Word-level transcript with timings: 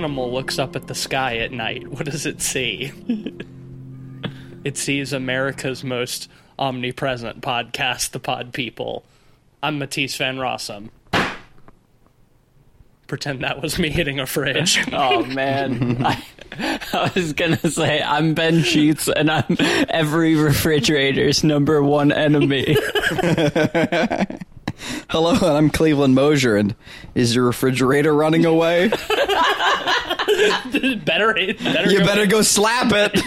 When 0.00 0.06
an 0.06 0.12
animal 0.12 0.32
looks 0.32 0.58
up 0.58 0.76
at 0.76 0.86
the 0.86 0.94
sky 0.94 1.36
at 1.40 1.52
night, 1.52 1.86
what 1.88 2.06
does 2.06 2.24
it 2.24 2.40
see? 2.40 2.90
it 4.64 4.78
sees 4.78 5.12
America's 5.12 5.84
most 5.84 6.30
omnipresent 6.58 7.42
podcast, 7.42 8.12
The 8.12 8.18
Pod 8.18 8.54
People. 8.54 9.04
I'm 9.62 9.78
Matisse 9.78 10.16
Van 10.16 10.38
Rossum. 10.38 10.88
Pretend 13.08 13.44
that 13.44 13.60
was 13.60 13.78
me 13.78 13.90
hitting 13.90 14.18
a 14.18 14.24
fridge. 14.24 14.82
Oh 14.94 15.22
man, 15.26 16.02
I, 16.02 16.24
I 16.94 17.12
was 17.14 17.34
gonna 17.34 17.58
say 17.58 18.00
I'm 18.00 18.32
Ben 18.32 18.62
Sheets, 18.62 19.06
and 19.06 19.30
I'm 19.30 19.54
every 19.90 20.34
refrigerator's 20.34 21.44
number 21.44 21.82
one 21.82 22.10
enemy. 22.10 22.74
Hello, 25.10 25.32
and 25.32 25.42
I'm 25.44 25.68
Cleveland 25.68 26.14
Mosier, 26.14 26.56
and 26.56 26.74
is 27.14 27.34
your 27.34 27.44
refrigerator 27.44 28.14
running 28.14 28.46
away? 28.46 28.90
better, 31.04 31.34
better. 31.34 31.90
you 31.90 31.98
go- 31.98 32.04
better 32.04 32.26
go 32.26 32.42
slap 32.42 32.92
it. 32.92 33.20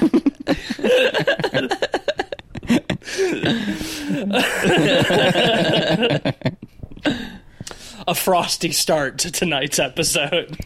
a 8.08 8.16
frosty 8.16 8.72
start 8.72 9.20
to 9.20 9.32
tonight's 9.32 9.80
episode. 9.80 10.58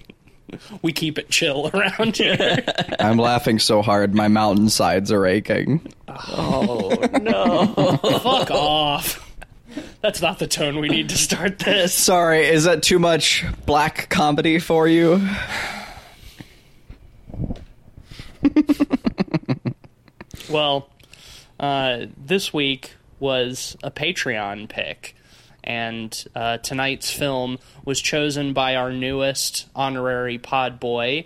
We 0.81 0.93
keep 0.93 1.17
it 1.19 1.29
chill 1.29 1.69
around 1.73 2.17
here. 2.17 2.63
I'm 2.99 3.17
laughing 3.17 3.59
so 3.59 3.81
hard, 3.81 4.15
my 4.15 4.27
mountainsides 4.29 5.11
are 5.11 5.25
aching. 5.25 5.91
Oh 6.07 6.89
no! 7.21 7.97
Fuck 8.21 8.51
off. 8.51 9.26
That's 10.01 10.21
not 10.21 10.39
the 10.39 10.47
tone 10.47 10.79
we 10.79 10.89
need 10.89 11.09
to 11.09 11.17
start 11.17 11.59
this. 11.59 11.93
Sorry, 11.93 12.45
is 12.45 12.63
that 12.65 12.83
too 12.83 12.99
much 12.99 13.45
black 13.65 14.09
comedy 14.09 14.59
for 14.59 14.87
you? 14.87 15.27
Well, 20.49 20.89
uh, 21.59 22.05
this 22.15 22.53
week 22.53 22.93
was 23.19 23.75
a 23.83 23.91
Patreon 23.91 24.69
pick, 24.69 25.13
and 25.61 26.25
uh, 26.33 26.59
tonight's 26.59 27.11
film 27.11 27.59
was 27.83 27.99
chosen 27.99 28.53
by 28.53 28.75
our 28.75 28.91
newest 28.91 29.67
honorary 29.75 30.37
pod 30.37 30.79
boy. 30.79 31.25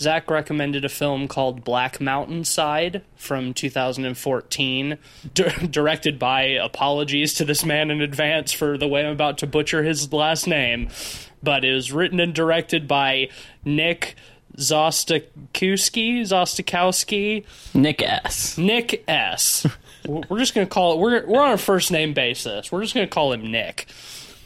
Zach 0.00 0.30
recommended 0.30 0.82
a 0.82 0.88
film 0.88 1.28
called 1.28 1.62
Black 1.62 2.00
Mountainside 2.00 3.02
from 3.16 3.52
2014, 3.52 4.96
di- 5.34 5.66
directed 5.70 6.18
by 6.18 6.42
apologies 6.42 7.34
to 7.34 7.44
this 7.44 7.66
man 7.66 7.90
in 7.90 8.00
advance 8.00 8.50
for 8.50 8.78
the 8.78 8.88
way 8.88 9.04
I'm 9.04 9.12
about 9.12 9.36
to 9.38 9.46
butcher 9.46 9.82
his 9.82 10.10
last 10.10 10.46
name, 10.46 10.88
but 11.42 11.66
it 11.66 11.74
was 11.74 11.92
written 11.92 12.18
and 12.18 12.34
directed 12.34 12.88
by 12.88 13.28
Nick 13.62 14.16
Zostakowski, 14.56 16.22
Zostakowski, 16.22 17.44
Nick 17.74 18.02
S. 18.02 18.56
Nick 18.56 19.04
S. 19.06 19.66
We're 20.06 20.38
just 20.38 20.54
gonna 20.54 20.66
call 20.66 20.94
it. 20.94 20.98
We're 20.98 21.26
we're 21.26 21.42
on 21.42 21.52
a 21.52 21.58
first 21.58 21.90
name 21.92 22.14
basis. 22.14 22.72
We're 22.72 22.82
just 22.82 22.94
gonna 22.94 23.06
call 23.06 23.32
him 23.32 23.50
Nick. 23.50 23.86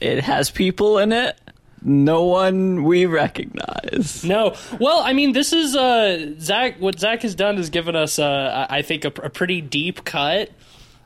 It 0.01 0.25
has 0.25 0.51
people 0.51 0.99
in 0.99 1.13
it. 1.13 1.39
No 1.85 2.25
one 2.25 2.83
we 2.85 3.05
recognize. 3.07 4.25
No, 4.25 4.55
well, 4.81 5.01
I 5.01 5.13
mean, 5.13 5.33
this 5.33 5.53
is 5.53 5.77
uh 5.77 6.35
Zach. 6.41 6.81
What 6.81 6.99
Zach 6.99 7.23
has 7.23 7.35
done 7.35 7.59
is 7.59 7.69
given 7.71 7.95
us, 7.95 8.19
uh, 8.19 8.67
I 8.71 8.79
I 8.79 8.83
think, 8.83 9.05
a, 9.05 9.09
a 9.09 9.31
pretty 9.31 9.61
deep 9.61 10.05
cut. 10.05 10.51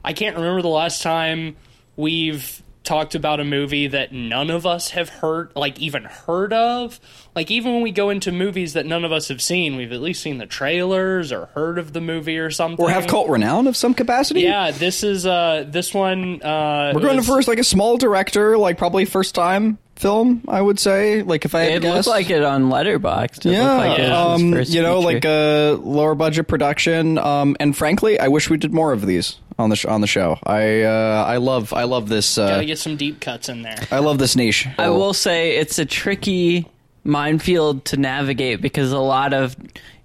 I 0.05 0.13
can't 0.13 0.37
remember 0.37 0.63
the 0.63 0.69
last 0.69 1.03
time 1.03 1.57
we've 1.97 2.63
talked 2.85 3.15
about 3.15 3.39
a 3.39 3.45
movie 3.45 3.89
that 3.89 4.13
none 4.13 4.49
of 4.49 4.65
us 4.65 4.91
have 4.91 5.09
heard, 5.11 5.51
like 5.55 5.79
even 5.79 6.05
heard 6.05 6.53
of. 6.55 6.99
Like 7.35 7.51
even 7.51 7.75
when 7.75 7.83
we 7.83 7.91
go 7.91 8.09
into 8.09 8.33
movies 8.33 8.73
that 8.73 8.87
none 8.87 9.05
of 9.05 9.13
us 9.13 9.29
have 9.29 9.43
seen, 9.43 9.77
we've 9.77 9.93
at 9.93 10.01
least 10.01 10.23
seen 10.23 10.39
the 10.39 10.47
trailers 10.47 11.31
or 11.31 11.47
heard 11.47 11.79
of 11.79 11.93
the 11.93 12.01
movie 12.01 12.39
or 12.39 12.51
something. 12.51 12.83
Or 12.83 12.89
have 12.89 13.07
cult 13.07 13.29
renown 13.29 13.67
of 13.67 13.77
some 13.77 13.93
capacity? 13.93 14.43
Yeah, 14.43 14.71
this 14.71 15.03
is 15.03 15.27
uh 15.27 15.65
this 15.69 15.93
one. 15.93 16.41
Uh, 16.41 16.93
We're 16.95 17.01
going 17.03 17.17
was- 17.17 17.27
to 17.27 17.33
first 17.33 17.49
like 17.49 17.59
a 17.59 17.65
small 17.65 17.99
director, 17.99 18.57
like 18.57 18.79
probably 18.79 19.05
first 19.05 19.35
time 19.35 19.77
film, 19.99 20.43
I 20.49 20.61
would 20.63 20.79
say. 20.79 21.23
Like 21.23 21.45
if 21.45 21.55
I 21.55 21.61
had 21.63 21.73
It 21.73 21.81
to 21.81 21.87
looked 21.89 21.99
guess. 21.99 22.07
like 22.07 22.31
it 22.31 22.43
on 22.43 22.71
Letterboxd. 22.71 23.47
It 23.47 23.53
Yeah, 23.53 23.77
like 23.77 23.99
it 23.99 24.11
um, 24.13 24.41
you 24.65 24.83
know, 24.83 25.01
feature. 25.01 25.15
like 25.15 25.25
a 25.25 25.79
lower 25.83 26.15
budget 26.15 26.49
production. 26.49 27.19
Um, 27.19 27.57
and 27.61 27.77
frankly, 27.77 28.19
I 28.21 28.29
wish 28.29 28.49
we 28.51 28.57
did 28.57 28.73
more 28.73 28.93
of 28.93 29.07
these 29.07 29.37
on 29.59 29.71
the 29.71 29.77
sh- 29.77 29.87
on 29.87 30.01
the 30.01 30.07
show. 30.07 30.39
I 30.45 30.83
uh, 30.83 31.25
I 31.27 31.37
love 31.39 31.73
I 31.73 31.85
love 31.85 32.09
this. 32.09 32.39
Uh, 32.39 32.49
Gotta 32.49 32.65
get 32.67 32.79
some 32.79 32.97
deep 32.97 33.21
cuts 33.21 33.49
in 33.49 33.63
there. 33.63 33.77
I 33.91 33.99
love 33.99 34.19
this 34.19 34.37
niche. 34.37 34.67
I 34.79 34.89
will 34.91 35.13
say 35.15 35.57
it's 35.57 35.79
a 35.79 35.85
tricky 35.85 36.69
minefield 37.05 37.85
to 37.87 37.97
navigate 37.97 38.61
because 38.61 38.93
a 38.93 38.99
lot 38.99 39.33
of 39.33 39.57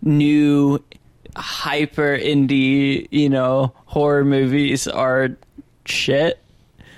new 0.02 0.84
hyper 1.36 2.18
indie, 2.18 3.08
you 3.12 3.30
know, 3.30 3.74
horror 3.86 4.24
movies 4.24 4.88
are 4.88 5.30
shit. 5.86 6.40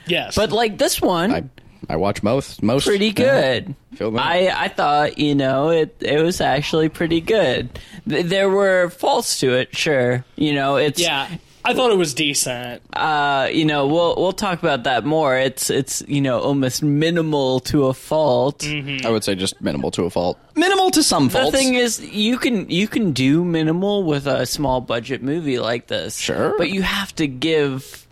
Yes, 0.07 0.35
But 0.35 0.51
like 0.51 0.77
this 0.77 1.01
one, 1.01 1.31
I, 1.31 1.43
I 1.89 1.95
watch 1.97 2.23
most 2.23 2.63
most 2.63 2.85
pretty 2.85 3.11
good. 3.11 3.75
Feel 3.95 4.11
that. 4.11 4.21
I 4.25 4.65
I 4.65 4.67
thought 4.69 5.17
you 5.17 5.35
know 5.35 5.69
it 5.69 5.95
it 6.01 6.21
was 6.21 6.41
actually 6.41 6.89
pretty 6.89 7.21
good. 7.21 7.69
Th- 8.09 8.25
There 8.25 8.49
were 8.49 8.89
faults 8.89 9.39
to 9.41 9.53
it, 9.53 9.75
sure. 9.75 10.25
You 10.35 10.53
know 10.53 10.77
it's 10.77 10.99
yeah, 10.99 11.27
I 11.63 11.73
thought 11.73 11.91
it 11.91 11.97
was 11.97 12.13
decent. 12.13 12.81
uh 12.93 13.49
you 13.51 13.65
know 13.65 13.87
we'll 13.87 14.15
we'll 14.17 14.33
talk 14.33 14.59
about 14.59 14.83
that 14.83 15.05
more. 15.05 15.37
It's 15.37 15.69
it's 15.69 16.03
you 16.07 16.21
know 16.21 16.39
almost 16.39 16.81
minimal 16.83 17.59
to 17.71 17.85
a 17.85 17.93
fault. 17.93 18.65
I 18.65 19.09
would 19.09 19.23
say 19.23 19.35
just 19.35 19.61
minimal 19.61 19.91
to 19.91 20.03
a 20.05 20.09
fault. 20.09 20.39
Minimal 20.55 20.89
to 20.91 21.03
some 21.03 21.29
faults. 21.29 21.51
The 21.51 21.57
thing 21.57 21.75
is, 21.75 21.99
you 22.01 22.37
can 22.37 22.69
you 22.69 22.87
can 22.87 23.11
do 23.13 23.43
minimal 23.45 24.03
with 24.03 24.25
a 24.27 24.45
small 24.45 24.81
budget 24.81 25.21
movie 25.21 25.59
like 25.59 25.87
this. 25.87 26.17
Sure. 26.17 26.55
but 26.57 26.69
you 26.69 26.81
have 26.81 27.13
to 27.15 27.27
give 27.27 28.04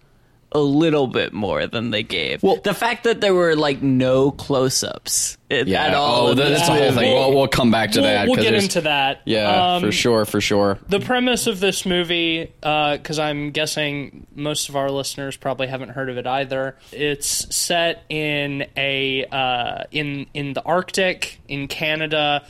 a 0.53 0.59
little 0.59 1.07
bit 1.07 1.33
more 1.33 1.67
than 1.67 1.91
they 1.91 2.03
gave. 2.03 2.43
Well- 2.43 2.57
the 2.63 2.73
fact 2.73 3.03
that 3.05 3.21
there 3.21 3.33
were 3.33 3.55
like 3.55 3.81
no 3.81 4.31
close-ups 4.31 5.37
at, 5.49 5.67
yeah. 5.67 5.87
at 5.87 5.93
all. 5.93 6.27
oh, 6.27 6.33
that's 6.33 6.67
the 6.67 6.73
whole 6.73 6.91
thing. 6.91 7.13
We'll, 7.13 7.33
we'll 7.33 7.47
come 7.47 7.71
back 7.71 7.91
to 7.91 8.01
We'll, 8.01 8.09
that. 8.09 8.27
We'll 8.27 8.35
get 8.41 8.53
into 8.53 8.81
that. 8.81 9.21
Yeah, 9.25 9.75
Um, 9.75 9.81
for 9.83 9.91
sure, 9.91 10.25
for 10.25 10.41
sure. 10.41 10.79
The 10.89 10.99
premise 10.99 11.47
of 11.47 11.59
this 11.59 11.85
movie, 11.85 12.51
because 12.61 13.19
I'm 13.19 13.51
guessing 13.51 14.27
most 14.35 14.69
of 14.69 14.75
our 14.75 14.89
listeners 14.89 15.37
probably 15.37 15.67
haven't 15.67 15.89
heard 15.89 16.09
of 16.09 16.17
it 16.17 16.25
either. 16.27 16.77
It's 16.91 17.55
set 17.55 18.03
in 18.09 18.67
a 18.77 19.25
uh, 19.25 19.83
in 19.91 20.27
in 20.33 20.53
the 20.53 20.63
Arctic 20.63 21.39
in 21.47 21.67
Canada. 21.67 22.45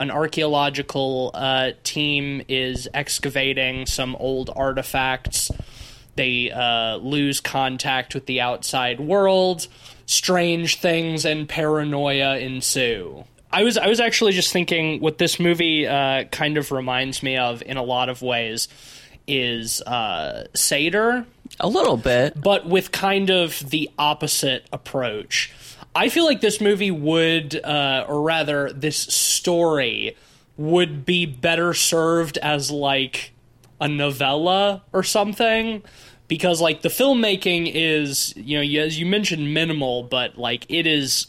An 0.00 0.12
archaeological 0.12 1.32
uh, 1.34 1.72
team 1.82 2.42
is 2.48 2.86
excavating 2.94 3.84
some 3.86 4.14
old 4.16 4.48
artifacts. 4.54 5.50
They 6.18 6.50
uh, 6.50 6.96
lose 6.96 7.40
contact 7.40 8.12
with 8.14 8.26
the 8.26 8.40
outside 8.40 8.98
world. 8.98 9.68
Strange 10.06 10.80
things 10.80 11.24
and 11.24 11.48
paranoia 11.48 12.38
ensue. 12.38 13.24
I 13.52 13.62
was 13.62 13.78
I 13.78 13.86
was 13.86 14.00
actually 14.00 14.32
just 14.32 14.52
thinking 14.52 15.00
what 15.00 15.18
this 15.18 15.38
movie 15.38 15.86
uh, 15.86 16.24
kind 16.24 16.58
of 16.58 16.72
reminds 16.72 17.22
me 17.22 17.36
of 17.36 17.62
in 17.62 17.76
a 17.76 17.82
lot 17.82 18.08
of 18.08 18.20
ways 18.20 18.66
is 19.28 19.80
uh, 19.82 20.46
Sator, 20.54 21.24
A 21.60 21.68
little 21.68 21.96
bit. 21.96 22.40
but 22.40 22.66
with 22.66 22.90
kind 22.92 23.30
of 23.30 23.70
the 23.70 23.88
opposite 23.98 24.66
approach. 24.72 25.52
I 25.94 26.08
feel 26.08 26.24
like 26.24 26.40
this 26.40 26.60
movie 26.60 26.90
would, 26.90 27.54
uh, 27.64 28.06
or 28.08 28.22
rather, 28.22 28.72
this 28.72 28.96
story 28.96 30.16
would 30.56 31.04
be 31.06 31.26
better 31.26 31.74
served 31.74 32.38
as 32.38 32.70
like 32.70 33.32
a 33.80 33.86
novella 33.88 34.82
or 34.92 35.02
something. 35.02 35.82
Because 36.28 36.60
like 36.60 36.82
the 36.82 36.90
filmmaking 36.90 37.70
is, 37.74 38.36
you 38.36 38.58
know, 38.58 38.82
as 38.84 39.00
you 39.00 39.06
mentioned, 39.06 39.54
minimal, 39.54 40.02
but 40.02 40.36
like 40.36 40.66
it 40.68 40.86
is 40.86 41.26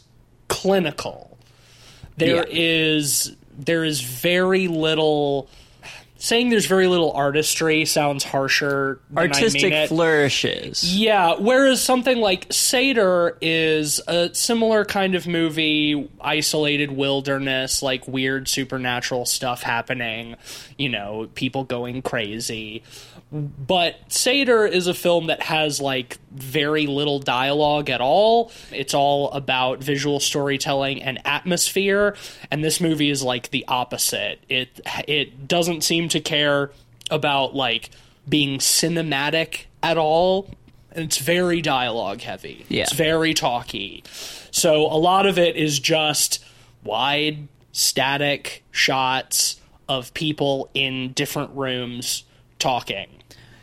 clinical. 0.48 1.38
There 2.18 2.44
is 2.48 3.34
there 3.58 3.84
is 3.84 4.00
very 4.00 4.68
little. 4.68 5.48
Saying 6.22 6.50
there's 6.50 6.66
very 6.66 6.86
little 6.86 7.12
artistry 7.12 7.86
sounds 7.86 8.24
harsher. 8.24 9.00
Than 9.08 9.18
I 9.18 9.22
mean 9.22 9.32
Artistic 9.32 9.88
flourishes. 9.88 10.94
Yeah, 10.94 11.36
whereas 11.38 11.82
something 11.82 12.18
like 12.18 12.46
Sator 12.50 13.38
is 13.40 14.02
a 14.06 14.28
similar 14.34 14.84
kind 14.84 15.14
of 15.14 15.26
movie, 15.26 16.10
isolated 16.20 16.92
wilderness, 16.92 17.82
like 17.82 18.06
weird 18.06 18.48
supernatural 18.48 19.24
stuff 19.24 19.62
happening, 19.62 20.36
you 20.76 20.90
know, 20.90 21.30
people 21.34 21.64
going 21.64 22.02
crazy. 22.02 22.82
But 23.32 23.96
Sator 24.08 24.66
is 24.66 24.88
a 24.88 24.94
film 24.94 25.28
that 25.28 25.42
has 25.42 25.80
like 25.80 26.18
very 26.32 26.86
little 26.86 27.20
dialogue 27.20 27.88
at 27.88 28.00
all. 28.00 28.50
It's 28.72 28.92
all 28.92 29.30
about 29.30 29.78
visual 29.78 30.18
storytelling 30.18 31.00
and 31.02 31.20
atmosphere, 31.24 32.16
and 32.50 32.64
this 32.64 32.80
movie 32.80 33.08
is 33.08 33.22
like 33.22 33.50
the 33.50 33.64
opposite. 33.68 34.40
It 34.48 34.80
it 35.06 35.46
doesn't 35.46 35.82
seem 35.82 36.08
to 36.08 36.20
care 36.20 36.72
about 37.10 37.54
like 37.54 37.90
being 38.28 38.58
cinematic 38.58 39.66
at 39.82 39.96
all. 39.96 40.50
And 40.92 41.04
it's 41.04 41.18
very 41.18 41.62
dialogue 41.62 42.22
heavy. 42.22 42.66
Yeah. 42.68 42.82
It's 42.82 42.92
very 42.92 43.32
talky. 43.32 44.02
So 44.50 44.86
a 44.86 44.98
lot 44.98 45.26
of 45.26 45.38
it 45.38 45.54
is 45.54 45.78
just 45.78 46.44
wide 46.82 47.46
static 47.70 48.64
shots 48.72 49.60
of 49.88 50.12
people 50.14 50.68
in 50.74 51.12
different 51.12 51.50
rooms 51.54 52.24
talking. 52.60 53.08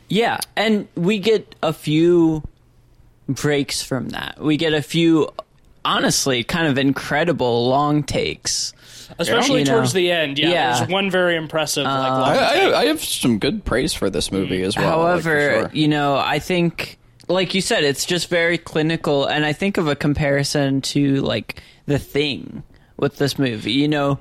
Yeah, 0.10 0.40
and 0.56 0.88
we 0.96 1.20
get 1.20 1.56
a 1.64 1.72
few 1.74 2.44
breaks 3.30 3.82
from 3.82 4.10
that. 4.10 4.40
We 4.40 4.58
get 4.58 4.74
a 4.74 4.82
few, 4.82 5.30
honestly, 5.84 6.44
kind 6.44 6.68
of 6.68 6.78
incredible 6.78 7.70
long 7.70 8.04
takes. 8.04 8.74
Especially 9.20 9.60
You 9.60 9.66
know. 9.66 9.74
towards 9.76 9.94
the 9.94 10.12
end, 10.12 10.38
yeah, 10.38 10.50
Yeah. 10.50 10.78
There's 10.78 10.90
one 10.90 11.10
very 11.10 11.36
impressive, 11.38 11.86
like, 11.86 11.94
uh, 12.12 12.20
long 12.20 12.24
I, 12.24 12.50
I, 12.50 12.54
take. 12.54 12.74
I 12.74 12.84
have 12.86 13.04
some 13.04 13.40
good 13.40 13.64
praise 13.64 13.94
for 13.94 14.10
this 14.10 14.32
movie 14.34 14.62
as 14.64 14.76
well. 14.76 14.86
like, 15.00 15.08
However, 15.24 15.52
sure. 15.52 15.72
you 15.74 15.88
know, 15.88 16.18
I 16.18 16.40
think, 16.40 16.98
like 17.30 17.54
you 17.54 17.62
said, 17.62 17.84
it's 17.86 18.06
just 18.06 18.30
very 18.30 18.58
clinical, 18.58 19.26
and 19.26 19.46
I 19.46 19.54
think 19.54 19.78
of 19.78 19.88
a 19.88 19.96
comparison 19.96 20.82
to 20.82 21.22
like 21.22 21.62
The 21.86 22.00
Thing 22.00 22.64
with 22.98 23.18
this 23.18 23.40
movie. 23.40 23.72
You 23.72 23.88
know, 23.88 24.20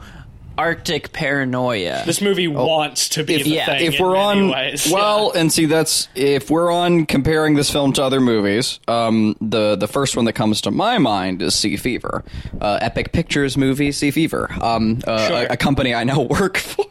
Arctic 0.58 1.12
paranoia. 1.12 2.02
This 2.06 2.20
movie 2.20 2.48
wants 2.48 3.08
to 3.10 3.24
be 3.24 3.34
if, 3.34 3.44
the 3.44 3.50
yeah, 3.50 3.66
thing. 3.66 3.92
if 3.92 4.00
we're 4.00 4.16
on 4.16 4.50
ways. 4.50 4.90
well 4.92 5.30
and 5.32 5.52
see 5.52 5.66
that's 5.66 6.08
if 6.14 6.50
we're 6.50 6.70
on 6.72 7.06
comparing 7.06 7.54
this 7.54 7.70
film 7.70 7.92
to 7.94 8.02
other 8.02 8.20
movies 8.20 8.80
um 8.88 9.36
the 9.40 9.76
the 9.76 9.86
first 9.88 10.16
one 10.16 10.24
that 10.24 10.32
comes 10.32 10.60
to 10.62 10.70
my 10.70 10.98
mind 10.98 11.42
is 11.42 11.54
sea 11.54 11.76
fever 11.76 12.24
uh, 12.60 12.78
epic 12.80 13.12
pictures 13.12 13.56
movie 13.56 13.92
sea 13.92 14.10
fever 14.10 14.48
um 14.62 15.00
uh, 15.06 15.26
Sure. 15.28 15.36
a, 15.48 15.52
a 15.52 15.56
company 15.56 15.94
i 15.94 16.04
now 16.04 16.20
work 16.30 16.56
for 16.56 16.84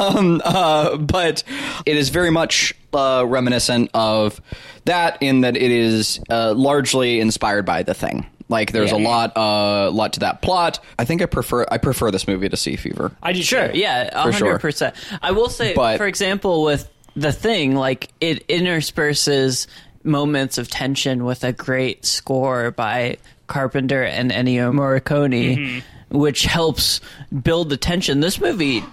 um 0.00 0.40
uh 0.44 0.96
but 0.96 1.42
it 1.86 1.96
is 1.96 2.08
very 2.08 2.30
much 2.30 2.74
uh 2.92 3.24
reminiscent 3.26 3.90
of 3.94 4.40
that 4.84 5.18
in 5.22 5.40
that 5.42 5.56
it 5.56 5.70
is 5.70 6.20
uh, 6.30 6.52
largely 6.54 7.20
inspired 7.20 7.64
by 7.64 7.82
the 7.82 7.94
thing 7.94 8.26
like 8.48 8.72
there's 8.72 8.92
a 8.92 8.98
Yeah. 9.00 9.08
lot 9.08 9.36
uh 9.36 9.90
lot 9.90 10.12
to 10.14 10.20
that 10.20 10.42
plot 10.42 10.78
i 10.98 11.04
think 11.04 11.22
i 11.22 11.26
prefer 11.26 11.64
i 11.70 11.78
prefer 11.78 12.10
this 12.10 12.28
movie 12.28 12.48
to 12.48 12.56
sea 12.56 12.76
fever 12.76 13.10
I 13.22 13.32
do 13.32 13.42
Sure, 13.42 13.68
too. 13.72 13.78
yeah, 13.78 14.10
a 14.12 14.24
For 14.24 14.32
sure. 14.32 14.48
hundred 14.48 14.58
percent. 14.60 14.94
I 15.22 15.30
will 15.32 15.48
say, 15.48 15.74
But- 15.74 15.96
for 15.98 16.06
example, 16.06 16.62
with 16.62 16.88
the 17.16 17.32
thing, 17.32 17.74
like 17.74 18.08
it 18.20 18.44
intersperses 18.48 19.66
moments 20.02 20.58
of 20.58 20.68
tension 20.68 21.24
with 21.24 21.44
a 21.44 21.52
great 21.52 22.04
score 22.04 22.70
by 22.70 23.16
Carpenter 23.46 24.02
and 24.02 24.30
Ennio 24.30 24.72
Morricone, 24.72 25.56
Mm-hmm. 25.56 26.18
which 26.18 26.44
helps 26.44 27.00
build 27.42 27.70
the 27.70 27.76
tension. 27.76 28.20
This 28.20 28.40
movie 28.40 28.84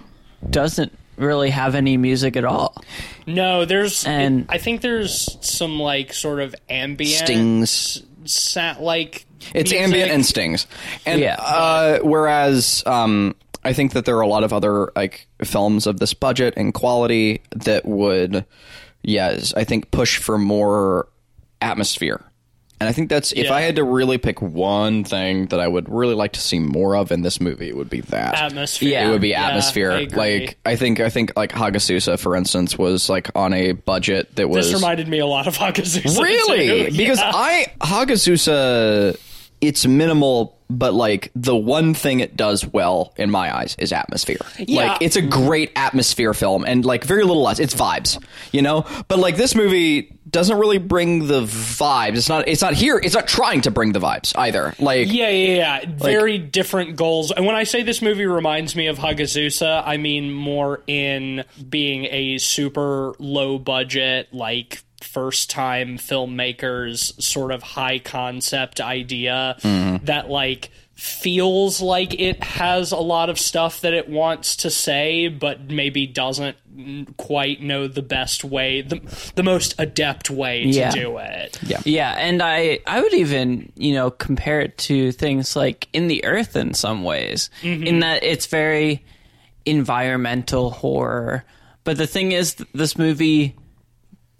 doesn't 0.48 0.96
really 1.16 1.50
have 1.50 1.74
any 1.74 1.96
music 1.98 2.36
at 2.36 2.44
all. 2.44 2.74
No, 3.26 3.64
there's. 3.66 4.06
And- 4.06 4.46
I 4.48 4.58
think 4.58 4.80
there's 4.80 5.36
some 5.46 5.78
like 5.78 6.12
sort 6.14 6.40
of 6.40 6.54
ambient 6.70 7.26
Stings. 7.26 8.02
Sat 8.24 8.80
like 8.80 9.26
It's 9.54 9.70
music. 9.70 9.80
ambient 9.80 10.10
and 10.10 10.24
stings, 10.26 10.66
and 11.06 11.20
Yeah. 11.20 11.36
uh, 11.38 11.98
whereas 12.02 12.82
um, 12.86 13.34
I 13.64 13.72
think 13.72 13.92
that 13.92 14.04
there 14.04 14.16
are 14.16 14.22
a 14.22 14.26
lot 14.28 14.44
of 14.44 14.52
other 14.52 14.90
like 14.96 15.26
films 15.44 15.86
of 15.86 15.98
this 16.00 16.14
budget 16.14 16.54
and 16.56 16.74
quality 16.74 17.42
that 17.54 17.84
would, 17.84 18.44
yes, 19.02 19.54
I 19.56 19.64
think 19.64 19.90
push 19.90 20.18
for 20.18 20.38
more 20.38 21.08
atmosphere. 21.60 22.20
And 22.80 22.88
I 22.88 22.92
think 22.92 23.10
that's 23.10 23.30
if 23.30 23.44
Yeah. 23.44 23.54
I 23.54 23.60
had 23.60 23.76
to 23.76 23.84
really 23.84 24.18
pick 24.18 24.42
one 24.42 25.04
thing 25.04 25.46
that 25.46 25.60
I 25.60 25.68
would 25.68 25.88
really 25.88 26.16
like 26.16 26.32
to 26.32 26.40
see 26.40 26.58
more 26.58 26.96
of 26.96 27.12
in 27.12 27.22
this 27.22 27.40
movie, 27.40 27.68
it 27.68 27.76
would 27.76 27.88
be 27.88 28.00
that 28.00 28.34
atmosphere. 28.34 28.88
Yeah. 28.88 29.06
it 29.06 29.12
would 29.12 29.20
be 29.20 29.28
Yeah, 29.28 29.46
atmosphere. 29.46 29.92
I 29.92 30.08
like 30.12 30.58
I 30.66 30.74
think 30.74 30.98
I 30.98 31.08
think 31.08 31.32
like 31.36 31.52
Hagazusa, 31.52 32.18
for 32.18 32.34
instance, 32.34 32.76
was 32.76 33.08
like 33.08 33.30
on 33.36 33.52
a 33.54 33.70
budget 33.70 34.34
that 34.34 34.50
was 34.50 34.66
this 34.72 34.74
reminded 34.74 35.06
me 35.06 35.20
a 35.20 35.26
lot 35.26 35.46
of 35.46 35.56
Hagazusa. 35.56 36.20
Really? 36.20 36.90
Because 36.96 37.20
Yeah. 37.20 37.30
I 37.32 37.66
Hagazusa, 37.80 39.16
it's 39.62 39.86
minimal, 39.86 40.58
but 40.68 40.92
like 40.92 41.30
the 41.36 41.56
one 41.56 41.94
thing 41.94 42.18
it 42.18 42.36
does 42.36 42.66
well 42.66 43.14
in 43.16 43.30
my 43.30 43.56
eyes 43.56 43.76
is 43.78 43.92
atmosphere. 43.92 44.40
Yeah. 44.58 44.88
Like 44.88 45.02
it's 45.02 45.14
a 45.14 45.22
great 45.22 45.70
atmosphere 45.76 46.34
film, 46.34 46.64
and 46.66 46.84
like 46.84 47.04
very 47.04 47.22
little 47.22 47.42
less. 47.42 47.60
It's 47.60 47.72
vibes, 47.72 48.22
you 48.50 48.60
know. 48.60 48.84
But 49.06 49.20
like 49.20 49.36
this 49.36 49.54
movie 49.54 50.18
doesn't 50.28 50.58
really 50.58 50.78
bring 50.78 51.28
the 51.28 51.42
vibes. 51.42 52.16
It's 52.16 52.28
not. 52.28 52.48
It's 52.48 52.60
not 52.60 52.74
here. 52.74 53.00
It's 53.02 53.14
not 53.14 53.28
trying 53.28 53.60
to 53.62 53.70
bring 53.70 53.92
the 53.92 54.00
vibes 54.00 54.36
either. 54.36 54.74
Like 54.80 55.06
Yeah, 55.12 55.28
yeah, 55.30 55.54
yeah. 55.54 55.84
Very 55.86 56.38
different 56.38 56.96
goals. 56.96 57.30
And 57.30 57.46
when 57.46 57.54
I 57.54 57.62
say 57.62 57.84
this 57.84 58.02
movie 58.02 58.26
reminds 58.26 58.74
me 58.74 58.88
of 58.88 58.98
Hagazusa, 58.98 59.84
I 59.86 59.96
mean 59.96 60.32
more 60.32 60.82
in 60.88 61.44
being 61.68 62.06
a 62.06 62.38
super 62.38 63.14
low 63.20 63.60
budget, 63.60 64.28
like 64.32 64.82
first 65.04 65.50
time 65.50 65.98
filmmakers 65.98 67.20
sort 67.22 67.52
of 67.52 67.62
high 67.62 67.98
concept 67.98 68.80
idea 68.80 69.56
mm-hmm. 69.60 70.04
that 70.04 70.28
like 70.28 70.70
feels 70.94 71.80
like 71.80 72.18
it 72.20 72.42
has 72.44 72.92
a 72.92 72.96
lot 72.96 73.28
of 73.28 73.38
stuff 73.38 73.80
that 73.80 73.92
it 73.92 74.08
wants 74.08 74.56
to 74.56 74.70
say 74.70 75.26
but 75.26 75.70
maybe 75.70 76.06
doesn't 76.06 76.56
quite 77.16 77.60
know 77.60 77.88
the 77.88 78.02
best 78.02 78.44
way 78.44 78.82
the, 78.82 79.00
the 79.34 79.42
most 79.42 79.74
adept 79.78 80.30
way 80.30 80.62
to 80.62 80.68
Yeah. 80.68 80.90
do 80.90 81.18
it 81.18 81.58
yeah. 81.62 81.80
Yeah, 81.84 82.12
and 82.12 82.42
I 82.42 82.78
I 82.86 83.00
would 83.00 83.14
even 83.14 83.72
you 83.76 83.94
know 83.94 84.10
compare 84.10 84.60
it 84.60 84.78
to 84.78 85.12
things 85.12 85.56
like 85.56 85.88
In 85.92 86.08
the 86.08 86.24
Earth 86.24 86.56
in 86.56 86.74
some 86.74 87.02
ways, 87.04 87.50
mm-hmm. 87.62 87.82
in 87.84 88.00
that 88.00 88.22
it's 88.22 88.46
very 88.46 89.04
environmental 89.66 90.70
horror. 90.70 91.44
But 91.84 91.98
the 91.98 92.06
thing 92.06 92.32
is, 92.32 92.54
this 92.74 92.96
movie 92.96 93.56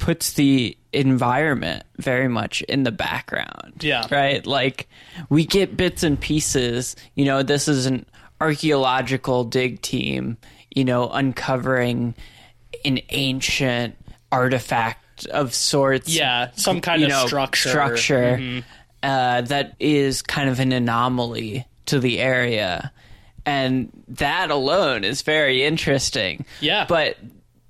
puts 0.03 0.33
the 0.33 0.77
environment 0.93 1.85
very 1.99 2.27
much 2.27 2.61
in 2.63 2.83
the 2.83 2.91
background. 2.91 3.75
Yeah. 3.83 4.05
right. 4.11 4.45
Like 4.45 4.89
we 5.29 5.47
get 5.47 5.77
bits 5.77 6.03
and 6.03 6.21
pieces. 6.21 6.97
You 7.15 7.25
know, 7.25 7.45
this 7.45 7.69
is 7.69 7.87
an 7.87 8.05
archaeological 8.41 9.45
dig 9.45 9.81
team. 9.81 10.39
You 10.75 10.85
know, 10.85 11.09
uncovering 11.09 12.17
an 12.85 12.99
ancient 13.11 13.95
artifact 14.33 15.27
of 15.27 15.55
sorts 15.55 16.09
yeah 16.09 16.51
some 16.55 16.81
kind 16.81 17.03
of 17.05 17.11
know, 17.11 17.27
structure 17.27 17.69
structure, 17.69 18.63
uh, 19.05 19.43
that 19.43 19.77
is 19.79 20.21
kind 20.23 20.49
of 20.49 20.59
an 20.59 20.73
anomaly 20.73 21.65
to 21.87 22.01
the 22.01 22.19
area, 22.19 22.91
and 23.47 23.89
that 24.09 24.51
alone 24.51 25.05
is 25.05 25.23
very 25.23 25.63
interesting. 25.63 26.45
Yeah. 26.61 26.87
but 26.89 27.19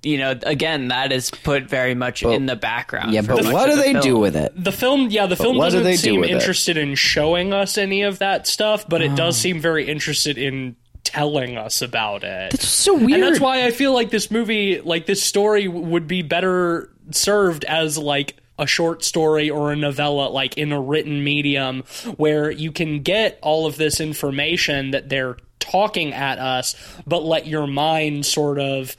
you 0.03 0.17
know, 0.17 0.37
again, 0.43 0.89
that 0.89 1.11
is 1.11 1.31
put 1.31 1.63
very 1.63 1.95
much 1.95 2.23
in 2.23 2.45
the 2.45 2.55
background. 2.55 3.13
Yeah, 3.13 3.21
but 3.21 3.45
what 3.45 3.67
do 3.69 3.75
the 3.75 3.81
they 3.81 3.93
do 3.93 4.17
with 4.17 4.35
it? 4.35 4.51
The 4.55 4.71
film, 4.71 5.09
yeah, 5.09 5.25
the 5.25 5.35
film 5.35 5.57
doesn't 5.57 5.83
they 5.83 5.93
do 5.93 5.97
seem 5.97 6.21
with 6.21 6.29
it? 6.29 6.33
interested 6.33 6.77
in 6.77 6.95
showing 6.95 7.53
us 7.53 7.77
any 7.77 8.03
of 8.03 8.19
that 8.19 8.47
stuff, 8.47 8.87
but 8.87 9.01
it 9.01 9.15
does 9.15 9.37
oh. 9.37 9.41
seem 9.41 9.59
very 9.59 9.87
interested 9.87 10.37
in 10.37 10.75
telling 11.03 11.57
us 11.57 11.81
about 11.81 12.23
it. 12.23 12.53
It's 12.53 12.67
so 12.67 12.95
weird. 12.95 13.11
And 13.11 13.23
that's 13.23 13.39
why 13.39 13.65
I 13.65 13.71
feel 13.71 13.93
like 13.93 14.09
this 14.09 14.31
movie, 14.31 14.81
like 14.81 15.05
this 15.05 15.23
story, 15.23 15.67
would 15.67 16.07
be 16.07 16.21
better 16.21 16.89
served 17.11 17.63
as 17.65 17.97
like 17.97 18.35
a 18.59 18.67
short 18.67 19.03
story 19.03 19.49
or 19.49 19.71
a 19.71 19.75
novella, 19.75 20.29
like 20.29 20.57
in 20.57 20.71
a 20.71 20.81
written 20.81 21.23
medium, 21.23 21.83
where 22.17 22.51
you 22.51 22.71
can 22.71 23.01
get 23.01 23.39
all 23.41 23.65
of 23.65 23.77
this 23.77 23.99
information 23.99 24.91
that 24.91 25.09
they're 25.09 25.37
talking 25.59 26.13
at 26.13 26.39
us, 26.39 26.75
but 27.07 27.23
let 27.23 27.47
your 27.47 27.67
mind 27.67 28.25
sort 28.25 28.59
of 28.59 28.95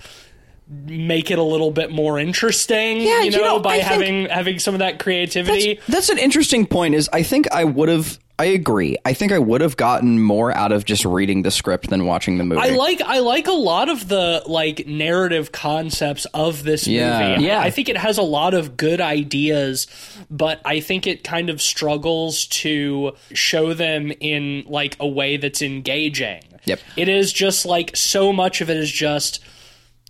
make 0.86 1.30
it 1.30 1.38
a 1.38 1.42
little 1.42 1.70
bit 1.70 1.90
more 1.90 2.18
interesting 2.18 3.00
Yeah, 3.00 3.20
you 3.20 3.24
you 3.26 3.30
know, 3.32 3.44
know, 3.56 3.60
by 3.60 3.74
I 3.74 3.78
having 3.78 4.26
having 4.26 4.58
some 4.58 4.74
of 4.74 4.80
that 4.80 4.98
creativity 4.98 5.74
That's, 5.74 5.86
that's 5.86 6.08
an 6.10 6.18
interesting 6.18 6.66
point. 6.66 6.94
Is 6.94 7.08
I 7.12 7.22
think 7.22 7.50
I 7.52 7.64
would 7.64 7.88
have. 7.88 8.18
I 8.36 8.46
agree. 8.46 8.96
I 9.04 9.12
think 9.12 9.30
I 9.30 9.38
would 9.38 9.60
have 9.60 9.76
gotten 9.76 10.20
more 10.20 10.50
out 10.52 10.72
of 10.72 10.84
just 10.84 11.04
reading 11.04 11.42
the 11.42 11.52
script 11.52 11.88
than 11.88 12.04
watching 12.04 12.36
the 12.38 12.42
movie. 12.42 12.60
I 12.62 12.70
like 12.70 13.00
I 13.00 13.20
like 13.20 13.46
a 13.46 13.52
lot 13.52 13.88
of 13.88 14.08
the 14.08 14.42
like 14.46 14.88
narrative 14.88 15.52
concepts 15.52 16.24
of 16.34 16.64
this 16.64 16.88
Yeah. 16.88 17.28
movie. 17.36 17.44
Yeah. 17.44 17.60
I 17.60 17.70
think 17.70 17.88
it 17.88 17.96
has 17.96 18.18
a 18.18 18.22
lot 18.22 18.52
of 18.54 18.76
good 18.76 19.00
ideas, 19.00 19.86
but 20.30 20.60
I 20.64 20.80
think 20.80 21.06
it 21.06 21.22
kind 21.22 21.48
of 21.48 21.62
struggles 21.62 22.46
to 22.48 23.12
show 23.32 23.72
them 23.72 24.12
in 24.18 24.64
like 24.66 24.96
a 24.98 25.06
way 25.06 25.36
that's 25.36 25.62
engaging. 25.62 26.42
Yep. 26.64 26.80
It 26.96 27.08
is 27.08 27.32
just 27.32 27.64
like 27.66 27.94
so 27.94 28.32
much 28.32 28.60
of 28.60 28.68
it 28.68 28.76
is 28.78 28.90
just 28.90 29.38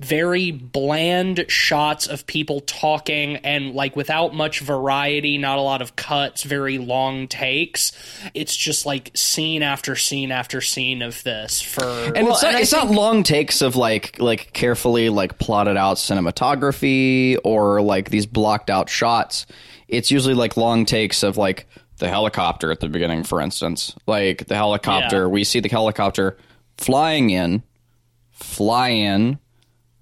very 0.02 0.50
bland 0.50 1.44
shots 1.48 2.08
of 2.08 2.26
people 2.26 2.60
talking 2.60 3.36
and 3.36 3.74
like 3.74 3.94
without 3.94 4.34
much 4.34 4.58
variety, 4.60 5.38
not 5.38 5.56
a 5.58 5.60
lot 5.60 5.80
of 5.80 5.94
cuts, 5.94 6.42
very 6.42 6.78
long 6.78 7.28
takes. 7.28 7.92
It's 8.34 8.56
just 8.56 8.86
like 8.86 9.12
scene 9.14 9.62
after 9.62 9.94
scene 9.94 10.32
after 10.32 10.60
scene 10.60 11.00
of 11.00 11.22
this 11.22 11.60
for 11.62 11.84
and 11.84 12.16
it's, 12.28 12.42
not, 12.42 12.44
and 12.44 12.56
I 12.56 12.60
it's 12.60 12.72
not 12.72 12.88
long 12.90 13.22
takes 13.22 13.62
of 13.62 13.76
like 13.76 14.18
like 14.18 14.52
carefully 14.52 15.10
like 15.10 15.38
plotted 15.38 15.76
out 15.76 15.96
cinematography 15.98 17.36
or 17.44 17.80
like 17.80 18.10
these 18.10 18.26
blocked 18.26 18.70
out 18.70 18.88
shots. 18.88 19.46
It's 19.86 20.10
usually 20.10 20.34
like 20.34 20.56
long 20.56 20.86
takes 20.86 21.22
of 21.22 21.36
like 21.36 21.68
the 21.98 22.08
helicopter 22.08 22.72
at 22.72 22.80
the 22.80 22.88
beginning, 22.88 23.22
for 23.22 23.40
instance. 23.40 23.94
Like 24.08 24.46
the 24.46 24.56
helicopter, 24.56 25.20
Yeah. 25.22 25.26
we 25.28 25.44
see 25.44 25.60
the 25.60 25.68
helicopter 25.68 26.36
flying 26.78 27.30
in, 27.30 27.62
fly 28.32 28.88
in, 28.88 29.38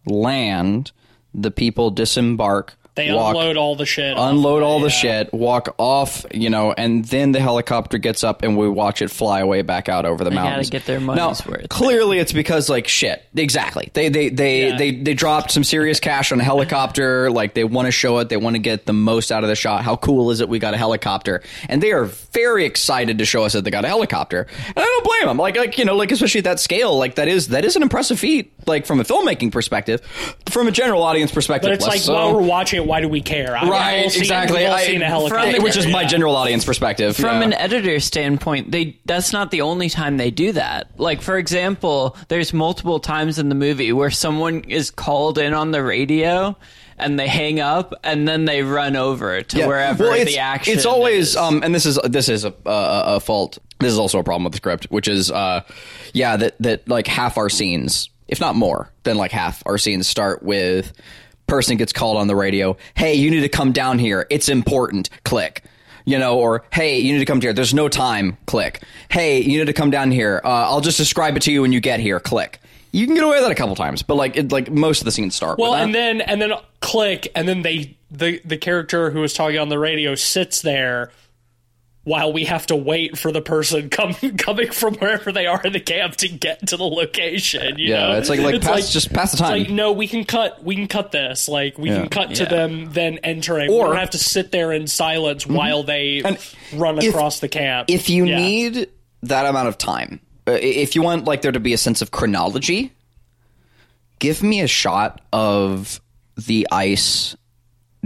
land, 0.07 0.93
the 1.35 1.51
people 1.51 1.91
disembark, 1.91 2.75
They 2.95 3.11
walk, 3.11 3.31
unload 3.35 3.57
all 3.57 3.75
the 3.75 3.87
shit. 3.87 4.15
unload 4.19 4.63
of 4.63 4.63
it, 4.63 4.71
all 4.71 4.81
the 4.81 4.89
yeah. 4.89 5.23
shit, 5.23 5.33
walk 5.33 5.75
off, 5.79 6.27
you 6.31 6.51
know, 6.51 6.73
and 6.77 7.03
then 7.07 7.33
the 7.33 7.41
helicopter 7.41 7.97
gets 7.97 8.23
up 8.23 8.43
and 8.43 8.55
we 8.57 8.69
watch 8.69 9.01
it 9.01 9.11
fly 9.11 9.41
away 9.41 9.63
back 9.63 9.89
out 9.89 10.05
over 10.05 10.23
the 10.25 10.31
gotta 10.31 10.45
mountains. 10.45 10.69
get 10.69 10.85
their 10.85 11.01
now, 11.01 11.29
worth. 11.47 11.71
Clearly, 11.71 12.19
it's 12.19 12.33
because 12.33 12.69
like 12.69 12.87
shit. 12.89 13.25
Exactly. 13.35 13.89
They 13.95 14.11
they 14.11 14.29
they 14.29 14.69
Yeah. 14.69 14.77
they 14.77 14.91
they 14.91 15.15
dropped 15.15 15.53
some 15.53 15.65
serious 15.65 16.01
cash 16.01 16.33
on 16.33 16.41
a 16.41 16.45
helicopter. 16.45 17.31
Like 17.31 17.55
they 17.55 17.65
want 17.65 17.87
to 17.87 17.93
show 17.93 18.19
it. 18.19 18.29
They 18.29 18.37
want 18.37 18.57
to 18.57 18.61
get 18.61 18.85
the 18.85 18.93
most 18.93 19.33
out 19.33 19.43
of 19.43 19.49
the 19.49 19.57
shot. 19.57 19.85
How 19.85 19.97
cool 19.97 20.31
is 20.31 20.41
it? 20.41 20.49
We 20.51 20.59
got 20.59 20.75
a 20.75 20.77
helicopter, 20.77 21.43
and 21.71 21.83
they 21.83 21.93
are 21.93 22.05
very 22.05 22.67
excited 22.67 23.17
to 23.19 23.25
show 23.25 23.45
us 23.45 23.55
that 23.55 23.65
they 23.65 23.71
got 23.71 23.87
a 23.87 23.89
helicopter. 23.89 24.47
And 24.67 24.75
I 24.77 24.83
don't 24.83 25.05
blame 25.05 25.27
them. 25.29 25.39
Like 25.39 25.57
like 25.57 25.79
you 25.79 25.87
know 25.87 25.97
like 25.97 26.13
especially 26.13 26.41
at 26.41 26.45
that 26.45 26.61
scale, 26.61 26.99
like 26.99 27.15
that 27.15 27.29
is 27.29 27.49
that 27.49 27.65
is 27.65 27.75
an 27.75 27.83
impressive 27.83 28.19
feat. 28.19 28.53
Like 28.67 28.85
from 28.85 29.01
a 29.01 29.05
filmmaking 29.05 29.51
perspective, 29.51 30.03
from 30.51 30.69
a 30.69 30.71
general 30.71 31.03
audience 31.03 31.33
perspective, 31.33 31.69
But 31.71 31.75
it's 31.75 31.87
like 31.87 32.01
so. 32.01 32.13
while 32.13 32.35
we're 32.35 32.43
watching 32.47 32.82
it, 32.83 32.87
why 32.89 33.01
do 33.01 33.09
we 33.09 33.21
care? 33.21 33.57
I- 33.57 33.69
Right, 33.69 33.95
we've 33.97 34.05
all 34.05 34.11
seen- 34.11 34.23
exactly. 34.23 34.59
we've 34.61 34.69
I- 34.71 34.85
seen 34.85 35.03
a 35.03 35.07
helicopter, 35.07 35.63
which 35.63 35.77
is 35.77 35.87
my 35.87 36.05
general 36.05 36.37
audience 36.37 36.65
perspective. 36.65 37.17
From 37.17 37.39
yeah. 37.41 37.47
an 37.47 37.53
editor 37.55 37.99
standpoint, 38.01 38.71
they 38.71 38.99
that's 39.07 39.33
not 39.33 39.51
the 39.51 39.63
only 39.63 39.89
time 39.89 40.17
they 40.17 40.31
do 40.31 40.53
that. 40.53 40.89
Like 40.99 41.23
for 41.23 41.39
example, 41.39 42.17
there's 42.29 42.53
multiple 42.53 43.01
times 43.01 43.39
in 43.39 43.49
the 43.49 43.55
movie 43.55 43.93
where 43.93 44.11
someone 44.11 44.61
is 44.65 44.91
called 44.91 45.39
in 45.39 45.55
on 45.55 45.71
the 45.71 45.83
radio 45.83 46.57
and 46.99 47.19
they 47.19 47.27
hang 47.27 47.59
up 47.59 47.95
and 48.05 48.29
then 48.29 48.45
they 48.45 48.63
run 48.63 48.97
over 48.97 49.43
to 49.43 49.59
Yeah. 49.59 49.67
wherever 49.67 50.05
Well, 50.05 50.13
it's, 50.15 50.31
the 50.31 50.39
action 50.39 50.75
It's 50.75 50.87
always 50.87 51.31
is. 51.31 51.37
um, 51.37 51.63
and 51.65 51.75
this 51.75 51.87
is 51.87 51.99
this 52.05 52.29
is 52.29 52.45
a, 52.45 52.55
a, 52.67 53.03
a 53.17 53.21
fault. 53.21 53.59
This 53.81 53.91
is 53.93 53.99
also 53.99 54.19
a 54.19 54.23
problem 54.25 54.45
with 54.45 54.53
the 54.53 54.59
script, 54.59 54.85
which 54.91 55.09
is 55.09 55.31
uh, 55.31 55.63
yeah, 56.13 56.37
that 56.37 56.55
that 56.61 56.89
like 56.89 57.07
half 57.09 57.39
our 57.39 57.49
scenes, 57.49 58.09
if 58.29 58.39
not 58.41 58.55
more 58.55 58.91
than 59.03 59.17
like 59.17 59.33
half 59.33 59.63
our 59.67 59.79
scenes, 59.79 60.07
start 60.07 60.43
with 60.43 60.93
person 61.47 61.77
gets 61.77 61.93
called 61.93 62.17
on 62.17 62.27
the 62.27 62.37
radio. 62.37 62.77
Hey, 62.95 63.15
you 63.15 63.31
need 63.31 63.41
to 63.41 63.49
come 63.49 63.73
down 63.73 63.99
here. 63.99 64.27
It's 64.31 64.49
important. 64.49 65.11
Click. 65.25 65.65
You 66.05 66.19
know, 66.19 66.39
or 66.39 66.65
hey, 66.73 66.99
you 66.99 67.13
need 67.13 67.21
to 67.21 67.25
come 67.25 67.41
here. 67.41 67.53
There's 67.53 67.75
no 67.75 67.89
time. 67.89 68.37
Click. 68.47 68.83
Hey, 69.09 69.41
you 69.41 69.59
need 69.59 69.67
to 69.67 69.73
come 69.73 69.91
down 69.91 70.11
here. 70.11 70.41
Uh, 70.45 70.49
I'll 70.49 70.81
just 70.81 70.99
describe 70.99 71.37
it 71.37 71.43
to 71.43 71.53
you 71.53 71.63
when 71.63 71.73
you 71.73 71.81
get 71.81 72.01
here. 72.01 72.19
Click. 72.19 72.59
You 72.91 73.07
can 73.07 73.15
get 73.15 73.25
away 73.25 73.37
with 73.37 73.45
that 73.45 73.53
a 73.53 73.55
couple 73.55 73.75
times, 73.75 74.03
but 74.03 74.17
like, 74.17 74.37
it, 74.37 74.53
like 74.53 74.71
most 74.71 75.01
of 75.01 75.05
the 75.05 75.13
scenes 75.13 75.35
start. 75.35 75.59
Well, 75.59 75.71
with 75.71 75.79
that. 75.79 75.85
and 75.85 75.95
then 75.95 76.21
and 76.21 76.43
then 76.43 76.53
click, 76.81 77.29
and 77.35 77.49
then 77.49 77.63
they 77.63 77.97
the 78.11 78.41
the 78.45 78.59
character 78.59 79.11
who 79.11 79.21
was 79.21 79.33
talking 79.33 79.59
on 79.59 79.69
the 79.69 79.79
radio 79.79 80.15
sits 80.15 80.61
there 80.61 81.11
while 82.05 82.33
we 82.33 82.45
have 82.47 82.67
to 82.67 82.75
wait 82.75 83.17
for 83.17 83.31
the 83.31 83.41
person 83.41 83.89
come, 83.89 84.13
coming 84.39 84.71
from 84.73 84.95
wherever 84.97 85.31
they 85.31 85.47
are 85.47 85.63
in 85.63 85.73
the 85.73 85.79
camp 85.81 86.17
to 86.17 86.29
get 86.29 86.67
to 86.67 86.77
the 86.77 86.83
location. 86.85 87.79
You 87.79 87.91
Yeah, 87.95 88.07
know? 88.09 88.19
it's 88.19 88.29
like- 88.29 88.41
like 88.41 88.61
pass- 88.61 88.93
just 88.93 89.13
pass 89.13 89.31
the 89.31 89.37
it's 89.37 89.41
time. 89.43 89.59
Like, 89.61 89.71
no, 89.71 89.93
we 89.93 90.09
can 90.09 90.25
cut. 90.25 90.65
We 90.65 90.75
can 90.75 90.89
cut 90.89 91.13
this. 91.13 91.49
Like 91.49 91.79
we 91.79 91.91
Yeah. 91.91 92.01
can 92.01 92.09
cut 92.09 92.35
to 92.37 92.43
Yeah. 92.43 92.49
them 92.49 92.93
then 92.93 93.19
entering. 93.19 93.71
Or- 93.71 93.85
we 93.85 93.89
don't 93.91 93.97
have 93.99 94.11
to 94.11 94.19
sit 94.19 94.51
there 94.51 94.73
in 94.73 94.89
silence 94.89 95.47
while 95.47 95.85
they 95.85 96.23
And 96.25 96.39
run 96.75 96.99
if- 96.99 97.11
across 97.11 97.39
the 97.39 97.49
camp. 97.49 97.89
if 97.89 98.11
you 98.11 98.25
Yeah. 98.27 98.37
need 98.37 98.89
that 99.23 99.47
amount 99.47 99.69
of 99.69 99.79
time, 99.79 100.19
uh, 100.49 100.59
if 100.61 100.97
you 100.97 101.03
want 101.03 101.25
like 101.27 101.43
there 101.43 101.53
to 101.53 101.61
be 101.61 101.73
a 101.73 101.79
sense 101.79 102.03
of 102.03 102.11
chronology, 102.11 102.91
give 104.19 104.43
me 104.43 104.61
a 104.61 104.67
shot 104.67 105.21
of 105.33 106.01
the 106.37 106.67
ice 106.73 107.37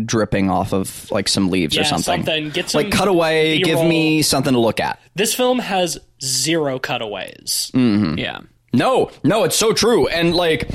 dripping 0.04 0.50
off 0.50 0.72
of 0.72 1.10
like 1.10 1.28
some 1.28 1.50
leaves 1.50 1.76
or 1.78 1.84
something. 1.84 2.24
something. 2.24 2.50
Get 2.50 2.70
some 2.70 2.82
like 2.84 2.92
cut 2.92 3.08
away. 3.08 3.58
Give 3.58 3.66
B-roll. 3.78 3.88
me 3.88 4.22
something 4.22 4.52
to 4.52 4.60
look 4.60 4.80
at. 4.80 5.00
this 5.14 5.34
film 5.34 5.58
has 5.58 5.98
zero 6.22 6.78
cutaways. 6.78 7.70
Mm. 7.74 8.18
yeah. 8.18 8.40
No, 8.72 9.10
no, 9.24 9.44
it's 9.44 9.56
so 9.56 9.72
true. 9.72 10.06
And 10.08 10.34
like, 10.34 10.68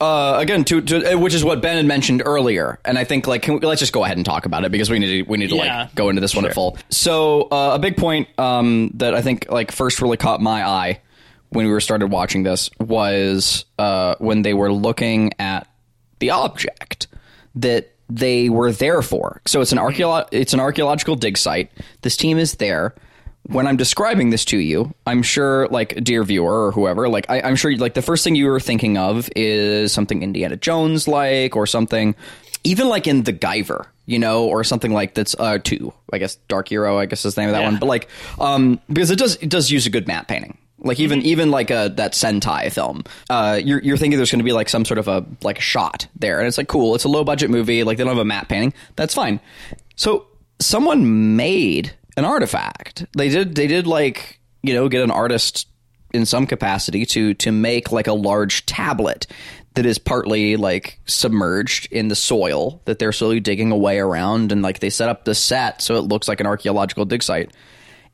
uh, 0.00 0.36
again, 0.38 0.64
to, 0.64 0.80
to 0.80 1.12
uh, 1.14 1.18
which 1.18 1.34
is 1.34 1.44
what 1.44 1.60
Ben 1.60 1.76
had 1.76 1.84
mentioned 1.84 2.22
earlier. 2.24 2.78
And 2.84 2.98
I 2.98 3.04
think 3.04 3.26
like, 3.26 3.42
can 3.42 3.54
we, 3.54 3.60
let's 3.60 3.80
just 3.80 3.92
go 3.92 4.04
ahead 4.04 4.16
and 4.16 4.24
talk 4.24 4.46
about 4.46 4.64
it 4.64 4.72
because 4.72 4.88
we 4.88 4.98
need 4.98 5.24
to 5.24 5.30
we 5.30 5.36
need 5.36 5.50
to 5.50 5.56
Yeah. 5.56 5.82
like 5.82 5.94
go 5.94 6.08
into 6.08 6.20
this 6.22 6.34
one 6.34 6.46
at 6.46 6.54
full. 6.54 6.78
So 6.88 7.42
uh, 7.50 7.72
a 7.74 7.78
big 7.78 7.96
point 7.98 8.28
um, 8.38 8.90
that 8.94 9.14
I 9.14 9.20
think 9.20 9.50
like 9.50 9.70
first 9.70 10.00
really 10.00 10.16
caught 10.16 10.40
my 10.40 10.66
eye 10.66 11.00
when 11.50 11.66
we 11.66 11.72
were 11.72 11.80
started 11.82 12.06
watching 12.06 12.42
this 12.42 12.70
was 12.80 13.66
uh, 13.78 14.14
when 14.18 14.40
they 14.40 14.54
were 14.54 14.72
looking 14.72 15.34
at 15.38 15.68
the 16.20 16.30
object 16.30 17.08
that 17.56 17.91
they 18.10 18.48
were 18.48 18.72
there 18.72 19.02
for. 19.02 19.40
So 19.46 19.60
it's 19.60 19.72
an 19.72 19.78
archeolo- 19.78 20.28
it's 20.32 20.52
an 20.52 20.60
archaeological 20.60 21.16
dig 21.16 21.38
site. 21.38 21.70
This 22.02 22.16
team 22.16 22.38
is 22.38 22.54
there. 22.54 22.94
When 23.48 23.66
I'm 23.66 23.76
describing 23.76 24.30
this 24.30 24.44
to 24.46 24.58
you, 24.58 24.94
I'm 25.06 25.22
sure, 25.22 25.66
like 25.68 26.02
dear 26.04 26.22
viewer 26.22 26.66
or 26.66 26.72
whoever, 26.72 27.08
like 27.08 27.28
I, 27.28 27.40
I'm 27.40 27.56
sure, 27.56 27.76
like 27.76 27.94
the 27.94 28.02
first 28.02 28.22
thing 28.22 28.36
you 28.36 28.46
were 28.46 28.60
thinking 28.60 28.96
of 28.96 29.28
is 29.34 29.92
something 29.92 30.22
Indiana 30.22 30.56
Jones 30.56 31.08
like, 31.08 31.56
or 31.56 31.66
something, 31.66 32.14
even 32.62 32.88
like 32.88 33.08
in 33.08 33.24
The 33.24 33.32
Guyver, 33.32 33.86
you 34.06 34.20
know, 34.20 34.44
or 34.46 34.62
something 34.62 34.92
like 34.92 35.14
that's 35.14 35.34
uh 35.40 35.58
two, 35.58 35.92
I 36.12 36.18
guess 36.18 36.36
Dark 36.46 36.68
Hero, 36.68 36.98
I 37.00 37.06
guess 37.06 37.24
is 37.24 37.34
the 37.34 37.40
name 37.40 37.48
of 37.50 37.54
that 37.54 37.62
Yeah. 37.62 37.70
one, 37.70 37.78
but 37.80 37.86
like 37.86 38.08
um 38.38 38.78
because 38.92 39.10
it 39.10 39.18
does 39.18 39.34
it 39.36 39.48
does 39.48 39.72
use 39.72 39.86
a 39.86 39.90
good 39.90 40.06
map 40.06 40.28
painting. 40.28 40.56
Like 40.82 40.98
even 40.98 41.20
Mm-hmm. 41.20 41.28
even 41.28 41.50
like 41.50 41.70
a 41.70 41.92
that 41.96 42.12
Sentai 42.12 42.72
film, 42.72 43.04
uh, 43.30 43.60
you're 43.62 43.80
you're 43.80 43.96
thinking 43.96 44.18
there's 44.18 44.30
going 44.30 44.40
to 44.40 44.44
be 44.44 44.52
like 44.52 44.68
some 44.68 44.84
sort 44.84 44.98
of 44.98 45.08
a 45.08 45.24
like 45.42 45.60
shot 45.60 46.08
there, 46.18 46.38
and 46.38 46.48
it's 46.48 46.58
like 46.58 46.68
cool. 46.68 46.94
It's 46.94 47.04
a 47.04 47.08
low 47.08 47.22
budget 47.24 47.50
movie. 47.50 47.84
Like 47.84 47.98
they 47.98 48.04
don't 48.04 48.12
have 48.14 48.20
a 48.20 48.24
map 48.24 48.48
painting. 48.48 48.74
That's 48.96 49.14
fine. 49.14 49.40
So 49.96 50.26
someone 50.60 51.36
made 51.36 51.94
an 52.16 52.24
artifact. 52.24 53.06
They 53.16 53.28
did 53.28 53.54
they 53.54 53.66
did 53.66 53.86
like 53.86 54.40
you 54.62 54.74
know 54.74 54.88
get 54.88 55.02
an 55.02 55.10
artist 55.10 55.68
in 56.12 56.26
some 56.26 56.46
capacity 56.46 57.06
to 57.06 57.34
to 57.34 57.52
make 57.52 57.92
like 57.92 58.06
a 58.06 58.12
large 58.12 58.66
tablet 58.66 59.26
that 59.74 59.86
is 59.86 59.96
partly 59.98 60.56
like 60.56 60.98
submerged 61.06 61.90
in 61.90 62.08
the 62.08 62.14
soil 62.14 62.82
that 62.84 62.98
they're 62.98 63.12
slowly 63.12 63.40
digging 63.40 63.72
away 63.72 63.98
around, 63.98 64.52
and 64.52 64.62
like 64.62 64.80
they 64.80 64.90
set 64.90 65.08
up 65.08 65.24
the 65.24 65.34
set 65.34 65.80
so 65.80 65.94
it 65.96 66.02
looks 66.02 66.28
like 66.28 66.40
an 66.40 66.46
archaeological 66.46 67.04
dig 67.04 67.22
site 67.22 67.50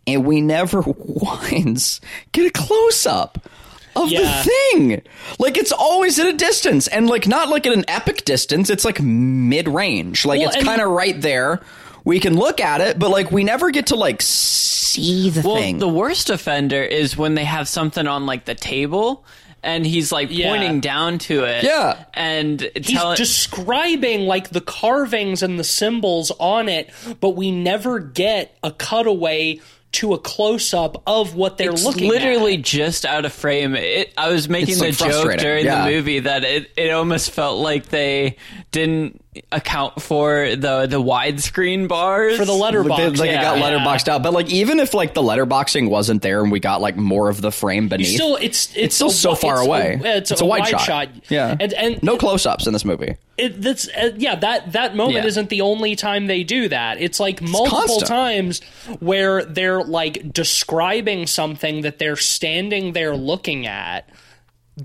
and 0.08 0.24
we 0.24 0.40
never 0.40 0.80
once 0.86 2.00
get 2.32 2.46
a 2.46 2.50
close 2.50 3.06
up 3.06 3.48
of 3.96 4.10
Yeah. 4.10 4.20
the 4.44 4.50
thing. 4.50 5.02
Like 5.38 5.56
it's 5.58 5.72
always 5.72 6.18
at 6.18 6.26
a 6.26 6.32
distance, 6.32 6.86
and 6.88 7.08
like 7.08 7.26
not 7.26 7.48
like 7.48 7.66
at 7.66 7.72
an 7.72 7.84
epic 7.88 8.24
distance. 8.24 8.70
It's 8.70 8.84
like 8.84 9.00
mid 9.00 9.68
range. 9.68 10.24
Like 10.24 10.40
Well, 10.40 10.50
it's 10.50 10.64
kind 10.64 10.80
of 10.80 10.90
right 10.90 11.20
there. 11.20 11.60
We 12.04 12.20
can 12.20 12.36
look 12.36 12.60
at 12.60 12.80
it, 12.80 12.98
but 12.98 13.10
like 13.10 13.30
we 13.30 13.44
never 13.44 13.70
get 13.70 13.88
to 13.88 13.96
like 13.96 14.22
see 14.22 15.30
the 15.30 15.42
Well, 15.46 15.56
thing. 15.56 15.78
the 15.78 15.88
worst 15.88 16.30
offender 16.30 16.82
is 16.82 17.16
when 17.16 17.34
they 17.34 17.44
have 17.44 17.68
something 17.68 18.06
on 18.06 18.24
like 18.24 18.44
the 18.46 18.54
table 18.54 19.24
and 19.62 19.84
he's 19.84 20.12
like 20.12 20.28
Yeah. 20.30 20.48
pointing 20.50 20.80
down 20.80 21.18
to 21.18 21.42
it. 21.44 21.64
Yeah. 21.64 22.04
And 22.14 22.70
He's 22.76 22.92
tell 22.92 23.14
describing 23.16 24.22
like 24.22 24.50
the 24.50 24.60
carvings 24.60 25.42
and 25.42 25.58
the 25.58 25.64
symbols 25.64 26.30
on 26.38 26.68
it, 26.68 26.90
but 27.20 27.30
we 27.30 27.50
never 27.50 27.98
get 27.98 28.56
a 28.62 28.70
cutaway 28.70 29.60
to 29.90 30.12
a 30.12 30.18
close 30.18 30.74
up 30.74 31.02
of 31.06 31.34
what 31.34 31.56
they're 31.56 31.70
it's 31.70 31.84
looking 31.84 32.10
literally 32.10 32.54
at. 32.56 32.62
just 32.62 33.04
out 33.06 33.24
of 33.24 33.32
frame. 33.32 33.74
It, 33.74 34.12
I 34.18 34.28
was 34.28 34.48
making 34.48 34.82
It's, 34.82 34.98
the 34.98 35.04
like, 35.06 35.12
joke 35.12 35.38
during 35.38 35.64
Yeah. 35.64 35.84
the 35.84 35.90
movie 35.90 36.18
that 36.20 36.44
it, 36.44 36.70
it 36.76 36.90
almost 36.90 37.30
felt 37.30 37.58
like 37.58 37.86
they 37.86 38.36
didn't 38.70 39.24
account 39.52 40.00
for 40.02 40.54
the 40.56 40.86
the 40.86 41.00
widescreen 41.02 41.88
bars 41.88 42.36
For 42.36 42.44
the 42.44 42.52
letterbox. 42.52 43.00
Like, 43.00 43.18
like 43.18 43.30
yeah, 43.30 43.40
it 43.40 43.42
got 43.42 43.58
yeah. 43.58 43.78
letterboxed 43.78 44.08
out, 44.08 44.22
but 44.22 44.32
like 44.32 44.50
even 44.50 44.80
if 44.80 44.94
like 44.94 45.14
the 45.14 45.22
letterboxing 45.22 45.88
wasn't 45.90 46.22
there 46.22 46.42
and 46.42 46.50
we 46.52 46.60
got 46.60 46.80
like 46.80 46.96
more 46.96 47.28
of 47.28 47.40
the 47.40 47.50
frame 47.52 47.84
You 47.84 47.88
beneath, 47.90 48.14
still, 48.14 48.36
it's 48.36 48.74
it's, 48.76 48.94
still 48.94 49.08
a 49.08 49.12
so 49.12 49.34
far 49.34 49.54
it's 49.58 49.66
away. 49.66 50.00
A, 50.04 50.16
it's, 50.18 50.30
It's 50.30 50.40
a 50.40 50.44
wide 50.46 50.68
shot. 50.68 51.08
Yeah. 51.30 51.56
and 51.58 51.72
and 51.72 52.02
no 52.02 52.16
close 52.16 52.46
ups 52.46 52.66
in 52.66 52.72
this 52.72 52.84
movie. 52.84 53.16
it, 53.36 53.60
that's 53.60 53.88
uh, 53.88 54.12
yeah 54.16 54.34
that 54.36 54.72
that 54.72 54.96
moment 54.96 55.16
Yeah. 55.18 55.26
isn't 55.26 55.48
the 55.48 55.60
only 55.60 55.94
time 55.96 56.26
they 56.26 56.42
do 56.44 56.68
that 56.68 57.00
it's 57.00 57.20
like 57.20 57.40
multiple 57.40 57.78
constant. 57.78 58.06
times 58.08 58.60
where 59.00 59.44
they're 59.44 59.82
like 59.82 60.32
describing 60.32 61.26
something 61.26 61.82
that 61.82 61.98
they're 61.98 62.16
standing 62.16 62.92
there 62.92 63.14
looking 63.16 63.66
at 63.66 64.08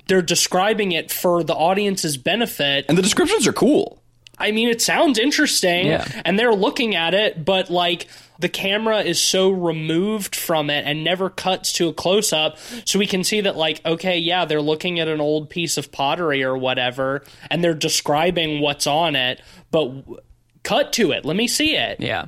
they're 0.07 0.21
describing 0.23 0.91
it 0.91 1.11
for 1.11 1.43
the 1.43 1.53
audience's 1.53 2.17
benefit 2.17 2.85
And 2.89 2.97
the 2.97 3.01
descriptions 3.01 3.47
are 3.47 3.53
cool. 3.53 4.02
I 4.39 4.51
mean 4.51 4.69
it 4.69 4.81
sounds 4.81 5.17
interesting 5.19 5.87
Yeah. 5.87 6.07
and 6.25 6.37
they're 6.39 6.53
looking 6.55 6.95
at 6.95 7.13
it 7.13 7.43
but 7.45 7.69
like 7.69 8.07
the 8.39 8.49
camera 8.49 8.99
is 9.01 9.21
so 9.21 9.49
removed 9.51 10.35
from 10.35 10.69
it 10.69 10.85
and 10.85 11.03
never 11.03 11.29
cuts 11.29 11.71
to 11.73 11.87
a 11.89 11.93
close 11.93 12.33
up 12.33 12.57
so 12.85 12.97
we 12.99 13.07
can 13.07 13.23
see 13.23 13.41
that 13.41 13.55
like 13.55 13.79
okay 13.85 14.17
yeah 14.17 14.45
they're 14.45 14.61
looking 14.61 14.99
at 14.99 15.07
an 15.07 15.21
old 15.21 15.49
piece 15.49 15.77
of 15.77 15.91
pottery 15.91 16.43
or 16.43 16.57
whatever 16.57 17.23
and 17.51 17.63
they're 17.63 17.73
describing 17.73 18.59
what's 18.59 18.87
on 18.87 19.15
it 19.15 19.39
but 19.71 19.85
w- 19.85 20.17
cut 20.63 20.91
to 20.93 21.11
it 21.11 21.25
let 21.25 21.35
me 21.35 21.47
see 21.47 21.75
it 21.75 21.99
Yeah. 21.99 22.25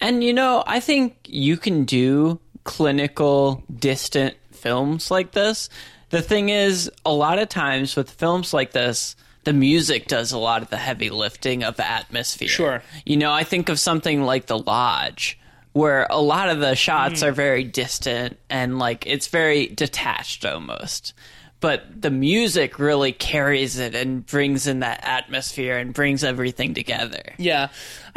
And 0.00 0.22
you 0.22 0.32
know, 0.32 0.62
I 0.64 0.78
think 0.78 1.16
you 1.26 1.56
can 1.56 1.84
do 1.84 2.38
clinical 2.62 3.64
distant 3.74 4.36
films 4.52 5.10
like 5.10 5.32
this. 5.32 5.68
The 6.10 6.22
thing 6.22 6.50
is, 6.50 6.88
a 7.04 7.12
lot 7.12 7.40
of 7.40 7.48
times 7.48 7.96
with 7.96 8.08
films 8.10 8.54
like 8.54 8.70
this, 8.70 9.16
the 9.44 9.52
music 9.52 10.06
does 10.08 10.32
a 10.32 10.38
lot 10.38 10.62
of 10.62 10.70
the 10.70 10.76
heavy 10.76 11.10
lifting 11.10 11.62
of 11.62 11.80
atmosphere. 11.80 12.48
Sure. 12.48 12.82
You 13.06 13.16
know, 13.16 13.32
I 13.32 13.44
think 13.44 13.68
of 13.68 13.78
something 13.78 14.22
like 14.22 14.46
The 14.46 14.58
Lodge, 14.58 15.38
where 15.72 16.06
a 16.10 16.20
lot 16.20 16.48
of 16.48 16.58
the 16.58 16.74
shots 16.74 17.20
hmm. 17.20 17.28
are 17.28 17.32
very 17.32 17.64
distant 17.64 18.38
and 18.50 18.78
like 18.78 19.06
it's 19.06 19.28
very 19.28 19.68
detached 19.68 20.44
almost. 20.44 21.14
but 21.60 22.00
the 22.00 22.10
music 22.10 22.78
really 22.78 23.12
carries 23.12 23.78
it 23.78 23.94
and 23.94 24.24
brings 24.26 24.66
in 24.66 24.80
that 24.80 25.00
atmosphere 25.02 25.76
and 25.76 25.92
brings 25.92 26.22
everything 26.22 26.72
together. 26.74 27.34
Yeah. 27.36 27.68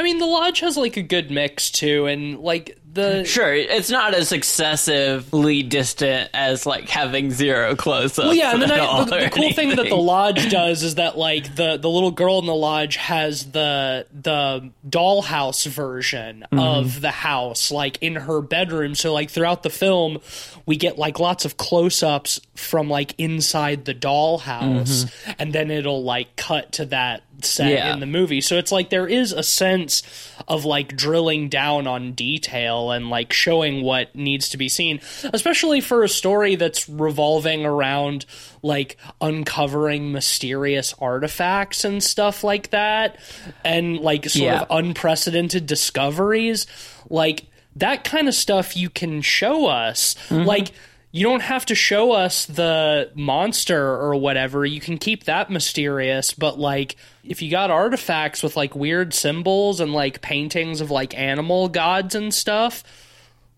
I 0.01 0.03
mean, 0.03 0.17
The 0.17 0.25
Lodge 0.25 0.61
has 0.61 0.77
like 0.77 0.97
a 0.97 1.03
good 1.03 1.29
mix 1.29 1.69
too, 1.69 2.07
and 2.07 2.39
like 2.39 2.75
the. 2.91 3.23
Sure, 3.23 3.53
it's 3.53 3.91
not 3.91 4.15
as 4.15 4.31
excessively 4.31 5.61
distant 5.61 6.31
as 6.33 6.65
like 6.65 6.89
having 6.89 7.29
zero 7.29 7.75
close 7.75 8.17
ups. 8.17 8.25
Well, 8.25 8.33
yeah, 8.33 8.53
and 8.53 8.63
then 8.63 8.71
I, 8.71 9.03
the, 9.03 9.17
the 9.19 9.29
cool 9.29 9.53
thing 9.53 9.75
that 9.75 9.89
the 9.89 9.95
lodge 9.95 10.49
does 10.49 10.81
is 10.81 10.95
that 10.95 11.19
like 11.19 11.55
the 11.55 11.77
the 11.77 11.87
little 11.87 12.09
girl 12.09 12.39
in 12.39 12.47
the 12.47 12.55
lodge 12.55 12.95
has 12.95 13.51
the 13.51 14.07
the 14.11 14.71
dollhouse 14.89 15.67
version 15.67 16.47
mm-hmm. 16.51 16.57
of 16.57 16.99
the 16.99 17.11
house 17.11 17.69
like 17.69 17.99
in 18.01 18.15
her 18.15 18.41
bedroom. 18.41 18.95
So 18.95 19.13
like 19.13 19.29
throughout 19.29 19.61
the 19.61 19.69
film, 19.69 20.17
we 20.65 20.77
get 20.77 20.97
like 20.97 21.19
lots 21.19 21.45
of 21.45 21.57
close 21.57 22.01
ups 22.01 22.41
from 22.55 22.89
like 22.89 23.13
inside 23.19 23.85
the 23.85 23.93
dollhouse, 23.93 25.05
mm-hmm. 25.05 25.31
and 25.37 25.53
then 25.53 25.69
it'll 25.69 26.03
like 26.03 26.35
cut 26.37 26.71
to 26.71 26.85
that 26.85 27.21
set 27.45 27.71
Yeah. 27.71 27.93
in 27.93 27.99
the 27.99 28.05
movie. 28.05 28.41
So 28.41 28.57
it's 28.57 28.71
like 28.71 28.89
there 28.89 29.07
is 29.07 29.31
a 29.31 29.43
sense 29.43 30.03
of 30.47 30.65
like 30.65 30.95
drilling 30.95 31.49
down 31.49 31.87
on 31.87 32.13
detail 32.13 32.91
and 32.91 33.09
like 33.09 33.33
showing 33.33 33.83
what 33.83 34.15
needs 34.15 34.49
to 34.49 34.57
be 34.57 34.69
seen, 34.69 34.99
especially 35.33 35.81
for 35.81 36.03
a 36.03 36.09
story 36.09 36.55
that's 36.55 36.87
revolving 36.89 37.65
around 37.65 38.25
like 38.63 38.97
uncovering 39.19 40.11
mysterious 40.11 40.93
artifacts 40.99 41.83
and 41.83 42.03
stuff 42.03 42.43
like 42.43 42.69
that 42.71 43.17
and 43.63 43.97
like 43.99 44.29
sort 44.29 44.43
Yeah. 44.43 44.61
of 44.61 44.67
unprecedented 44.69 45.65
discoveries. 45.65 46.67
Like 47.09 47.45
that 47.75 48.03
kind 48.03 48.27
of 48.27 48.33
stuff 48.35 48.75
you 48.75 48.89
can 48.89 49.21
show 49.21 49.67
us. 49.67 50.15
Mm-hmm. 50.29 50.43
Like 50.45 50.71
you 51.13 51.23
don't 51.23 51.41
have 51.41 51.65
to 51.65 51.75
show 51.75 52.13
us 52.13 52.45
the 52.45 53.11
monster 53.15 53.81
or 53.85 54.15
whatever. 54.15 54.65
You 54.65 54.79
can 54.79 54.97
keep 54.97 55.25
that 55.25 55.49
mysterious, 55.49 56.33
but 56.33 56.57
like 56.59 56.95
if 57.23 57.41
you 57.41 57.51
got 57.51 57.71
artifacts 57.71 58.41
with 58.41 58.55
like 58.55 58.75
weird 58.75 59.13
symbols 59.13 59.79
and 59.79 59.93
like 59.93 60.21
paintings 60.21 60.81
of 60.81 60.91
like 60.91 61.17
animal 61.17 61.69
gods 61.69 62.15
and 62.15 62.33
stuff, 62.33 62.83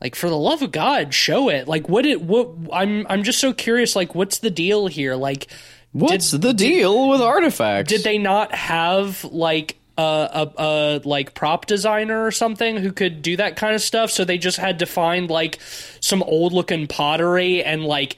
like 0.01 0.15
for 0.15 0.29
the 0.29 0.37
love 0.37 0.61
of 0.61 0.71
God, 0.71 1.13
show 1.13 1.49
it. 1.49 1.67
Like 1.67 1.87
what 1.87 2.05
it 2.05 2.21
what 2.21 2.49
I'm 2.71 3.07
I'm 3.09 3.23
just 3.23 3.39
so 3.39 3.53
curious 3.53 3.95
like 3.95 4.13
what's 4.15 4.39
the 4.39 4.51
deal 4.51 4.87
here? 4.87 5.15
Like 5.15 5.47
What's 5.93 6.31
the 6.31 6.53
deal 6.53 7.09
with 7.09 7.21
artifacts? 7.21 7.89
did 7.89 8.03
they 8.03 8.17
not 8.17 8.53
have 8.53 9.23
like 9.25 9.77
a, 9.97 10.01
a, 10.01 10.51
a 10.57 11.01
like 11.05 11.35
prop 11.35 11.67
designer 11.67 12.25
or 12.25 12.31
something 12.31 12.77
who 12.77 12.91
could 12.91 13.21
do 13.21 13.37
that 13.37 13.55
kind 13.55 13.75
of 13.75 13.81
stuff 13.81 14.09
so 14.09 14.25
they 14.25 14.39
just 14.39 14.57
had 14.57 14.79
to 14.79 14.87
find 14.87 15.29
like 15.29 15.59
some 15.99 16.23
old 16.23 16.51
looking 16.51 16.87
pottery 16.87 17.63
and 17.63 17.85
like 17.85 18.17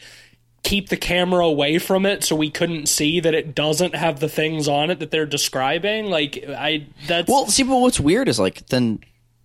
keep 0.65 0.89
the 0.89 0.97
camera 0.97 1.45
away 1.45 1.77
from 1.77 2.05
it 2.05 2.23
so 2.23 2.35
we 2.35 2.49
couldn't 2.49 2.87
see 2.87 3.19
that 3.21 3.33
it 3.33 3.53
doesn't 3.55 3.93
have 3.95 4.19
the 4.19 4.27
things 4.27 4.67
on 4.67 4.89
it 4.89 4.99
that 4.99 5.11
they're 5.11 5.25
describing 5.25 6.07
like 6.07 6.43
i 6.49 6.85
that's 7.07 7.29
Well, 7.29 7.47
see, 7.47 7.63
but 7.63 7.77
what's 7.79 7.99
weird 7.99 8.27
is 8.27 8.39
like 8.39 8.65
then 8.67 8.99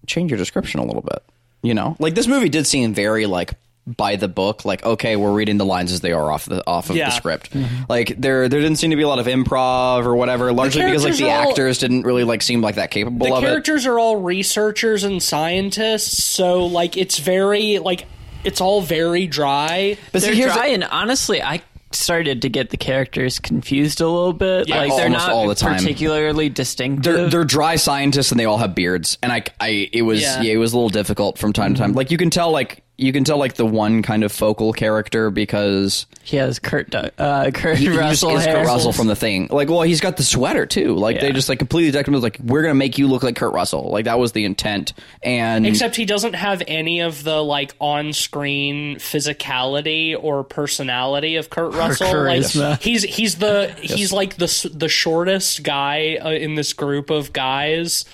change 0.07 0.31
your 0.31 0.39
description 0.39 0.81
a 0.81 0.85
little 0.85 1.03
bit. 1.03 1.23
You 1.63 1.75
know, 1.75 1.95
like 1.99 2.15
this 2.15 2.27
movie 2.27 2.49
did 2.49 2.67
seem 2.67 2.95
very 2.95 3.27
like 3.27 3.53
by 3.87 4.17
the 4.17 4.29
book. 4.29 4.65
Like, 4.65 4.83
okay, 4.83 5.15
we're 5.17 5.33
reading 5.33 5.59
the 5.59 5.65
lines 5.67 5.93
as 5.93 6.01
they 6.01 6.13
are 6.13 6.33
off 6.33 6.47
the 6.47 6.67
off 6.67 6.89
of 6.89 6.97
Yeah. 6.97 7.07
the 7.11 7.11
script. 7.11 7.53
Mm-hmm. 7.53 7.85
Like 7.89 8.15
there 8.19 8.49
there 8.49 8.61
didn't 8.61 8.77
seem 8.79 8.91
to 8.91 8.97
be 8.97 9.03
a 9.03 9.09
lot 9.09 9.19
of 9.19 9.27
improv 9.27 10.07
or 10.07 10.17
whatever. 10.17 10.53
Largely 10.55 10.85
because 10.87 11.05
like 11.05 11.17
the 11.17 11.29
are 11.29 11.43
all- 11.45 11.51
actors 11.51 11.77
didn't 11.77 12.03
really 12.03 12.25
like 12.25 12.41
seem 12.41 12.63
like 12.63 12.77
that 12.77 12.91
capable 12.91 13.27
the 13.27 13.35
of 13.35 13.45
it. 13.45 13.47
characters 13.47 13.85
are 13.85 13.99
all 13.99 14.17
researchers 14.17 15.05
and 15.05 15.23
scientists 15.23 16.25
so 16.25 16.65
like 16.65 16.97
it's 16.97 17.19
very 17.19 17.79
like 17.79 18.07
it's 18.45 18.61
all 18.61 18.81
very 18.81 19.27
dry 19.27 19.97
But 20.13 20.23
They're 20.23 20.33
see, 20.33 20.39
here's 20.39 20.55
dry, 20.55 20.69
and 20.69 20.85
honestly, 20.85 21.43
I 21.43 21.63
started 21.93 22.43
to 22.43 22.49
get 22.49 22.71
the 22.71 22.77
characters 22.77 23.41
confused 23.41 24.01
a 24.01 24.07
little 24.09 24.33
bit. 24.33 24.69
Yeah, 24.69 24.79
like 24.79 24.97
they're 24.97 25.09
not 25.09 25.31
all 25.31 25.49
the 25.49 25.57
time. 25.57 25.77
particularly 25.79 26.49
distinct. 26.49 27.03
they're 27.03 27.29
they're 27.29 27.45
dry 27.45 27.77
scientists 27.77 28.31
and 28.31 28.39
they 28.39 28.45
all 28.45 28.59
have 28.59 28.75
beards 28.77 29.19
and 29.23 29.33
I 29.33 29.43
I 29.59 29.89
it 29.93 30.03
was 30.03 30.23
Yeah. 30.23 30.41
yeah, 30.43 30.53
it 30.53 30.57
was 30.59 30.73
a 30.73 30.77
little 30.77 30.89
difficult 30.91 31.37
from 31.39 31.53
time 31.53 31.75
to 31.75 31.81
time. 31.81 31.93
Like 31.95 32.11
you 32.13 32.17
can 32.17 32.31
tell 32.31 32.53
like 32.53 32.83
you 33.01 33.15
can 33.15 33.25
tell 33.25 33.39
like 33.39 33.55
the 33.55 33.65
one 33.65 34.03
kind 34.03 34.23
of 34.23 34.31
focal 34.31 34.75
character 34.75 35.31
because 35.31 36.05
he 36.23 36.37
has 36.37 36.59
Kurt 36.59 36.91
Du- 36.91 37.11
uh, 37.19 37.51
Kurt 37.51 37.79
he 37.79 37.89
Russell 37.89 38.37
is 38.37 38.45
hair. 38.45 38.57
Kurt 38.57 38.67
Russell 38.67 38.93
from 38.93 39.07
the 39.07 39.17
thing. 39.17 39.49
Like, 39.51 39.71
well, 39.71 39.81
he's 39.81 40.03
got 40.03 40.19
the 40.19 40.23
sweater 40.23 40.67
too. 40.67 40.95
Like, 40.95 41.19
they 41.19 41.33
just 41.33 41.49
like 41.49 41.59
completely 41.59 41.91
decked 41.93 42.09
him 42.09 42.15
as 42.15 42.23
like, 42.23 42.39
we're 42.45 42.61
gonna 42.61 42.75
make 42.75 42.99
you 42.99 43.09
look 43.09 43.23
like 43.23 43.37
Kurt 43.37 43.55
Russell. 43.55 43.91
Like 43.91 44.05
that 44.05 44.19
was 44.19 44.33
the 44.33 44.45
intent. 44.45 44.93
And 45.23 45.67
Except 45.67 45.97
he 45.97 46.05
doesn't 46.05 46.35
have 46.35 46.63
any 46.69 47.01
of 47.01 47.25
the 47.25 47.43
like 47.43 47.75
on-screen 47.81 48.97
physicality 48.97 50.15
or 50.23 50.45
personality 50.45 51.37
of 51.37 51.49
Kurt 51.49 51.73
Russell. 51.73 52.25
Like 52.25 52.83
he's 52.83 53.03
he's 53.03 53.37
the 53.37 53.75
he's 53.81 54.13
like 54.13 54.37
the 54.37 54.71
the 54.75 54.89
shortest 54.89 55.63
guy 55.63 56.19
uh, 56.21 56.31
in 56.31 56.55
this 56.55 56.75
group 56.75 57.09
of 57.09 57.33
guys. 57.33 58.05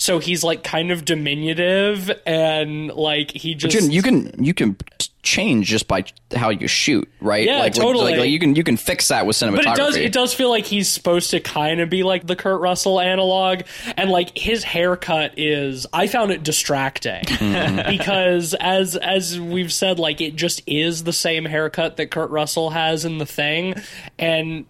So 0.00 0.20
he's 0.20 0.44
like 0.44 0.62
kind 0.62 0.92
of 0.92 1.04
diminutive 1.04 2.08
and 2.24 2.86
like 2.92 3.32
he 3.32 3.56
just 3.56 3.74
you 3.74 3.82
can 3.82 3.92
you 3.92 4.32
can 4.32 4.44
you 4.44 4.54
can 4.54 4.76
change 5.24 5.66
just 5.66 5.88
by 5.88 6.04
how 6.34 6.50
you 6.50 6.68
shoot, 6.68 7.08
right? 7.20 7.44
Yeah, 7.44 7.58
like, 7.58 7.74
totally. 7.74 8.12
Like, 8.12 8.20
like, 8.20 8.30
you 8.30 8.38
can 8.38 8.54
you 8.54 8.62
can 8.62 8.76
fix 8.76 9.08
that 9.08 9.26
with 9.26 9.36
cinematography. 9.36 9.56
but 9.56 9.66
it 9.66 9.76
does 9.76 9.96
it 9.96 10.12
does 10.12 10.32
feel 10.32 10.50
like 10.50 10.66
he's 10.66 10.88
supposed 10.88 11.30
to 11.32 11.40
kind 11.40 11.80
of 11.80 11.90
be 11.90 12.04
like 12.04 12.28
the 12.28 12.36
Kurt 12.36 12.60
Russell 12.60 13.00
analog 13.00 13.62
and 13.96 14.08
like 14.08 14.38
his 14.38 14.62
haircut 14.62 15.34
is 15.36 15.84
I 15.92 16.06
found 16.06 16.30
it 16.30 16.44
distracting 16.44 17.24
mm-hmm. 17.24 17.90
because 17.90 18.54
as 18.54 18.94
as 18.94 19.40
we've 19.40 19.72
said 19.72 19.98
like 19.98 20.20
it 20.20 20.36
just 20.36 20.62
is 20.68 21.02
the 21.02 21.12
same 21.12 21.44
haircut 21.44 21.96
that 21.96 22.12
Kurt 22.12 22.30
Russell 22.30 22.70
has 22.70 23.04
in 23.04 23.18
the 23.18 23.26
thing 23.26 23.74
and 24.16 24.64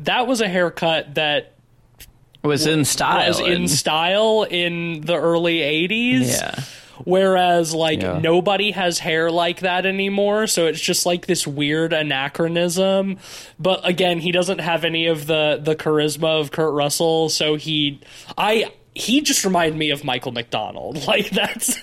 that 0.00 0.26
was 0.26 0.42
a 0.42 0.48
haircut 0.48 1.14
that 1.14 1.53
was 2.44 2.66
in 2.66 2.84
style. 2.84 3.26
was 3.28 3.40
in 3.40 3.66
style 3.68 4.46
in 4.48 5.00
the 5.02 5.16
early 5.16 5.58
80s 5.58 6.28
yeah. 6.40 6.54
Whereas, 7.04 7.74
like, 7.74 8.00
Yeah. 8.02 8.20
nobody 8.22 8.70
has 8.70 9.00
hair 9.00 9.28
like 9.28 9.60
that 9.60 9.84
anymore, 9.84 10.46
so 10.46 10.66
it's 10.68 10.80
just 10.80 11.04
like 11.04 11.26
this 11.26 11.44
weird 11.44 11.92
anachronism. 11.92 13.18
But 13.58 13.80
again, 13.86 14.20
he 14.20 14.30
doesn't 14.30 14.60
have 14.60 14.84
any 14.84 15.06
of 15.06 15.26
the 15.26 15.58
the 15.60 15.74
charisma 15.74 16.40
of 16.40 16.52
Kurt 16.52 16.72
Russell, 16.72 17.28
so 17.30 17.56
he, 17.56 17.98
I, 18.38 18.70
he 18.94 19.20
just 19.22 19.44
reminded 19.44 19.76
me 19.76 19.90
of 19.90 20.04
Michael 20.04 20.32
McDonald. 20.32 21.04
Like 21.06 21.30
that's 21.30 21.82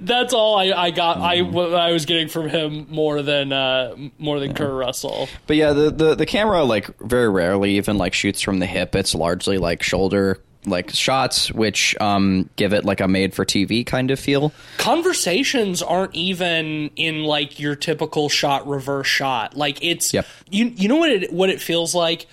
that's 0.00 0.32
all 0.32 0.56
I, 0.58 0.72
I 0.72 0.90
got. 0.90 1.18
I 1.18 1.42
what 1.42 1.74
I 1.74 1.92
was 1.92 2.06
getting 2.06 2.28
from 2.28 2.48
him 2.48 2.86
more 2.88 3.22
than 3.22 3.52
uh, 3.52 3.94
more 4.18 4.40
than 4.40 4.54
Kurt 4.54 4.72
Russell. 4.72 5.28
But 5.46 5.56
yeah, 5.56 5.72
the, 5.72 5.90
the 5.90 6.14
the 6.14 6.26
camera 6.26 6.64
like 6.64 6.98
very 7.00 7.28
rarely 7.28 7.76
even 7.76 7.98
like 7.98 8.14
shoots 8.14 8.40
from 8.40 8.58
the 8.58 8.66
hip. 8.66 8.94
It's 8.94 9.14
largely 9.14 9.58
like 9.58 9.82
shoulder 9.82 10.40
like 10.64 10.90
shots, 10.90 11.52
which 11.52 11.94
um 12.00 12.48
give 12.56 12.72
it 12.72 12.84
like 12.84 13.00
a 13.00 13.06
made 13.08 13.34
for 13.34 13.44
TV 13.44 13.84
kind 13.86 14.10
of 14.10 14.18
feel. 14.18 14.52
conversations 14.78 15.82
aren't 15.82 16.14
even 16.14 16.90
in 16.96 17.22
like 17.24 17.60
your 17.60 17.76
typical 17.76 18.28
shot 18.28 18.66
reverse 18.66 19.06
shot 19.06 19.56
like 19.56 19.78
it's 19.82 20.12
Yep. 20.14 20.26
you 20.50 20.72
you 20.76 20.88
know 20.88 20.96
what 20.96 21.10
it 21.10 21.32
what 21.32 21.50
it 21.50 21.60
feels 21.60 21.94
like 21.94 22.26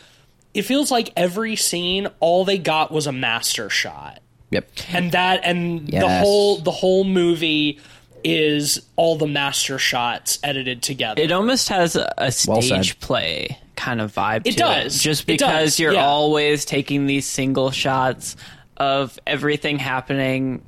it 0.54 0.63
feels 0.63 0.92
like 0.92 1.12
every 1.16 1.56
scene 1.56 2.08
all 2.20 2.46
they 2.46 2.58
got 2.58 2.92
was 2.92 3.08
a 3.08 3.12
master 3.12 3.70
shot 3.70 4.20
Yep. 4.52 4.70
and 4.89 5.12
that 5.13 5.42
and 5.44 5.88
the 5.88 6.08
whole 6.20 6.58
the 6.58 6.72
whole 6.72 7.04
movie 7.04 7.80
is 8.24 8.86
all 8.96 9.18
the 9.18 9.28
master 9.28 9.78
shots 9.80 10.39
edited 10.44 10.82
together 10.82 11.22
It 11.22 11.32
almost 11.32 11.70
has 11.70 11.96
a, 11.96 12.13
a 12.18 12.32
Well 12.48 12.62
stage 12.62 12.89
said. 12.89 13.00
play 13.02 13.58
kind 13.76 14.00
of 14.00 14.13
vibe. 14.13 14.44
It 14.46 14.52
to 14.52 14.58
does. 14.60 15.02
just 15.02 15.24
It 15.24 15.28
because 15.28 15.72
does, 15.72 15.80
you're 15.80 15.94
yeah. 15.94 16.06
always 16.06 16.63
taking 16.66 17.06
these 17.08 17.26
single 17.26 17.72
shots 17.72 18.36
of 18.78 19.20
everything 19.28 19.78
happening 19.80 20.63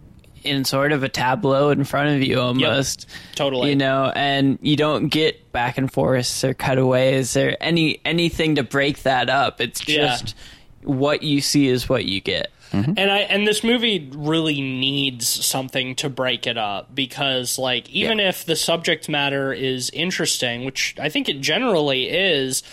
in 0.45 0.63
sort 0.65 0.91
of 0.91 1.03
a 1.03 1.10
tableau 1.10 1.69
in 1.69 1.84
front 1.84 2.10
of 2.15 2.21
you 2.23 2.39
almost. 2.39 3.08
Totally. 3.36 3.69
You 3.69 3.75
know, 3.75 4.12
and 4.15 4.60
you 4.62 4.75
don't 4.75 5.08
get 5.10 5.51
back 5.51 5.77
and 5.77 5.91
forths 5.91 6.43
or 6.43 6.53
cutaways 6.53 7.36
or 7.36 7.55
any 7.60 7.99
anything 8.05 8.55
to 8.55 8.63
break 8.63 9.03
that 9.03 9.29
up. 9.29 9.60
It's 9.62 9.88
Yeah. 9.88 10.08
just 10.08 10.36
what 10.84 11.23
you 11.23 11.41
see 11.41 11.67
is 11.67 11.89
what 11.89 12.05
you 12.05 12.21
get. 12.21 12.51
and 12.73 12.99
I 12.99 13.19
and 13.19 13.47
this 13.47 13.63
movie 13.63 14.10
really 14.13 14.60
needs 14.60 15.27
something 15.45 15.95
to 15.95 16.10
break 16.10 16.45
it 16.45 16.58
up 16.58 16.93
because 16.93 17.58
like 17.58 17.89
even 17.89 18.19
if 18.19 18.43
the 18.45 18.55
subject 18.55 19.08
matter 19.08 19.53
is 19.53 19.89
interesting, 19.91 20.65
which 20.65 20.93
I 20.99 21.08
think 21.10 21.29
it 21.29 21.39
generally 21.41 22.10
is 22.10 22.63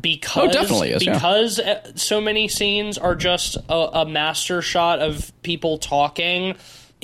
because 0.00 0.48
Oh, 0.48 0.52
definitely 0.52 0.90
is, 0.92 1.04
because 1.04 1.58
uh, 1.58 1.92
so 1.94 2.20
many 2.20 2.48
scenes 2.48 2.96
are 2.96 3.14
just 3.14 3.56
a, 3.68 3.74
a 3.74 4.06
master 4.06 4.62
shot 4.62 5.00
of 5.00 5.30
people 5.42 5.76
talking, 5.78 6.54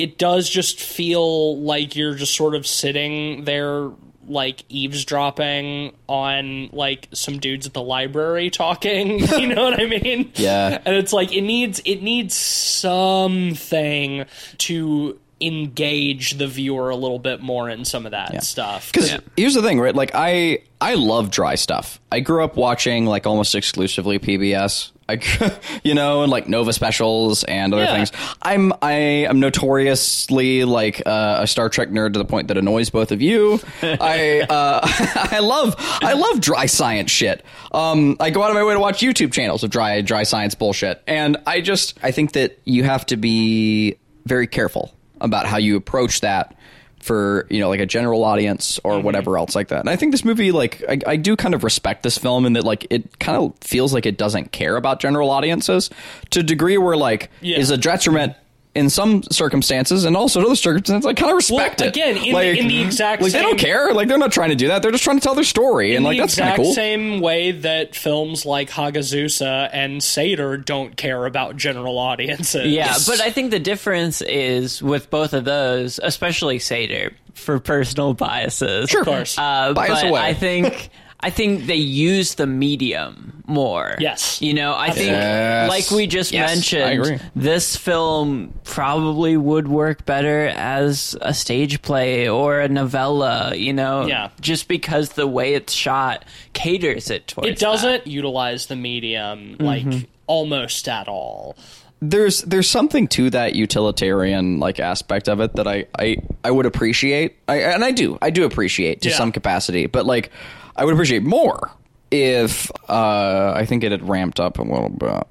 it 0.01 0.19
does 0.19 0.49
just 0.49 0.81
feel 0.81 1.61
like 1.61 1.95
you're 1.97 2.15
just 2.15 2.35
sort 2.35 2.55
of 2.55 2.67
sitting 2.67 3.45
there 3.45 3.91
like 4.29 4.63
eavesdropping 4.69 5.93
on 6.09 6.69
like 6.73 7.09
some 7.13 7.39
dudes 7.39 7.67
at 7.67 7.73
the 7.75 7.83
library 7.83 8.49
talking 8.65 9.19
you 9.19 9.47
know 9.49 9.65
what 9.65 9.81
i 9.81 9.87
mean 9.87 10.31
Yeah. 10.37 10.81
and 10.85 10.95
it's 10.95 11.13
like 11.13 11.33
it 11.35 11.41
needs 11.43 11.81
it 11.85 12.03
needs 12.03 12.35
something 12.37 14.27
to 14.59 15.19
engage 15.41 16.33
the 16.33 16.47
viewer 16.47 16.91
a 16.91 16.97
little 16.97 17.19
bit 17.19 17.41
more 17.41 17.71
in 17.71 17.85
some 17.87 18.05
of 18.05 18.13
that 18.13 18.45
stuff. 18.45 18.93
Because 18.93 19.17
here's 19.39 19.55
the 19.55 19.63
thing, 19.63 19.81
right? 19.81 19.95
Like 19.95 20.11
I 20.15 20.59
I 20.83 20.97
love 20.97 21.31
dry 21.31 21.55
stuff. 21.55 21.99
I 22.13 22.21
grew 22.21 22.45
up 22.45 22.57
watching 22.57 23.07
like 23.07 23.27
almost 23.27 23.55
exclusively 23.55 24.19
PBS. 24.19 24.91
I, 25.11 25.59
you 25.85 25.95
know, 25.95 26.23
and 26.23 26.31
like 26.31 26.49
Nova 26.49 26.73
specials 26.73 27.45
and 27.45 27.73
other 27.75 27.85
Yeah. 27.85 27.95
things. 27.95 28.13
I'm 28.43 28.73
I 28.83 28.93
am 29.29 29.41
notoriously 29.41 30.65
like 30.65 31.03
uh, 31.07 31.39
a 31.43 31.47
Star 31.47 31.69
Trek 31.69 31.89
nerd 31.91 32.13
to 32.15 32.19
the 32.19 32.25
point 32.25 32.49
that 32.49 32.57
annoys 32.57 32.91
both 32.91 33.13
of 33.13 33.21
you. 33.21 33.61
I 33.83 34.41
uh, 34.49 34.81
I 35.33 35.41
love 35.41 35.75
I 35.79 36.13
love 36.15 36.41
dry 36.41 36.67
science 36.67 37.11
shit. 37.11 37.45
Um, 37.73 38.17
I 38.21 38.31
go 38.31 38.43
out 38.43 38.51
of 38.51 38.55
my 38.57 38.65
way 38.65 38.75
to 38.75 38.81
watch 38.81 39.01
YouTube 39.01 39.33
channels 39.33 39.63
of 39.65 39.71
dry 39.71 40.01
dry 40.01 40.23
science 40.23 40.55
bullshit, 40.55 41.03
and 41.07 41.37
I 41.47 41.61
just 41.61 41.99
I 42.03 42.11
think 42.11 42.33
that 42.33 42.59
you 42.65 42.85
have 42.85 43.07
to 43.07 43.17
be 43.17 43.97
very 44.27 44.47
careful 44.47 44.95
about 45.21 45.47
how 45.47 45.57
you 45.59 45.77
approach 45.77 46.21
that 46.21 46.55
for 47.01 47.47
you 47.51 47.59
know 47.61 47.69
like 47.69 47.81
a 47.81 47.87
general 47.87 48.25
audience 48.25 48.79
or 48.85 48.93
Mm-hmm. 48.93 49.05
whatever 49.05 49.39
else 49.39 49.55
like 49.55 49.69
that. 49.69 49.81
And 49.81 49.89
I 49.91 49.97
think 49.97 50.13
this 50.13 50.25
movie 50.25 50.53
like 50.53 50.83
I, 50.89 50.99
I 51.07 51.17
do 51.17 51.35
kind 51.37 51.55
of 51.55 51.65
respect 51.65 52.03
this 52.03 52.19
film 52.19 52.45
in 52.47 52.53
that 52.55 52.65
like 52.65 52.87
it 52.91 53.19
kind 53.19 53.37
of 53.39 53.55
feels 53.61 53.93
like 53.95 54.05
it 54.07 54.19
doesn't 54.19 54.53
care 54.53 54.77
about 54.77 55.01
general 55.01 55.31
audiences 55.31 55.91
to 56.31 56.41
a 56.41 56.43
degree 56.43 56.77
where 56.79 56.97
like 56.97 57.31
Yeah. 57.41 57.59
is 57.59 57.71
a 57.71 57.77
detriment 57.79 58.35
in 58.75 58.89
some 58.89 59.23
circumstances 59.33 60.05
and 60.05 60.17
also 60.17 60.39
in 60.39 60.47
other 60.47 60.55
circumstances 60.55 61.05
I 61.05 61.13
kind 61.15 61.31
of 61.33 61.37
respect 61.37 61.81
Well, 61.81 61.89
it. 61.89 61.97
again, 61.97 62.17
in 62.19 62.23
the- 62.23 62.33
like, 62.33 62.57
in 62.59 62.69
the 62.69 62.81
exact 62.83 63.21
like 63.21 63.33
they 63.33 63.43
don't 63.43 63.59
care 63.59 63.93
like 63.93 64.07
they're 64.07 64.17
not 64.19 64.31
trying 64.31 64.51
to 64.51 64.55
do 64.55 64.69
that 64.69 64.81
they're 64.83 64.93
just 64.93 65.03
trying 65.03 65.19
to 65.19 65.23
tell 65.23 65.35
their 65.35 65.43
story 65.43 65.97
and 65.97 66.05
like 66.05 66.17
the 66.19 66.23
that's 66.23 66.37
kind 66.37 66.51
of 66.51 66.53
exact 66.61 66.63
cool. 66.67 66.75
same 66.75 67.21
way 67.21 67.51
that 67.51 67.97
films 67.97 68.47
like 68.47 68.71
Hagazusa 68.71 69.69
and 69.73 70.01
Sator 70.03 70.57
don't 70.57 70.97
care 70.97 71.27
about 71.27 71.57
general 71.57 71.99
audiences. 71.99 72.67
Yeah, 72.67 72.95
but 73.07 73.21
I 73.21 73.31
think 73.31 73.51
the 73.51 73.59
difference 73.59 74.23
is 74.23 74.81
with 74.83 75.11
both 75.11 75.33
of 75.33 75.45
those, 75.45 75.99
especially 76.03 76.59
Sator, 76.61 77.13
for 77.35 77.59
personal 77.59 78.15
biases. 78.15 78.89
Sure. 78.91 79.01
Of 79.01 79.07
course. 79.07 79.37
Uh, 79.39 79.73
Bias 79.73 80.03
but 80.03 80.09
away. 80.11 80.21
I 80.21 80.35
think 80.35 80.91
I 81.23 81.31
think 81.31 81.67
they 81.67 81.75
use 81.77 82.35
the 82.37 82.47
medium 82.47 83.43
more. 83.47 83.97
Yes. 83.99 84.41
You 84.41 84.55
know, 84.55 84.75
I 84.77 84.91
think 84.91 85.09
Yes. 85.11 85.69
like 85.69 85.91
we 85.91 86.07
just 86.07 86.33
Yes, 86.33 86.55
mentioned, 86.55 87.21
this 87.37 87.77
film 87.77 88.55
probably 88.65 89.37
would 89.37 89.69
work 89.69 90.07
better 90.07 90.47
as 90.49 91.17
a 91.21 91.35
stage 91.35 91.83
play 91.83 92.29
or 92.29 92.61
a 92.61 92.69
novella, 92.69 93.55
you 93.55 93.73
know. 93.73 94.07
Yeah. 94.07 94.31
Just 94.41 94.67
because 94.69 95.11
the 95.11 95.27
way 95.27 95.55
it's 95.55 95.73
shot 95.73 96.25
caters 96.53 97.11
it 97.11 97.27
towards 97.29 97.49
it 97.49 97.59
doesn't 97.59 98.07
utilize 98.07 98.67
the 98.67 98.77
medium 98.77 99.57
mm-hmm. 99.59 99.65
like 99.65 100.09
almost 100.27 100.89
at 100.89 101.09
all. 101.09 101.57
there's 102.01 102.41
there's 102.43 102.69
something 102.71 103.09
to 103.09 103.29
that 103.31 103.55
utilitarian 103.57 104.59
like 104.61 104.81
aspect 104.81 105.29
of 105.29 105.41
it 105.41 105.55
that 105.57 105.67
I 105.67 105.85
I, 105.99 106.17
I 106.45 106.51
would 106.51 106.65
appreciate. 106.67 107.37
I, 107.49 107.57
and 107.63 107.85
I 107.85 107.91
do. 107.91 108.17
I 108.23 108.31
do 108.31 108.45
appreciate 108.45 109.03
to 109.03 109.11
Yeah. 109.11 109.17
some 109.17 109.33
capacity, 109.33 109.87
but 109.87 110.07
like 110.07 110.31
I 110.77 110.85
would 110.85 110.95
appreciate 110.95 111.23
more 111.23 111.71
if 112.11 112.71
uh 112.89 113.53
I 113.55 113.65
think 113.67 113.85
it 113.85 113.93
had 113.93 114.09
ramped 114.09 114.41
up 114.41 114.59
a 114.59 114.63
little 114.63 114.89
bit. 114.89 115.25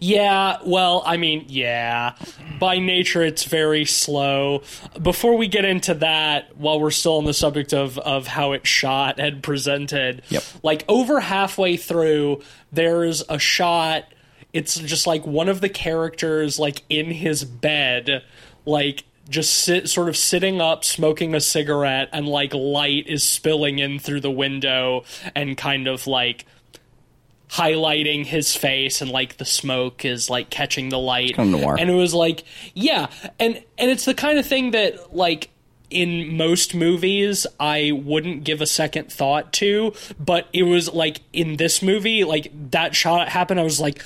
Yeah, 0.00 0.58
well, 0.66 1.04
I 1.06 1.16
mean, 1.18 1.44
yeah. 1.48 2.16
By 2.58 2.78
nature, 2.80 3.22
it's 3.22 3.44
very 3.44 3.84
slow. 3.84 4.62
Before 5.00 5.36
we 5.36 5.46
get 5.46 5.64
into 5.64 5.94
that, 5.94 6.56
while 6.56 6.80
we're 6.80 6.90
still 6.90 7.18
on 7.18 7.26
the 7.26 7.32
subject 7.32 7.72
of, 7.72 7.96
of 7.98 8.26
how 8.26 8.52
it 8.52 8.66
shot 8.66 9.20
and 9.20 9.40
presented, 9.40 10.22
Yep. 10.30 10.42
like 10.64 10.84
over 10.88 11.20
halfway 11.20 11.76
through, 11.76 12.42
there's 12.72 13.22
a 13.28 13.38
shot. 13.38 14.04
It's 14.52 14.74
just 14.80 15.06
like 15.06 15.24
one 15.24 15.48
of 15.48 15.60
the 15.60 15.68
characters, 15.68 16.58
like 16.58 16.82
in 16.88 17.06
his 17.12 17.44
bed, 17.44 18.24
like 18.66 19.04
just 19.28 19.52
sit, 19.54 19.88
sort 19.88 20.08
of 20.08 20.16
sitting 20.16 20.60
up, 20.60 20.84
smoking 20.84 21.34
a 21.34 21.40
cigarette, 21.40 22.08
and 22.12 22.26
like 22.26 22.52
light 22.54 23.06
is 23.06 23.22
spilling 23.22 23.78
in 23.78 23.98
through 23.98 24.20
the 24.20 24.30
window, 24.30 25.04
and 25.34 25.56
kind 25.56 25.86
of 25.88 26.06
like 26.06 26.44
highlighting 27.48 28.24
his 28.24 28.56
face 28.56 29.02
and 29.02 29.10
like 29.10 29.36
the 29.36 29.44
smoke 29.44 30.06
is 30.06 30.30
like 30.30 30.48
catching 30.48 30.88
the 30.88 30.98
light 30.98 31.34
Kind 31.34 31.54
of 31.54 31.60
noir. 31.60 31.76
and 31.78 31.90
it 31.90 31.94
was 31.94 32.14
like 32.14 32.44
yeah 32.72 33.08
and 33.38 33.62
and 33.76 33.90
it's 33.90 34.06
the 34.06 34.14
kind 34.14 34.38
of 34.38 34.46
thing 34.46 34.70
that 34.70 35.14
like 35.14 35.50
in 35.90 36.34
most 36.38 36.74
movies 36.74 37.46
I 37.60 37.92
wouldn't 37.92 38.44
give 38.44 38.62
a 38.62 38.66
second 38.66 39.12
thought 39.12 39.52
to 39.54 39.92
but 40.18 40.48
it 40.54 40.62
was 40.62 40.90
like 40.94 41.20
in 41.34 41.58
this 41.58 41.82
movie 41.82 42.24
like 42.24 42.50
that 42.70 42.96
shot 42.96 43.28
happened 43.28 43.60
I 43.60 43.64
was 43.64 43.78
like 43.78 44.02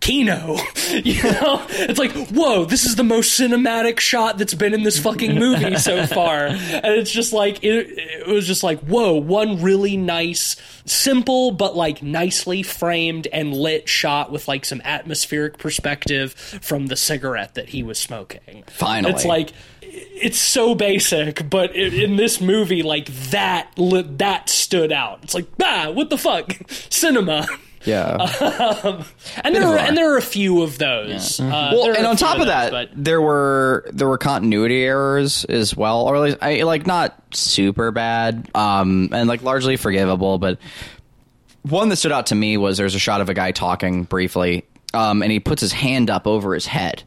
Kino, 0.00 0.56
you 0.90 1.22
know, 1.22 1.64
it's 1.70 1.98
like, 1.98 2.12
whoa, 2.28 2.64
this 2.64 2.84
is 2.84 2.96
the 2.96 3.04
most 3.04 3.38
cinematic 3.38 4.00
shot 4.00 4.38
that's 4.38 4.54
been 4.54 4.72
in 4.72 4.82
this 4.82 4.98
fucking 4.98 5.38
movie 5.38 5.76
so 5.76 6.06
far, 6.06 6.46
and 6.46 6.84
it's 6.84 7.10
just 7.10 7.32
like 7.32 7.62
it, 7.62 7.86
it 7.98 8.26
was 8.26 8.46
just 8.46 8.62
like, 8.62 8.80
whoa, 8.80 9.14
one 9.14 9.62
really 9.62 9.96
nice, 9.96 10.56
simple 10.86 11.50
but 11.50 11.76
like 11.76 12.02
nicely 12.02 12.62
framed 12.62 13.26
and 13.28 13.54
lit 13.54 13.88
shot 13.88 14.32
with 14.32 14.48
like 14.48 14.64
some 14.64 14.80
atmospheric 14.84 15.58
perspective 15.58 16.32
from 16.32 16.86
the 16.86 16.96
cigarette 16.96 17.54
that 17.54 17.68
he 17.68 17.82
was 17.82 17.98
smoking. 17.98 18.64
Finally. 18.68 19.12
it's 19.12 19.24
like 19.24 19.52
it's 19.82 20.38
so 20.38 20.74
basic, 20.74 21.48
but 21.48 21.70
i 21.70 21.74
in 21.74 22.16
this 22.16 22.40
movie, 22.40 22.82
like 22.82 23.06
that, 23.30 23.70
that 23.76 24.48
stood 24.48 24.92
out. 24.92 25.20
It's 25.22 25.34
like, 25.34 25.46
ah, 25.62 25.90
what 25.90 26.10
the 26.10 26.18
fuck, 26.18 26.52
cinema. 26.90 27.46
Yeah. 27.84 28.16
And 29.42 29.54
there 29.54 29.62
of 29.64 29.70
are 29.70 29.78
and 29.78 29.96
there 29.96 30.12
are 30.12 30.18
a 30.18 30.22
few 30.22 30.62
of 30.62 30.78
those. 30.78 31.40
Uh, 31.40 31.70
well, 31.72 31.94
and 31.96 32.06
on 32.06 32.16
top 32.16 32.34
of 32.34 32.40
those, 32.40 32.48
that, 32.48 32.70
but 32.70 32.90
there 32.94 33.20
were 33.20 33.88
there 33.92 34.08
were 34.08 34.18
continuity 34.18 34.82
errors 34.84 35.44
as 35.46 35.74
well, 35.76 36.02
or 36.02 36.16
at 36.16 36.22
least 36.22 36.38
I 36.42 36.62
like 36.62 36.86
not 36.86 37.20
super 37.34 37.90
bad, 37.90 38.50
um, 38.54 39.08
and 39.12 39.28
like 39.28 39.42
largely 39.42 39.76
forgivable. 39.76 40.38
But 40.38 40.58
one 41.62 41.88
that 41.88 41.96
stood 41.96 42.12
out 42.12 42.26
to 42.26 42.34
me 42.34 42.56
was 42.56 42.76
there's 42.76 42.94
a 42.94 42.98
shot 43.00 43.20
of 43.20 43.28
a 43.28 43.34
guy 43.34 43.52
talking 43.52 44.04
briefly, 44.04 44.64
um, 44.92 45.22
and 45.22 45.32
he 45.32 45.40
puts 45.40 45.60
his 45.60 45.72
hand 45.72 46.10
up 46.10 46.26
over 46.26 46.54
his 46.54 46.66
head. 46.66 47.02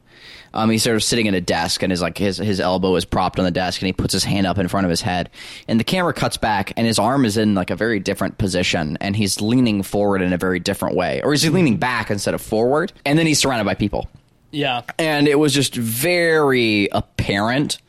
Um, 0.53 0.69
he's 0.69 0.83
sort 0.83 0.95
of 0.95 1.03
sitting 1.03 1.27
at 1.27 1.33
a 1.33 1.41
desk, 1.41 1.83
and 1.83 1.91
his 1.91 2.01
like 2.01 2.17
his 2.17 2.37
his 2.37 2.59
elbow 2.59 2.95
is 2.95 3.05
propped 3.05 3.39
on 3.39 3.45
the 3.45 3.51
desk, 3.51 3.81
and 3.81 3.87
he 3.87 3.93
puts 3.93 4.13
his 4.13 4.23
hand 4.23 4.45
up 4.45 4.57
in 4.57 4.67
front 4.67 4.85
of 4.85 4.89
his 4.89 5.01
head, 5.01 5.29
and 5.67 5.79
the 5.79 5.83
camera 5.83 6.13
cuts 6.13 6.37
back, 6.37 6.73
and 6.77 6.85
his 6.85 6.99
arm 6.99 7.25
is 7.25 7.37
in 7.37 7.55
like 7.55 7.69
a 7.69 7.75
very 7.75 7.99
different 7.99 8.37
position, 8.37 8.97
and 9.01 9.15
he's 9.15 9.41
leaning 9.41 9.83
forward 9.83 10.21
in 10.21 10.33
a 10.33 10.37
very 10.37 10.59
different 10.59 10.95
way, 10.95 11.21
or 11.23 11.33
is 11.33 11.41
he 11.41 11.49
leaning 11.49 11.77
back 11.77 12.11
instead 12.11 12.33
of 12.33 12.41
forward? 12.41 12.93
And 13.05 13.17
then 13.17 13.25
he's 13.25 13.39
surrounded 13.39 13.65
by 13.65 13.73
people. 13.73 14.07
Yeah, 14.51 14.83
and 14.99 15.27
it 15.27 15.39
was 15.39 15.53
just 15.53 15.75
very 15.75 16.87
apparent 16.91 17.79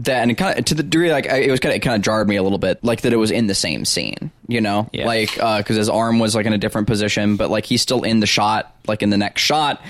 that 0.00 0.22
and 0.22 0.30
it 0.30 0.34
kind 0.34 0.58
of 0.58 0.64
to 0.64 0.74
the 0.74 0.82
degree 0.82 1.10
like 1.10 1.26
it 1.26 1.50
was 1.50 1.58
kind 1.58 1.72
of 1.72 1.76
it 1.76 1.80
kind 1.80 1.96
of 1.96 2.02
jarred 2.02 2.28
me 2.28 2.36
a 2.36 2.42
little 2.42 2.58
bit 2.58 2.82
like 2.84 3.00
that 3.00 3.12
it 3.12 3.16
was 3.16 3.30
in 3.32 3.48
the 3.48 3.54
same 3.54 3.84
scene 3.84 4.30
you 4.46 4.60
know? 4.60 4.88
Yeah. 4.92 5.06
like 5.06 5.34
because 5.34 5.76
his 5.76 5.88
arm 5.88 6.20
was 6.20 6.36
like 6.36 6.46
in 6.46 6.52
a 6.52 6.58
different 6.58 6.86
position 6.86 7.36
but 7.36 7.50
like 7.50 7.66
he's 7.66 7.82
still 7.82 8.04
in 8.04 8.20
the 8.20 8.26
shot 8.26 8.74
like 8.86 9.02
in 9.02 9.10
the 9.10 9.16
next 9.16 9.42
shot 9.42 9.82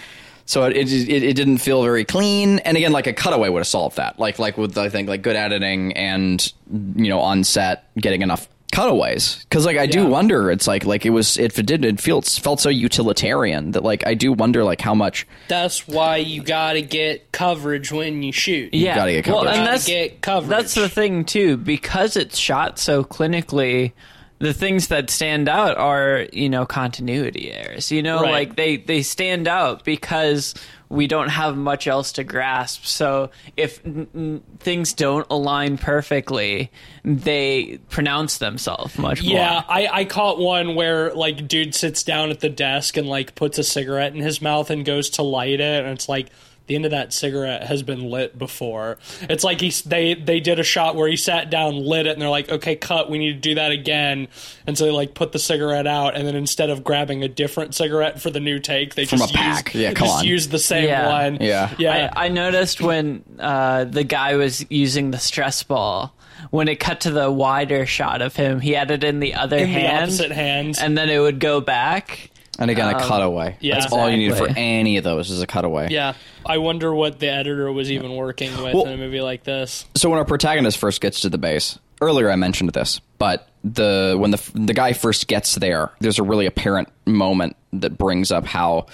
so 0.48 0.64
it, 0.64 0.76
it 0.76 0.90
it 0.90 1.22
it 1.22 1.34
didn't 1.34 1.58
feel 1.58 1.82
very 1.82 2.04
clean 2.04 2.58
and 2.60 2.76
again 2.76 2.90
like 2.92 3.06
a 3.06 3.12
cutaway 3.12 3.48
would 3.48 3.60
have 3.60 3.66
solved 3.68 3.96
that 3.98 4.18
like 4.18 4.38
like 4.38 4.56
with 4.56 4.76
I 4.78 4.88
think 4.88 5.08
like 5.08 5.22
good 5.22 5.36
editing 5.36 5.92
and 5.92 6.52
you 6.96 7.08
know 7.10 7.20
on 7.20 7.44
set 7.44 7.84
getting 7.96 8.22
enough 8.22 8.48
cutaways 8.70 9.44
because 9.44 9.64
like 9.64 9.78
I 9.78 9.86
do 9.86 10.00
Yeah. 10.02 10.08
wonder 10.08 10.50
it's 10.50 10.66
like 10.66 10.84
like 10.84 11.06
it 11.06 11.10
was 11.10 11.38
if 11.38 11.58
it 11.58 11.64
did 11.66 11.84
it 11.84 12.00
feels 12.00 12.38
felt 12.38 12.60
so 12.60 12.68
utilitarian 12.68 13.72
that 13.72 13.82
like 13.82 14.06
I 14.06 14.12
do 14.14 14.32
wonder 14.32 14.62
like 14.62 14.80
how 14.80 14.94
much 14.94 15.26
that's 15.48 15.88
why 15.88 16.18
you 16.18 16.42
gotta 16.42 16.82
get 16.82 17.32
coverage 17.32 17.90
when 17.92 18.22
you 18.22 18.30
shoot. 18.32 18.72
Yeah, 18.74 18.94
gotta 18.94 19.12
get 19.12 19.26
well, 19.26 19.36
coverage. 19.44 19.54
and 19.56 19.64
Gotta 19.64 19.70
that's 19.72 19.86
get 19.86 20.20
coverage. 20.20 20.50
that's 20.50 20.74
the 20.74 20.88
thing 20.88 21.24
too, 21.24 21.56
because 21.56 22.16
it's 22.16 22.36
shot 22.38 22.78
so 22.78 23.04
clinically. 23.04 23.92
The 24.40 24.54
things 24.54 24.86
that 24.88 25.10
stand 25.10 25.48
out 25.48 25.76
are, 25.78 26.26
you 26.32 26.48
know, 26.48 26.64
continuity 26.64 27.50
errors. 27.52 27.90
You 27.90 28.02
know, 28.02 28.20
Right. 28.22 28.30
like 28.32 28.56
they 28.56 28.76
they 28.76 29.02
stand 29.02 29.48
out 29.48 29.84
because 29.84 30.54
we 30.90 31.06
don't 31.06 31.28
have 31.28 31.56
much 31.56 31.86
else 31.86 32.12
to 32.12 32.24
grasp. 32.24 32.84
So 32.84 33.30
if 33.56 33.84
n- 33.84 34.06
n- 34.14 34.42
things 34.60 34.92
don't 34.94 35.26
align 35.28 35.76
perfectly, 35.76 36.70
they 37.04 37.78
pronounce 37.90 38.38
themselves 38.38 38.96
much 38.96 39.22
more. 39.22 39.32
Yeah, 39.34 39.62
I, 39.68 39.88
I 39.92 40.04
caught 40.04 40.38
one 40.38 40.74
where 40.76 41.12
like 41.14 41.46
dude 41.48 41.74
sits 41.74 42.02
down 42.04 42.30
at 42.30 42.40
the 42.40 42.48
desk 42.48 42.96
and 42.96 43.06
like 43.08 43.34
puts 43.34 43.58
a 43.58 43.64
cigarette 43.64 44.14
in 44.14 44.22
his 44.22 44.40
mouth 44.40 44.70
and 44.70 44.84
goes 44.84 45.10
to 45.10 45.22
light 45.22 45.60
it, 45.60 45.84
and 45.84 45.88
it's 45.92 46.08
like 46.08 46.28
the 46.68 46.74
end 46.76 46.84
of 46.84 46.92
that 46.92 47.12
cigarette 47.12 47.64
has 47.64 47.82
been 47.82 48.08
lit 48.10 48.38
before. 48.38 48.98
It's 49.22 49.42
like 49.42 49.60
he's 49.60 49.82
they 49.82 50.14
they 50.14 50.38
did 50.40 50.58
a 50.60 50.62
shot 50.62 50.94
where 50.94 51.08
he 51.08 51.16
sat 51.16 51.50
down, 51.50 51.74
lit 51.84 52.06
it, 52.06 52.12
and 52.12 52.22
they're 52.22 52.28
like, 52.28 52.48
okay, 52.48 52.76
cut, 52.76 53.10
we 53.10 53.18
need 53.18 53.32
to 53.32 53.38
do 53.40 53.54
that 53.56 53.72
again, 53.72 54.28
and 54.66 54.78
so 54.78 54.84
they 54.84 54.90
like 54.92 55.14
put 55.14 55.32
the 55.32 55.38
cigarette 55.38 55.86
out, 55.86 56.14
and 56.16 56.26
then 56.26 56.36
instead 56.36 56.70
of 56.70 56.84
grabbing 56.84 57.24
a 57.24 57.28
different 57.28 57.74
cigarette 57.74 58.20
for 58.20 58.30
the 58.30 58.40
new 58.40 58.58
take, 58.58 58.94
they 58.94 59.04
From 59.06 59.18
just 59.18 59.34
a 59.34 59.36
pack. 59.36 59.74
used, 59.74 59.82
Yeah, 59.82 59.92
come 59.94 60.06
just 60.06 60.18
on. 60.20 60.24
used 60.26 60.50
the 60.50 60.58
same 60.58 60.84
Yeah. 60.84 61.08
one. 61.08 61.38
Yeah. 61.40 61.74
yeah. 61.78 62.10
I, 62.14 62.26
I 62.26 62.28
noticed 62.28 62.80
when 62.80 63.24
uh, 63.38 63.84
the 63.84 64.04
guy 64.04 64.36
was 64.36 64.64
using 64.70 65.10
the 65.10 65.18
stress 65.18 65.62
ball, 65.62 66.14
when 66.50 66.68
it 66.68 66.76
cut 66.78 67.00
to 67.00 67.10
the 67.10 67.30
wider 67.32 67.84
shot 67.86 68.22
of 68.22 68.36
him, 68.36 68.60
he 68.60 68.72
had 68.72 68.90
it 68.90 69.02
in 69.02 69.20
the 69.20 69.34
other 69.34 69.56
in 69.56 69.68
hand, 69.68 69.86
the 69.86 70.02
opposite 70.02 70.32
hand. 70.32 70.76
and 70.80 70.96
then 70.96 71.08
it 71.10 71.18
would 71.18 71.40
go 71.40 71.60
back. 71.60 72.30
And 72.58 72.70
again, 72.70 72.88
a 72.92 72.96
Um, 72.98 73.02
cutaway. 73.08 73.56
yeah. 73.60 73.78
That's 73.78 73.92
all 73.92 74.10
you 74.10 74.16
need 74.16 74.34
for 74.36 74.44
Exactly. 74.46 74.62
any 74.64 74.96
of 74.96 75.04
those 75.04 75.30
is 75.30 75.40
a 75.40 75.46
cutaway. 75.46 75.88
Yeah, 75.90 76.14
I 76.44 76.58
wonder 76.58 76.92
what 76.92 77.20
the 77.20 77.28
editor 77.30 77.70
was 77.72 77.90
even 77.90 78.16
working 78.16 78.50
with 78.62 78.74
Well- 78.74 78.86
in 78.86 78.94
a 78.94 78.96
movie 78.96 79.20
like 79.20 79.44
this. 79.44 79.84
So 79.94 80.10
when 80.10 80.18
our 80.18 80.24
protagonist 80.24 80.76
first 80.78 81.00
gets 81.00 81.20
to 81.20 81.28
the 81.28 81.38
base, 81.38 81.78
earlier 82.00 82.30
I 82.30 82.36
mentioned 82.36 82.70
this, 82.72 83.00
but 83.18 83.48
the 83.64 84.16
when 84.18 84.30
the 84.32 84.40
the 84.54 84.74
guy 84.74 84.92
first 84.92 85.26
gets 85.28 85.54
there, 85.56 85.90
there's 86.00 86.18
a 86.18 86.22
really 86.22 86.46
apparent 86.46 86.88
moment 87.06 87.54
that 87.72 87.96
brings 87.98 88.32
up 88.32 88.44
how 88.46 88.86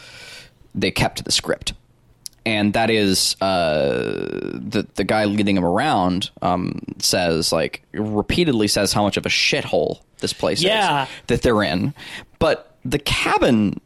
they 0.74 0.90
kept 0.90 1.24
the 1.24 1.33
script, 1.33 1.72
and 2.44 2.72
that 2.74 2.90
is 2.90 3.37
uh, 3.40 4.50
the 4.55 4.87
the 4.96 5.05
guy 5.05 5.24
leading 5.24 5.57
him 5.57 5.64
around 5.64 6.31
um, 6.42 6.81
says 6.98 7.53
like 7.53 7.83
repeatedly 7.92 8.68
says 8.68 8.92
how 8.92 9.03
much 9.05 9.16
of 9.16 9.24
a 9.27 9.29
shithole 9.31 10.00
this 10.20 10.33
place 10.33 10.62
Yeah. 10.62 11.05
is 11.05 11.09
that 11.29 11.42
they're 11.42 11.62
in, 11.62 11.94
but 12.38 12.74
the 12.85 12.99
cabin 12.99 13.81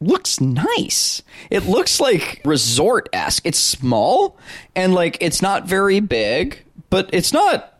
looks 0.00 0.40
nice. 0.40 1.22
It 1.50 1.66
looks 1.66 2.00
like 2.00 2.42
resort 2.44 3.08
esque. 3.12 3.46
It's 3.46 3.58
small 3.58 4.36
and 4.74 4.94
like 4.94 5.18
it's 5.20 5.42
not 5.42 5.66
very 5.66 6.00
big, 6.00 6.64
but 6.90 7.10
it's 7.12 7.32
not 7.32 7.78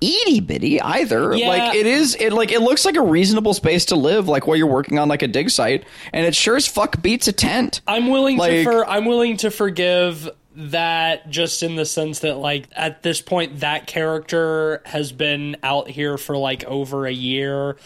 itty 0.00 0.40
bitty 0.40 0.80
either. 0.80 1.34
Yeah. 1.34 1.48
Like 1.48 1.74
it 1.74 1.86
is. 1.86 2.16
It 2.18 2.32
like 2.32 2.52
it 2.52 2.60
looks 2.60 2.84
like 2.84 2.96
a 2.96 3.02
reasonable 3.02 3.54
space 3.54 3.86
to 3.86 3.96
live. 3.96 4.28
Like 4.28 4.46
while 4.46 4.56
you're 4.56 4.66
working 4.66 4.98
on 4.98 5.08
like 5.08 5.22
a 5.22 5.28
dig 5.28 5.50
site, 5.50 5.84
and 6.12 6.26
it 6.26 6.34
sure 6.34 6.56
as 6.56 6.66
fuck 6.66 7.00
beats 7.02 7.28
a 7.28 7.32
tent. 7.32 7.80
I'm 7.86 8.08
willing 8.08 8.38
to 8.38 8.64
for 8.64 8.86
I'm 8.86 9.04
willing 9.04 9.36
to 9.38 9.50
forgive 9.50 10.30
that 10.56 11.30
just 11.30 11.62
in 11.62 11.76
the 11.76 11.86
sense 11.86 12.20
that 12.20 12.36
like 12.36 12.66
at 12.72 13.02
this 13.02 13.22
point 13.22 13.60
that 13.60 13.86
character 13.86 14.82
has 14.84 15.12
been 15.12 15.56
out 15.62 15.88
here 15.88 16.18
for 16.18 16.36
like 16.36 16.64
over 16.64 17.06
a 17.06 17.12
year. 17.12 17.76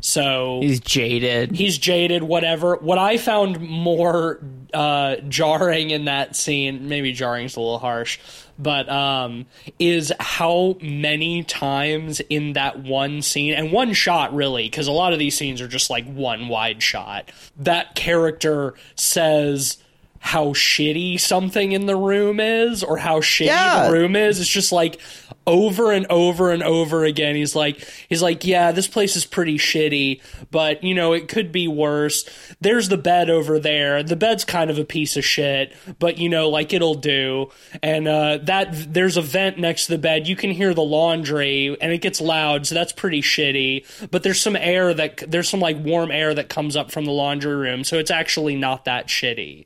So 0.00 0.60
He's 0.62 0.80
jaded. 0.80 1.52
he's 1.56 1.76
jaded 1.76 2.22
whatever 2.22 2.76
what 2.76 2.98
i 2.98 3.16
found 3.18 3.58
more 3.60 4.38
uh 4.72 5.16
jarring 5.28 5.90
in 5.90 6.04
that 6.04 6.36
scene 6.36 6.88
maybe 6.88 7.12
jarring's 7.12 7.56
a 7.56 7.60
little 7.60 7.78
harsh 7.80 8.18
but 8.60 8.88
um 8.88 9.46
is 9.80 10.12
how 10.20 10.76
many 10.80 11.42
times 11.42 12.20
in 12.30 12.52
that 12.52 12.78
one 12.78 13.22
scene 13.22 13.54
and 13.54 13.72
one 13.72 13.92
shot 13.92 14.32
really 14.34 14.64
because 14.64 14.86
a 14.86 14.92
lot 14.92 15.12
of 15.12 15.18
these 15.18 15.36
scenes 15.36 15.60
are 15.60 15.68
just 15.68 15.90
like 15.90 16.06
one 16.06 16.46
wide 16.48 16.80
shot 16.82 17.32
that 17.56 17.94
character 17.96 18.74
says 18.94 19.78
how 20.20 20.46
shitty 20.48 21.18
something 21.18 21.72
in 21.72 21.86
the 21.86 21.96
room 21.96 22.38
is 22.40 22.84
or 22.84 22.98
how 22.98 23.20
shitty 23.20 23.46
Yeah. 23.46 23.86
the 23.86 23.92
room 23.92 24.14
is 24.16 24.38
it's 24.40 24.48
just 24.48 24.70
like 24.72 25.00
over 25.48 25.90
and 25.92 26.06
over 26.10 26.52
and 26.52 26.62
over 26.62 27.04
again. 27.04 27.34
He's 27.34 27.56
like 27.56 27.82
he's 28.08 28.22
like 28.22 28.44
yeah 28.44 28.70
this 28.70 28.86
place 28.86 29.16
is 29.16 29.24
pretty 29.24 29.56
shitty 29.56 30.20
but 30.50 30.84
you 30.84 30.94
know 30.94 31.14
it 31.14 31.26
could 31.26 31.50
be 31.50 31.66
worse. 31.66 32.28
There's 32.60 32.90
the 32.90 32.98
bed 32.98 33.30
over 33.30 33.58
there. 33.58 34.02
The 34.02 34.14
bed's 34.14 34.44
kind 34.44 34.70
of 34.70 34.78
a 34.78 34.84
piece 34.84 35.16
of 35.16 35.24
shit 35.24 35.74
but 35.98 36.18
you 36.18 36.28
know 36.28 36.50
like 36.50 36.72
it'll 36.74 36.94
do. 36.94 37.50
And 37.82 38.06
uh 38.06 38.38
that 38.42 38.92
there's 38.92 39.16
a 39.16 39.22
vent 39.22 39.58
next 39.58 39.86
to 39.86 39.92
the 39.92 39.98
bed. 39.98 40.28
You 40.28 40.36
can 40.36 40.50
hear 40.50 40.74
the 40.74 40.82
laundry 40.82 41.76
and 41.80 41.92
it 41.92 42.02
gets 42.02 42.20
loud 42.20 42.66
so 42.66 42.74
that's 42.74 42.92
pretty 42.92 43.22
shitty. 43.22 44.10
But 44.10 44.22
there's 44.22 44.40
some 44.40 44.54
air 44.54 44.92
that 44.92 45.30
there's 45.30 45.48
some 45.48 45.60
like 45.60 45.78
warm 45.78 46.10
air 46.10 46.34
that 46.34 46.50
comes 46.50 46.76
up 46.76 46.92
from 46.92 47.06
the 47.06 47.12
laundry 47.12 47.56
room 47.56 47.84
so 47.84 47.98
it's 47.98 48.10
actually 48.10 48.54
not 48.54 48.84
that 48.84 49.06
shitty. 49.06 49.64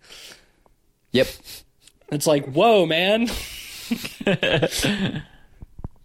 Yep. 1.10 1.26
it's 2.12 2.26
like 2.26 2.46
whoa 2.52 2.86
man 2.86 3.28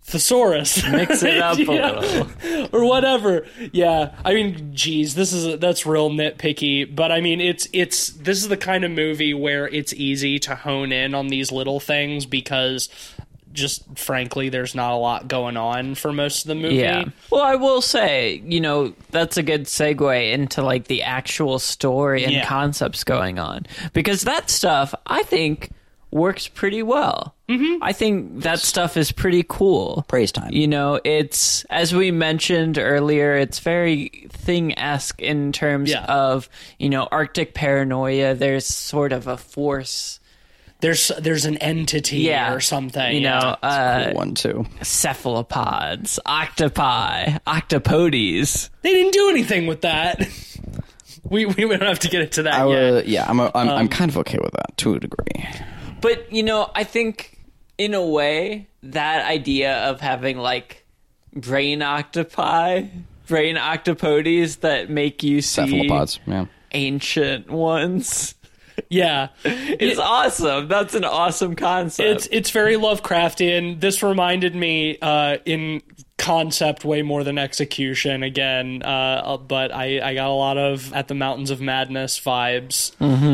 thesaurus 0.07 0.81
Mix 0.91 1.21
it 1.21 1.37
up 1.37 1.57
a 1.57 1.61
Yeah. 1.63 1.99
little. 1.99 2.69
or 2.71 2.85
whatever. 2.85 3.45
Yeah, 3.73 4.15
I 4.23 4.33
mean, 4.33 4.71
geez, 4.73 5.15
this 5.15 5.33
is 5.33 5.45
a, 5.45 5.57
that's 5.57 5.85
real 5.85 6.09
nitpicky, 6.09 6.93
but 6.95 7.11
I 7.11 7.19
mean, 7.21 7.41
it's 7.41 7.67
it's 7.73 8.07
this 8.11 8.37
is 8.41 8.47
the 8.47 8.57
kind 8.57 8.83
of 8.85 8.91
movie 8.91 9.33
where 9.33 9.67
it's 9.67 9.93
easy 9.93 10.39
to 10.39 10.55
hone 10.55 10.91
in 10.93 11.13
on 11.13 11.27
these 11.27 11.51
little 11.51 11.79
things 11.81 12.25
because 12.25 12.87
just 13.51 13.83
frankly, 13.97 14.49
there's 14.49 14.75
not 14.75 14.91
a 14.93 14.95
lot 14.97 15.27
going 15.27 15.57
on 15.57 15.95
for 15.95 16.13
most 16.13 16.43
of 16.43 16.47
the 16.49 16.55
movie. 16.55 16.75
Yeah. 16.75 17.05
Well, 17.31 17.41
I 17.41 17.55
will 17.55 17.81
say, 17.81 18.41
you 18.45 18.61
know, 18.61 18.93
that's 19.09 19.35
a 19.35 19.43
good 19.43 19.63
segue 19.65 20.31
into 20.31 20.61
like 20.61 20.85
the 20.85 21.01
actual 21.03 21.57
story 21.59 22.23
and 22.23 22.33
Yeah. 22.33 22.45
concepts 22.45 23.03
going 23.03 23.39
on 23.39 23.65
because 23.93 24.21
that 24.21 24.49
stuff 24.51 24.93
I 25.07 25.23
think 25.23 25.71
works 26.17 26.47
pretty 26.47 26.83
well. 26.83 27.33
Mm-hmm. 27.47 27.81
I 27.81 27.93
think 27.93 28.41
that 28.41 28.59
stuff 28.59 28.97
is 28.97 29.11
pretty 29.13 29.45
cool. 29.47 30.03
Praise 30.09 30.33
time. 30.33 30.51
You 30.51 30.67
know, 30.67 30.99
it's 31.05 31.63
as 31.69 31.95
we 31.95 32.11
mentioned 32.11 32.77
earlier, 32.77 33.35
it's 33.35 33.59
very 33.59 34.27
thing 34.29 34.77
esque 34.77 35.21
in 35.21 35.53
terms 35.53 35.89
Yeah. 35.91 36.03
of 36.05 36.49
you 36.79 36.89
know 36.89 37.07
Arctic 37.11 37.53
paranoia. 37.53 38.33
There's 38.35 38.65
sort 38.65 39.13
of 39.13 39.27
a 39.27 39.37
force, 39.37 40.19
There's 40.81 41.09
there's 41.19 41.45
an 41.45 41.57
entity 41.59 42.17
yeah, 42.19 42.53
or 42.53 42.59
something. 42.59 43.15
You 43.15 43.21
yeah. 43.21 43.39
know, 43.39 43.55
uh, 43.63 44.03
Cool 44.07 44.13
one 44.15 44.33
too. 44.35 44.65
cephalopods, 44.81 46.19
octopi, 46.25 47.37
octopodes. 47.47 48.69
they 48.81 48.91
didn't 48.91 49.13
do 49.13 49.29
anything 49.29 49.67
with 49.67 49.81
that. 49.81 50.27
we 51.23 51.45
we 51.45 51.53
don't 51.65 51.81
have 51.81 51.99
to 51.99 52.09
get 52.09 52.21
into 52.21 52.43
that 52.43 52.53
I 52.55 52.67
yet. 52.67 53.07
yeah, 53.07 53.25
I'm 53.27 53.39
a, 53.39 53.51
I'm, 53.55 53.69
Um, 53.69 53.77
I'm 53.77 53.87
kind 53.87 54.09
of 54.11 54.17
okay 54.19 54.37
with 54.41 54.51
that 54.53 54.75
to 54.77 54.95
a 54.95 54.99
degree. 54.99 55.45
But 56.01 56.31
you 56.31 56.43
know, 56.43 56.71
I 56.75 56.83
think 56.83 57.39
in 57.77 57.93
a 57.93 58.05
way 58.05 58.67
that 58.83 59.25
idea 59.25 59.77
of 59.89 60.01
having 60.01 60.37
like 60.37 60.85
brain 61.33 61.81
octopi, 61.81 62.83
brain 63.27 63.55
octopodes 63.55 64.61
that 64.61 64.89
make 64.89 65.23
you 65.23 65.41
see 65.41 65.61
Cephalopods. 65.61 66.19
Yeah. 66.25 66.45
ancient 66.71 67.49
ones 67.49 68.35
Yeah, 68.89 69.29
is 69.43 69.97
awesome. 69.97 70.67
That's 70.67 70.93
an 70.93 71.03
awesome 71.03 71.55
concept. 71.55 72.07
it's 72.07 72.27
it's 72.31 72.51
very 72.51 72.75
Lovecraftian. 72.75 73.79
This 73.79 74.03
reminded 74.03 74.55
me 74.55 74.97
uh, 75.01 75.37
in 75.45 75.81
concept 76.17 76.85
way 76.85 77.01
more 77.01 77.23
than 77.23 77.37
execution 77.37 78.21
again, 78.23 78.83
uh, 78.83 79.37
but 79.37 79.73
I 79.73 79.99
I 80.07 80.13
got 80.13 80.27
a 80.27 80.33
lot 80.33 80.57
of 80.57 80.93
at 80.93 81.07
the 81.07 81.15
Mountains 81.15 81.49
of 81.49 81.59
Madness 81.59 82.19
vibes. 82.19 82.91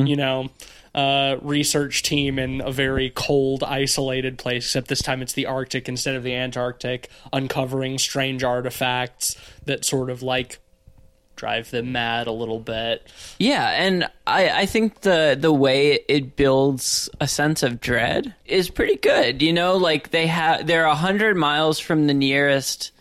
You 0.08 0.15
know. 0.15 0.49
Uh, 0.95 1.38
research 1.41 2.03
team 2.03 2.38
in 2.38 2.62
a 2.62 2.71
very 2.71 3.10
cold, 3.15 3.63
isolated 3.63 4.38
place, 4.38 4.65
except 4.65 4.88
this 4.89 5.01
time 5.01 5.23
it's 5.23 5.34
the 5.34 5.47
Arctic 5.47 5.89
instead 5.89 6.13
of 6.13 6.21
the 6.21 6.36
Antarctic, 6.36 7.10
uncovering 7.32 7.97
strange 7.97 8.43
artifacts 8.43 9.36
that 9.65 9.84
sort 9.84 10.12
of 10.12 10.21
like 10.21 10.60
drive 11.36 11.71
them 11.71 11.91
mad 11.91 12.27
a 12.27 12.32
little 12.32 12.60
bit. 12.60 13.12
Yeah, 13.39 13.69
and 13.69 14.10
I, 14.27 14.62
I 14.62 14.65
think 14.65 15.01
the 15.01 15.38
the 15.39 15.51
way 15.51 15.99
it 16.08 16.36
builds 16.36 17.10
a 17.19 17.27
sense 17.27 17.63
of 17.63 17.82
dread 17.82 18.34
is 18.45 18.69
pretty 18.69 18.97
good. 18.97 19.41
You 19.41 19.53
know, 19.53 19.77
like 19.77 20.12
they 20.12 20.27
have 20.27 20.67
they're 20.67 20.86
a 20.86 20.95
hundred 20.95 21.36
miles 21.36 21.79
from 21.79 22.08
the 22.08 22.13
nearest 22.13 22.91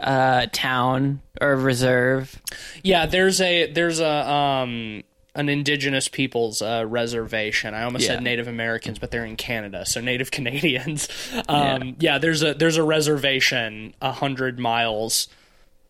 uh, 0.00 0.46
town 0.52 1.22
or 1.40 1.56
reserve. 1.56 2.40
Yeah, 2.82 3.06
there's 3.06 3.40
a 3.40 3.70
there's 3.72 4.00
a 4.00 4.30
um 4.30 5.02
an 5.36 5.48
indigenous 5.48 6.08
peoples 6.08 6.60
uh, 6.62 6.84
reservation. 6.88 7.74
I 7.74 7.84
almost 7.84 8.04
Yeah. 8.04 8.14
said 8.14 8.22
Native 8.24 8.48
Americans, 8.48 8.98
but 8.98 9.10
they're 9.12 9.24
in 9.24 9.36
Canada, 9.36 9.86
so 9.86 10.00
Native 10.00 10.30
Canadians. 10.38 11.08
Um, 11.48 11.96
yeah. 12.00 12.18
there's 12.18 12.42
a 12.42 12.54
there's 12.54 12.76
a 12.76 12.82
reservation 12.84 13.94
a 14.02 14.12
hundred 14.12 14.58
miles 14.58 15.28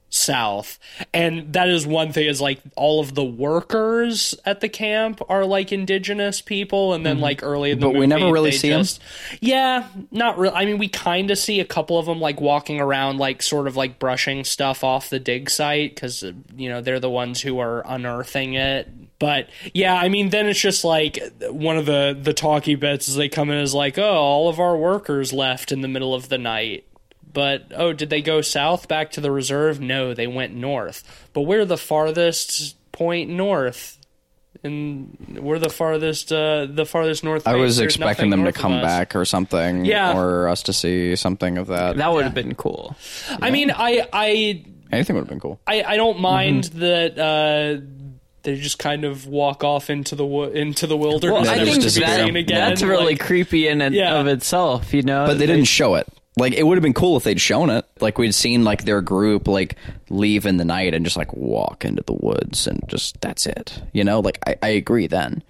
south, 0.08 0.78
and 1.12 1.52
that 1.52 1.68
is 1.68 1.84
one 1.86 2.12
thing. 2.12 2.26
Is 2.26 2.40
like 2.40 2.60
all 2.76 3.00
of 3.00 3.14
the 3.14 3.24
workers 3.24 4.34
at 4.44 4.60
the 4.60 4.68
camp 4.68 5.20
are 5.28 5.44
like 5.44 5.72
indigenous 5.72 6.40
people, 6.40 6.94
and 6.94 7.04
then 7.04 7.18
like 7.20 7.42
early 7.42 7.72
in 7.72 7.80
the 7.80 7.86
But 7.86 7.96
we 7.98 8.06
never 8.06 8.30
really 8.30 8.52
see 8.52 8.68
just, 8.68 9.00
Yeah, 9.40 9.86
not 10.12 10.38
really. 10.38 10.54
I 10.54 10.64
mean, 10.64 10.78
we 10.78 10.88
kind 10.88 11.30
of 11.30 11.38
see 11.38 11.58
a 11.60 11.64
couple 11.64 11.98
of 11.98 12.06
them 12.06 12.20
like 12.20 12.40
walking 12.40 12.80
around, 12.80 13.18
like 13.18 13.42
sort 13.42 13.66
of 13.66 13.76
like 13.76 13.98
brushing 13.98 14.44
stuff 14.44 14.84
off 14.84 15.10
the 15.10 15.18
dig 15.18 15.50
site 15.50 15.94
because 15.94 16.22
you 16.56 16.68
know 16.68 16.80
they're 16.80 17.00
the 17.00 17.10
ones 17.10 17.40
who 17.40 17.58
are 17.58 17.82
unearthing 17.86 18.54
it. 18.54 18.88
But 19.18 19.48
yeah, 19.72 19.94
I 19.94 20.08
mean, 20.08 20.28
then 20.30 20.46
it's 20.46 20.60
just 20.60 20.84
like 20.84 21.18
one 21.50 21.78
of 21.78 21.86
the 21.86 22.16
the 22.20 22.34
talky 22.34 22.74
bits 22.74 23.08
is 23.08 23.16
they 23.16 23.28
come 23.30 23.50
in 23.50 23.58
as 23.58 23.72
like, 23.74 23.98
oh, 23.98 24.02
all 24.04 24.48
of 24.48 24.60
our 24.60 24.76
workers 24.76 25.32
left 25.32 25.72
in 25.72 25.80
the 25.80 25.88
middle 25.88 26.14
of 26.14 26.28
the 26.28 26.38
night. 26.38 26.84
But 27.32 27.66
oh, 27.74 27.92
did 27.92 28.10
they 28.10 28.22
go 28.22 28.40
south 28.40 28.88
back 28.88 29.10
to 29.12 29.20
the 29.20 29.30
reserve? 29.30 29.80
No, 29.80 30.12
they 30.14 30.26
went 30.26 30.54
north. 30.54 31.28
But 31.32 31.42
we're 31.42 31.64
the 31.64 31.76
farthest 31.78 32.76
point 32.92 33.30
north. 33.30 33.98
And 34.64 35.38
we're 35.42 35.58
the 35.58 35.68
farthest, 35.68 36.32
uh, 36.32 36.66
the 36.66 36.86
farthest 36.86 37.22
north. 37.22 37.46
I 37.46 37.54
was 37.56 37.76
There's 37.76 37.94
expecting 37.94 38.30
them 38.30 38.44
to 38.44 38.52
come 38.52 38.80
back 38.80 39.14
or 39.14 39.24
something, 39.26 39.84
Yeah. 39.84 40.16
or 40.16 40.48
us 40.48 40.62
to 40.64 40.72
see 40.72 41.14
something 41.14 41.58
of 41.58 41.66
that. 41.68 41.98
That 41.98 42.12
would 42.12 42.24
have 42.24 42.34
been 42.34 42.54
cool. 42.54 42.96
I 43.28 43.50
mean, 43.50 43.70
I, 43.70 44.08
I, 44.12 44.64
Anything 44.90 45.16
would 45.16 45.22
have 45.22 45.28
been 45.28 45.40
cool. 45.40 45.60
I, 45.66 45.82
I 45.82 45.96
don't 45.96 46.20
mind 46.20 46.64
Mm-hmm. 46.64 46.78
that 46.80 47.18
uh, 47.18 47.80
they 48.46 48.56
just 48.56 48.78
kind 48.78 49.04
of 49.04 49.26
walk 49.26 49.62
off 49.62 49.90
into 49.90 50.14
the 50.14 50.24
wo- 50.24 50.44
into 50.50 50.86
the 50.86 50.96
wilderness. 50.96 51.42
Well, 51.42 51.50
I 51.50 51.56
never 51.56 51.66
never 51.66 51.70
think 51.72 51.74
to 51.74 51.80
be 51.80 51.84
disappear. 52.06 52.32
that, 52.32 52.36
again. 52.36 52.68
that's 52.70 52.82
really 52.82 53.04
Like, 53.12 53.20
creepy 53.20 53.68
in 53.68 53.82
and 53.82 53.94
Yeah. 53.94 54.18
of 54.18 54.26
itself. 54.26 54.94
You 54.94 55.02
know, 55.02 55.26
But 55.26 55.38
they 55.38 55.46
didn't 55.46 55.64
show 55.66 55.94
it. 55.96 56.06
like 56.38 56.52
it 56.54 56.62
would 56.64 56.76
have 56.78 56.82
been 56.82 56.94
cool 56.94 57.16
if 57.16 57.24
they'd 57.24 57.40
shown 57.40 57.68
it. 57.70 57.84
Like 58.00 58.16
we'd 58.18 58.34
seen 58.34 58.64
like 58.64 58.84
their 58.84 59.00
group 59.02 59.46
like 59.48 59.76
leave 60.10 60.46
in 60.46 60.56
the 60.56 60.64
night 60.64 60.94
and 60.94 61.04
just 61.04 61.16
like 61.16 61.32
walk 61.34 61.84
into 61.84 62.02
the 62.06 62.12
woods 62.14 62.66
and 62.66 62.82
just 62.88 63.20
that's 63.20 63.44
it. 63.46 63.82
You 63.92 64.04
know, 64.04 64.20
like 64.20 64.38
I, 64.46 64.56
I 64.62 64.68
agree 64.70 65.06
then. 65.06 65.42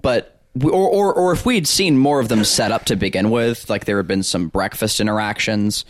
But 0.00 0.40
or, 0.60 0.72
or 0.72 1.14
or 1.14 1.32
if 1.32 1.46
we'd 1.46 1.66
seen 1.66 1.96
more 1.96 2.20
of 2.20 2.28
them 2.28 2.44
set 2.44 2.72
up 2.72 2.84
to 2.86 2.96
begin 2.96 3.30
with, 3.30 3.70
like 3.70 3.84
there 3.86 3.96
had 3.96 4.06
been 4.06 4.22
some 4.22 4.48
breakfast 4.48 5.00
interactions, 5.00 5.84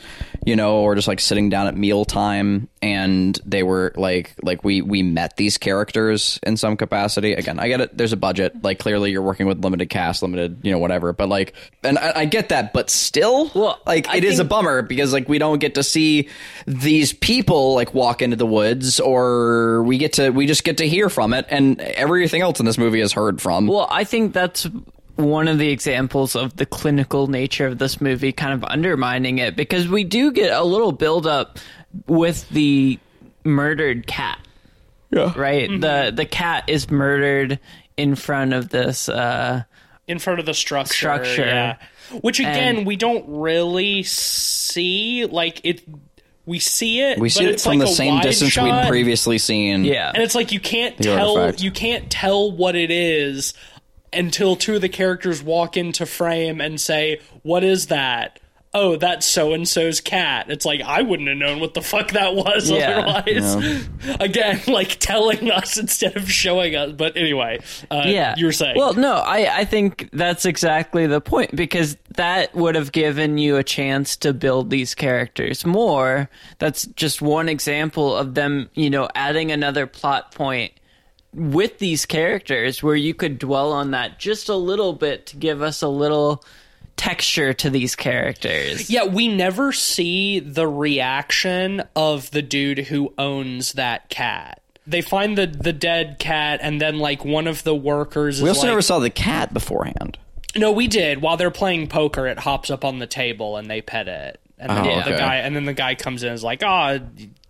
you 0.46 0.54
know, 0.54 0.76
or 0.76 0.94
just 0.94 1.08
like 1.08 1.20
sitting 1.20 1.50
down 1.50 1.66
at 1.66 1.76
mealtime 1.76 2.68
and 2.82 3.38
they 3.44 3.62
were 3.62 3.92
like 3.96 4.34
like 4.42 4.64
we 4.64 4.82
we 4.82 5.02
met 5.02 5.36
these 5.36 5.56
characters 5.56 6.38
in 6.42 6.56
some 6.56 6.76
capacity. 6.76 7.32
Again, 7.32 7.58
I 7.58 7.68
get 7.68 7.80
it. 7.80 7.96
There's 7.96 8.12
a 8.12 8.16
budget. 8.16 8.62
Like 8.62 8.78
clearly 8.78 9.12
you're 9.12 9.22
working 9.22 9.46
with 9.46 9.62
limited 9.62 9.88
cast, 9.88 10.22
limited, 10.22 10.58
you 10.62 10.72
know, 10.72 10.78
whatever. 10.78 11.12
But 11.12 11.28
like, 11.28 11.54
and 11.82 11.98
I, 11.98 12.12
I 12.16 12.24
get 12.24 12.48
that. 12.50 12.72
But 12.72 12.90
still, 12.90 13.50
Well, 13.54 13.80
like 13.86 14.08
I 14.08 14.16
it 14.16 14.24
is 14.24 14.40
a 14.40 14.44
bummer 14.44 14.82
because 14.82 15.12
like 15.12 15.28
we 15.28 15.38
don't 15.38 15.60
get 15.60 15.76
to 15.76 15.82
see 15.82 16.28
these 16.66 17.12
people 17.12 17.74
like 17.74 17.94
walk 17.94 18.20
into 18.20 18.36
the 18.36 18.46
woods, 18.46 18.98
or 19.00 19.82
we 19.84 19.98
get 19.98 20.14
to 20.14 20.30
we 20.30 20.46
just 20.46 20.64
get 20.64 20.78
to 20.78 20.88
hear 20.88 21.08
from 21.08 21.32
it, 21.32 21.46
and 21.48 21.80
everything 21.80 22.42
else 22.42 22.58
in 22.58 22.66
this 22.66 22.78
movie 22.78 23.00
is 23.00 23.12
heard 23.12 23.40
from. 23.40 23.68
Well, 23.68 23.86
I 23.90 24.04
think 24.04 24.32
that's 24.52 24.68
one 25.16 25.48
of 25.48 25.58
the 25.58 25.68
examples 25.70 26.34
of 26.36 26.56
the 26.56 26.66
clinical 26.66 27.26
nature 27.26 27.66
of 27.66 27.78
this 27.78 28.00
movie 28.00 28.32
kind 28.32 28.52
of 28.54 28.64
undermining 28.64 29.38
it 29.38 29.56
because 29.56 29.88
we 29.88 30.04
do 30.04 30.32
get 30.32 30.52
a 30.52 30.64
little 30.64 30.92
build 30.92 31.26
up 31.26 31.58
with 32.06 32.48
the 32.50 32.98
murdered 33.44 34.06
cat. 34.06 34.38
Yeah. 35.10 35.32
Right? 35.36 35.68
The 35.68 36.12
the 36.14 36.24
cat 36.24 36.64
is 36.68 36.90
murdered 36.90 37.58
in 37.96 38.14
front 38.14 38.54
of 38.54 38.70
this 38.70 39.08
uh 39.08 39.64
in 40.08 40.18
front 40.18 40.40
of 40.40 40.46
the 40.46 40.54
structure. 40.54 40.94
Structure. 40.94 41.44
Yeah. 41.44 41.76
Which 42.22 42.40
again, 42.40 42.78
And- 42.78 42.86
we 42.86 42.96
don't 42.96 43.24
really 43.28 44.02
see. 44.02 45.26
Like 45.26 45.60
it, 45.64 45.82
we 46.46 46.58
see 46.58 47.00
it. 47.00 47.18
We 47.18 47.28
but 47.28 47.32
see 47.32 47.44
it 47.44 47.60
from 47.60 47.78
like 47.78 47.88
the 47.88 47.94
same 47.94 48.20
distance 48.20 48.52
shot, 48.52 48.64
we'd 48.64 48.88
previously 48.88 49.38
seen. 49.38 49.84
yeah. 49.84 50.10
and 50.12 50.22
it's 50.22 50.34
like 50.34 50.52
you 50.52 50.60
can't 50.60 50.96
tell. 50.98 51.36
artifact. 51.36 51.62
You 51.62 51.70
can't 51.70 52.10
tell 52.10 52.50
what 52.50 52.74
it 52.74 52.90
is 52.90 53.52
until 54.12 54.56
two 54.56 54.76
of 54.76 54.80
the 54.80 54.88
characters 54.88 55.42
walk 55.42 55.76
into 55.76 56.06
frame 56.06 56.60
and 56.60 56.80
say, 56.80 57.20
"What 57.42 57.64
is 57.64 57.86
that?" 57.88 58.38
Oh, 58.74 58.96
that's 58.96 59.26
so 59.26 59.52
and 59.52 59.68
so's 59.68 60.00
cat. 60.00 60.46
It's 60.48 60.64
like 60.64 60.80
I 60.80 61.02
wouldn't 61.02 61.28
have 61.28 61.36
known 61.36 61.60
what 61.60 61.74
the 61.74 61.82
fuck 61.82 62.12
that 62.12 62.34
was 62.34 62.70
Yeah. 62.70 63.00
otherwise. 63.00 63.86
Again, 64.20 64.62
like 64.66 64.96
telling 64.98 65.50
us 65.50 65.76
instead 65.76 66.16
of 66.16 66.30
showing 66.30 66.74
us. 66.74 66.92
But 66.92 67.18
anyway, 67.18 67.58
uh, 67.90 68.04
yeah 68.06 68.34
you 68.38 68.46
were 68.46 68.52
saying. 68.52 68.74
well 68.78 68.94
no 68.94 69.16
i 69.16 69.58
i 69.58 69.64
think 69.66 70.08
that's 70.14 70.46
exactly 70.46 71.06
the 71.06 71.20
point 71.20 71.54
because 71.54 71.98
that 72.16 72.54
would 72.54 72.74
have 72.74 72.92
given 72.92 73.36
you 73.36 73.56
a 73.58 73.62
chance 73.64 74.16
to 74.16 74.32
build 74.32 74.70
these 74.70 74.94
characters 74.94 75.66
more 75.66 76.30
that's 76.58 76.86
just 76.96 77.20
one 77.20 77.48
example 77.50 78.16
of 78.16 78.34
them 78.34 78.70
you 78.74 78.88
know 78.88 79.06
adding 79.14 79.52
another 79.52 79.86
plot 79.86 80.34
point 80.34 80.72
with 81.34 81.78
these 81.78 82.06
characters 82.06 82.82
where 82.82 82.96
you 82.96 83.14
could 83.14 83.38
dwell 83.38 83.72
on 83.72 83.92
that 83.92 84.18
just 84.18 84.48
a 84.48 84.54
little 84.54 84.92
bit 84.92 85.26
to 85.26 85.36
give 85.36 85.62
us 85.62 85.82
a 85.82 85.88
little 85.88 86.44
texture 86.96 87.52
to 87.54 87.70
these 87.70 87.96
characters 87.96 88.90
Yeah, 88.90 89.04
we 89.04 89.28
never 89.28 89.72
see 89.72 90.40
the 90.40 90.68
reaction 90.68 91.82
of 91.96 92.30
the 92.30 92.42
dude 92.42 92.78
who 92.80 93.14
owns 93.18 93.72
that 93.72 94.08
cat. 94.08 94.60
They 94.86 95.00
find 95.00 95.38
the 95.38 95.46
the 95.46 95.72
dead 95.72 96.18
cat, 96.18 96.58
and 96.62 96.80
then 96.80 96.98
like 96.98 97.24
one 97.24 97.46
of 97.46 97.62
the 97.62 97.74
workers. 97.74 98.38
Is 98.38 98.42
We 98.42 98.48
also 98.48 98.62
like, 98.62 98.70
never 98.70 98.82
saw 98.82 98.98
the 98.98 99.10
cat 99.10 99.54
beforehand. 99.54 100.18
No, 100.56 100.72
we 100.72 100.86
did. 100.86 101.22
While 101.22 101.36
they're 101.36 101.50
playing 101.50 101.88
poker, 101.88 102.26
it 102.26 102.40
hops 102.40 102.68
up 102.68 102.84
on 102.84 102.98
the 102.98 103.06
table 103.06 103.56
and 103.56 103.70
they 103.70 103.80
pet 103.80 104.08
it. 104.08 104.40
And 104.62 104.70
then 104.70 104.86
Oh, 104.86 104.94
the 105.02 105.08
okay. 105.10 105.18
guy, 105.18 105.36
and 105.36 105.54
then 105.56 105.64
the 105.64 105.72
guy 105.74 105.94
comes 105.96 106.22
in 106.22 106.28
and 106.28 106.34
is 106.36 106.44
like, 106.44 106.62
"Ah, 106.64 106.98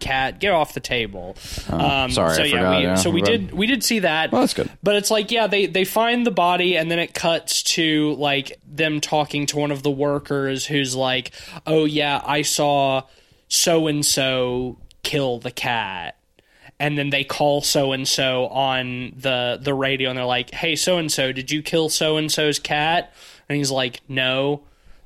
cat, 0.01 0.41
get 0.41 0.51
off 0.53 0.73
the 0.75 0.81
table." 0.81 1.37
um, 1.69 1.81
Oh, 1.81 2.09
sorry, 2.09 2.35
so 2.37 2.43
I 2.43 2.47
yeah, 2.47 2.51
forgot, 2.57 2.77
we, 2.79 2.83
yeah. 2.85 2.95
so 2.95 3.11
we 3.11 3.21
But- 3.21 3.31
did 3.31 3.53
we 3.53 3.67
did 3.67 3.85
see 3.85 3.99
that. 3.99 4.33
Well, 4.33 4.41
that's 4.41 4.55
good. 4.55 4.71
But 4.83 4.97
it's 4.97 5.11
like, 5.11 5.31
yeah, 5.31 5.47
they 5.47 5.67
they 5.67 5.85
find 5.85 6.25
the 6.27 6.31
body, 6.31 6.77
and 6.77 6.91
then 6.91 6.99
it 6.99 7.13
cuts 7.15 7.63
to 7.75 8.15
like 8.15 8.59
them 8.67 9.01
talking 9.01 9.47
to 9.47 9.59
one 9.59 9.71
of 9.71 9.83
the 9.83 9.91
workers, 9.91 10.67
who's 10.67 10.95
like, 10.97 11.33
"Oh 11.67 11.85
yeah, 11.85 12.23
I 12.25 12.43
saw 12.43 13.03
so 13.49 13.87
and 13.87 14.05
so 14.05 14.79
kill 15.03 15.39
the 15.39 15.51
cat." 15.51 16.17
And 16.81 16.99
then 16.99 17.11
they 17.11 17.23
call 17.23 17.61
so 17.61 17.93
and 17.93 18.09
so 18.09 18.47
on 18.49 19.13
the 19.17 19.59
the 19.63 19.75
radio, 19.75 20.09
and 20.11 20.19
they're 20.19 20.25
like, 20.25 20.51
"Hey, 20.53 20.75
so 20.77 20.99
and 20.99 21.13
so, 21.13 21.31
did 21.31 21.51
you 21.51 21.63
kill 21.63 21.89
so 21.91 22.17
and 22.17 22.33
so's 22.33 22.59
cat?" 22.59 23.13
And 23.49 23.59
he's 23.59 23.71
like, 23.71 24.01
"No." 24.09 24.63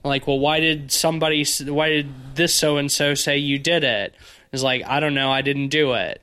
Like, 0.06 0.26
well, 0.26 0.38
why 0.38 0.60
did 0.60 0.90
somebody? 0.92 1.44
Why 1.66 1.88
did 1.90 2.08
this 2.34 2.54
so 2.54 2.76
and 2.76 2.90
so 2.90 3.14
say 3.14 3.38
you 3.38 3.58
did 3.58 3.84
it? 3.84 4.14
He's 4.52 4.62
like, 4.62 4.82
I 4.86 5.00
don't 5.00 5.14
know, 5.14 5.30
I 5.30 5.42
didn't 5.42 5.68
do 5.68 5.92
it. 5.94 6.22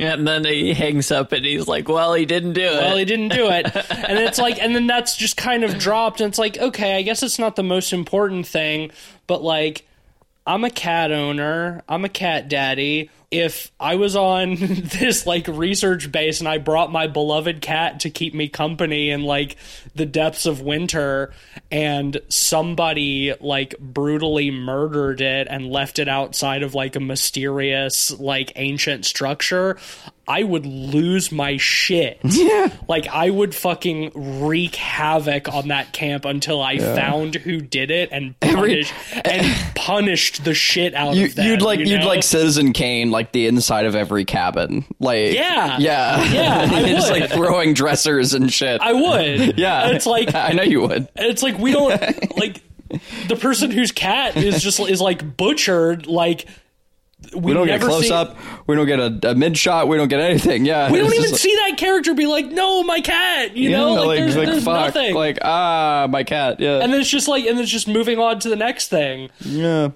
and 0.00 0.26
then 0.26 0.44
he 0.44 0.72
hangs 0.72 1.10
up 1.10 1.32
and 1.32 1.44
he's 1.44 1.68
like 1.68 1.86
well 1.86 2.14
he 2.14 2.24
didn't 2.24 2.54
do 2.54 2.62
it 2.62 2.74
Well, 2.80 2.96
he 2.96 3.04
didn't 3.04 3.28
do 3.28 3.48
it. 3.50 3.66
and 3.90 4.18
it's 4.18 4.38
like, 4.38 4.58
and 4.62 4.74
then 4.74 4.86
that's 4.86 5.16
just 5.16 5.36
kind 5.36 5.64
of 5.64 5.78
dropped. 5.78 6.20
And 6.20 6.28
it's 6.28 6.38
like, 6.38 6.56
okay, 6.58 6.96
I 6.96 7.02
guess 7.02 7.22
it's 7.22 7.38
not 7.38 7.56
the 7.56 7.62
most 7.62 7.92
important 7.92 8.46
thing, 8.46 8.90
but 9.26 9.42
like, 9.42 9.86
I'm 10.46 10.64
a 10.64 10.70
cat 10.70 11.12
owner, 11.12 11.82
I'm 11.88 12.04
a 12.04 12.08
cat 12.08 12.48
daddy. 12.48 13.10
If 13.32 13.72
I 13.80 13.96
was 13.96 14.14
on 14.14 14.54
this 14.56 15.26
like 15.26 15.48
research 15.48 16.12
base 16.12 16.40
and 16.40 16.48
I 16.48 16.58
brought 16.58 16.92
my 16.92 17.06
beloved 17.06 17.60
cat 17.62 18.00
to 18.00 18.10
keep 18.10 18.34
me 18.34 18.48
company 18.48 19.10
in 19.10 19.22
like 19.22 19.56
the 19.94 20.04
depths 20.06 20.44
of 20.46 20.60
winter 20.60 21.32
and 21.70 22.20
somebody 22.28 23.32
like 23.40 23.74
brutally 23.80 24.50
murdered 24.50 25.20
it 25.22 25.46
and 25.50 25.66
left 25.70 25.98
it 25.98 26.08
outside 26.08 26.62
of 26.62 26.74
like 26.74 26.94
a 26.96 27.00
mysterious 27.00 28.10
like 28.20 28.52
ancient 28.56 29.06
structure, 29.06 29.78
I 30.28 30.42
would 30.42 30.66
lose 30.66 31.32
my 31.32 31.56
shit. 31.56 32.20
Yeah. 32.42 32.72
Like 32.88 33.06
I 33.08 33.30
would 33.30 33.54
fucking 33.54 34.12
wreak 34.44 34.74
havoc 34.74 35.48
on 35.52 35.68
that 35.68 35.92
camp 35.92 36.24
until 36.24 36.60
I 36.60 36.78
found 36.78 37.36
who 37.36 37.60
did 37.60 37.90
it 37.90 38.08
and 38.12 38.38
punished 38.40 38.92
and 39.24 39.46
punished 39.76 40.44
the 40.44 40.52
shit 40.54 40.94
out 40.94 41.14
You, 41.14 41.26
of 41.26 41.34
them. 41.36 41.46
you'd 41.46 41.62
like 41.62 41.78
you 41.80 41.86
you'd 41.86 42.00
know? 42.00 42.06
like 42.08 42.22
Citizen 42.24 42.72
Kane, 42.72 43.10
like 43.10 43.21
the 43.30 43.46
inside 43.46 43.86
of 43.86 43.94
every 43.94 44.24
cabin, 44.24 44.84
like 44.98 45.34
Yeah. 45.34 45.78
yeah, 45.78 46.24
Yeah, 46.32 46.68
I 46.72 46.82
just 46.88 47.10
like 47.10 47.30
throwing 47.30 47.74
dressers 47.74 48.34
and 48.34 48.52
shit. 48.52 48.80
I 48.80 48.92
would. 48.92 49.56
yeah, 49.58 49.86
And 49.86 49.96
it's 49.96 50.06
like 50.06 50.34
I 50.34 50.50
know 50.52 50.64
you 50.64 50.80
would. 50.80 51.08
It's 51.14 51.42
like 51.44 51.58
we 51.58 51.70
don't 51.70 52.36
like 52.36 52.60
the 53.28 53.36
person 53.36 53.70
whose 53.70 53.92
cat 53.92 54.36
is 54.36 54.60
just 54.62 54.80
is 54.80 55.00
like 55.00 55.36
butchered. 55.36 56.06
Like 56.08 56.46
we, 57.34 57.40
We 57.40 57.54
don't 57.54 57.66
get 57.68 57.80
close 57.80 58.08
see, 58.08 58.12
up. 58.12 58.36
We 58.66 58.74
don't 58.74 58.86
get 58.86 58.98
a, 58.98 59.30
a 59.30 59.34
mid 59.36 59.56
shot. 59.56 59.86
We 59.88 59.96
don't 59.96 60.08
get 60.08 60.20
anything. 60.20 60.64
Yeah, 60.66 60.90
We 60.90 60.98
don't 60.98 61.14
even 61.14 61.30
just 61.30 61.40
see 61.40 61.54
that 61.54 61.78
character 61.78 62.14
be 62.14 62.26
like, 62.26 62.46
"No, 62.46 62.82
my 62.82 63.00
cat." 63.00 63.56
You 63.56 63.70
like, 63.70 63.78
know, 63.78 63.94
yeah, 63.94 64.00
like, 64.00 64.18
there's, 64.18 64.36
like, 64.36 64.46
there's 64.48 64.64
fuck, 64.64 64.86
nothing. 64.94 65.14
like 65.14 65.38
ah, 65.42 66.08
my 66.10 66.24
cat. 66.24 66.58
Yeah, 66.58 66.80
and 66.80 66.92
then 66.92 67.00
it's 67.00 67.08
just 67.08 67.28
like, 67.28 67.44
and 67.44 67.56
then 67.56 67.62
it's 67.62 67.70
just 67.72 67.86
moving 67.86 68.18
on 68.18 68.40
to 68.40 68.48
the 68.48 68.56
next 68.56 68.88
thing. 68.88 69.30
Yeah. 69.40 69.90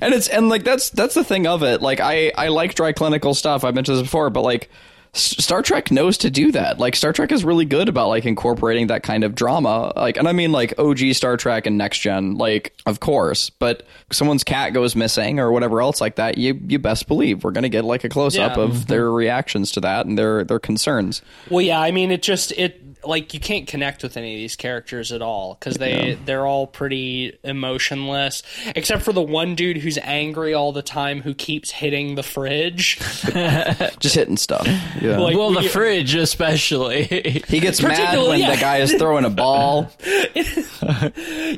And 0.00 0.14
it's 0.14 0.28
and 0.28 0.48
like 0.48 0.64
that's 0.64 0.90
that's 0.90 1.14
the 1.14 1.24
thing 1.24 1.46
of 1.46 1.62
it. 1.62 1.82
Like 1.82 2.00
I 2.00 2.32
I 2.36 2.48
like 2.48 2.74
dry 2.74 2.92
clinical 2.92 3.34
stuff. 3.34 3.64
I've 3.64 3.74
mentioned 3.74 3.98
this 3.98 4.02
before, 4.02 4.30
but 4.30 4.42
like 4.42 4.70
Star 5.16 5.62
Trek 5.62 5.92
knows 5.92 6.18
to 6.18 6.30
do 6.30 6.50
that. 6.52 6.80
Like 6.80 6.96
Star 6.96 7.12
Trek 7.12 7.30
is 7.30 7.44
really 7.44 7.64
good 7.64 7.88
about 7.88 8.08
like 8.08 8.24
incorporating 8.24 8.88
that 8.88 9.04
kind 9.04 9.22
of 9.22 9.36
drama. 9.36 9.92
Like 9.94 10.16
and 10.16 10.26
I 10.26 10.32
mean 10.32 10.50
like 10.50 10.74
OG 10.76 11.14
Star 11.14 11.36
Trek 11.36 11.66
and 11.66 11.78
Next 11.78 12.00
Gen, 12.00 12.34
like 12.36 12.74
of 12.84 12.98
course, 12.98 13.48
but 13.48 13.84
someone's 14.10 14.42
cat 14.42 14.72
goes 14.72 14.96
missing 14.96 15.38
or 15.38 15.52
whatever 15.52 15.80
else 15.80 16.00
like 16.00 16.16
that, 16.16 16.36
you 16.36 16.60
you 16.66 16.80
best 16.80 17.06
believe 17.06 17.44
we're 17.44 17.52
going 17.52 17.62
to 17.62 17.68
get 17.68 17.84
like 17.84 18.02
a 18.02 18.08
close 18.08 18.36
up 18.36 18.56
Yeah. 18.56 18.62
of 18.64 18.70
mm-hmm. 18.70 18.82
their 18.86 19.10
reactions 19.10 19.70
to 19.72 19.80
that 19.82 20.06
and 20.06 20.18
their 20.18 20.42
their 20.42 20.58
concerns. 20.58 21.22
Well, 21.48 21.62
yeah, 21.62 21.80
I 21.80 21.92
mean, 21.92 22.10
it 22.10 22.22
just 22.22 22.50
it 22.52 22.80
like 23.06 23.34
you 23.34 23.40
can't 23.40 23.66
connect 23.66 24.02
with 24.02 24.16
any 24.16 24.34
of 24.34 24.38
these 24.38 24.56
characters 24.56 25.12
at 25.12 25.22
all 25.22 25.54
because 25.54 25.76
they 25.76 26.18
they're 26.24 26.46
all 26.46 26.66
pretty 26.66 27.38
emotionless, 27.42 28.42
except 28.74 29.02
for 29.02 29.12
the 29.12 29.22
one 29.22 29.54
dude 29.54 29.78
who's 29.78 29.98
angry 29.98 30.54
all 30.54 30.72
the 30.72 30.82
time 30.82 31.22
who 31.22 31.34
keeps 31.34 31.70
hitting 31.70 32.14
the 32.14 32.22
fridge. 32.22 32.98
Just 33.98 34.14
hitting 34.14 34.36
stuff. 34.36 34.66
Yeah. 35.00 35.18
Like, 35.18 35.36
well, 35.36 35.52
the 35.52 35.60
we- 35.60 35.68
fridge 35.68 36.14
especially. 36.14 37.04
he 37.48 37.60
gets 37.60 37.82
mad 37.82 38.18
when 38.18 38.40
yeah. 38.40 38.54
the 38.54 38.60
guy 38.60 38.78
is 38.78 38.92
throwing 38.94 39.24
a 39.24 39.30
ball. 39.30 39.90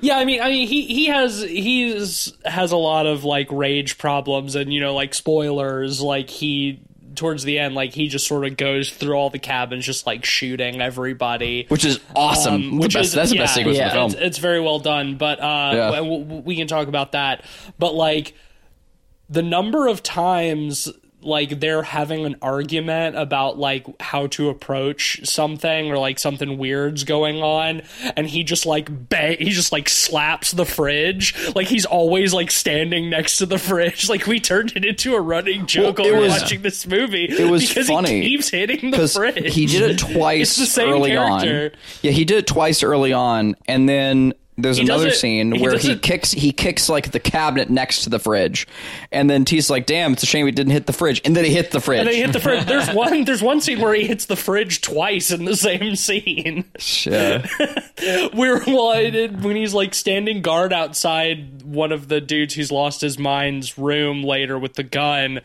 Yeah, 0.03 0.19
I 0.19 0.25
mean, 0.25 0.41
I 0.41 0.51
mean, 0.51 0.69
he 0.69 0.87
he 0.87 1.07
has 1.07 1.43
he's 1.43 2.33
has 2.45 2.73
a 2.73 2.77
lot 2.77 3.07
of 3.07 3.25
like 3.25 3.49
rage 3.51 3.99
problems, 3.99 4.55
and 4.55 4.73
you 4.73 4.81
know, 4.81 4.95
like 4.95 5.15
spoilers, 5.15 6.01
like 6.01 6.31
he 6.31 6.81
towards 7.17 7.45
the 7.45 7.59
end, 7.59 7.75
like 7.75 7.93
he 7.95 8.09
just 8.09 8.27
sort 8.27 8.47
of 8.47 8.57
goes 8.57 8.91
through 8.91 9.15
all 9.15 9.31
the 9.31 9.39
cabins, 9.39 9.85
just 9.85 10.07
like 10.07 10.25
shooting 10.25 10.81
everybody. 10.81 11.67
Which 11.69 11.85
is 11.85 12.01
awesome. 12.15 12.55
Um, 12.55 12.71
the 12.73 12.77
which 12.83 12.95
best, 12.95 13.07
is 13.07 13.13
that's 13.15 13.31
the 13.31 13.37
yeah, 13.37 13.43
best 13.43 13.55
sequence 13.55 13.79
yeah. 13.79 13.85
in 13.85 13.89
the 13.89 13.95
film. 13.95 14.11
It's, 14.13 14.21
it's 14.21 14.39
very 14.39 14.61
well 14.61 14.79
done, 14.79 15.17
but 15.17 15.41
uh, 15.41 15.73
Yeah. 15.75 16.01
we 16.01 16.57
can 16.57 16.67
talk 16.69 16.89
about 16.89 17.13
that. 17.13 17.45
But 17.79 17.95
like 17.95 18.35
the 19.29 19.43
number 19.43 19.89
of 19.89 20.03
times 20.03 20.89
like 21.27 21.61
they're 21.61 21.83
having 21.83 22.25
an 22.25 22.37
argument 22.41 23.17
about 23.17 23.59
like 23.59 23.87
how 24.01 24.27
to 24.29 24.49
approach 24.49 25.21
something 25.27 25.91
or 25.91 25.99
like 25.99 26.19
something 26.19 26.57
weird's 26.59 27.05
going 27.05 27.43
on 27.43 27.83
and 28.17 28.27
he 28.29 28.45
just 28.45 28.65
like 28.67 28.89
bang 29.09 29.37
he 29.39 29.51
just 29.51 29.73
like 29.73 29.89
slaps 29.89 30.53
the 30.53 30.65
fridge 30.65 31.35
like 31.55 31.67
he's 31.67 31.85
always 31.85 32.33
like 32.33 32.51
standing 32.51 33.11
next 33.11 33.39
to 33.39 33.47
the 33.47 33.59
fridge 33.59 34.09
like 34.09 34.27
we 34.27 34.39
turned 34.41 34.73
it 34.77 34.85
into 34.85 35.15
a 35.15 35.21
running 35.21 35.67
joke 35.67 35.99
Well, 35.99 36.21
was- 36.21 36.41
watching 36.41 36.63
this 36.63 36.87
movie 36.87 37.25
It 37.27 37.51
was 37.51 37.67
because 37.69 37.89
funny 37.89 38.23
he 38.23 38.29
keeps 38.31 38.49
hitting 38.49 38.91
the 38.93 39.09
fridge 39.09 39.53
he 39.55 39.67
did 39.67 39.83
it 39.91 39.99
twice 39.99 40.37
It's 40.47 40.57
the 40.57 40.67
same 40.67 40.91
early 40.91 41.11
character. 41.11 41.71
on. 41.75 41.81
Yeah, 42.03 42.13
he 42.13 42.25
did 42.25 42.39
it 42.39 42.47
twice 42.47 42.83
early 42.83 43.13
on, 43.13 43.57
and 43.67 43.89
then 43.89 44.33
there's 44.59 44.79
He 44.79 44.85
another 44.85 45.11
scene 45.11 45.53
he 45.53 45.63
where 45.63 45.77
he 45.79 45.97
kicks 45.97 46.33
he 46.33 46.53
kicks 46.53 46.89
like 46.89 47.11
the 47.13 47.21
cabinet 47.21 47.69
next 47.71 48.05
to 48.05 48.11
the 48.11 48.19
fridge, 48.19 48.67
and 49.13 49.29
then 49.29 49.45
T's 49.45 49.69
like, 49.69 49.87
"Damn, 49.87 50.15
it's 50.15 50.23
a 50.23 50.27
shame 50.27 50.47
he 50.47 50.53
didn't 50.53 50.73
hit 50.73 50.87
the 50.87 50.93
fridge," 50.93 51.21
and 51.25 51.37
then 51.37 51.45
he 51.45 51.53
hit 51.53 51.71
the 51.71 51.81
fridge. 51.81 52.01
and 52.01 52.09
they 52.09 52.19
hit 52.19 52.33
the 52.33 52.41
fridge. 52.41 52.67
There's 52.67 52.89
one. 52.91 53.25
There's 53.25 53.43
one 53.43 53.61
scene 53.61 53.81
where 53.81 53.95
he 53.95 54.07
hits 54.07 54.27
the 54.27 54.37
fridge 54.37 54.81
twice 54.81 55.31
in 55.31 55.45
the 55.45 55.57
same 55.57 55.95
scene. 55.97 56.65
yeah. 57.05 57.47
Where 58.35 58.61
well, 58.67 58.93
did- 59.11 59.43
when 59.43 59.57
he's 59.57 59.75
like 59.75 59.95
standing 59.95 60.43
guard 60.43 60.73
outside 60.73 61.63
one 61.63 61.93
of 61.93 62.09
the 62.09 62.21
dudes 62.21 62.55
who's 62.55 62.71
lost 62.73 63.01
his 63.01 63.19
mind's 63.19 63.79
room 63.79 64.23
later 64.23 64.59
with 64.59 64.75
the 64.75 64.83
gun, 64.83 65.41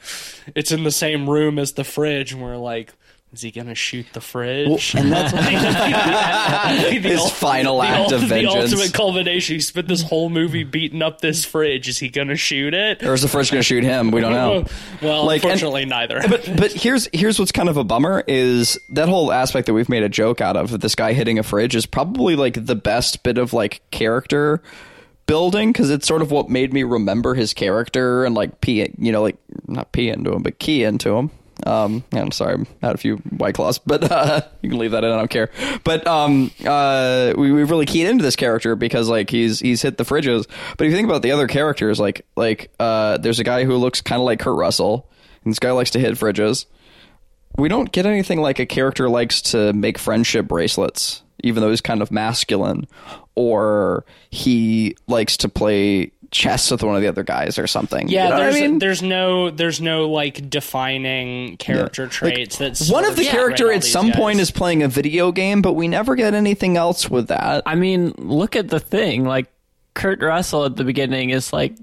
it's 0.55 0.71
in 0.71 0.83
the 0.83 0.91
same 0.91 1.29
room 1.29 1.57
as 1.59 1.73
the 1.73 1.83
fridge, 1.83 2.33
and 2.33 2.41
we're 2.41 2.57
like, 2.57 2.93
is 3.33 3.41
he 3.41 3.51
gonna 3.51 3.73
shoot 3.75 4.05
the 4.13 4.19
fridge? 4.21 4.93
and 4.95 5.11
that's 5.11 5.31
The 6.91 6.99
his 6.99 7.19
ul- 7.21 7.29
final 7.29 7.79
the 7.79 7.87
act 7.87 8.11
ul- 8.11 8.15
of 8.15 8.21
vengeance. 8.27 8.53
The 8.53 8.59
ultimate 8.77 8.93
culmination. 8.93 9.55
He 9.55 9.61
spent 9.61 9.87
this 9.87 10.01
whole 10.03 10.29
movie 10.29 10.63
beating 10.63 11.01
up 11.01 11.21
this 11.21 11.45
fridge. 11.45 11.87
Is 11.87 11.99
he 11.99 12.09
gonna 12.09 12.35
shoot 12.35 12.73
it? 12.73 13.03
or 13.03 13.13
is 13.13 13.21
the 13.21 13.27
fridge 13.27 13.49
going 13.51 13.59
to 13.61 13.63
shoot 13.63 13.83
him? 13.83 14.11
We 14.11 14.21
don't 14.21 14.33
know. 14.33 14.65
Well, 15.01 15.25
Like, 15.25 15.43
and- 15.43 15.51
unfortunately, 15.51 15.85
neither. 15.85 16.21
but 16.29 16.49
but 16.57 16.71
here's 16.73 17.07
here's 17.13 17.39
what's 17.39 17.51
kind 17.51 17.69
of 17.69 17.77
a 17.77 17.83
bummer 17.83 18.23
is 18.27 18.77
that 18.89 19.07
whole 19.09 19.31
aspect 19.31 19.67
that 19.67 19.73
we've 19.73 19.89
made 19.89 20.03
a 20.03 20.09
joke 20.09 20.41
out 20.41 20.55
of 20.57 20.79
this 20.81 20.93
guy 20.95 21.13
hitting 21.13 21.39
a 21.39 21.43
fridge 21.43 21.75
is 21.75 21.85
probably 21.85 22.35
like 22.35 22.65
the 22.65 22.75
best 22.75 23.23
bit 23.23 23.37
of 23.37 23.53
like 23.53 23.81
character 23.91 24.61
building 25.25 25.71
because 25.71 25.89
it's 25.89 26.05
sort 26.05 26.21
of 26.21 26.29
what 26.31 26.49
made 26.49 26.73
me 26.73 26.83
remember 26.83 27.33
his 27.35 27.53
character 27.53 28.25
and 28.25 28.35
like 28.35 28.59
pee 28.59 28.93
you 28.97 29.11
know 29.13 29.21
like 29.21 29.37
not 29.67 29.91
pee 29.93 30.09
into 30.09 30.31
him 30.33 30.43
but 30.43 30.59
key 30.59 30.83
into 30.83 31.15
him. 31.15 31.31
Um, 31.65 32.03
I'm 32.11 32.31
sorry, 32.31 32.65
I 32.81 32.85
had 32.85 32.95
a 32.95 32.97
few 32.97 33.17
white 33.17 33.55
claws, 33.55 33.79
but 33.85 34.09
uh, 34.09 34.41
you 34.61 34.69
can 34.69 34.79
leave 34.79 34.91
that 34.91 35.03
in. 35.03 35.11
I 35.11 35.17
don't 35.17 35.29
care. 35.29 35.49
But 35.83 36.05
um, 36.07 36.51
uh, 36.65 37.33
we 37.37 37.51
we 37.51 37.63
really 37.63 37.85
keyed 37.85 38.07
into 38.07 38.23
this 38.23 38.35
character 38.35 38.75
because 38.75 39.09
like 39.09 39.29
he's 39.29 39.59
he's 39.59 39.81
hit 39.81 39.97
the 39.97 40.03
fridges. 40.03 40.47
But 40.77 40.85
if 40.85 40.91
you 40.91 40.95
think 40.95 41.07
about 41.07 41.21
the 41.21 41.31
other 41.31 41.47
characters, 41.47 41.99
like 41.99 42.25
like 42.35 42.71
uh, 42.79 43.17
there's 43.17 43.39
a 43.39 43.43
guy 43.43 43.63
who 43.63 43.75
looks 43.75 44.01
kind 44.01 44.19
of 44.19 44.25
like 44.25 44.39
Kurt 44.39 44.57
Russell, 44.57 45.09
and 45.43 45.51
this 45.51 45.59
guy 45.59 45.71
likes 45.71 45.91
to 45.91 45.99
hit 45.99 46.15
fridges. 46.15 46.65
We 47.57 47.67
don't 47.67 47.91
get 47.91 48.05
anything 48.05 48.39
like 48.39 48.59
a 48.59 48.65
character 48.65 49.09
likes 49.09 49.41
to 49.43 49.73
make 49.73 49.97
friendship 49.97 50.47
bracelets, 50.47 51.21
even 51.43 51.61
though 51.61 51.69
he's 51.69 51.81
kind 51.81 52.01
of 52.01 52.09
masculine, 52.11 52.87
or 53.35 54.05
he 54.29 54.95
likes 55.07 55.35
to 55.37 55.49
play 55.49 56.11
chess 56.31 56.71
with 56.71 56.81
one 56.81 56.95
of 56.95 57.01
the 57.01 57.07
other 57.07 57.23
guys 57.23 57.59
or 57.59 57.67
something. 57.67 58.07
Yeah, 58.07 58.23
You 58.25 58.29
know 58.29 58.37
there's 58.37 58.55
I 58.55 58.59
mean? 58.61 58.79
there's 58.79 59.01
no 59.01 59.49
there's 59.51 59.81
no 59.81 60.09
like 60.09 60.49
defining 60.49 61.57
character 61.57 62.07
traits 62.07 62.57
that's 62.57 62.89
One 62.89 63.05
of 63.05 63.15
the 63.17 63.25
Yeah. 63.25 63.31
character 63.31 63.67
Right, 63.67 63.77
at 63.77 63.83
some 63.83 64.07
guys. 64.07 64.15
point 64.15 64.39
is 64.39 64.49
playing 64.51 64.81
a 64.83 64.87
video 64.87 65.31
game, 65.31 65.61
but 65.61 65.73
we 65.73 65.87
never 65.87 66.15
get 66.15 66.33
anything 66.33 66.77
else 66.77 67.09
with 67.09 67.27
that. 67.27 67.63
I 67.65 67.75
mean, 67.75 68.13
look 68.17 68.55
at 68.55 68.69
the 68.69 68.79
thing. 68.79 69.25
Like 69.25 69.47
Kurt 69.93 70.21
Russell 70.21 70.63
at 70.65 70.77
the 70.77 70.83
beginning 70.85 71.31
is 71.31 71.51
like 71.51 71.73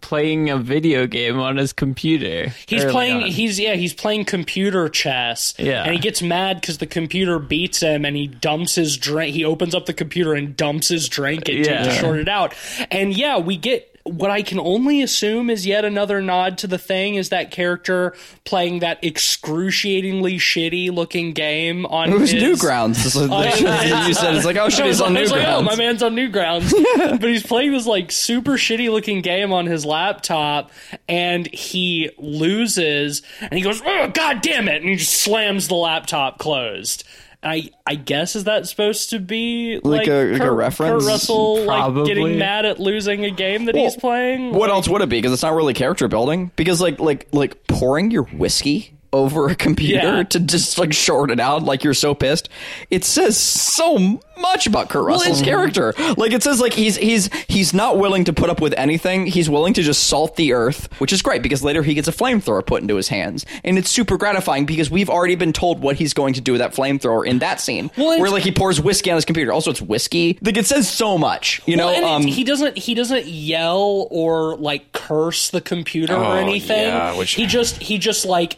playing 0.00 0.50
a 0.50 0.56
video 0.58 1.06
game 1.06 1.38
on 1.38 1.56
his 1.56 1.72
computer. 1.72 2.52
He's 2.66 2.84
playing. 2.84 3.22
on. 3.24 3.28
He's 3.30 3.58
yeah. 3.58 3.74
He's 3.74 3.92
playing 3.94 4.24
computer 4.26 4.88
chess. 4.88 5.54
Yeah. 5.58 5.84
and 5.84 5.92
he 5.92 5.98
gets 5.98 6.22
mad 6.22 6.60
because 6.60 6.78
the 6.78 6.86
computer 6.86 7.38
beats 7.38 7.80
him, 7.80 8.04
and 8.04 8.16
he 8.16 8.26
dumps 8.26 8.74
his 8.74 8.96
drink. 8.96 9.34
He 9.34 9.44
opens 9.44 9.74
up 9.74 9.86
the 9.86 9.94
computer 9.94 10.34
and 10.34 10.56
dumps 10.56 10.88
his 10.88 11.08
drink 11.08 11.48
into 11.48 11.62
it 11.62 11.64
to 11.64 11.70
Yeah. 11.90 12.00
short 12.00 12.18
it 12.18 12.28
out. 12.28 12.54
And 12.90 13.16
yeah, 13.16 13.38
we 13.38 13.56
get 13.56 13.91
what 14.04 14.30
I 14.30 14.42
can 14.42 14.58
only 14.58 15.02
assume 15.02 15.48
is 15.50 15.66
yet 15.66 15.84
another 15.84 16.20
nod 16.20 16.58
to 16.58 16.66
the 16.66 16.78
thing. 16.78 17.14
Is 17.14 17.28
that 17.28 17.50
character 17.50 18.14
playing 18.44 18.80
that 18.80 19.02
excruciatingly 19.02 20.38
shitty 20.38 20.90
looking 20.90 21.32
game 21.32 21.86
on 21.86 22.12
It 22.12 22.18
was 22.18 22.30
his, 22.30 22.42
Newgrounds. 22.42 23.04
Is- 23.04 23.14
you 24.08 24.14
said 24.14 24.34
it's 24.34 24.44
like, 24.44 24.56
oh 24.56 24.68
shit, 24.68 24.86
he's 24.86 25.00
on 25.00 25.14
was 25.14 25.30
like, 25.30 25.46
oh, 25.46 25.62
my 25.62 25.76
man's 25.76 26.02
on 26.02 26.14
Newgrounds. 26.14 26.72
but 27.20 27.28
he's 27.28 27.46
playing 27.46 27.72
this 27.72 27.86
like 27.86 28.10
super 28.10 28.52
shitty 28.52 28.90
looking 28.90 29.22
game 29.22 29.52
on 29.52 29.66
his 29.66 29.84
laptop, 29.84 30.70
and 31.08 31.46
he 31.52 32.10
loses, 32.18 33.22
and 33.40 33.54
he 33.54 33.60
goes, 33.60 33.80
"Oh 33.84 34.08
god 34.08 34.42
damn 34.42 34.68
it!" 34.68 34.80
and 34.80 34.88
he 34.88 34.96
just 34.96 35.14
slams 35.14 35.68
the 35.68 35.74
laptop 35.74 36.38
closed. 36.38 37.04
I 37.42 37.70
I 37.86 37.96
guess 37.96 38.36
is 38.36 38.44
that 38.44 38.66
supposed 38.68 39.10
to 39.10 39.18
be 39.18 39.80
like, 39.82 40.06
a- 40.06 40.32
like 40.32 40.42
a 40.42 40.52
reference? 40.52 41.04
Kurt 41.04 41.10
Russell 41.10 41.64
like 41.64 41.78
Probably. 41.78 42.06
getting 42.06 42.38
mad 42.38 42.64
at 42.64 42.78
losing 42.78 43.24
a 43.24 43.30
game 43.30 43.64
that 43.64 43.74
he's 43.74 43.96
playing? 43.96 44.52
What 44.54 44.70
else 44.70 44.88
would 44.88 45.02
it 45.02 45.08
be? 45.08 45.18
Because 45.18 45.32
it's 45.32 45.42
not 45.42 45.54
really 45.54 45.74
character 45.74 46.06
building. 46.08 46.52
Because 46.56 46.80
like 46.80 47.00
like 47.00 47.28
like 47.32 47.66
pouring 47.66 48.10
your 48.10 48.24
whiskey 48.24 48.94
over 49.12 49.48
a 49.48 49.54
computer 49.54 49.94
Yeah. 50.18 50.22
to 50.24 50.40
just 50.40 50.78
like 50.78 50.92
short 50.92 51.30
it 51.30 51.38
out 51.40 51.62
like 51.62 51.84
you're 51.84 51.92
so 51.94 52.14
pissed. 52.14 52.48
It 52.90 53.04
says 53.04 53.36
so 53.36 54.20
much 54.40 54.66
about 54.66 54.88
Kurt 54.88 55.04
Russell's 55.04 55.42
character. 55.42 55.92
Like 56.16 56.32
it 56.32 56.42
says 56.42 56.60
like 56.60 56.72
he's 56.72 56.96
he's 56.96 57.32
he's 57.46 57.74
not 57.74 57.98
willing 57.98 58.24
to 58.24 58.32
put 58.32 58.48
up 58.50 58.60
with 58.60 58.72
anything. 58.76 59.26
He's 59.26 59.48
willing 59.50 59.74
to 59.74 59.82
just 59.82 60.04
salt 60.04 60.36
the 60.36 60.52
earth, 60.54 60.88
which 61.00 61.12
is 61.12 61.20
great 61.22 61.42
because 61.42 61.62
later 61.62 61.82
he 61.82 61.94
gets 61.94 62.08
a 62.08 62.12
flamethrower 62.12 62.64
put 62.64 62.80
into 62.82 62.96
his 62.96 63.08
hands, 63.08 63.44
and 63.64 63.76
it's 63.78 63.90
super 63.90 64.16
gratifying 64.16 64.64
because 64.66 64.90
we've 64.90 65.10
already 65.10 65.34
been 65.34 65.52
told 65.52 65.80
what 65.82 65.96
he's 65.96 66.14
going 66.14 66.32
to 66.34 66.40
do 66.40 66.52
with 66.52 66.60
that 66.60 66.72
flamethrower 66.74 67.24
in 67.26 67.38
that 67.40 67.60
scene, 67.60 67.90
Well, 67.96 68.18
where 68.18 68.30
like 68.30 68.42
he 68.42 68.50
pours 68.52 68.80
whiskey 68.80 69.10
on 69.10 69.16
his 69.16 69.24
computer. 69.24 69.52
Also, 69.52 69.70
it's 69.70 69.82
whiskey. 69.82 70.38
Like 70.42 70.56
it 70.56 70.66
says 70.66 70.88
so 70.88 71.18
much. 71.18 71.60
You 71.66 71.76
know, 71.76 71.86
Well, 71.86 71.96
and 71.96 72.04
um, 72.04 72.22
he 72.22 72.42
doesn't 72.44 72.76
he 72.78 72.94
doesn't 72.94 73.26
yell 73.26 74.08
or 74.10 74.56
like 74.56 74.92
curse 74.92 75.50
the 75.50 75.60
computer 75.60 76.14
or 76.14 76.24
Oh, 76.24 76.32
anything. 76.32 76.84
yeah, 76.88 77.16
which- 77.16 77.32
he 77.32 77.46
just 77.46 77.76
he 77.82 77.98
just 77.98 78.24
like 78.24 78.56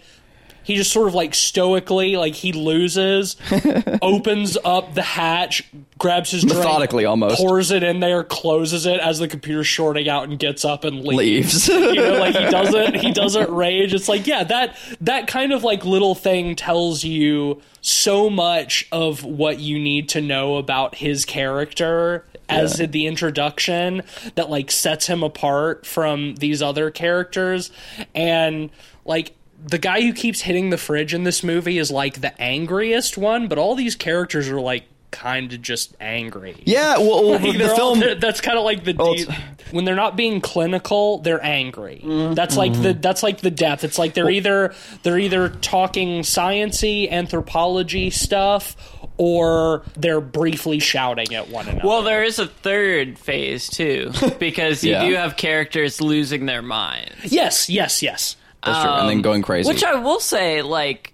he 0.65 0.75
just 0.77 0.91
sort 0.93 1.07
of 1.09 1.15
like 1.15 1.35
stoically 1.35 2.17
like 2.17 2.35
he 2.35 2.53
loses, 2.53 3.37
opens 4.03 4.57
up 4.65 4.95
the 4.95 5.03
hatch, 5.03 5.62
grabs 5.99 6.31
his 6.31 6.43
drink, 6.43 6.59
Methodically, 6.59 7.05
almost. 7.05 7.37
pours 7.37 7.71
it 7.71 7.83
in 7.83 8.01
there, 8.01 8.25
closes 8.25 8.87
it 8.87 8.99
as 9.01 9.19
the 9.19 9.29
computer's 9.29 9.67
shorting 9.67 10.09
out, 10.09 10.29
and 10.29 10.39
gets 10.39 10.65
up 10.65 10.85
and 10.85 11.05
leaves. 11.05 11.69
leaves. 11.69 11.69
you 11.69 11.95
know, 11.97 12.19
like 12.19 12.35
he 12.35 12.49
doesn't 12.51 12.97
he 12.97 13.12
doesn't 13.15 13.51
rage. 13.51 13.95
It's 13.95 14.09
like 14.09 14.27
yeah, 14.27 14.45
that 14.45 14.77
that 15.01 15.27
kind 15.27 15.53
of 15.53 15.62
like 15.65 15.85
little 15.85 16.15
thing 16.15 16.57
tells 16.57 17.05
you 17.05 17.61
so 17.81 18.31
much 18.31 18.89
of 18.93 19.25
what 19.25 19.59
you 19.61 19.79
need 19.79 20.09
to 20.11 20.21
know 20.21 20.57
about 20.57 20.95
his 20.97 21.25
character 21.25 22.25
as 22.49 22.79
Yeah. 22.81 22.87
the 22.87 23.07
introduction 23.07 24.03
that 24.35 24.51
like 24.51 24.71
sets 24.71 25.07
him 25.07 25.23
apart 25.23 25.87
from 25.87 26.35
these 26.37 26.61
other 26.62 26.91
characters 26.91 27.71
and 28.15 28.71
like 29.07 29.35
the 29.67 29.79
guy 29.79 30.03
who 30.03 30.12
keeps 30.12 30.43
hitting 30.43 30.71
the 30.71 30.77
fridge 30.79 31.15
in 31.15 31.25
this 31.25 31.43
movie 31.43 31.79
is 31.79 31.91
like 31.91 32.21
the 32.21 32.39
angriest 32.41 33.17
one, 33.19 33.49
but 33.49 33.59
all 33.59 33.75
these 33.75 33.97
characters 33.97 34.49
are 34.49 34.61
like 34.61 34.85
kind 35.11 35.53
of 35.53 35.62
just 35.62 35.95
angry. 36.01 36.57
Yeah, 36.67 36.99
well, 36.99 37.23
well, 37.25 37.33
Like, 37.41 37.53
the 37.53 37.59
they're 37.59 37.71
all- 37.71 37.95
film. 37.97 38.19
that's 38.21 38.41
kind 38.41 38.59
of 38.59 38.65
like 38.65 38.85
the 38.85 38.95
Well, 38.95 39.15
de- 39.15 39.23
it's- 39.23 39.39
when 39.71 39.85
they're 39.85 39.95
not 39.95 40.17
being 40.17 40.41
clinical, 40.41 41.19
they're 41.19 41.43
angry. 41.43 42.01
Mm-hmm. 42.05 42.35
That's 42.35 42.57
like 42.57 42.73
the 42.81 42.93
that's 42.95 43.23
like 43.23 43.41
the 43.41 43.51
depth. 43.51 43.83
It's 43.85 43.99
like 43.99 44.15
they're 44.15 44.31
either 44.31 44.75
they're 45.03 45.19
either 45.19 45.49
talking 45.49 46.21
sciency 46.23 47.11
anthropology 47.11 48.11
stuff 48.11 48.77
or 49.17 49.83
they're 49.97 50.21
briefly 50.21 50.81
shouting 50.81 51.35
at 51.35 51.49
one 51.49 51.69
another. 51.69 51.87
Well, 51.87 52.03
there 52.03 52.23
is 52.25 52.39
a 52.41 52.47
third 52.47 53.19
phase 53.19 53.69
too, 53.69 54.11
because 54.39 54.83
you 54.85 54.93
Yeah. 54.93 55.09
do 55.09 55.15
have 55.15 55.37
characters 55.37 56.01
losing 56.01 56.47
their 56.47 56.62
minds. 56.62 57.15
yes, 57.25 57.71
yes, 57.71 58.03
yes. 58.03 58.37
That's 58.65 58.83
true, 58.83 58.91
and 58.93 59.09
then 59.09 59.23
going 59.23 59.43
crazy. 59.43 59.69
Which 59.69 59.85
I 59.85 59.95
will 59.97 60.21
say, 60.21 60.62
like 60.62 61.12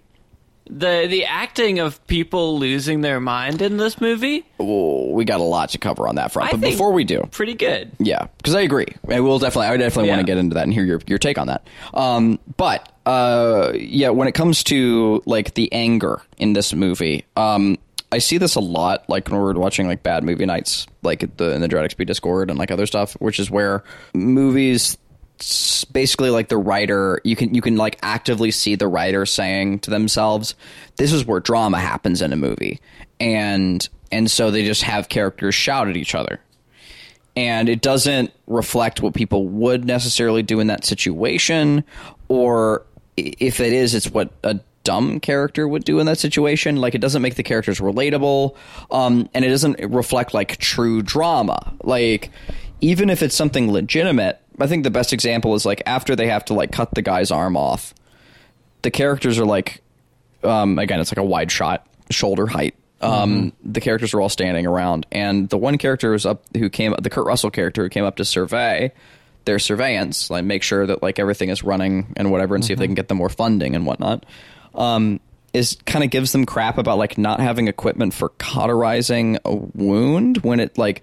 the 0.69 1.05
the 1.09 1.25
acting 1.25 1.79
of 1.79 2.05
people 2.07 2.57
losing 2.57 3.01
their 3.01 3.19
mind 3.19 3.61
in 3.61 3.77
this 3.77 3.99
movie, 3.99 4.45
Oh, 4.59 5.11
we 5.11 5.25
got 5.25 5.39
a 5.41 5.43
lot 5.43 5.69
to 5.71 5.77
cover 5.77 6.07
on 6.07 6.15
that 6.15 6.31
front. 6.31 6.49
I 6.49 6.51
but 6.53 6.61
before 6.61 6.93
we 6.93 7.03
do, 7.03 7.27
pretty 7.31 7.55
good. 7.55 7.91
yeah, 7.99 8.27
because 8.37 8.55
I 8.55 8.61
agree. 8.61 8.87
I 9.09 9.19
will 9.19 9.37
definitely, 9.39 9.67
I 9.67 9.77
definitely 9.77 10.09
want 10.11 10.21
to 10.21 10.25
get 10.25 10.37
into 10.37 10.53
that 10.53 10.63
and 10.63 10.73
hear 10.73 10.85
your 10.85 11.01
your 11.07 11.17
take 11.17 11.37
on 11.37 11.47
that. 11.47 11.67
Um, 11.93 12.39
but 12.55 12.89
uh, 13.05 13.73
yeah, 13.75 14.09
when 14.09 14.27
it 14.27 14.33
comes 14.33 14.63
to 14.65 15.21
like 15.25 15.55
the 15.55 15.71
anger 15.73 16.21
in 16.37 16.53
this 16.53 16.73
movie, 16.73 17.25
um, 17.35 17.77
I 18.13 18.19
see 18.19 18.37
this 18.37 18.55
a 18.55 18.59
lot. 18.61 19.09
Like 19.09 19.27
when 19.29 19.41
we're 19.41 19.53
watching 19.53 19.87
like 19.87 20.03
bad 20.03 20.23
movie 20.23 20.45
nights, 20.45 20.85
like 21.01 21.35
the 21.37 21.51
in 21.53 21.59
the 21.61 21.67
Dread 21.67 21.89
XP 21.89 22.05
Discord 22.05 22.49
and 22.49 22.57
like 22.57 22.71
other 22.71 22.85
stuff, 22.85 23.13
which 23.13 23.39
is 23.39 23.51
where 23.51 23.83
movies 24.13 24.97
basically 25.91 26.29
like 26.29 26.49
the 26.49 26.57
writer 26.57 27.19
you 27.23 27.35
can 27.35 27.53
you 27.53 27.61
can 27.61 27.75
like 27.75 27.97
actively 28.01 28.51
see 28.51 28.75
the 28.75 28.87
writer 28.87 29.25
saying 29.25 29.79
to 29.79 29.89
themselves 29.89 30.55
this 30.97 31.11
is 31.11 31.25
where 31.25 31.39
drama 31.39 31.79
happens 31.79 32.21
in 32.21 32.31
a 32.31 32.35
movie 32.35 32.79
and 33.19 33.89
and 34.11 34.29
so 34.29 34.51
they 34.51 34.63
just 34.63 34.83
have 34.83 35.09
characters 35.09 35.55
shout 35.55 35.87
at 35.87 35.97
each 35.97 36.13
other 36.13 36.39
and 37.35 37.69
it 37.69 37.81
doesn't 37.81 38.31
reflect 38.47 39.01
what 39.01 39.13
people 39.13 39.47
would 39.47 39.85
necessarily 39.85 40.43
do 40.43 40.59
in 40.59 40.67
that 40.67 40.85
situation 40.85 41.83
or 42.27 42.85
if 43.17 43.59
it 43.59 43.73
is, 43.73 43.93
it's 43.93 44.09
what 44.09 44.31
a 44.43 44.59
dumb 44.83 45.19
character 45.19 45.67
would 45.67 45.83
do 45.83 45.99
in 45.99 46.05
that 46.07 46.17
situation. 46.17 46.77
Like 46.77 46.95
it 46.95 47.01
doesn't 47.01 47.21
make 47.21 47.35
the 47.35 47.43
characters 47.43 47.79
relatable, 47.79 48.55
um, 48.89 49.29
and 49.33 49.45
it 49.45 49.49
doesn't 49.49 49.79
reflect 49.79 50.33
like 50.33 50.57
true 50.57 51.01
drama. 51.01 51.73
Like 51.83 52.31
even 52.81 53.09
if 53.09 53.21
it's 53.23 53.35
something 53.35 53.71
legitimate, 53.71 54.39
I 54.59 54.67
think 54.67 54.83
the 54.83 54.91
best 54.91 55.13
example 55.13 55.55
is 55.55 55.65
like 55.65 55.81
after 55.85 56.15
they 56.15 56.27
have 56.27 56.45
to 56.45 56.53
like 56.53 56.71
cut 56.71 56.93
the 56.93 57.01
guy's 57.01 57.31
arm 57.31 57.55
off, 57.55 57.93
the 58.81 58.91
characters 58.91 59.39
are 59.39 59.45
like, 59.45 59.81
um, 60.43 60.79
again, 60.79 60.99
it's 60.99 61.11
like 61.11 61.19
a 61.19 61.23
wide 61.23 61.51
shot, 61.51 61.87
shoulder 62.09 62.47
height. 62.47 62.75
Um, 62.99 63.53
The 63.63 63.81
characters 63.81 64.13
are 64.13 64.21
all 64.21 64.29
standing 64.29 64.67
around, 64.67 65.07
and 65.11 65.49
the 65.49 65.57
one 65.57 65.79
character 65.79 66.13
is 66.13 66.25
up 66.25 66.43
who 66.55 66.69
came, 66.69 66.93
the 67.01 67.09
Kurt 67.09 67.25
Russell 67.25 67.49
character 67.49 67.81
who 67.83 67.89
came 67.89 68.03
up 68.03 68.17
to 68.17 68.25
survey 68.25 68.91
their 69.45 69.59
surveillance, 69.59 70.29
like 70.29 70.43
make 70.43 70.63
sure 70.63 70.85
that 70.85 71.01
like 71.01 71.17
everything 71.19 71.49
is 71.49 71.63
running 71.63 72.13
and 72.15 72.31
whatever, 72.31 72.55
and 72.55 72.63
see 72.63 72.73
if 72.73 72.79
they 72.79 72.85
can 72.85 72.95
get 72.95 73.07
them 73.07 73.17
more 73.17 73.29
funding 73.29 73.75
and 73.75 73.85
whatnot. 73.85 74.25
Um, 74.75 75.19
is 75.53 75.77
kind 75.85 76.03
of 76.03 76.11
gives 76.11 76.31
them 76.31 76.45
crap 76.45 76.77
about 76.77 76.97
like 76.97 77.17
not 77.17 77.39
having 77.39 77.67
equipment 77.67 78.13
for 78.13 78.29
cauterizing 78.37 79.37
a 79.43 79.53
wound 79.55 80.37
when 80.37 80.59
it 80.59 80.77
like 80.77 81.01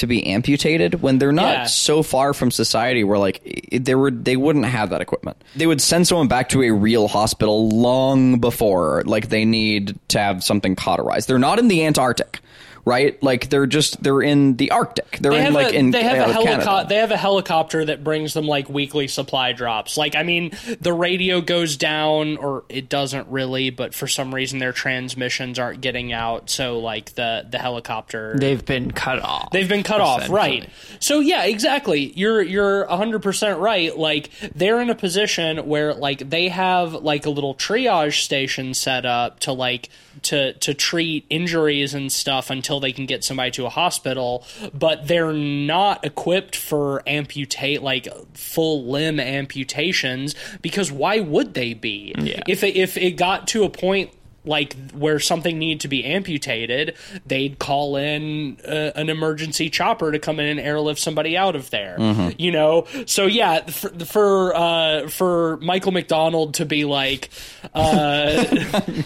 to 0.00 0.06
be 0.06 0.26
amputated 0.26 1.00
when 1.00 1.18
they're 1.18 1.32
not 1.32 1.52
Yeah. 1.52 1.64
so 1.64 2.02
far 2.02 2.34
from 2.34 2.50
society 2.50 3.04
where 3.04 3.18
like 3.18 3.40
they 3.72 3.94
were 3.94 4.10
they 4.10 4.36
wouldn't 4.36 4.66
have 4.66 4.90
that 4.90 5.00
equipment. 5.00 5.36
They 5.56 5.66
would 5.66 5.80
send 5.80 6.06
someone 6.08 6.28
back 6.28 6.48
to 6.50 6.62
a 6.62 6.70
real 6.70 7.08
hospital 7.08 7.68
long 7.70 8.38
before 8.40 9.02
like 9.06 9.28
they 9.30 9.44
need 9.44 9.96
to 10.08 10.18
have 10.18 10.44
something 10.44 10.76
cauterized. 10.76 11.28
They're 11.28 11.38
not 11.38 11.58
in 11.58 11.68
the 11.68 11.84
Antarctic, 11.86 12.40
right? 12.84 13.22
Like 13.22 13.50
they're 13.50 13.66
just 13.66 14.02
they're 14.02 14.22
in 14.22 14.56
the 14.56 14.70
Arctic. 14.70 15.18
They're 15.20 15.32
They 15.32 15.38
in 15.38 15.44
have, 15.46 15.54
like 15.54 15.72
a, 15.74 15.76
in 15.76 15.90
they 15.90 16.02
have 16.02 16.16
a 16.18 16.20
uh, 16.30 16.32
Canada. 16.42 16.50
helicopter. 16.64 16.88
They 16.88 16.96
have 16.96 17.10
a 17.10 17.16
helicopter 17.16 17.84
that 17.86 18.04
brings 18.04 18.34
them 18.34 18.46
like 18.46 18.68
weekly 18.68 19.08
supply 19.08 19.52
drops. 19.52 19.96
Like 19.96 20.14
I 20.14 20.22
mean, 20.22 20.52
the 20.80 20.92
radio 20.92 21.40
goes 21.40 21.76
down, 21.76 22.36
or 22.36 22.64
it 22.68 22.88
doesn't 22.88 23.28
really, 23.28 23.70
but 23.70 23.94
for 23.94 24.06
some 24.06 24.34
reason 24.34 24.58
their 24.58 24.72
transmissions 24.72 25.58
aren't 25.58 25.80
getting 25.80 26.12
out. 26.12 26.50
So 26.50 26.78
like 26.78 27.14
the 27.14 27.46
the 27.48 27.58
helicopter 27.58 28.34
They've 28.38 28.64
been 28.64 28.90
cut 28.90 29.20
off. 29.22 29.50
They've 29.50 29.68
been 29.68 29.82
cut 29.82 30.00
off, 30.00 30.28
right? 30.30 30.68
So 30.98 31.20
yeah, 31.20 31.44
exactly. 31.44 32.12
You're 32.16 32.42
you're 32.42 32.86
100% 32.86 33.60
right. 33.60 33.96
Like 33.96 34.30
they're 34.54 34.80
in 34.80 34.90
a 34.90 34.94
position 34.94 35.66
where 35.66 35.94
like 35.94 36.28
they 36.30 36.48
have 36.48 36.94
like 36.94 37.26
a 37.26 37.30
little 37.30 37.54
triage 37.54 38.22
station 38.22 38.74
set 38.74 39.06
up 39.06 39.40
to 39.40 39.52
like 39.52 39.88
to 40.22 40.52
to 40.54 40.74
treat 40.74 41.26
injuries 41.30 41.94
and 41.94 42.10
stuff 42.10 42.50
until 42.50 42.80
they 42.80 42.92
can 42.92 43.06
get 43.06 43.24
somebody 43.24 43.50
to 43.52 43.66
a 43.66 43.68
hospital, 43.68 44.44
but 44.72 45.06
they're 45.08 45.32
not 45.32 46.04
equipped 46.04 46.56
for 46.56 47.02
amputate 47.06 47.82
like 47.82 48.08
full 48.34 48.84
limb 48.84 49.20
amputations 49.20 50.34
because 50.62 50.90
why 50.90 51.20
would 51.20 51.54
they 51.54 51.74
be? 51.74 52.14
Yeah. 52.18 52.42
If 52.46 52.64
it, 52.64 52.76
if 52.76 52.96
it 52.96 53.12
got 53.12 53.48
to 53.48 53.64
a 53.64 53.70
point 53.70 54.10
like 54.44 54.74
where 54.92 55.20
something 55.20 55.58
needed 55.58 55.80
to 55.80 55.88
be 55.88 56.04
amputated, 56.04 56.96
they'd 57.26 57.58
call 57.58 57.96
in 57.96 58.58
uh, 58.66 58.92
an 58.94 59.10
emergency 59.10 59.68
chopper 59.68 60.12
to 60.12 60.18
come 60.18 60.40
in 60.40 60.46
and 60.46 60.60
airlift 60.60 61.00
somebody 61.00 61.36
out 61.36 61.56
of 61.56 61.70
there. 61.70 61.96
You 62.38 62.50
know, 62.52 62.86
so 63.06 63.26
yeah, 63.26 63.66
for 63.66 63.90
for, 64.04 64.56
uh, 64.56 65.08
for 65.08 65.58
Michael 65.58 65.92
McDonald 65.92 66.54
to 66.54 66.64
be 66.64 66.84
like, 66.84 67.28
uh, 67.74 68.44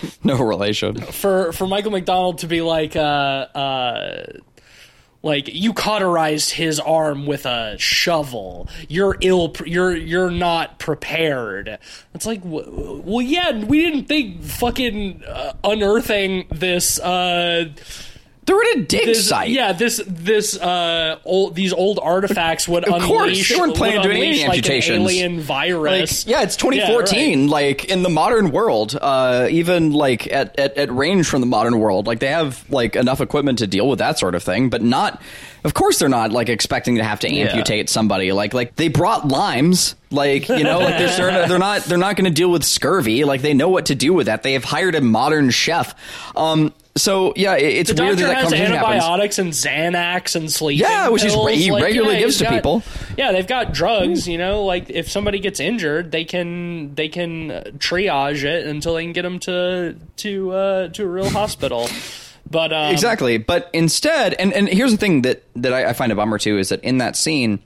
no 0.24 0.36
relation. 0.42 1.00
for 1.00 1.52
for 1.52 1.66
Michael 1.66 1.90
McDonald 1.90 2.38
to 2.38 2.46
be 2.46 2.60
like, 2.60 2.94
uh, 2.96 3.00
uh, 3.00 4.26
like 5.24 5.48
you 5.48 5.72
cauterized 5.72 6.52
his 6.52 6.78
arm 6.78 7.24
with 7.26 7.46
a 7.46 7.76
shovel. 7.78 8.68
You're 8.88 9.16
ill. 9.22 9.54
You're 9.64 9.96
you're 9.96 10.30
not 10.30 10.78
prepared. 10.78 11.78
It's 12.14 12.26
like, 12.26 12.42
well, 12.44 13.22
yeah, 13.22 13.64
we 13.64 13.80
didn't 13.80 14.04
think 14.04 14.42
fucking 14.42 15.24
uh, 15.26 15.54
unearthing 15.64 16.46
this. 16.50 17.00
Uh, 17.00 17.70
They're 18.46 18.60
at 18.60 18.76
a 18.78 18.82
dig 18.82 19.06
this, 19.06 19.28
site. 19.28 19.50
yeah, 19.50 19.72
this 19.72 20.02
this 20.06 20.58
uh 20.60 21.18
old 21.24 21.54
these 21.54 21.72
old 21.72 21.98
artifacts 22.02 22.68
would 22.68 22.84
Of 22.84 23.02
course, 23.02 23.28
unleash. 23.28 23.48
they 23.48 23.56
weren't 23.56 23.74
planning 23.76 23.98
on 23.98 24.04
doing 24.04 24.16
any 24.22 24.38
like, 24.40 24.44
amputations. 24.48 24.96
An 24.96 25.02
alien 25.02 25.36
like 25.38 25.44
virus. 25.46 26.26
yeah 26.26 26.42
it's 26.42 26.56
Yeah, 26.62 26.70
2014 26.72 27.40
right. 27.42 27.50
like 27.50 27.84
in 27.86 28.02
the 28.02 28.08
modern 28.10 28.50
world 28.50 28.98
uh 29.00 29.48
even 29.50 29.92
like 29.92 30.26
at, 30.32 30.58
at 30.58 30.76
at 30.76 30.92
range 30.92 31.26
from 31.26 31.40
the 31.40 31.46
modern 31.46 31.78
world 31.78 32.06
like 32.06 32.18
they 32.20 32.28
have 32.28 32.64
like 32.70 32.96
enough 32.96 33.20
equipment 33.20 33.58
to 33.60 33.66
deal 33.66 33.88
with 33.88 33.98
that 34.00 34.18
sort 34.18 34.34
of 34.34 34.42
thing 34.42 34.68
but 34.68 34.82
not 34.82 35.22
of 35.64 35.72
course 35.74 35.98
they're 35.98 36.08
not 36.08 36.30
like 36.32 36.48
expecting 36.48 36.96
to 36.96 37.04
have 37.04 37.20
to 37.20 37.28
amputate 37.28 37.88
somebody 37.88 38.32
like 38.32 38.52
like 38.52 38.76
they 38.76 38.88
brought 38.88 39.26
limes 39.28 39.94
like 40.10 40.48
you 40.48 40.64
know 40.64 40.78
like 40.80 40.98
they're 40.98 41.08
certain, 41.16 41.48
they're 41.48 41.58
not 41.58 41.82
they're 41.84 41.96
not 41.98 42.16
going 42.16 42.26
to 42.26 42.30
deal 42.30 42.50
with 42.50 42.62
scurvy 42.64 43.24
like 43.24 43.40
they 43.42 43.54
know 43.54 43.68
what 43.68 43.86
to 43.86 43.94
do 43.94 44.12
with 44.12 44.26
that 44.26 44.42
they 44.42 44.52
have 44.52 44.64
hired 44.64 44.94
a 44.94 45.00
modern 45.00 45.50
chef 45.50 45.94
um 46.36 46.72
so 46.96 47.32
yeah 47.36 47.56
it's 47.56 47.92
The 47.92 48.00
weird 48.02 48.18
that 48.18 48.22
that 48.26 48.34
conversation 48.42 48.72
happens 48.72 48.92
antibiotics 49.02 49.38
and 49.38 49.52
Xanax 49.52 50.36
and 50.36 50.50
sleep. 50.52 50.78
Yeah, 50.80 51.08
which 51.08 51.22
he's- 51.22 51.34
pills. 51.34 51.50
he 51.50 51.70
Like, 51.72 51.82
regularly 51.82 52.14
yeah, 52.14 52.20
gives 52.20 52.38
to 52.38 52.44
got- 52.44 52.52
people. 52.54 52.82
Yeah, 53.18 53.32
they've 53.32 53.46
got 53.46 53.72
drugs. 53.72 54.28
You 54.28 54.38
know, 54.38 54.64
like 54.64 54.90
if 54.90 55.10
somebody 55.10 55.38
gets 55.40 55.58
injured, 55.60 56.12
they 56.12 56.24
can 56.24 56.94
they 56.94 57.08
can 57.08 57.48
triage 57.78 58.44
it 58.44 58.66
until 58.66 58.94
they 58.94 59.02
can 59.04 59.12
get 59.12 59.22
them 59.22 59.38
to 59.40 59.96
to 60.18 60.52
uh, 60.52 60.88
to 60.88 61.02
a 61.02 61.06
real 61.06 61.28
hospital. 61.30 61.88
But 62.50 62.72
um, 62.74 62.92
exactly 62.92 63.38
but 63.38 63.70
instead 63.72 64.34
and 64.34 64.52
and 64.52 64.68
here's 64.68 64.92
the 64.92 64.98
thing 64.98 65.22
that 65.22 65.42
that 65.56 65.72
I, 65.72 65.86
I 65.88 65.92
find 65.94 66.12
a 66.12 66.14
bummer 66.14 66.38
too 66.38 66.58
is 66.58 66.68
that 66.68 66.84
in 66.84 66.98
that 66.98 67.16
scene 67.16 67.58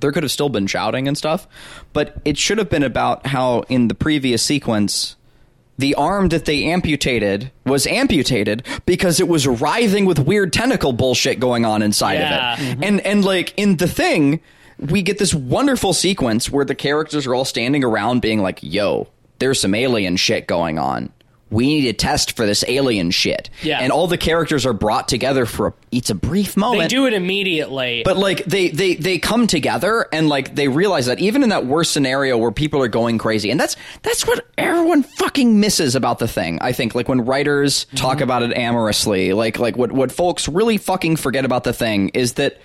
there 0.00 0.10
could 0.12 0.22
have 0.22 0.32
still 0.32 0.48
been 0.48 0.66
shouting 0.66 1.06
and 1.06 1.16
stuff 1.18 1.46
but 1.92 2.16
it 2.24 2.38
should 2.38 2.56
have 2.56 2.70
been 2.70 2.82
about 2.84 3.26
how 3.26 3.60
in 3.68 3.88
the 3.88 3.94
previous 3.94 4.42
sequence 4.42 5.14
the 5.78 5.94
arm 5.94 6.28
that 6.28 6.44
they 6.44 6.64
amputated 6.64 7.50
was 7.64 7.86
amputated 7.86 8.66
because 8.84 9.20
it 9.20 9.28
was 9.28 9.46
writhing 9.46 10.04
with 10.06 10.18
weird 10.18 10.52
tentacle 10.52 10.92
bullshit 10.92 11.38
going 11.40 11.64
on 11.64 11.82
inside 11.82 12.14
Yeah. 12.14 12.54
of 12.54 12.58
it. 12.60 12.62
Mm-hmm. 12.62 12.82
And 12.84 13.00
and 13.06 13.24
like 13.24 13.54
in 13.56 13.76
the 13.76 13.88
thing 13.88 14.40
we 14.78 15.02
get 15.02 15.18
this 15.18 15.32
wonderful 15.34 15.92
sequence 15.92 16.50
where 16.50 16.64
the 16.64 16.74
characters 16.74 17.26
are 17.26 17.34
all 17.34 17.44
standing 17.44 17.82
around 17.84 18.20
being 18.22 18.42
like 18.42 18.58
yo 18.62 19.08
there's 19.40 19.60
some 19.60 19.74
alien 19.74 20.16
shit 20.16 20.46
going 20.46 20.78
on 20.78 21.12
we 21.50 21.66
need 21.66 21.82
to 21.82 21.92
test 21.92 22.36
for 22.36 22.46
this 22.46 22.64
alien 22.68 23.10
shit 23.10 23.50
Yeah. 23.62 23.78
and 23.80 23.92
all 23.92 24.06
the 24.06 24.18
characters 24.18 24.66
are 24.66 24.72
brought 24.72 25.08
together 25.08 25.46
for 25.46 25.68
a, 25.68 25.74
it's 25.90 26.10
a 26.10 26.14
brief 26.14 26.56
moment 26.56 26.82
they 26.82 26.88
do 26.88 27.06
it 27.06 27.14
immediately. 27.14 28.02
but 28.04 28.16
like 28.16 28.44
they 28.44 28.68
they 28.68 28.94
they 28.94 29.18
come 29.18 29.46
together 29.46 30.06
and 30.12 30.28
like 30.28 30.54
they 30.54 30.68
realize 30.68 31.06
that 31.06 31.18
even 31.20 31.42
in 31.42 31.48
that 31.50 31.66
worst 31.66 31.92
scenario 31.92 32.36
where 32.36 32.50
people 32.50 32.82
are 32.82 32.88
going 32.88 33.18
crazy 33.18 33.50
and 33.50 33.58
that's 33.58 33.76
that's 34.02 34.26
what 34.26 34.46
everyone 34.58 35.02
fucking 35.02 35.60
misses 35.60 35.94
about 35.94 36.18
the 36.18 36.28
thing 36.28 36.58
i 36.60 36.72
think 36.72 36.94
like 36.94 37.08
when 37.08 37.24
writers 37.24 37.86
talk 37.94 38.16
mm-hmm. 38.16 38.24
about 38.24 38.42
it 38.42 38.56
amorously 38.56 39.32
like 39.32 39.58
like 39.58 39.76
what 39.76 39.92
what 39.92 40.12
folks 40.12 40.48
really 40.48 40.76
fucking 40.78 41.16
forget 41.16 41.44
about 41.44 41.64
the 41.64 41.72
thing 41.72 42.10
is 42.10 42.34
that 42.34 42.58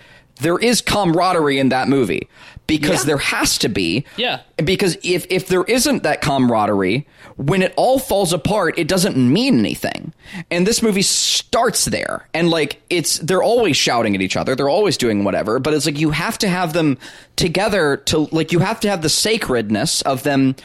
there 0.43 0.59
is 0.59 0.81
camaraderie 0.81 1.57
in 1.59 1.69
that 1.69 1.87
movie. 1.89 2.27
Because 2.65 3.01
Yeah. 3.01 3.07
there 3.07 3.17
has 3.17 3.57
to 3.57 3.67
be. 3.69 4.05
Yeah. 4.15 4.39
because 4.63 4.97
if 5.03 5.25
if 5.29 5.47
there 5.47 5.65
isn't 5.65 6.03
that 6.03 6.21
camaraderie 6.21 7.05
when 7.35 7.61
it 7.61 7.73
all 7.75 7.99
falls 7.99 8.31
apart 8.31 8.79
it 8.79 8.87
doesn't 8.87 9.17
mean 9.17 9.59
anything. 9.59 10.13
And 10.49 10.65
this 10.65 10.81
movie 10.81 11.01
starts 11.01 11.85
there. 11.85 12.27
And 12.33 12.49
like 12.49 12.81
it's 12.89 13.17
they're 13.19 13.43
always 13.43 13.75
shouting 13.75 14.15
at 14.15 14.21
each 14.21 14.37
other. 14.37 14.55
They're 14.55 14.69
always 14.69 14.95
doing 14.97 15.25
whatever. 15.25 15.59
But 15.59 15.73
it's 15.73 15.85
like 15.85 15.99
you 15.99 16.11
have 16.11 16.37
to 16.39 16.47
have 16.47 16.71
them 16.71 16.97
together 17.35 17.97
to 18.05 18.29
like 18.31 18.51
you 18.53 18.59
have 18.59 18.79
to 18.81 18.89
have 18.89 19.01
the 19.01 19.09
sacredness 19.09 20.01
of 20.03 20.23
them 20.23 20.55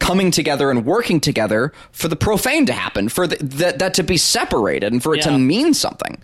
coming 0.00 0.30
together 0.30 0.70
and 0.70 0.84
working 0.84 1.20
together 1.20 1.72
for 1.92 2.08
the 2.08 2.16
profane 2.16 2.66
to 2.66 2.72
happen 2.72 3.08
for 3.08 3.26
the, 3.26 3.36
that 3.42 3.78
that 3.78 3.94
to 3.94 4.02
be 4.02 4.16
separated 4.16 4.92
and 4.92 5.02
for 5.02 5.14
it 5.14 5.18
Yeah. 5.24 5.30
to 5.32 5.38
mean 5.38 5.74
something. 5.74 6.18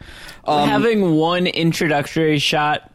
Um, 0.44 0.68
Having 0.68 1.14
one 1.14 1.46
introductory 1.46 2.38
shot 2.40 2.91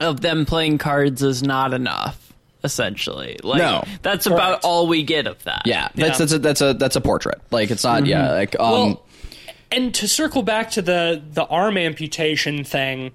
of 0.00 0.20
them 0.20 0.44
playing 0.46 0.78
cards 0.78 1.22
is 1.22 1.42
not 1.42 1.72
enough. 1.74 2.22
Essentially, 2.64 3.38
like 3.44 3.58
No. 3.58 3.84
that's 4.02 4.26
about 4.26 4.64
all 4.64 4.88
we 4.88 5.04
get 5.04 5.26
of 5.28 5.40
that. 5.44 5.62
yeah 5.66 5.88
that's 5.94 6.18
Yeah. 6.18 6.18
that's 6.18 6.32
a 6.32 6.38
that's 6.40 6.60
a 6.60 6.74
that's 6.74 6.96
a 6.96 7.00
portrait 7.00 7.40
like 7.52 7.70
it's 7.70 7.84
not 7.84 8.06
yeah 8.06 8.32
like 8.32 8.58
um 8.58 8.70
Well, 8.72 9.06
and 9.70 9.94
to 9.94 10.08
circle 10.08 10.42
back 10.42 10.70
to 10.72 10.82
the 10.82 11.22
the 11.32 11.44
arm 11.44 11.76
amputation 11.78 12.64
thing, 12.64 13.12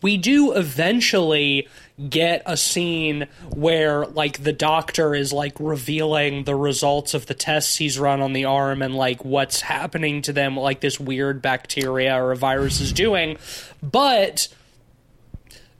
we 0.00 0.16
do 0.16 0.52
eventually 0.52 1.68
get 2.08 2.42
a 2.46 2.56
scene 2.56 3.26
where 3.50 4.06
like 4.06 4.42
the 4.42 4.52
doctor 4.52 5.14
is 5.14 5.32
like 5.32 5.54
revealing 5.60 6.44
the 6.44 6.54
results 6.56 7.12
of 7.14 7.26
the 7.26 7.34
tests 7.34 7.76
he's 7.76 7.98
run 7.98 8.20
on 8.22 8.32
the 8.32 8.46
arm 8.46 8.82
and 8.82 8.94
like 8.94 9.24
what's 9.24 9.60
happening 9.60 10.22
to 10.22 10.32
them 10.32 10.56
like 10.56 10.80
this 10.80 10.98
weird 10.98 11.40
bacteria 11.42 12.14
or 12.20 12.32
a 12.32 12.36
virus 12.36 12.80
is 12.80 12.92
doing 12.92 13.36
but 13.82 14.48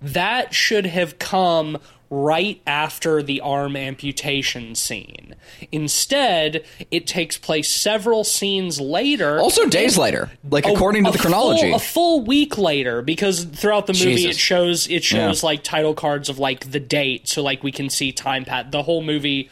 that 0.05 0.55
should 0.55 0.87
have 0.87 1.19
come 1.19 1.79
right 2.11 2.61
after 2.67 3.23
the 3.23 3.41
arm 3.41 3.75
amputation 3.77 4.75
scene. 4.75 5.35
Instead, 5.73 6.65
it 6.91 7.07
takes 7.07 7.37
place 7.39 7.69
several 7.69 8.23
scenes 8.25 8.81
later. 8.81 9.41
also 9.41 9.67
days 9.67 9.99
later 9.99 10.31
like 10.49 10.67
according 10.67 11.03
to 11.05 11.11
A 11.11 11.13
the 11.13 11.19
full- 11.19 11.31
chronology 11.31 11.73
a 11.73 11.79
full 11.79 12.21
week 12.23 12.57
later, 12.57 13.03
because 13.03 13.45
throughout 13.45 13.87
the 13.87 13.93
movie 13.95 14.17
Jesus. 14.17 14.37
it 14.37 14.39
shows 14.39 14.87
it 14.89 15.03
shows 15.03 15.43
Yeah. 15.43 15.47
like 15.47 15.63
title 15.65 15.95
cards 15.95 16.29
of 16.29 16.39
like 16.39 16.71
the 16.71 16.79
date, 16.81 17.27
so 17.29 17.43
like 17.43 17.63
we 17.65 17.73
can 17.73 17.91
see 17.91 18.13
time 18.13 18.45
pat. 18.45 18.71
The 18.71 18.83
whole 18.83 19.03
movie 19.03 19.51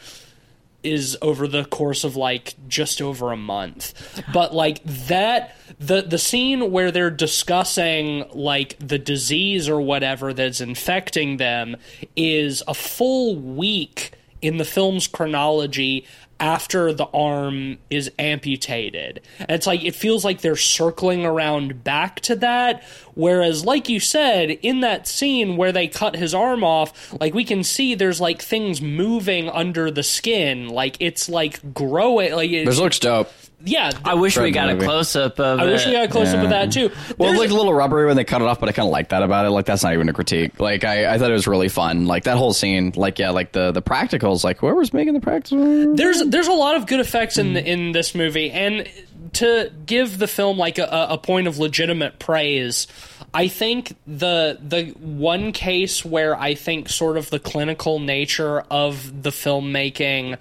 is 0.83 1.17
over 1.21 1.47
the 1.47 1.65
course 1.65 2.03
of 2.03 2.15
like 2.15 2.55
just 2.67 3.01
over 3.01 3.31
a 3.31 3.37
month. 3.37 4.21
But 4.33 4.53
like 4.53 4.83
that 4.83 5.55
the 5.79 6.01
the 6.01 6.17
scene 6.17 6.71
where 6.71 6.91
they're 6.91 7.09
discussing 7.09 8.25
like 8.33 8.77
the 8.79 8.99
disease 8.99 9.69
or 9.69 9.81
whatever 9.81 10.33
that's 10.33 10.61
infecting 10.61 11.37
them 11.37 11.77
is 12.15 12.61
a 12.67 12.73
full 12.73 13.35
week 13.35 14.11
in 14.41 14.57
the 14.57 14.65
film's 14.65 15.07
chronology 15.07 16.05
after 16.43 16.91
the 16.91 17.05
arm 17.05 17.77
is 17.89 18.11
amputated. 18.19 19.21
And 19.39 19.51
it's 19.51 19.65
like 19.65 19.81
it 19.81 19.95
feels 19.95 20.25
like 20.25 20.41
they're 20.41 20.57
circling 20.57 21.25
around 21.25 21.85
back 21.85 22.19
to 22.21 22.35
that 22.35 22.83
whereas 23.15 23.65
like 23.65 23.89
you 23.89 23.99
said 23.99 24.49
in 24.49 24.81
that 24.81 25.07
scene 25.07 25.57
where 25.57 25.71
they 25.71 25.87
cut 25.87 26.15
his 26.15 26.33
arm 26.33 26.63
off, 26.63 27.13
like 27.19 27.33
we 27.33 27.43
can 27.43 27.63
see 27.63 27.95
there's 27.95 28.21
like 28.21 28.41
things 28.41 28.81
moving 28.81 29.49
under 29.49 29.91
the 29.91 30.03
skin, 30.03 30.67
like 30.69 30.97
it's 30.99 31.29
like 31.29 31.73
growing 31.73 32.33
like 32.33 32.51
it, 32.51 32.65
This 32.65 32.79
looks 32.79 32.99
dope. 32.99 33.31
Yeah, 33.65 33.91
I 34.03 34.15
wish 34.15 34.35
we 34.37 34.51
Dread 34.51 34.53
got 34.53 34.69
a 34.69 34.73
movie. 34.73 34.85
close 34.85 35.15
up 35.15 35.39
of 35.39 35.59
I 35.59 35.65
wish 35.65 35.85
we 35.85 35.93
got 35.93 36.05
a 36.05 36.07
close 36.07 36.33
up 36.33 36.43
of 36.43 36.49
that 36.49 36.71
too. 36.71 36.89
Well, 37.17 37.29
There's- 37.29 37.35
it 37.35 37.37
looked 37.39 37.51
a 37.51 37.55
little 37.55 37.73
rubbery 37.73 38.05
when 38.05 38.15
they 38.17 38.23
cut 38.23 38.41
it 38.41 38.47
off, 38.47 38.59
but 38.59 38.69
I 38.69 38.71
kind 38.71 38.87
of 38.87 38.91
like 38.91 39.09
that 39.09 39.23
about 39.23 39.45
it. 39.45 39.49
Like 39.51 39.65
that's 39.65 39.83
not 39.83 39.93
even 39.93 40.09
a 40.09 40.13
critique. 40.13 40.59
Like 40.59 40.83
I, 40.83 41.13
I 41.13 41.17
thought 41.17 41.29
it 41.29 41.33
was 41.33 41.47
really 41.47 41.69
fun. 41.69 42.05
Like 42.05 42.23
that 42.25 42.37
whole 42.37 42.53
scene. 42.53 42.91
Like 42.95 43.19
yeah, 43.19 43.29
like 43.31 43.51
the 43.51 43.71
the 43.71 43.81
practicals. 43.81 44.43
Like 44.43 44.57
whoever's 44.59 44.93
making 44.93 45.13
the 45.13 45.19
practicals. 45.21 45.95
there's 45.97 46.23
there's 46.25 46.47
a 46.47 46.53
lot 46.53 46.75
of 46.75 46.87
good 46.87 46.99
effects 46.99 47.37
in 47.37 47.55
in 47.57 47.91
this 47.93 48.13
movie, 48.15 48.51
and 48.51 48.89
to 49.33 49.71
give 49.85 50.19
the 50.19 50.27
film 50.27 50.57
like 50.57 50.77
a, 50.77 51.07
a 51.11 51.17
point 51.17 51.47
of 51.47 51.57
legitimate 51.57 52.19
praise, 52.19 52.87
I 53.33 53.47
think 53.47 53.95
the 54.05 54.59
the 54.61 54.87
one 54.99 55.53
case 55.53 56.03
where 56.05 56.35
I 56.37 56.53
think 56.53 56.89
sort 56.89 57.17
of 57.17 57.29
the 57.29 57.39
clinical 57.39 57.99
nature 57.99 58.59
of 58.69 59.23
the 59.23 59.31
filmmaking 59.31 60.37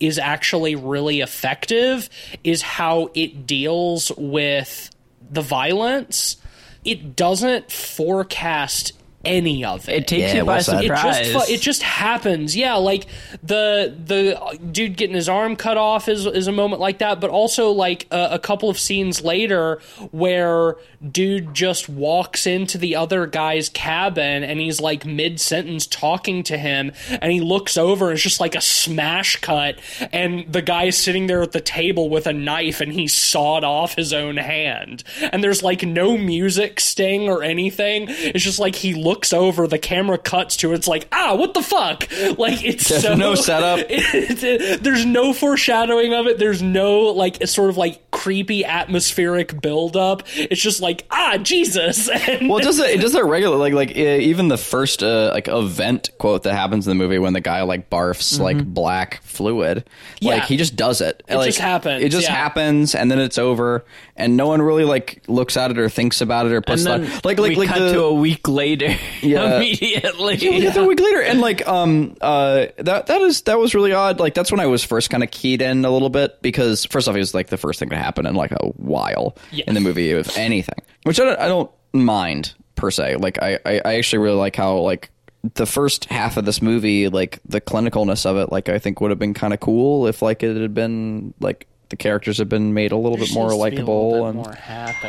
is 0.00 0.18
actually 0.18 0.74
really 0.74 1.20
effective 1.20 2.08
is 2.42 2.62
how 2.62 3.10
it 3.14 3.46
deals 3.46 4.10
with 4.16 4.90
the 5.30 5.42
violence. 5.42 6.36
It 6.84 7.14
doesn't 7.14 7.70
forecast 7.70 8.92
any 9.24 9.64
of 9.64 9.88
it. 9.88 9.92
It 9.96 10.08
takes 10.08 10.32
Yeah, 10.32 10.40
you 10.40 10.44
by 10.44 10.54
well 10.54 10.62
said. 10.62 10.84
It 10.84 10.86
surprise. 10.88 11.32
just 11.32 11.50
it 11.50 11.60
just 11.60 11.82
happens. 11.82 12.56
Yeah, 12.56 12.74
like 12.74 13.06
the 13.42 13.94
the 14.04 14.58
dude 14.72 14.96
getting 14.96 15.14
his 15.16 15.28
arm 15.28 15.56
cut 15.56 15.76
off 15.76 16.08
is 16.08 16.26
is 16.26 16.46
a 16.46 16.52
moment 16.52 16.80
like 16.80 16.98
that, 16.98 17.20
but 17.20 17.30
also 17.30 17.70
like 17.70 18.06
a, 18.10 18.28
a 18.32 18.38
couple 18.38 18.70
of 18.70 18.78
scenes 18.78 19.22
later 19.22 19.80
where 20.10 20.76
dude 21.10 21.54
just 21.54 21.88
walks 21.88 22.46
into 22.46 22.76
the 22.78 22.96
other 22.96 23.26
guy's 23.26 23.68
cabin 23.68 24.42
and 24.42 24.60
he's 24.60 24.80
like 24.80 25.04
mid 25.06 25.40
sentence 25.40 25.86
talking 25.86 26.42
to 26.42 26.58
him 26.58 26.92
and 27.08 27.32
he 27.32 27.40
looks 27.40 27.78
over 27.78 28.06
and 28.06 28.14
it's 28.14 28.22
just 28.22 28.40
like 28.40 28.54
a 28.54 28.60
smash 28.60 29.36
cut 29.36 29.78
and 30.12 30.50
the 30.52 30.60
guy 30.60 30.84
is 30.84 30.98
sitting 30.98 31.26
there 31.26 31.40
at 31.40 31.52
the 31.52 31.60
table 31.60 32.10
with 32.10 32.26
a 32.26 32.32
knife 32.34 32.82
and 32.82 32.92
he 32.92 33.06
sawed 33.08 33.64
off 33.64 33.94
his 33.94 34.12
own 34.12 34.36
hand 34.36 35.02
and 35.32 35.42
there's 35.42 35.62
like 35.62 35.82
no 35.82 36.18
music 36.18 36.78
sting 36.78 37.28
or 37.30 37.42
anything 37.42 38.04
it's 38.08 38.44
just 38.44 38.58
like 38.58 38.74
he 38.74 38.92
looks 38.92 39.09
over 39.32 39.66
the 39.66 39.78
camera 39.78 40.18
cuts 40.18 40.56
to 40.58 40.72
it, 40.72 40.76
it's 40.76 40.88
like 40.88 41.06
ah 41.12 41.34
what 41.34 41.54
the 41.54 41.62
fuck 41.62 42.08
like 42.38 42.64
it's 42.64 42.88
There's 42.88 43.02
so 43.02 43.14
no 43.14 43.34
setup. 43.34 43.80
it- 43.88 44.82
there's 44.82 45.04
no 45.06 45.32
foreshadowing 45.32 46.14
of 46.14 46.26
it 46.26 46.38
there's 46.38 46.62
no 46.62 47.00
like 47.02 47.46
sort 47.46 47.70
of 47.70 47.76
like 47.76 48.10
creepy 48.10 48.64
atmospheric 48.64 49.60
buildup. 49.60 50.22
it's 50.36 50.60
just 50.60 50.80
like 50.80 51.06
ah 51.10 51.36
jesus 51.42 52.08
and 52.28 52.48
Well, 52.48 52.58
it 52.58 52.62
does 52.64 52.78
it. 52.78 52.90
It 52.90 53.00
does 53.00 53.12
that 53.12 53.24
regular. 53.24 53.56
Like 53.56 53.72
like 53.72 53.90
even 53.92 54.48
the 54.48 54.56
first 54.58 55.02
uh, 55.02 55.30
like 55.32 55.48
event 55.48 56.10
quote 56.18 56.42
that 56.42 56.54
happens 56.54 56.86
in 56.86 56.90
the 56.96 57.02
movie 57.02 57.18
when 57.18 57.32
the 57.32 57.40
guy 57.40 57.62
like 57.62 57.88
barfs 57.90 58.38
like 58.40 58.64
black 58.64 59.22
fluid. 59.22 59.84
Like 60.20 60.40
Mm-hmm. 60.40 60.46
He 60.46 60.56
just 60.56 60.76
does 60.76 61.00
it. 61.00 61.22
It 61.28 61.36
like, 61.36 61.46
just 61.46 61.58
happens, 61.58 62.02
It 62.02 62.10
just 62.10 62.26
yeah. 62.28 62.34
happens, 62.34 62.94
and 62.94 63.10
then 63.10 63.18
it's 63.18 63.36
over, 63.38 63.84
and 64.16 64.36
no 64.36 64.46
one 64.48 64.62
really 64.62 64.84
like 64.84 65.22
looks 65.28 65.56
at 65.56 65.70
it 65.70 65.78
or 65.78 65.88
thinks 65.88 66.20
about 66.20 66.46
it 66.46 66.52
or 66.52 66.60
puts 66.60 66.84
and 66.86 67.04
then. 67.04 67.12
Like 67.24 67.38
like 67.38 67.50
we 67.50 67.54
like 67.56 67.68
cut 67.68 67.78
the, 67.80 67.92
to 67.92 68.04
a 68.04 68.14
week 68.14 68.48
later 68.48 68.94
Yeah. 69.22 69.56
immediately. 69.56 70.36
Yeah, 70.36 70.78
a 70.78 70.84
week 70.84 71.00
later, 71.00 71.22
and 71.22 71.40
like, 71.40 71.66
um, 71.68 72.16
uh, 72.20 72.66
that 72.78 73.06
that 73.06 73.20
is 73.22 73.42
that 73.42 73.58
was 73.58 73.74
really 73.74 73.92
odd. 73.92 74.20
Like, 74.20 74.34
that's 74.34 74.50
when 74.50 74.60
I 74.60 74.66
was 74.66 74.82
first 74.84 75.10
kind 75.10 75.22
of 75.22 75.30
keyed 75.30 75.62
in 75.62 75.84
a 75.84 75.90
little 75.90 76.10
bit 76.10 76.40
because 76.42 76.84
first 76.86 77.08
off, 77.08 77.14
it 77.14 77.18
was 77.18 77.34
like 77.34 77.48
the 77.48 77.56
first 77.58 77.78
thing 77.78 77.90
to 77.90 77.96
happen 77.96 78.26
in 78.26 78.34
like 78.34 78.52
a 78.52 78.66
while 78.76 79.36
Yeah. 79.50 79.64
in 79.66 79.74
the 79.74 79.80
movie, 79.80 80.10
if 80.10 80.36
anything. 80.38 80.78
Which 81.04 81.20
I 81.20 81.24
don't, 81.24 81.38
I 81.40 81.48
don't 81.48 81.70
mind 81.92 82.54
per 82.76 82.90
se. 82.90 83.16
Like, 83.16 83.42
I, 83.42 83.58
I, 83.64 83.80
I 83.84 83.94
actually 83.96 84.20
really 84.20 84.36
like 84.38 84.56
how 84.56 84.78
like 84.78 85.10
the 85.54 85.66
first 85.66 86.04
half 86.06 86.36
of 86.36 86.44
this 86.44 86.60
movie, 86.60 87.08
like 87.08 87.40
the 87.46 87.60
clinicalness 87.60 88.26
of 88.26 88.36
it, 88.36 88.52
like 88.52 88.68
I 88.68 88.78
think 88.78 89.00
would 89.00 89.10
have 89.10 89.18
been 89.18 89.34
kind 89.34 89.54
of 89.54 89.60
cool 89.60 90.06
if 90.06 90.22
like 90.22 90.42
it 90.42 90.56
had 90.56 90.74
been 90.74 91.32
like 91.40 91.66
the 91.88 91.96
characters 91.96 92.38
had 92.38 92.48
been 92.48 92.72
made 92.72 92.92
a 92.92 92.96
little 92.96 93.18
bit 93.18 93.34
more 93.34 93.52
likable 93.54 94.26
and 94.26 94.36
more 94.36 94.54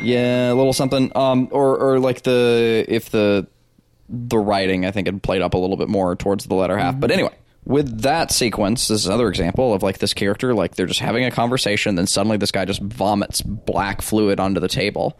yeah, 0.02 0.52
a 0.52 0.56
little 0.56 0.74
something. 0.74 1.12
Um, 1.16 1.48
or 1.52 1.78
or 1.78 2.00
like 2.00 2.24
the 2.24 2.86
if 2.88 3.10
the 3.12 3.46
the 4.12 4.38
writing 4.38 4.86
I 4.86 4.92
think 4.92 5.08
had 5.08 5.24
played 5.24 5.42
up 5.42 5.54
a 5.54 5.58
little 5.58 5.78
bit 5.78 5.88
more 5.90 6.16
towards 6.16 6.46
the 6.46 6.56
latter 6.56 6.78
half. 6.78 7.00
But 7.00 7.12
anyway, 7.12 7.34
with 7.66 8.02
that 8.02 8.32
sequence, 8.32 8.88
this 8.88 9.02
is 9.02 9.08
another 9.08 9.30
example 9.30 9.74
of 9.74 9.84
like 9.84 10.00
this 10.00 10.14
character 10.14 10.54
like 10.54 10.76
they're 10.76 10.86
just 10.86 11.00
having 11.00 11.24
a 11.26 11.32
conversation, 11.32 11.96
then 11.96 12.08
suddenly 12.08 12.38
this 12.38 12.52
guy 12.52 12.66
just 12.66 12.82
vomits 12.82 13.42
black 13.42 14.02
fluid 14.02 14.40
onto 14.40 14.60
the 14.60 14.68
table, 14.68 15.18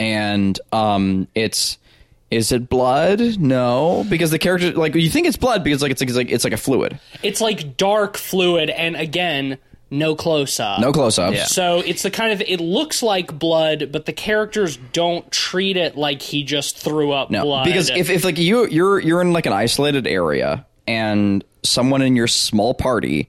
and 0.00 0.58
um, 0.72 1.28
it's. 1.34 1.78
Is 2.30 2.50
it 2.50 2.70
blood? 2.70 3.20
No, 3.38 4.06
because 4.08 4.30
the 4.30 4.38
character 4.38 4.72
like 4.72 4.94
you 4.94 5.10
think 5.10 5.26
it's 5.26 5.36
blood 5.36 5.62
because 5.62 5.82
like 5.82 5.92
it's 5.92 6.00
like 6.00 6.08
it's 6.08 6.16
like 6.16 6.30
it's 6.30 6.44
like 6.44 6.54
a 6.54 6.56
fluid. 6.56 6.98
It's 7.22 7.42
like 7.42 7.76
dark 7.76 8.16
fluid, 8.16 8.70
and 8.70 8.96
again, 8.96 9.58
no 9.92 10.16
close 10.16 10.58
up. 10.58 10.80
No 10.80 10.90
close 10.92 11.18
up. 11.18 11.34
Yeah. 11.34 11.44
So 11.44 11.78
it's 11.80 12.02
the 12.02 12.10
kind 12.10 12.32
of 12.32 12.40
it 12.40 12.60
looks 12.60 13.02
like 13.02 13.38
blood, 13.38 13.90
but 13.92 14.06
the 14.06 14.12
characters 14.12 14.78
don't 14.92 15.30
treat 15.30 15.76
it 15.76 15.96
like 15.96 16.22
he 16.22 16.42
just 16.42 16.78
threw 16.78 17.12
up 17.12 17.30
No, 17.30 17.42
blood. 17.42 17.66
because 17.66 17.90
if, 17.90 18.10
if 18.10 18.24
like 18.24 18.38
you 18.38 18.66
you're 18.66 18.98
you're 18.98 19.20
in 19.20 19.32
like 19.32 19.46
an 19.46 19.52
isolated 19.52 20.06
area 20.06 20.66
and 20.88 21.44
someone 21.62 22.02
in 22.02 22.16
your 22.16 22.26
small 22.26 22.74
party 22.74 23.28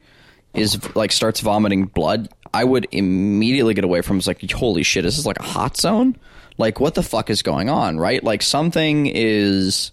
is 0.54 0.80
like 0.96 1.12
starts 1.12 1.42
vomiting 1.42 1.86
blood, 1.86 2.30
I 2.54 2.64
would 2.64 2.88
immediately 2.92 3.74
get 3.74 3.84
away 3.84 4.02
from. 4.02 4.18
It's 4.18 4.28
like 4.28 4.50
holy 4.52 4.84
shit, 4.84 5.06
is 5.06 5.18
this 5.18 5.26
like 5.26 5.40
a 5.40 5.44
hot 5.44 5.78
zone? 5.78 6.16
Like 6.58 6.80
what 6.80 6.96
the 6.96 7.04
fuck 7.04 7.30
is 7.30 7.42
going 7.42 7.70
on? 7.70 7.98
Right? 8.00 8.24
Like 8.24 8.42
something 8.42 9.08
is 9.08 9.92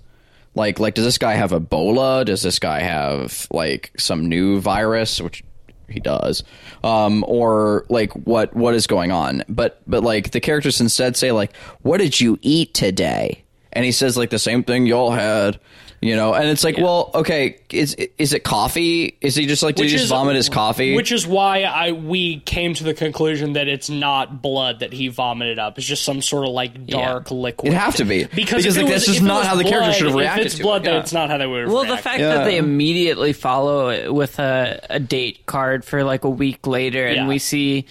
like 0.54 0.78
like 0.78 0.94
does 0.94 1.04
this 1.04 1.18
guy 1.18 1.34
have 1.34 1.50
Ebola? 1.50 2.24
Does 2.24 2.42
this 2.42 2.58
guy 2.58 2.80
have 2.80 3.46
like 3.50 3.92
some 3.98 4.28
new 4.28 4.60
virus? 4.60 5.20
Which 5.20 5.42
he 5.91 6.01
does 6.01 6.43
um 6.84 7.24
or 7.26 7.84
like 7.88 8.12
what 8.12 8.55
what 8.55 8.74
is 8.74 8.86
going 8.86 9.11
on. 9.11 9.45
But 9.49 9.80
but 9.86 10.03
like 10.03 10.30
the 10.30 10.41
characters 10.41 10.80
instead 10.80 11.16
say 11.16 11.32
like 11.32 11.55
what 11.82 11.99
did 11.99 12.20
you 12.20 12.38
eat 12.43 12.74
today 12.74 13.45
and 13.72 13.84
he 13.84 13.92
says 13.92 14.16
like 14.16 14.30
the 14.30 14.38
same 14.38 14.62
thing 14.64 14.86
y'all 14.86 15.10
had 15.10 15.58
you 16.02 16.16
know 16.16 16.32
and 16.32 16.48
it's 16.48 16.64
like 16.64 16.78
well 16.78 17.10
okay 17.14 17.58
is 17.70 17.94
is 18.16 18.32
it 18.32 18.42
coffee 18.42 19.18
is 19.20 19.34
he 19.34 19.44
just 19.46 19.62
like 19.62 19.74
did 19.76 19.84
he 19.84 19.90
just 19.90 20.08
vomit 20.08 20.34
his 20.34 20.48
coffee 20.48 20.96
Which 20.96 21.12
is 21.12 21.26
why 21.26 21.62
I 21.64 21.92
we 21.92 22.40
came 22.40 22.72
to 22.74 22.84
the 22.84 22.94
conclusion 22.94 23.52
that 23.52 23.68
it's 23.68 23.90
not 23.90 24.40
blood 24.40 24.80
that 24.80 24.94
he 24.94 25.08
vomited 25.08 25.58
up. 25.58 25.76
It's 25.76 25.86
just 25.86 26.02
some 26.02 26.22
sort 26.22 26.46
of 26.46 26.52
like 26.54 26.86
dark 26.86 27.30
liquid. 27.30 27.68
It'd 27.68 27.78
have 27.78 27.96
to 27.96 28.04
be. 28.06 28.24
because, 28.24 28.62
Because, 28.64 28.76
if 28.78 28.84
like, 28.84 28.92
was, 28.94 29.04
just 29.04 29.18
if 29.18 29.22
it 29.24 29.26
not 29.26 29.44
how 29.44 29.56
the 29.56 29.64
character 29.64 29.92
should 29.92 30.06
have 30.06 30.14
reacted 30.16 30.46
If 30.46 30.46
reacted 30.46 30.46
it's 30.46 30.54
to 30.56 30.60
it, 30.60 30.64
blood, 30.64 30.84
then 30.84 30.94
yeah. 30.94 31.00
it's 31.00 31.12
not 31.12 31.28
how 31.30 31.36
they 31.36 31.46
would. 31.46 31.60
have 31.64 31.72
Well, 31.72 31.84
the 31.84 31.96
fact 31.98 32.20
Yeah. 32.20 32.34
that 32.36 32.44
they 32.44 32.56
immediately 32.56 33.34
follow 33.34 33.90
it 33.90 34.12
with 34.12 34.38
a, 34.38 34.80
a 34.88 34.98
date 35.00 35.44
card 35.44 35.84
for 35.84 36.02
like 36.02 36.24
a 36.24 36.30
week 36.30 36.66
later, 36.66 37.06
and 37.06 37.16
Yeah. 37.16 37.28
we 37.28 37.38
see 37.38 37.84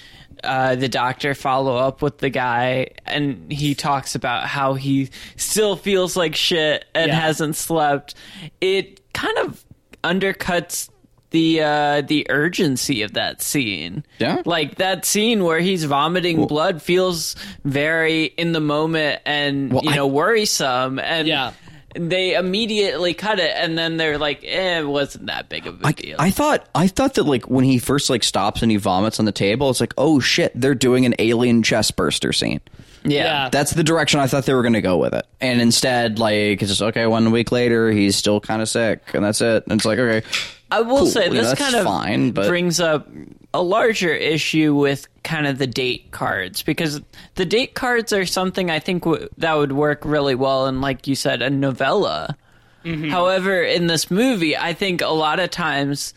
uh, 0.43 0.75
the 0.75 0.87
doctor 0.89 1.33
follow 1.35 1.75
up 1.75 2.01
with 2.01 2.19
the 2.19 2.29
guy, 2.29 2.87
and 3.05 3.51
he 3.51 3.75
talks 3.75 4.15
about 4.15 4.45
how 4.45 4.73
he 4.75 5.09
still 5.35 5.75
feels 5.75 6.15
like 6.15 6.35
shit 6.35 6.85
and 6.95 7.09
Yeah. 7.09 7.19
hasn't 7.19 7.55
slept. 7.55 8.15
It 8.61 9.01
kind 9.13 9.37
of 9.39 9.63
undercuts 10.03 10.89
the 11.31 11.61
uh 11.61 12.01
the 12.01 12.25
urgency 12.29 13.03
of 13.03 13.13
that 13.13 13.39
scene. 13.41 14.03
Yeah. 14.17 14.41
Like 14.45 14.75
that 14.75 15.05
scene 15.05 15.43
where 15.43 15.59
he's 15.59 15.83
vomiting 15.83 16.47
blood 16.47 16.81
feels 16.81 17.35
very 17.63 18.23
in 18.25 18.51
the 18.53 18.59
moment 18.59 19.21
and 19.27 19.71
Well, 19.71 19.83
you 19.83 19.91
I- 19.91 19.95
know 19.95 20.07
worrisome 20.07 20.97
and 20.97 21.27
Yeah. 21.27 21.51
They 21.95 22.35
immediately 22.35 23.13
cut 23.13 23.39
it 23.39 23.51
and 23.55 23.77
then 23.77 23.97
they're 23.97 24.17
like 24.17 24.43
eh, 24.43 24.79
it 24.79 24.87
wasn't 24.87 25.25
that 25.27 25.49
big 25.49 25.65
of 25.67 25.81
a 25.81 25.87
I, 25.87 25.91
deal. 25.91 26.15
I 26.19 26.31
thought 26.31 26.67
I 26.75 26.87
thought 26.87 27.15
that 27.15 27.23
like 27.23 27.49
when 27.49 27.65
he 27.65 27.79
first 27.79 28.09
like 28.09 28.23
stops 28.23 28.61
and 28.61 28.71
he 28.71 28.77
vomits 28.77 29.19
on 29.19 29.25
the 29.25 29.31
table, 29.31 29.69
it's 29.69 29.79
like 29.79 29.93
oh 29.97 30.19
shit, 30.19 30.51
they're 30.55 30.75
doing 30.75 31.05
an 31.05 31.15
alien 31.19 31.63
chest 31.63 31.95
burster 31.95 32.31
scene. 32.33 32.61
yeah. 33.03 33.23
Yeah. 33.23 33.49
That's 33.49 33.71
the 33.71 33.83
direction 33.83 34.19
I 34.19 34.27
thought 34.27 34.45
they 34.45 34.53
were 34.53 34.61
going 34.61 34.73
to 34.73 34.81
go 34.81 34.97
with 34.97 35.13
it. 35.13 35.25
And 35.41 35.61
instead, 35.61 36.19
like, 36.19 36.61
it's 36.61 36.67
just, 36.67 36.81
okay, 36.81 37.07
one 37.07 37.31
week 37.31 37.51
later, 37.51 37.91
he's 37.91 38.15
still 38.17 38.41
kind 38.41 38.61
of 38.61 38.67
sick, 38.67 39.01
and 39.13 39.23
that's 39.23 39.39
it. 39.39 39.63
And 39.67 39.79
it's 39.79 39.85
like, 39.85 39.99
okay. 39.99 40.27
I 40.71 40.81
will 40.81 40.97
Cool, 40.99 41.05
say 41.07 41.23
you 41.25 41.29
know, 41.29 41.35
this 41.35 41.47
that's 41.49 41.61
kind 41.61 41.75
of 41.75 41.85
fine, 41.85 42.31
but- 42.31 42.47
brings 42.47 42.79
up 42.79 43.07
a 43.53 43.61
larger 43.63 44.13
issue 44.13 44.75
with 44.75 45.07
kind 45.23 45.47
of 45.47 45.57
the 45.57 45.65
date 45.67 46.11
cards 46.11 46.61
because 46.61 47.01
the 47.35 47.45
date 47.45 47.73
cards 47.73 48.13
are 48.13 48.25
something 48.25 48.69
I 48.69 48.77
think 48.79 49.03
w- 49.03 49.27
that 49.37 49.53
would 49.55 49.71
work 49.71 50.05
really 50.05 50.35
well 50.35 50.67
in, 50.67 50.81
like 50.81 51.07
you 51.07 51.15
said, 51.15 51.41
a 51.41 51.49
novella. 51.49 52.37
Mm-hmm. 52.85 53.09
However, 53.09 53.61
in 53.63 53.87
this 53.87 54.11
movie, 54.11 54.55
I 54.55 54.73
think 54.73 55.01
a 55.01 55.07
lot 55.07 55.39
of 55.39 55.49
times 55.49 56.13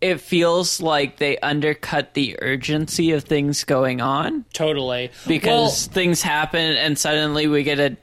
it 0.00 0.20
feels 0.20 0.80
like 0.80 1.18
they 1.18 1.38
undercut 1.38 2.14
the 2.14 2.36
urgency 2.42 3.12
of 3.12 3.22
things 3.22 3.62
going 3.62 4.00
on 4.00 4.44
totally 4.52 5.12
because 5.28 5.86
things 5.86 6.20
happen 6.20 6.72
and 6.76 6.98
suddenly 6.98 7.46
we 7.46 7.62
get 7.62 7.78
a 7.78 7.96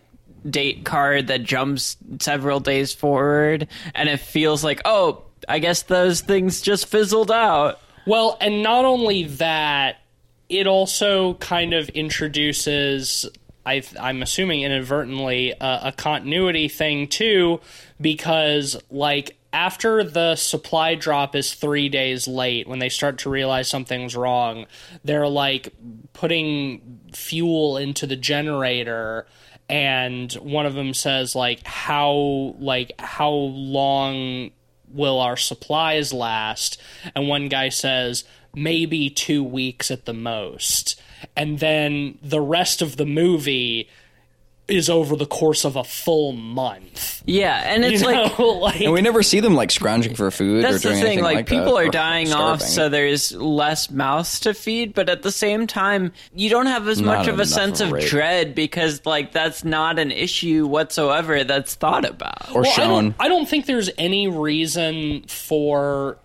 date 0.49 0.85
card 0.85 1.27
that 1.27 1.43
jumps 1.43 1.97
several 2.21 2.61
days 2.61 2.93
forward 2.93 3.67
and 3.93 4.07
it 4.07 4.21
feels 4.21 4.63
like 4.63 4.79
oh 4.85 5.23
i 5.47 5.59
guess 5.59 5.83
those 5.83 6.21
things 6.21 6.61
just 6.61 6.87
fizzled 6.87 7.31
out 7.31 7.79
Well, 8.05 8.37
and 8.41 8.63
not 8.63 8.85
only 8.85 9.25
that, 9.25 9.97
it 10.47 10.65
also 10.65 11.35
kind 11.35 11.75
of 11.75 11.89
introduces, 11.89 13.29
I, 13.67 13.83
I'm 13.99 14.23
assuming 14.23 14.61
inadvertently, 14.61 15.53
uh, 15.53 15.89
a 15.89 15.91
continuity 15.91 16.69
thing 16.69 17.07
too, 17.07 17.61
because 18.01 18.75
like 18.89 19.37
after 19.53 20.03
the 20.03 20.35
supply 20.35 20.95
drop 20.95 21.35
is 21.35 21.53
three 21.53 21.87
days 21.87 22.27
late, 22.27 22.67
when 22.67 22.79
they 22.79 22.89
start 22.89 23.19
to 23.19 23.29
realize 23.29 23.67
something's 23.67 24.15
wrong, 24.15 24.65
they're 25.03 25.27
like 25.27 25.69
putting 26.13 26.99
fuel 27.13 27.77
into 27.77 28.07
the 28.07 28.15
generator. 28.15 29.27
And 29.69 30.33
one 30.33 30.65
of 30.65 30.73
them 30.73 30.95
says, 30.95 31.35
like, 31.35 31.63
how, 31.63 32.55
like, 32.57 32.93
how 32.97 33.29
long 33.29 34.49
will 34.91 35.19
our 35.19 35.37
supplies 35.37 36.13
last? 36.13 36.81
And 37.15 37.27
one 37.27 37.47
guy 37.49 37.69
says, 37.69 38.23
maybe 38.55 39.09
two 39.09 39.43
weeks 39.43 39.91
at 39.91 40.05
the 40.05 40.13
most. 40.13 40.99
And 41.35 41.59
then 41.59 42.17
the 42.21 42.41
rest 42.41 42.81
of 42.81 42.97
the 42.97 43.05
movie 43.05 43.89
is 44.69 44.89
over 44.89 45.15
the 45.15 45.25
course 45.25 45.65
of 45.65 45.75
a 45.75 45.83
full 45.83 46.31
month. 46.31 47.21
yeah 47.25 47.63
and 47.73 47.83
You 47.83 47.91
it's 47.91 48.03
like 48.03 48.37
know, 48.39 48.45
like, 48.61 48.81
And 48.81 48.93
we 48.93 49.01
never 49.01 49.23
see 49.23 49.39
them 49.39 49.55
like 49.55 49.71
scrounging 49.71 50.15
for 50.15 50.29
food 50.31 50.59
or 50.59 50.61
That's 50.71 50.83
the 50.83 50.89
doing 50.89 50.95
thing. 50.95 51.05
anything 51.07 51.23
Like, 51.23 51.35
like, 51.37 51.45
people 51.47 51.75
that, 51.75 51.85
are 51.87 51.89
dying 51.89 52.31
off, 52.33 52.61
so 52.61 52.89
there's 52.89 53.31
less 53.33 53.89
mouths 53.89 54.39
to 54.41 54.53
feed. 54.53 54.93
But 54.93 55.09
at 55.09 55.21
the 55.23 55.31
same 55.31 55.67
time, 55.67 56.11
you 56.35 56.49
don't 56.49 56.67
have 56.67 56.87
as 56.87 57.01
Not 57.01 57.19
much 57.19 57.27
of 57.27 57.39
a 57.39 57.45
sense 57.45 57.81
of 57.81 57.87
of 57.87 57.93
a 57.93 57.95
rate. 57.95 58.07
dread 58.09 58.55
because, 58.55 59.05
like, 59.05 59.31
that's 59.31 59.63
not 59.63 59.99
an 59.99 60.11
issue 60.11 60.67
whatsoever 60.67 61.43
that's 61.43 61.75
thought 61.75 62.05
about. 62.05 62.51
or 62.55 62.61
Well, 62.61 62.71
I 62.71 62.75
shown. 62.75 62.87
don't, 63.05 63.15
I 63.19 63.27
don't 63.27 63.47
think 63.49 63.65
there's 63.65 63.89
any 63.97 64.27
reason 64.27 65.23
for 65.27 66.17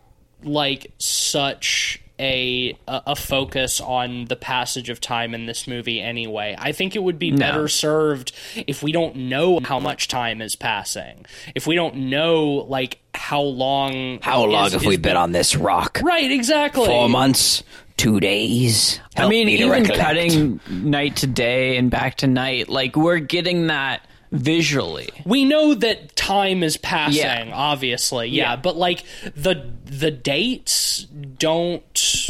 like 0.43 0.93
such 0.99 2.01
a 2.19 2.79
a 2.87 3.03
a 3.09 3.17
focus 3.17 3.81
on 3.81 4.27
the 4.27 4.37
passage 4.37 4.89
of 4.89 5.01
time 5.01 5.35
in 5.35 5.47
this 5.47 5.67
movie 5.67 6.01
anyway. 6.01 6.55
I 6.59 6.73
think 6.73 6.95
it 6.95 7.03
would 7.03 7.19
be 7.19 7.33
better 7.33 7.69
served 7.69 8.33
if 8.67 8.83
we 8.83 8.93
don't 8.93 9.17
know 9.17 9.61
how 9.61 9.81
much 9.81 10.09
time 10.09 10.41
is 10.41 10.57
passing. 10.57 11.27
If 11.55 11.67
we 11.67 11.75
don't 11.75 11.97
know 11.97 12.67
like 12.69 13.01
how 13.15 13.41
long 13.41 14.21
How 14.23 14.45
long 14.45 14.71
have 14.71 14.85
we 14.85 14.97
been 14.97 15.17
on 15.17 15.33
this 15.33 15.57
rock? 15.57 16.01
Right, 16.03 16.31
exactly. 16.31 16.87
Four 16.87 17.09
months, 17.09 17.63
two 17.97 18.21
days. 18.21 19.01
I 19.17 19.29
mean, 19.29 19.47
me 19.47 19.55
even 19.55 19.71
recollect. 19.71 20.01
cutting 20.01 20.61
night 20.69 21.17
to 21.17 21.27
day 21.27 21.77
and 21.77 21.91
back 21.91 22.17
to 22.19 22.27
night, 22.27 22.69
like, 22.69 22.97
we're 22.97 23.21
getting 23.21 23.69
that 23.69 24.07
visually. 24.35 25.09
we 25.25 25.45
know 25.45 25.75
that 25.75 26.15
time 26.17 26.63
is 26.63 26.77
passing 26.77 27.17
Yeah. 27.23 27.51
obviously 27.55 28.29
yeah, 28.29 28.51
Yeah. 28.51 28.57
but 28.57 28.77
like 28.77 29.05
the 29.35 29.71
the 29.85 30.11
dates 30.11 31.07
don't 31.39 32.29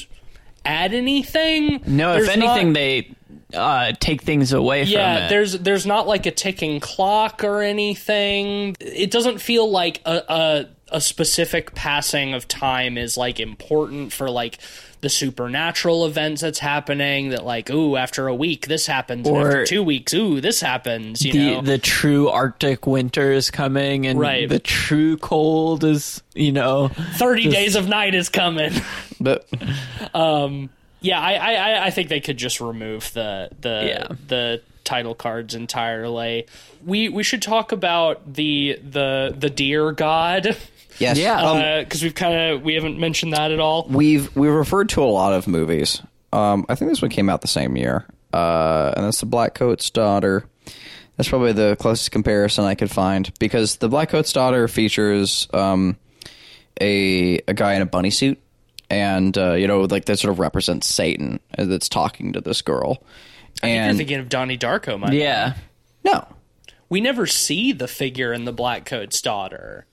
add 0.64 0.94
anything 0.94 1.80
No, 1.86 2.12
There's 2.14 2.28
if 2.28 2.36
anything, 2.36 2.68
not- 2.68 2.74
they 2.74 3.10
uh, 3.52 3.92
take 4.00 4.22
things 4.22 4.52
away 4.52 4.84
from 4.84 4.92
yeah 4.92 5.28
there's 5.28 5.52
there's 5.60 5.86
not 5.86 6.08
like 6.08 6.26
a 6.26 6.30
ticking 6.32 6.80
clock 6.80 7.44
or 7.44 7.62
anything 7.62 8.74
it 8.80 9.10
doesn't 9.12 9.38
feel 9.40 9.70
like 9.70 10.00
a, 10.04 10.22
a 10.28 10.66
a 10.96 11.00
specific 11.00 11.74
passing 11.74 12.34
of 12.34 12.48
time 12.48 12.98
is 12.98 13.16
like 13.16 13.38
important 13.40 14.12
for 14.12 14.28
like 14.28 14.58
the 15.04 15.10
supernatural 15.10 16.06
events 16.06 16.40
that's 16.40 16.58
happening 16.58 17.28
that 17.28 17.44
like 17.44 17.68
ooh 17.70 17.94
after 17.96 18.26
a 18.26 18.34
week 18.34 18.66
this 18.68 18.86
happens 18.86 19.28
Or- 19.28 19.46
after 19.46 19.66
two 19.66 19.82
weeks 19.82 20.14
ooh 20.14 20.40
this 20.40 20.60
happens 20.62 21.22
you 21.24 21.32
the 21.32 21.38
know 21.38 21.60
the 21.60 21.76
true 21.78 22.28
Arctic 22.30 22.86
winter 22.86 23.30
is 23.30 23.50
coming, 23.50 24.06
and 24.06 24.18
Right. 24.18 24.48
the 24.48 24.58
true 24.58 25.16
cold 25.18 25.84
is, 25.84 26.22
you 26.34 26.52
know, 26.52 26.88
30 26.88 27.50
days 27.50 27.76
of 27.76 27.86
night 27.86 28.14
is 28.14 28.28
coming 28.30 28.72
But 29.20 29.46
um 30.14 30.70
Yeah, 31.00 31.20
I, 31.20 31.32
I, 31.34 31.52
I- 31.54 31.84
I 31.86 31.90
think 31.90 32.08
they 32.08 32.20
could 32.20 32.38
just 32.38 32.60
remove 32.60 33.12
the 33.12 33.50
the 33.60 33.84
Yeah. 33.86 34.06
the 34.26 34.62
title 34.84 35.14
cards 35.14 35.54
entirely. 35.54 36.46
We 36.84 37.08
we 37.08 37.22
should 37.22 37.42
talk 37.42 37.72
about 37.72 38.34
the 38.34 38.78
the 38.82 39.34
the 39.38 39.50
deer 39.50 39.92
god 39.92 40.56
yes, 40.98 41.18
Yeah. 41.18 41.40
um, 41.42 41.84
because 41.84 42.02
we've 42.02 42.14
kind 42.14 42.52
of 42.52 42.62
we 42.62 42.74
haven't 42.74 42.98
mentioned 42.98 43.32
that 43.32 43.50
at 43.52 43.60
all. 43.60 43.86
we've 43.88 44.34
we've 44.36 44.52
referred 44.52 44.88
to 44.90 45.02
a 45.02 45.06
lot 45.06 45.32
of 45.32 45.46
movies. 45.46 46.00
Um, 46.32 46.66
I 46.68 46.74
think 46.74 46.90
this 46.90 47.00
one 47.02 47.10
came 47.10 47.28
out 47.30 47.40
the 47.42 47.48
same 47.48 47.76
year, 47.76 48.06
uh, 48.32 48.92
and 48.96 49.04
that's 49.04 49.20
the 49.20 49.26
Black 49.26 49.54
Coat's 49.54 49.90
Daughter. 49.90 50.44
That's 51.16 51.28
probably 51.28 51.52
the 51.52 51.76
closest 51.78 52.10
comparison 52.10 52.64
I 52.64 52.74
could 52.74 52.90
find 52.90 53.32
because 53.38 53.76
the 53.76 53.88
Black 53.88 54.08
Coat's 54.08 54.32
Daughter 54.32 54.66
features 54.66 55.46
um, 55.54 55.96
a 56.80 57.38
a 57.46 57.54
guy 57.54 57.74
in 57.74 57.82
a 57.82 57.86
bunny 57.86 58.10
suit, 58.10 58.40
and 58.90 59.36
uh, 59.38 59.52
you 59.52 59.68
know, 59.68 59.82
like 59.82 60.06
that 60.06 60.18
sort 60.18 60.32
of 60.32 60.40
represents 60.40 60.88
Satan 60.88 61.38
uh, 61.56 61.64
that's 61.66 61.88
talking 61.88 62.32
to 62.32 62.40
this 62.40 62.62
girl. 62.62 63.02
You're 63.62 63.70
And 63.70 63.96
thinking 63.96 64.18
of 64.18 64.28
Donnie 64.28 64.58
Darko, 64.58 64.98
my 64.98 65.12
yeah. 65.12 65.54
no, 66.04 66.26
We 66.88 67.00
never 67.00 67.24
see 67.26 67.70
the 67.72 67.86
figure 67.86 68.32
in 68.32 68.44
the 68.44 68.52
Black 68.52 68.84
Coat's 68.84 69.22
daughter. 69.22 69.86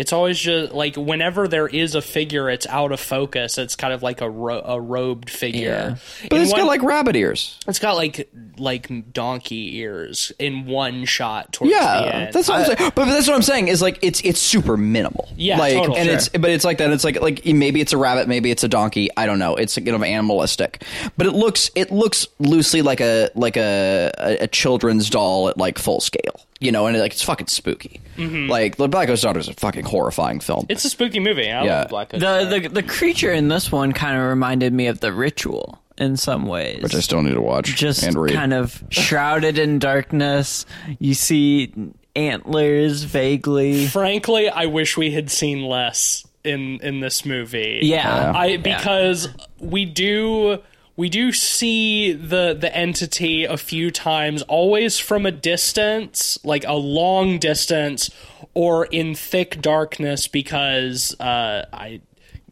It's 0.00 0.14
always 0.14 0.38
just 0.38 0.72
like 0.72 0.96
whenever 0.96 1.46
there 1.46 1.66
is 1.68 1.94
a 1.94 2.00
figure, 2.00 2.48
it's 2.48 2.66
out 2.66 2.90
of 2.90 3.00
focus. 3.00 3.58
It's 3.58 3.76
kind 3.76 3.92
of 3.92 4.02
like 4.02 4.22
a, 4.22 4.30
ro- 4.30 4.62
a 4.64 4.80
robed 4.80 5.28
figure. 5.28 5.98
but 6.22 6.32
In 6.36 6.40
it's 6.42 6.52
one- 6.52 6.62
got 6.62 6.66
like 6.68 6.82
rabbit 6.82 7.16
ears. 7.16 7.58
it's 7.68 7.78
got 7.78 7.96
like 7.96 8.30
like 8.56 9.12
donkey 9.12 9.76
ears 9.76 10.32
in 10.38 10.64
one 10.64 11.04
shot 11.04 11.52
towards 11.52 11.72
the 11.74 11.78
Yeah, 11.78 12.00
end. 12.14 12.32
that's 12.32 12.48
what 12.48 12.60
I'm 12.70 12.76
saying. 12.76 12.92
But 12.94 13.04
that's 13.04 13.28
what 13.28 13.34
I'm 13.36 13.42
saying 13.42 13.68
is 13.68 13.82
like 13.82 13.98
it's 14.00 14.22
it's 14.22 14.40
super 14.40 14.78
minimal. 14.78 15.28
Yeah, 15.36 15.58
like 15.58 15.74
and 15.76 15.94
sure. 16.06 16.14
it's 16.14 16.28
but 16.30 16.48
it's 16.50 16.64
like 16.64 16.78
that. 16.78 16.90
It's 16.90 17.04
like 17.04 17.20
like 17.20 17.44
maybe 17.44 17.82
it's 17.82 17.92
a 17.92 17.98
rabbit, 17.98 18.26
maybe 18.26 18.50
it's 18.50 18.64
a 18.64 18.68
donkey. 18.68 19.10
I 19.18 19.26
don't 19.26 19.38
know. 19.38 19.54
It's 19.56 19.74
kind 19.76 19.88
of 19.90 20.02
animalistic, 20.02 20.82
but 21.18 21.26
it 21.26 21.32
looks 21.32 21.70
it 21.74 21.90
looks 21.92 22.26
loosely 22.38 22.80
like 22.80 23.00
a 23.02 23.28
like 23.34 23.58
a 23.58 24.10
a, 24.18 24.44
a 24.44 24.46
children's 24.46 25.10
doll 25.10 25.48
at 25.50 25.58
like 25.58 25.78
full 25.78 26.00
scale. 26.00 26.40
You 26.60 26.72
know, 26.72 26.86
and 26.86 26.98
like 26.98 27.12
it's 27.12 27.22
fucking 27.22 27.46
spooky. 27.46 28.00
Like 28.18 28.76
the 28.76 28.86
Black 28.86 29.08
Coat's 29.08 29.22
Daughter 29.22 29.40
is 29.40 29.48
a 29.48 29.54
fucking 29.54 29.84
horrifying 29.86 30.40
film. 30.40 30.60
Mm-hmm. 30.64 30.72
It's 30.72 30.84
a 30.84 30.90
spooky 30.90 31.18
movie. 31.18 31.50
I 31.50 31.64
Yeah. 31.64 31.78
love 31.80 31.88
Black 31.88 32.08
Coat's 32.10 32.20
The, 32.20 32.26
Daughter. 32.44 32.60
the 32.60 32.68
the 32.68 32.82
creature 32.82 33.32
in 33.32 33.48
this 33.48 33.72
one 33.72 33.92
kind 33.92 34.16
of 34.20 34.28
reminded 34.28 34.72
me 34.74 34.86
of 34.86 35.00
the 35.00 35.10
ritual 35.12 35.80
in 35.96 36.16
some 36.18 36.44
ways. 36.46 36.82
which 36.82 36.94
I 36.94 37.00
still 37.00 37.22
need 37.22 37.32
to 37.34 37.40
watch 37.40 37.74
just 37.76 38.02
and 38.02 38.14
read. 38.14 38.34
kind 38.34 38.52
of 38.52 38.82
shrouded 38.90 39.58
in 39.58 39.78
darkness. 39.78 40.66
You 40.98 41.14
see 41.14 41.72
antlers 42.14 43.04
vaguely. 43.04 43.86
Frankly, 43.86 44.48
I 44.50 44.66
wish 44.66 44.96
we 44.96 45.10
had 45.12 45.30
seen 45.30 45.62
less 45.62 46.26
in 46.44 46.78
in 46.82 47.00
this 47.00 47.24
movie. 47.24 47.80
Yeah. 47.82 48.32
I 48.34 48.56
because 48.58 49.28
we 49.58 49.84
do 49.86 50.58
we 51.00 51.08
do 51.08 51.32
see 51.32 52.12
the 52.12 52.52
the 52.52 52.76
entity 52.76 53.44
a 53.44 53.56
few 53.56 53.90
times 53.90 54.42
always 54.42 54.98
from 54.98 55.24
a 55.24 55.30
distance, 55.30 56.38
like 56.44 56.62
a 56.66 56.74
long 56.74 57.38
distance 57.38 58.10
or 58.52 58.84
in 58.84 59.14
thick 59.14 59.62
darkness 59.62 60.28
because 60.28 61.18
uh 61.18 61.64
I 61.72 62.02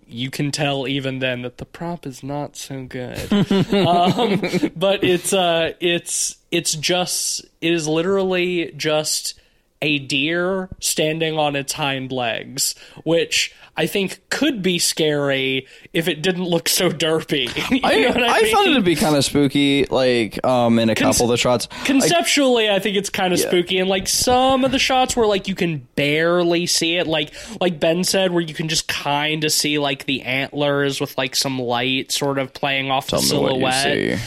you 0.06 0.30
can 0.30 0.50
tell 0.50 0.88
even 0.88 1.18
then 1.18 1.42
that 1.42 1.58
the 1.58 1.66
prop 1.66 2.06
is 2.06 2.22
not 2.22 2.56
so 2.56 2.84
good. 2.84 3.18
um, 3.74 4.40
but 4.74 5.04
it's 5.04 5.34
uh 5.34 5.74
it's 5.78 6.38
it's 6.50 6.72
just 6.72 7.44
it 7.60 7.74
is 7.74 7.86
literally 7.86 8.72
just 8.74 9.37
a 9.80 9.98
deer 9.98 10.68
standing 10.80 11.38
on 11.38 11.56
its 11.56 11.72
hind 11.72 12.12
legs, 12.12 12.74
which 13.04 13.54
I 13.76 13.86
think 13.86 14.20
could 14.28 14.60
be 14.60 14.80
scary 14.80 15.68
if 15.92 16.08
it 16.08 16.20
didn't 16.20 16.44
look 16.44 16.68
so 16.68 16.90
derpy. 16.90 17.48
I, 17.84 18.06
I, 18.06 18.38
I 18.38 18.42
mean? 18.42 18.52
found 18.52 18.70
it 18.70 18.74
to 18.74 18.80
be 18.82 18.96
kind 18.96 19.14
of 19.14 19.24
spooky, 19.24 19.84
like 19.86 20.44
um, 20.44 20.80
in 20.80 20.90
a 20.90 20.96
couple 20.96 21.26
of 21.26 21.30
the 21.30 21.36
shots. 21.36 21.68
Conceptually, 21.84 22.68
I 22.68 22.80
think 22.80 22.96
it's 22.96 23.08
kind 23.08 23.32
of 23.32 23.38
spooky, 23.38 23.78
and 23.78 23.88
like 23.88 24.08
some 24.08 24.64
of 24.64 24.72
the 24.72 24.80
shots 24.80 25.16
where 25.16 25.28
like 25.28 25.46
you 25.46 25.54
can 25.54 25.86
barely 25.94 26.66
see 26.66 26.96
it, 26.96 27.06
like 27.06 27.32
like 27.60 27.78
Ben 27.78 28.02
said, 28.02 28.32
where 28.32 28.42
you 28.42 28.54
can 28.54 28.68
just 28.68 28.88
kind 28.88 29.44
of 29.44 29.52
see 29.52 29.78
like 29.78 30.06
the 30.06 30.22
antlers 30.22 31.00
with 31.00 31.16
like 31.16 31.36
some 31.36 31.60
light 31.60 32.10
sort 32.10 32.38
of 32.38 32.52
playing 32.52 32.90
off 32.90 33.06
the 33.06 33.18
Tell 33.18 33.20
you 33.20 33.28
silhouette. 33.28 34.20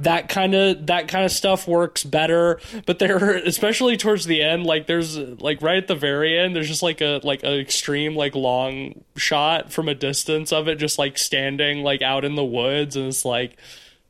That 0.00 0.28
kind 0.28 0.54
of 0.54 0.86
that 0.86 1.08
kind 1.08 1.24
of 1.24 1.30
stuff 1.30 1.68
works 1.68 2.04
better 2.04 2.58
but 2.86 2.98
there 2.98 3.36
especially 3.46 3.96
towards 3.96 4.24
the 4.26 4.42
end 4.42 4.64
like 4.64 4.86
there's 4.86 5.16
like 5.16 5.60
right 5.62 5.76
at 5.76 5.88
the 5.88 5.94
very 5.94 6.38
end 6.38 6.54
there's 6.56 6.68
just 6.68 6.82
like 6.82 7.00
a 7.00 7.20
like 7.22 7.42
an 7.42 7.52
extreme 7.52 8.16
like 8.16 8.34
long 8.34 9.04
shot 9.16 9.72
from 9.72 9.88
a 9.88 9.94
distance 9.94 10.52
of 10.52 10.68
it 10.68 10.76
just 10.76 10.98
like 10.98 11.18
standing 11.18 11.82
like 11.82 12.02
out 12.02 12.24
in 12.24 12.34
the 12.34 12.44
woods 12.44 12.96
and 12.96 13.06
it's 13.06 13.24
like 13.24 13.56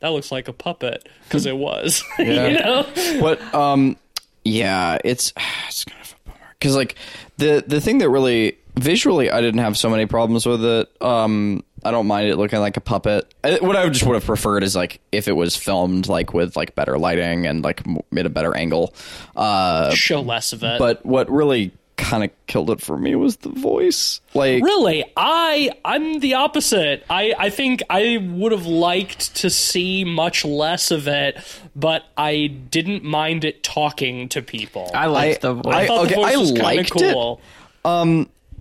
that 0.01 0.09
looks 0.09 0.33
like 0.33 0.49
a 0.49 0.53
puppet 0.53 1.09
because 1.25 1.47
it 1.47 1.57
was 1.57 2.03
you 2.19 2.35
know 2.35 2.87
But 3.21 3.55
um, 3.55 3.97
yeah, 4.45 4.99
it's 5.05 5.33
it's 5.69 5.85
kind 5.85 6.01
of 6.01 6.15
a 6.27 6.31
bummer 6.31 6.55
because 6.59 6.75
like 6.75 6.97
the 7.37 7.63
the 7.67 7.81
thing 7.81 7.99
that 7.99 8.09
really 8.09 8.57
visually 8.77 9.31
I 9.31 9.41
didn't 9.41 9.61
have 9.61 9.77
so 9.77 9.91
many 9.91 10.07
problems 10.07 10.47
with 10.47 10.65
it. 10.65 11.03
Um, 11.03 11.63
I 11.85 11.91
don't 11.91 12.07
mind 12.07 12.29
it 12.29 12.37
looking 12.37 12.61
like 12.61 12.77
a 12.77 12.81
puppet. 12.81 13.33
I, 13.43 13.59
what 13.61 13.77
I 13.77 13.89
just 13.89 14.05
would 14.07 14.15
have 14.15 14.25
preferred 14.25 14.63
is 14.63 14.77
like 14.77 15.01
if 15.13 15.29
it 15.29 15.33
was 15.33 15.57
filmed 15.57 16.09
like 16.09 16.35
with 16.35 16.57
like 16.57 16.75
better 16.75 16.99
lighting 16.99 17.47
and 17.47 17.65
like 17.65 17.83
made 18.13 18.27
a 18.27 18.31
better 18.31 18.55
angle. 18.57 18.95
Uh, 19.35 19.91
Show 19.95 20.21
less 20.21 20.53
of 20.53 20.63
it. 20.63 20.79
but 20.79 21.05
what 21.07 21.31
really 21.31 21.73
kind 21.97 22.25
of 22.25 22.31
killed 22.47 22.71
it 22.71 22.81
for 22.81 22.97
me 22.97 23.15
was 23.15 23.37
the 23.39 23.51
voice. 23.51 24.23
Like 24.33 24.65
Really, 24.65 25.05
I 25.19 25.71
I'm 25.85 26.21
the 26.21 26.35
opposite. 26.35 27.05
I 27.11 27.35
I 27.39 27.51
think 27.51 27.83
I 27.91 28.17
would 28.17 28.53
have 28.53 28.65
liked 28.67 29.37
to 29.37 29.51
see 29.51 30.05
much 30.05 30.45
less 30.45 30.91
of 30.91 31.07
it, 31.09 31.37
but 31.77 32.05
I 32.17 32.47
didn't 32.47 33.05
mind 33.05 33.45
it 33.45 33.63
talking 33.63 34.29
to 34.31 34.41
people. 34.41 34.91
I 34.95 35.07
liked 35.07 35.45
I- 35.45 35.49
the 35.49 35.55
voice. 35.55 35.75
I 35.75 35.87
thought 35.87 36.07
okay, 36.07 36.15
the 36.15 36.21
voice 36.23 36.35
I 36.35 36.37
was 36.39 36.51
kind 36.53 36.61
of 36.61 36.65
liked 36.65 36.97
it. 37.03 37.13
cool. 37.15 37.41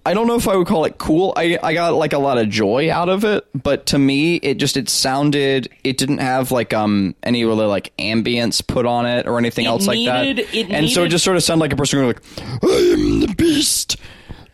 I 0.05 0.13
don't 0.13 0.27
know 0.27 0.35
if 0.35 0.47
I 0.47 0.55
would 0.55 0.67
call 0.67 0.85
it 0.85 0.97
cool. 0.97 1.33
I, 1.35 1.57
I 1.61 1.73
got 1.73 1.93
like 1.93 2.13
a 2.13 2.17
lot 2.19 2.37
of 2.37 2.49
joy 2.49 2.91
out 2.91 3.09
of 3.09 3.23
it, 3.25 3.45
but 3.53 3.87
to 3.87 3.99
me, 3.99 4.35
it 4.37 4.55
just 4.55 4.77
it 4.77 4.89
sounded. 4.89 5.69
It 5.83 5.97
didn't 5.97 6.19
have 6.19 6.51
like 6.51 6.73
um 6.73 7.15
any 7.23 7.43
really 7.45 7.65
like 7.65 7.91
ambience 7.97 8.65
put 8.65 8.85
on 8.85 9.05
it 9.05 9.27
or 9.27 9.37
anything 9.37 9.65
It 9.65 9.69
else 9.69 9.87
like 9.87 10.03
that. 10.05 10.23
needed- 10.23 10.47
it 10.53 10.69
and 10.71 10.89
so 10.89 11.03
it 11.03 11.09
just 11.09 11.23
sort 11.25 11.37
of 11.37 11.43
sounded 11.43 11.61
like 11.61 11.73
a 11.73 11.75
person 11.75 11.99
going 11.99 12.07
like, 12.07 12.63
"I 12.63 12.93
am 12.93 13.19
the 13.21 13.33
beast. 13.37 13.97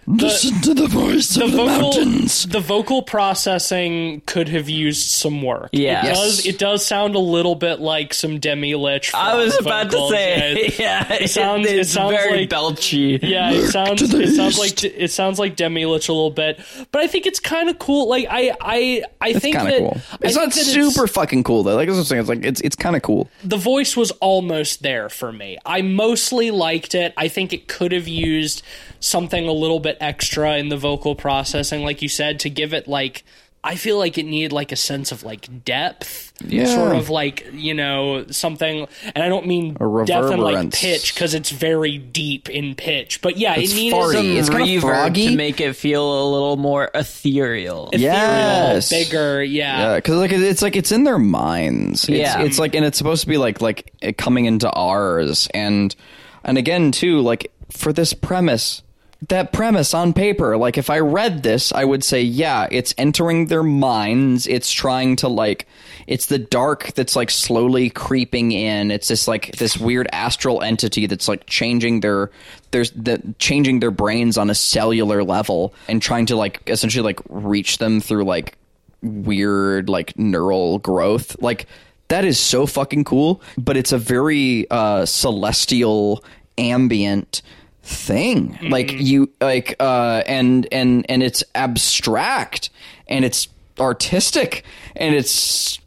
Listen 0.08 0.62
to 0.62 0.74
the 0.74 0.88
voice 0.88 1.30
the 1.30 1.46
of 1.46 1.52
the 1.54 1.66
mountains." 1.66 2.46
the 2.46 2.60
vocal 2.60 3.02
processing 3.02 4.22
could 4.26 4.50
have 4.50 4.70
used 4.70 5.10
some 5.10 5.42
work. 5.42 5.70
Yeah. 5.72 6.02
it 6.02 6.06
Yes. 6.10 6.18
does. 6.18 6.46
It 6.46 6.60
does 6.60 6.86
sound 6.86 7.16
a 7.16 7.20
little 7.20 7.56
bit 7.56 7.80
like 7.80 8.14
some 8.14 8.40
Demilich. 8.40 9.12
I 9.16 9.36
was 9.36 9.56
from 9.56 9.66
about 9.66 9.92
to 9.92 10.08
say, 10.10 10.54
It- 10.54 10.80
yeah, 10.80 11.12
it 11.14 11.30
sounds- 11.30 11.68
it 11.68 11.80
it's 11.80 11.90
sounds 11.92 12.12
very 12.16 12.42
like- 12.42 12.50
belchy. 12.50 13.20
Yeah, 13.22 13.52
it 13.52 13.68
sounds 13.72 14.02
to 14.02 14.08
the 14.08 14.22
it 14.24 14.36
sounds 14.36 14.60
like 14.60 14.84
it 14.84 15.12
sounds 15.12 15.40
like 15.40 15.56
Demilich 15.56 16.10
a 16.10 16.14
little 16.14 16.30
bit, 16.32 16.60
but 16.92 17.02
I 17.02 17.08
think 17.08 17.26
it's 17.26 17.40
kind 17.40 17.70
of 17.70 17.80
cool. 17.80 18.08
Like 18.08 18.28
I 18.30 18.56
I 18.62 19.04
I 19.22 19.30
It's 19.30 19.40
think 19.40 19.56
that 19.56 19.68
of 19.74 19.80
cool. 19.80 19.94
I 19.96 20.16
It's 20.26 20.36
think 20.36 20.46
not 20.48 20.54
that 20.54 20.66
super 20.66 21.08
fucking 21.08 21.44
cool 21.44 21.64
though. 21.64 21.76
Like 21.76 21.90
I 21.90 21.92
was 21.92 22.08
saying. 22.08 22.20
It's 22.22 22.30
like 22.30 22.46
it's 22.46 22.62
it's 22.62 22.76
kind 22.76 22.96
of 22.96 23.02
cool. 23.02 23.30
the 23.44 23.58
voice 23.58 23.98
was 23.98 24.12
almost 24.22 24.84
there 24.84 25.10
for 25.10 25.32
me. 25.32 25.58
I 25.66 25.82
mostly 25.82 26.52
liked 26.52 26.94
it. 26.96 27.14
I 27.18 27.28
think 27.28 27.54
it 27.54 27.68
could 27.68 27.92
have 27.92 28.08
used 28.08 28.62
something 29.00 29.48
a 29.48 29.52
little 29.52 29.80
bit 29.80 29.95
extra 30.02 30.58
in 30.58 30.70
the 30.70 30.78
vocal 30.78 31.16
processing, 31.16 31.84
like 31.84 32.02
you 32.02 32.10
said, 32.10 32.40
to 32.42 32.50
give 32.50 32.74
it 32.74 32.88
like. 32.88 33.24
I 33.68 33.78
feel 33.78 33.98
like 33.98 34.20
it 34.20 34.28
needed 34.28 34.54
like 34.54 34.72
a 34.72 34.76
sense 34.76 35.12
of 35.12 35.24
like 35.24 35.66
depth, 35.66 36.34
Yeah. 36.46 36.66
sort 36.68 36.96
of 36.96 37.10
like 37.10 37.48
you 37.52 37.74
know 37.74 38.28
something. 38.30 38.88
And 39.16 39.24
I 39.24 39.28
don't 39.28 39.48
mean 39.48 39.76
A 39.82 40.06
depth 40.06 40.30
and 40.30 40.40
like 40.40 40.54
reverberance. 40.54 40.80
pitch 40.80 41.16
because 41.16 41.34
it's 41.34 41.50
very 41.50 41.98
deep 41.98 42.48
in 42.48 42.76
pitch. 42.76 43.24
But 43.24 43.38
yeah, 43.38 43.56
It's 43.58 43.74
it 43.74 43.76
needed 43.78 43.96
farty. 43.98 44.14
some 44.14 44.38
It's 44.38 44.50
kinda 44.50 44.66
reverb 44.66 44.82
froggy. 44.82 45.30
to 45.30 45.36
make 45.36 45.60
it 45.62 45.76
feel 45.76 46.04
a 46.04 46.28
little 46.32 46.58
more 46.58 46.92
ethereal. 46.94 47.90
ethereal, 47.92 48.04
Yes. 48.14 48.90
bigger. 48.90 49.44
Yeah, 49.44 49.80
Yeah, 49.80 49.96
because 49.96 50.16
like 50.18 50.32
it's 50.32 50.62
like 50.62 50.76
it's 50.76 50.92
in 50.92 51.04
their 51.04 51.18
minds. 51.18 52.04
It's, 52.08 52.10
Yeah. 52.20 52.42
it's 52.44 52.60
like 52.60 52.76
and 52.76 52.86
it's 52.86 53.00
supposed 53.00 53.22
to 53.22 53.28
be 53.28 53.38
like 53.38 53.62
like 53.62 53.92
coming 54.20 54.46
into 54.46 54.70
ours 54.70 55.48
and 55.56 55.96
and 56.44 56.60
again 56.60 56.92
too 56.92 57.22
like 57.22 57.52
for 57.72 57.92
this 57.92 58.14
premise 58.14 58.84
that 59.30 59.54
premise 59.54 59.94
on 59.94 60.14
paper. 60.14 60.58
Like 60.58 60.78
if 60.78 60.90
i 60.90 61.00
read 61.00 61.42
this 61.44 61.72
i 61.72 61.84
would 61.84 62.04
say 62.04 62.22
yeah 62.22 62.68
it's 62.72 62.94
entering 62.98 63.48
their 63.48 63.64
minds. 63.64 64.48
It's 64.48 64.72
trying 64.72 65.16
to 65.18 65.28
like 65.28 65.68
it's 66.08 66.28
the 66.28 66.38
dark 66.38 66.94
that's 66.94 67.16
like 67.16 67.32
slowly 67.32 67.90
creeping 67.90 68.52
in. 68.52 68.92
It's 68.92 69.08
this 69.08 69.28
like 69.28 69.56
this 69.58 69.78
weird 69.78 70.08
astral 70.12 70.62
entity 70.62 71.08
that's 71.08 71.28
like 71.28 71.46
changing 71.48 72.02
their 72.02 72.30
there's 72.72 72.92
the 72.92 73.22
changing 73.40 73.80
their 73.80 73.92
brains 73.92 74.38
on 74.38 74.50
a 74.50 74.56
cellular 74.56 75.24
level 75.24 75.74
and 75.88 76.02
trying 76.02 76.26
to 76.28 76.36
like 76.36 76.62
essentially 76.68 77.04
like 77.04 77.20
reach 77.30 77.78
them 77.80 78.02
through 78.02 78.26
like 78.26 78.58
weird 79.02 79.90
like 79.90 80.18
neural 80.20 80.80
growth. 80.80 81.42
Like 81.42 81.68
that 82.10 82.26
is 82.26 82.38
so 82.38 82.68
fucking 82.68 83.04
cool 83.04 83.42
but 83.58 83.78
it's 83.78 83.92
a 83.92 83.98
very 83.98 84.68
uh 84.70 85.06
celestial 85.06 86.24
ambient 86.58 87.42
thing. 87.86 88.58
Like 88.70 88.92
you 88.92 89.32
like 89.40 89.76
uh 89.80 90.24
and 90.26 90.68
and 90.72 91.06
and 91.08 91.22
it's 91.24 91.44
abstract 91.54 92.72
and 93.08 93.24
it's 93.24 93.48
artistic 93.80 94.64
and 94.96 95.14
it's 95.14 95.80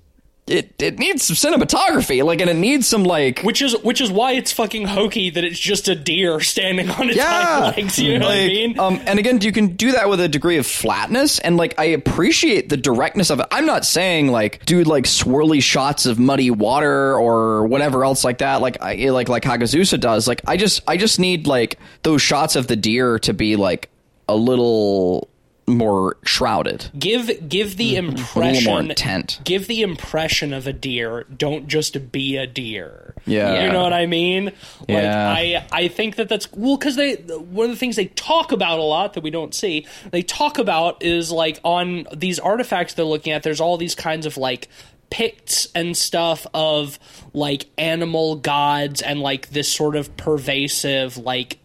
it 0.49 0.74
it 0.80 0.99
needs 0.99 1.22
some 1.22 1.36
cinematography 1.36 2.24
like 2.24 2.40
and 2.40 2.49
it 2.51 2.57
needs 2.57 2.86
some 2.86 3.05
like 3.05 3.40
which 3.42 3.62
is 3.62 3.76
which 3.82 4.01
is 4.01 4.11
why 4.11 4.32
it's 4.32 4.53
fucking 4.53 4.86
hokey 4.86 5.30
that 5.30 5.44
it's 5.44 5.59
just 5.59 5.88
a 5.88 5.94
deer 5.94 6.40
standing 6.40 6.90
on 6.90 7.09
its 7.09 7.16
yeah 7.16 7.70
hind 7.72 7.76
legs. 7.76 7.99
You 7.99 8.18
know 8.18 8.26
what 8.26 8.34
I 8.36 8.46
mean? 8.46 8.78
um 8.78 9.01
and 9.07 9.18
again 9.18 9.40
you 9.40 9.53
can 9.53 9.76
do 9.76 9.92
that 9.92 10.09
with 10.09 10.20
a 10.20 10.28
degree 10.28 10.57
of 10.59 10.66
flatness 10.66 11.38
and 11.38 11.57
like 11.57 11.74
i 11.78 11.84
appreciate 11.84 12.68
the 12.68 12.76
directness 12.76 13.30
of 13.30 13.40
it 13.40 13.46
i'm 13.51 13.66
not 13.66 13.84
saying 13.84 14.28
like 14.28 14.64
dude 14.66 14.86
like 14.86 15.05
swirly 15.05 15.62
shots 15.62 16.07
of 16.07 16.18
muddy 16.18 16.51
water 16.51 17.16
or 17.16 17.66
whatever 17.66 18.05
else 18.05 18.24
like 18.24 18.38
that 18.38 18.61
like 18.61 18.80
i 18.82 19.11
like 19.11 19.28
like 19.28 19.42
hagazusa 19.42 19.99
does 20.01 20.26
like 20.26 20.40
i 20.46 20.57
just 20.57 20.82
i 20.88 20.96
just 20.96 21.18
need 21.20 21.46
like 21.46 21.78
those 22.03 22.22
shots 22.22 22.57
of 22.57 22.66
the 22.66 22.76
deer 22.76 23.18
to 23.18 23.32
be 23.32 23.57
like 23.57 23.90
a 24.28 24.36
little 24.36 25.28
more 25.68 26.16
shrouded 26.24 26.90
give 26.98 27.30
give 27.48 27.76
the 27.76 27.94
Mm-hmm. 27.96 28.16
impression 28.16 28.64
more 28.72 28.80
intent 28.80 29.38
give 29.44 29.66
the 29.66 29.82
impression 29.82 30.52
of 30.52 30.66
a 30.66 30.72
deer 30.72 31.24
don't 31.36 31.68
just 31.68 32.10
be 32.10 32.36
a 32.36 32.46
deer 32.46 33.14
Yeah. 33.26 33.64
you 33.66 33.72
know 33.72 33.82
what 33.82 33.92
i 33.92 34.06
mean 34.06 34.46
like 34.46 34.54
Yeah. 34.88 35.28
i 35.30 35.66
i 35.70 35.88
think 35.88 36.16
that 36.16 36.28
that's 36.28 36.50
well 36.52 36.76
because 36.76 36.96
they 36.96 37.14
one 37.16 37.66
of 37.66 37.70
the 37.70 37.76
things 37.78 37.96
they 37.96 38.06
talk 38.06 38.50
about 38.52 38.78
a 38.78 38.82
lot 38.82 39.12
that 39.14 39.22
we 39.22 39.30
don't 39.30 39.54
see 39.54 39.86
they 40.10 40.22
talk 40.22 40.58
about 40.58 41.02
is 41.02 41.30
like 41.30 41.60
on 41.64 42.06
these 42.16 42.38
artifacts 42.38 42.94
they're 42.94 43.04
looking 43.04 43.32
at 43.32 43.42
there's 43.42 43.60
all 43.60 43.76
these 43.76 43.94
kinds 43.94 44.24
of 44.26 44.36
like 44.36 44.68
picts 45.10 45.68
and 45.74 45.96
stuff 45.96 46.46
of 46.52 46.98
like 47.32 47.64
animal 47.78 48.36
gods 48.36 49.00
and 49.00 49.20
like 49.20 49.48
this 49.50 49.70
sort 49.72 49.96
of 49.96 50.14
pervasive 50.18 51.16
like 51.16 51.58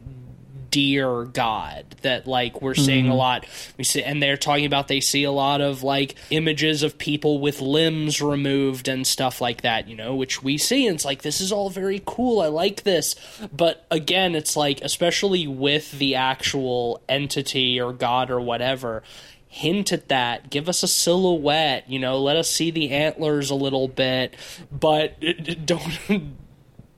deer 0.74 1.26
god 1.26 1.86
that 2.02 2.26
like 2.26 2.60
we're 2.60 2.74
seeing 2.74 3.06
a 3.06 3.10
mm-hmm. 3.10 3.18
lot. 3.18 3.46
We 3.78 3.84
see 3.84 4.02
and 4.02 4.24
they're 4.24 4.38
talking 4.38 4.66
about 4.66 4.88
they 4.88 5.02
see 5.02 5.24
a 5.24 5.32
lot 5.32 5.62
of 5.62 5.84
like 5.84 6.16
images 6.32 6.82
of 6.82 6.98
people 6.98 7.40
with 7.40 7.62
limbs 7.62 8.24
removed 8.24 8.88
and 8.88 9.06
stuff 9.06 9.40
like 9.40 9.62
that 9.62 9.88
you 9.88 9.96
know 9.96 10.16
which 10.16 10.42
we 10.42 10.58
see 10.58 10.88
and 10.88 10.96
it's 10.96 11.06
like 11.06 11.22
this 11.22 11.42
is 11.42 11.52
all 11.52 11.70
very 11.70 12.02
cool. 12.08 12.42
I 12.42 12.48
like 12.48 12.82
this. 12.82 13.16
But 13.56 13.86
again 13.92 14.34
it's 14.34 14.58
like 14.58 14.82
especially 14.82 15.46
with 15.46 15.92
the 15.92 16.16
actual 16.16 17.04
entity 17.08 17.80
or 17.80 17.94
god 17.94 18.32
or 18.32 18.42
whatever 18.42 19.04
hint 19.48 19.92
at 19.92 20.08
that. 20.08 20.50
Give 20.50 20.68
us 20.68 20.82
a 20.82 20.88
silhouette 20.88 21.88
you 21.88 22.00
know 22.00 22.20
let 22.20 22.36
us 22.36 22.50
see 22.50 22.72
the 22.72 22.90
antlers 22.90 23.52
a 23.52 23.56
little 23.56 23.88
bit. 23.88 24.36
But 24.72 25.20
don't 25.68 26.34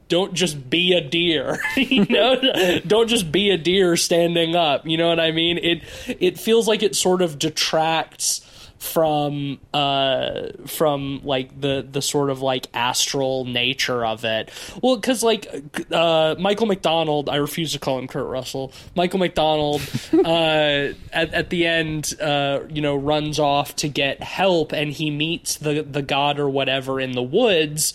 don't 0.08 0.34
just 0.34 0.70
be 0.70 0.94
a 0.94 1.02
deer 1.02 1.60
you 1.78 2.06
know? 2.06 2.80
Don't 2.86 3.08
just 3.08 3.32
be 3.32 3.50
a 3.50 3.58
deer 3.58 3.96
standing 3.98 4.56
up 4.56 4.86
you 4.86 4.98
know 4.98 5.10
what 5.10 5.20
i 5.20 5.32
mean? 5.32 5.58
It 5.58 5.84
it 6.08 6.40
feels 6.40 6.68
like 6.68 6.84
it 6.84 6.96
sort 6.96 7.22
of 7.22 7.40
detracts 7.40 8.42
from 8.86 9.60
uh 9.74 10.50
from 10.68 11.20
like 11.24 11.60
the 11.60 11.86
the 11.90 12.02
sort 12.02 12.30
of 12.30 12.42
like 12.42 12.68
astral 12.74 13.44
nature 13.46 14.06
of 14.06 14.24
it. 14.24 14.52
Well 14.82 14.96
because 14.96 15.24
like 15.24 15.48
uh 15.92 16.36
michael 16.38 16.68
mcdonald 16.68 17.30
i 17.30 17.38
refuse 17.38 17.72
to 17.74 17.80
call 17.80 17.98
him 17.98 18.08
kurt 18.08 18.28
russell 18.28 18.72
michael 18.96 19.20
mcdonald 19.20 19.82
uh 20.14 20.94
at, 21.12 21.34
at 21.34 21.50
the 21.50 21.66
end 21.66 22.14
uh 22.22 22.62
you 22.70 22.82
know 22.82 22.96
runs 22.96 23.40
off 23.40 23.76
to 23.78 23.88
get 23.88 24.22
help 24.22 24.72
and 24.72 24.92
he 24.92 25.10
meets 25.10 25.56
the 25.58 25.82
the 25.82 26.02
god 26.02 26.40
or 26.40 26.50
whatever 26.50 27.00
in 27.00 27.14
the 27.14 27.24
woods 27.24 27.94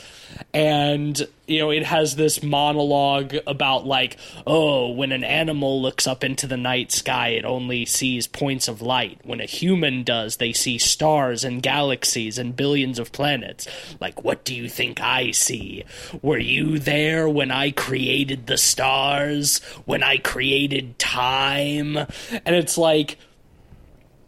and 0.52 1.26
you 1.50 1.58
know 1.58 1.70
it 1.70 1.84
has 1.84 2.14
this 2.14 2.42
monologue 2.44 3.34
about 3.46 3.84
like 3.84 4.16
oh 4.46 4.88
when 4.90 5.10
an 5.10 5.24
animal 5.24 5.82
looks 5.82 6.06
up 6.06 6.22
into 6.22 6.46
the 6.46 6.56
night 6.56 6.92
sky 6.92 7.28
it 7.30 7.44
only 7.44 7.84
sees 7.84 8.26
points 8.26 8.68
of 8.68 8.80
light. 8.80 9.20
When 9.24 9.40
a 9.40 9.46
human 9.46 10.04
does 10.04 10.36
they 10.36 10.52
see 10.52 10.78
stars 10.78 11.42
and 11.42 11.62
galaxies 11.62 12.38
and 12.38 12.54
billions 12.54 12.98
of 13.00 13.10
planets. 13.10 13.66
Like 14.00 14.22
what 14.22 14.44
do 14.44 14.54
you 14.54 14.68
think 14.68 15.00
i 15.00 15.32
see? 15.32 15.84
Were 16.22 16.38
you 16.38 16.78
there 16.78 17.28
when 17.28 17.50
i 17.50 17.72
created 17.72 18.46
the 18.46 18.56
stars? 18.56 19.58
When 19.84 20.04
i 20.04 20.18
created 20.18 20.98
time? 21.00 21.96
And 21.96 22.54
it's 22.54 22.78
like 22.78 23.18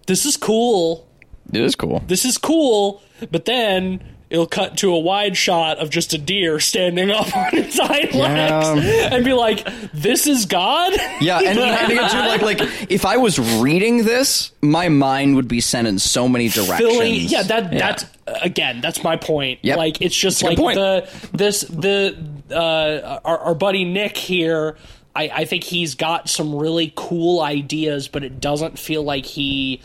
this 0.09 0.27
is 0.27 0.37
cool. 0.37 1.09
It 1.53 1.61
is 1.61 1.77
cool. 1.77 2.03
This 2.09 2.25
is 2.25 2.37
cool, 2.37 3.01
but 3.31 3.45
then 3.45 4.03
it'll 4.33 4.47
cut 4.47 4.79
to 4.79 4.93
a 4.95 4.99
wide 4.99 5.37
shot 5.37 5.79
of 5.79 5.91
just 5.91 6.15
a 6.15 6.19
deer 6.19 6.59
standing 6.59 7.11
up 7.11 7.37
on 7.37 7.51
its 7.53 7.79
hind 7.79 8.15
legs 8.15 8.87
and 9.13 9.25
be 9.25 9.35
like, 9.35 9.65
"This 9.93 10.27
is 10.27 10.47
God." 10.47 10.95
Yeah, 11.21 11.39
and, 11.39 11.59
and 11.59 11.93
again, 11.93 12.11
too, 12.11 12.19
like 12.19 12.43
like 12.43 12.91
if 12.91 13.05
I 13.05 13.19
was 13.19 13.39
reading 13.61 14.05
this, 14.05 14.51
my 14.63 14.89
mind 14.89 15.37
would 15.37 15.49
be 15.49 15.61
sent 15.61 15.87
in 15.87 15.99
so 15.99 16.29
many 16.29 16.49
directions. 16.49 16.79
Filling, 16.79 17.15
yeah, 17.15 17.43
that 17.43 17.71
that's 17.71 18.07
again, 18.27 18.81
that's 18.81 19.05
my 19.05 19.17
point. 19.17 19.61
Yep. 19.63 19.77
Like 19.77 20.01
it's 20.01 20.17
just 20.17 20.41
That's 20.41 20.51
like 20.51 20.59
point. 20.59 20.77
the 20.77 21.29
this 21.33 21.61
the 21.63 22.17
uh, 22.51 23.21
our, 23.25 23.39
our 23.39 23.55
buddy 23.55 23.85
Nick 23.85 24.17
here. 24.17 24.77
I, 25.15 25.25
I 25.25 25.45
think 25.45 25.63
he's 25.63 25.95
got 25.95 26.31
some 26.31 26.55
really 26.55 26.91
cool 26.97 27.43
ideas, 27.43 28.09
but 28.09 28.25
it 28.25 28.41
doesn't 28.41 28.79
feel 28.79 29.03
like 29.03 29.27
he 29.27 29.83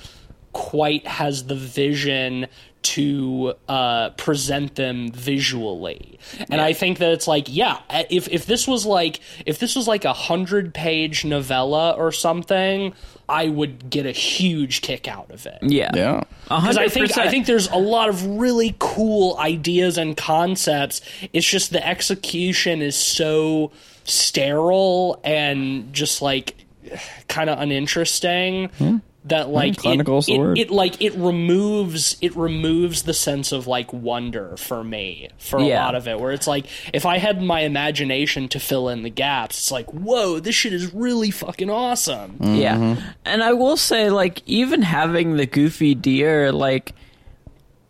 quite 0.53 1.05
has 1.05 1.45
the 1.47 1.55
vision 1.55 2.47
to 2.87 3.53
uh, 3.67 4.11
present 4.11 4.75
them 4.75 5.11
visually. 5.11 6.19
And 6.49 6.61
I 6.61 6.73
think 6.73 6.99
that 6.99 7.11
it's 7.11 7.27
like, 7.27 7.45
yeah, 7.49 7.79
if 8.09 8.27
if 8.29 8.45
this 8.45 8.67
was 8.67 8.85
like 8.85 9.19
if 9.45 9.59
this 9.59 9.75
was 9.75 9.87
like 9.87 10.05
a 10.05 10.13
hundred 10.13 10.73
page 10.73 11.25
novella 11.25 11.91
or 11.91 12.11
something, 12.11 12.93
I 13.27 13.47
would 13.47 13.89
get 13.89 14.05
a 14.05 14.11
huge 14.11 14.81
kick 14.81 15.07
out 15.07 15.31
of 15.31 15.45
it. 15.45 15.59
Yeah. 15.61 15.91
Yeah. 15.93 16.23
Because 16.43 16.77
I 16.77 16.87
think 16.87 17.17
I 17.17 17.29
think 17.29 17.45
there's 17.45 17.69
a 17.69 17.77
lot 17.77 18.09
of 18.09 18.25
really 18.25 18.75
cool 18.79 19.37
ideas 19.37 19.97
and 19.97 20.15
concepts. 20.15 21.01
It's 21.33 21.47
just 21.47 21.71
the 21.71 21.85
execution 21.85 22.81
is 22.81 22.95
so 22.95 23.71
sterile 24.05 25.19
and 25.23 25.91
just 25.93 26.21
like 26.21 26.55
kind 27.27 27.49
of 27.49 27.59
uninteresting 27.59 29.01
that 29.29 29.49
like 29.49 29.73
it, 29.73 29.77
clinical's 29.79 30.25
the 30.27 30.35
it, 30.35 30.37
word. 30.39 30.57
it 30.57 30.69
like 30.69 31.01
it 31.01 31.13
removes 31.15 32.17
it 32.21 32.35
removes 32.35 33.03
the 33.03 33.13
sense 33.13 33.51
of 33.51 33.67
like 33.67 33.91
wonder 33.93 34.55
for 34.57 34.83
me 34.83 35.29
for 35.37 35.59
a 35.59 35.63
Yeah. 35.65 35.85
lot 35.85 35.95
of 35.95 36.07
it 36.07 36.19
where 36.19 36.31
it's 36.31 36.47
like 36.47 36.65
if 36.93 37.05
I 37.05 37.17
had 37.17 37.41
my 37.41 37.61
imagination 37.61 38.47
to 38.49 38.59
fill 38.59 38.89
in 38.89 39.03
the 39.03 39.09
gaps 39.09 39.57
it's 39.57 39.71
like 39.71 39.89
whoa 39.91 40.39
this 40.39 40.55
shit 40.55 40.73
is 40.73 40.93
really 40.93 41.31
fucking 41.31 41.69
awesome 41.69 42.37
Yeah. 42.41 42.75
Mm-hmm. 42.77 43.01
And 43.25 43.43
I 43.43 43.53
will 43.53 43.77
say, 43.77 44.09
like, 44.09 44.41
even 44.45 44.81
having 44.81 45.35
the 45.35 45.45
goofy 45.45 45.93
deer, 45.95 46.51
like, 46.51 46.93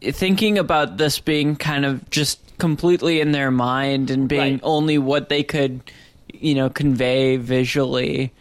thinking 0.01 0.57
about 0.57 0.97
this 0.97 1.19
being 1.19 1.55
kind 1.55 1.85
of 1.85 2.09
just 2.09 2.39
completely 2.57 3.21
in 3.21 3.31
their 3.31 3.51
mind 3.51 4.09
and 4.09 4.27
being 4.27 4.53
Right. 4.53 4.59
only 4.63 4.97
what 4.97 5.29
they 5.29 5.43
could, 5.43 5.81
you 6.33 6.55
know, 6.55 6.69
convey 6.69 7.38
visually 7.38 8.31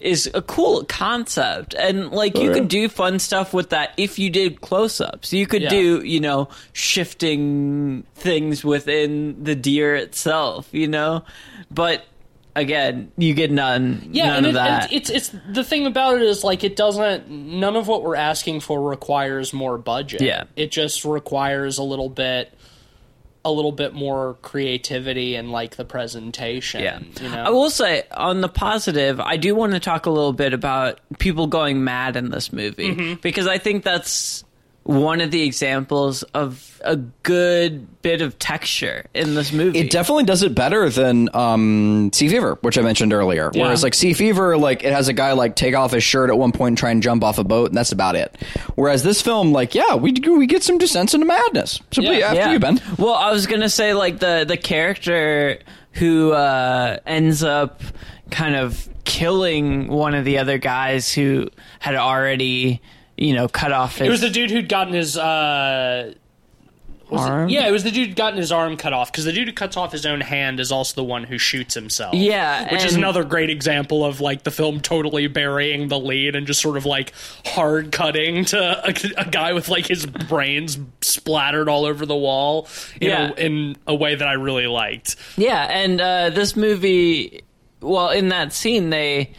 is 0.00 0.30
a 0.34 0.42
cool 0.42 0.84
concept. 0.84 1.74
And, 1.74 2.10
like, 2.10 2.36
you 2.36 2.48
yeah. 2.48 2.54
could 2.54 2.68
do 2.68 2.88
fun 2.88 3.18
stuff 3.18 3.52
with 3.52 3.70
that 3.70 3.92
if 3.96 4.18
you 4.18 4.30
did 4.30 4.60
close 4.60 5.00
ups. 5.00 5.32
You 5.32 5.46
could 5.46 5.62
Yeah. 5.62 5.68
do, 5.70 6.02
you 6.04 6.20
know, 6.20 6.48
shifting 6.72 8.04
things 8.14 8.64
within 8.64 9.42
the 9.42 9.54
deer 9.54 9.94
itself, 9.94 10.68
you 10.72 10.88
know? 10.88 11.24
But. 11.70 12.04
Again, 12.56 13.12
you 13.16 13.32
get 13.32 13.52
none, 13.52 14.08
Yeah, 14.10 14.26
none 14.26 14.36
and, 14.38 14.46
of 14.46 14.50
it, 14.50 14.54
that. 14.54 14.82
and 14.82 14.92
it's 14.92 15.08
it's 15.08 15.30
the 15.52 15.62
thing 15.62 15.86
about 15.86 16.16
it 16.16 16.22
is 16.22 16.42
like 16.42 16.64
it 16.64 16.74
doesn't. 16.74 17.30
None 17.30 17.76
of 17.76 17.86
what 17.86 18.02
we're 18.02 18.16
asking 18.16 18.58
for 18.60 18.82
requires 18.82 19.52
more 19.52 19.78
budget. 19.78 20.20
Yeah. 20.20 20.44
it 20.56 20.72
just 20.72 21.04
requires 21.04 21.78
a 21.78 21.84
little 21.84 22.08
bit, 22.08 22.52
a 23.44 23.50
little 23.50 23.72
bit 23.72 23.94
more 23.94 24.36
creativity 24.42 25.34
and 25.34 25.50
like 25.50 25.76
the 25.76 25.84
presentation. 25.84 26.82
Yeah. 26.82 27.00
you 27.20 27.28
know. 27.28 27.42
I 27.44 27.50
will 27.50 27.70
say, 27.70 28.02
on 28.12 28.40
the 28.42 28.48
positive, 28.48 29.18
I 29.20 29.36
do 29.36 29.54
want 29.54 29.72
to 29.72 29.80
talk 29.80 30.06
a 30.06 30.10
little 30.10 30.32
bit 30.34 30.52
about 30.52 31.00
people 31.18 31.46
going 31.46 31.82
mad 31.82 32.16
in 32.16 32.30
this 32.30 32.52
movie 32.52 32.94
Mm-hmm. 32.94 33.14
because 33.22 33.46
I 33.46 33.56
think 33.58 33.82
that's 33.84 34.44
one 34.84 35.20
of 35.20 35.30
the 35.30 35.42
examples 35.42 36.22
of 36.34 36.80
a 36.82 36.96
good 36.96 38.00
bit 38.02 38.22
of 38.22 38.38
texture 38.38 39.04
in 39.12 39.34
this 39.34 39.52
movie. 39.52 39.78
It 39.78 39.90
definitely 39.90 40.24
does 40.24 40.42
it 40.42 40.54
better 40.54 40.88
than 40.88 41.28
um, 41.36 42.10
Sea 42.14 42.28
Fever, 42.28 42.58
which 42.62 42.78
I 42.78 42.82
mentioned 42.82 43.12
earlier. 43.12 43.50
Yeah. 43.52 43.64
Whereas 43.64 43.82
like 43.82 43.92
Sea 43.94 44.14
Fever, 44.14 44.56
like 44.56 44.82
it 44.82 44.92
has 44.92 45.08
a 45.08 45.12
guy 45.12 45.32
like 45.32 45.54
take 45.54 45.74
off 45.74 45.92
his 45.92 46.02
shirt 46.02 46.30
at 46.30 46.38
one 46.38 46.52
point 46.52 46.68
and 46.72 46.78
try 46.78 46.90
and 46.90 47.02
jump 47.02 47.22
off 47.22 47.38
a 47.38 47.44
boat, 47.44 47.68
and 47.68 47.76
that's 47.76 47.92
about 47.92 48.16
it. 48.16 48.34
Whereas 48.74 49.02
this 49.02 49.20
film, 49.20 49.52
like, 49.52 49.74
yeah, 49.74 49.94
we 49.96 50.12
we 50.12 50.46
get 50.46 50.62
some 50.62 50.78
descents 50.78 51.12
into 51.14 51.26
madness. 51.26 51.80
So 51.92 52.00
Yeah. 52.00 52.28
after 52.28 52.52
you, 52.52 52.58
Ben. 52.58 52.80
Well, 52.98 53.14
I 53.14 53.30
was 53.32 53.46
gonna 53.46 53.68
say 53.68 53.92
like 53.92 54.18
the 54.18 54.44
the 54.48 54.56
character 54.56 55.58
who 55.92 56.32
uh, 56.32 56.96
ends 57.04 57.42
up 57.44 57.82
kind 58.30 58.56
of 58.56 58.88
killing 59.04 59.88
one 59.88 60.14
of 60.14 60.24
the 60.24 60.38
other 60.38 60.56
guys 60.56 61.12
who 61.12 61.48
had 61.80 61.96
already, 61.96 62.80
you 63.20 63.34
know, 63.34 63.46
cut 63.46 63.70
off 63.70 63.98
his. 63.98 64.08
it 64.08 64.10
was 64.10 64.20
the 64.22 64.30
dude 64.30 64.50
who'd 64.50 64.68
gotten 64.68 64.94
his. 64.94 65.16
Uh, 65.16 66.14
was 67.10 67.26
it- 67.26 67.28
Arm? 67.28 67.48
yeah, 67.48 67.66
it 67.66 67.72
was 67.72 67.82
the 67.82 67.90
dude 67.90 68.06
who'd 68.10 68.16
gotten 68.16 68.38
his 68.38 68.52
arm 68.52 68.76
cut 68.76 68.92
off 68.92 69.10
because 69.10 69.24
the 69.24 69.32
dude 69.32 69.48
who 69.48 69.52
cuts 69.52 69.76
off 69.76 69.90
his 69.90 70.06
own 70.06 70.20
hand 70.20 70.60
is 70.60 70.70
also 70.70 70.94
the 70.94 71.02
one 71.04 71.24
who 71.24 71.38
shoots 71.38 71.74
himself. 71.74 72.14
Yeah, 72.14 72.72
which 72.72 72.84
is 72.84 72.94
another 72.94 73.24
great 73.24 73.50
example 73.50 74.04
of 74.04 74.20
like 74.20 74.44
the 74.44 74.52
film 74.52 74.78
totally 74.80 75.26
burying 75.26 75.88
the 75.88 75.98
lead 75.98 76.36
and 76.36 76.46
just 76.46 76.60
sort 76.60 76.76
of 76.76 76.86
like 76.86 77.12
hard 77.44 77.90
cutting 77.90 78.44
to 78.46 78.58
a, 78.88 78.94
a 79.20 79.28
guy 79.28 79.52
with 79.54 79.68
like 79.68 79.88
his 79.88 80.06
brains 80.06 80.78
splattered 81.00 81.68
all 81.68 81.84
over 81.84 82.06
the 82.06 82.14
wall 82.16 82.68
Yeah. 83.00 83.32
a, 83.36 83.44
in 83.44 83.76
a 83.88 83.94
way 83.94 84.14
that 84.14 84.28
I 84.28 84.34
really 84.34 84.68
liked. 84.68 85.16
Yeah, 85.36 85.64
and 85.68 86.00
uh, 86.00 86.30
this 86.30 86.54
movie, 86.54 87.42
well, 87.80 88.10
in 88.10 88.28
that 88.28 88.52
scene, 88.52 88.90
they 88.90 89.32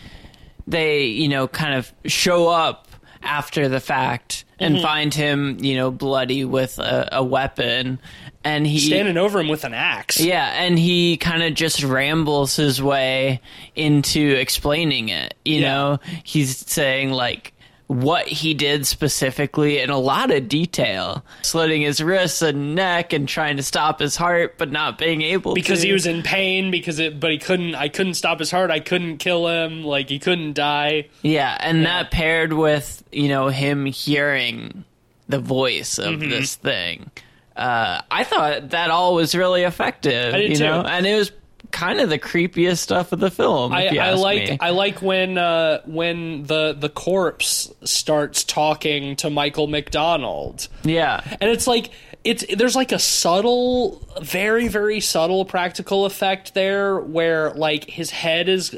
they 0.67 1.05
you 1.05 1.29
know 1.29 1.47
kind 1.47 1.75
of 1.75 1.89
show 2.05 2.49
up 2.49 2.89
after 3.23 3.67
the 3.67 3.79
fact 3.79 4.45
and 4.59 4.75
Mm-hmm. 4.75 4.83
find 4.83 5.13
him, 5.13 5.57
you 5.63 5.75
know, 5.75 5.89
bloody 5.91 6.45
with 6.45 6.77
a, 6.79 7.09
a 7.13 7.23
weapon, 7.23 7.99
and 8.43 8.65
he 8.67 8.79
Standing 8.79 9.17
over 9.17 9.39
him 9.39 9.47
with 9.47 9.63
an 9.63 9.73
axe. 9.73 10.19
yeah, 10.19 10.63
and 10.63 10.77
he 10.77 11.17
kind 11.17 11.41
of 11.43 11.53
just 11.55 11.83
rambles 11.83 12.55
his 12.55 12.81
way 12.81 13.41
into 13.75 14.35
explaining 14.37 15.09
it. 15.09 15.33
You 15.45 15.61
Yeah. 15.61 15.73
know, 15.73 15.99
he's 16.23 16.57
saying 16.57 17.11
like 17.11 17.53
what 17.91 18.25
he 18.27 18.53
did 18.53 18.87
specifically 18.87 19.79
in 19.79 19.89
a 19.89 19.97
lot 19.97 20.31
of 20.31 20.47
detail, 20.47 21.25
slitting 21.41 21.81
his 21.81 22.01
wrists 22.01 22.41
and 22.41 22.73
neck 22.73 23.11
and 23.11 23.27
trying 23.27 23.57
to 23.57 23.63
stop 23.63 23.99
his 23.99 24.15
heart, 24.15 24.57
but 24.57 24.71
not 24.71 24.97
being 24.97 25.21
able 25.21 25.53
because 25.53 25.81
to. 25.81 25.87
he 25.87 25.93
was 25.93 26.05
in 26.05 26.21
pain 26.23 26.71
because 26.71 26.99
it 26.99 27.19
but 27.19 27.31
he 27.31 27.37
couldn't 27.37 27.75
I 27.75 27.89
couldn't 27.89 28.13
stop 28.13 28.39
his 28.39 28.49
heart 28.49 28.71
I 28.71 28.79
couldn't 28.79 29.17
kill 29.17 29.47
him 29.47 29.83
like 29.83 30.07
he 30.09 30.19
couldn't 30.19 30.53
die 30.53 31.09
Yeah, 31.21 31.57
and 31.59 31.85
that 31.85 32.11
paired 32.11 32.53
with 32.53 33.03
you 33.11 33.27
know 33.27 33.49
him 33.49 33.85
hearing 33.85 34.85
the 35.27 35.39
voice 35.39 35.97
of 35.97 36.15
Mm-hmm. 36.19 36.29
this 36.29 36.55
thing, 36.55 37.11
uh, 37.57 38.01
I 38.09 38.23
thought 38.23 38.69
that 38.69 38.89
all 38.89 39.15
was 39.15 39.35
really 39.35 39.63
effective. 39.63 40.33
You 40.35 40.55
too. 40.55 40.63
know, 40.63 40.81
and 40.81 41.05
it 41.05 41.15
was 41.15 41.31
kind 41.71 41.99
of 41.99 42.09
the 42.09 42.19
creepiest 42.19 42.77
stuff 42.77 43.11
of 43.11 43.19
the 43.19 43.31
film. 43.31 43.73
I, 43.73 43.87
I 43.97 44.13
like 44.13 44.49
me. 44.49 44.57
I 44.59 44.69
like 44.71 45.01
when 45.01 45.37
uh, 45.37 45.81
when 45.85 46.43
the 46.43 46.73
the 46.73 46.89
corpse 46.89 47.73
starts 47.83 48.43
talking 48.43 49.15
to 49.17 49.29
Michael 49.29 49.67
McDonald, 49.67 50.67
yeah, 50.83 51.21
and 51.39 51.49
it's 51.49 51.67
like 51.67 51.91
it's 52.23 52.45
there's 52.55 52.75
like 52.75 52.91
a 52.91 52.99
subtle, 52.99 54.07
very 54.21 54.67
very 54.67 54.99
subtle 54.99 55.45
practical 55.45 56.05
effect 56.05 56.53
there 56.53 56.99
where 56.99 57.51
like 57.51 57.89
his 57.89 58.11
head 58.11 58.47
is 58.47 58.75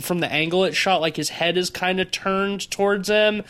from 0.00 0.20
the 0.20 0.30
angle 0.30 0.64
it's 0.64 0.76
shot, 0.76 1.00
like 1.00 1.16
his 1.16 1.30
head 1.30 1.56
is 1.56 1.70
kind 1.70 2.00
of 2.00 2.10
turned 2.10 2.70
towards 2.70 3.08
him, 3.08 3.42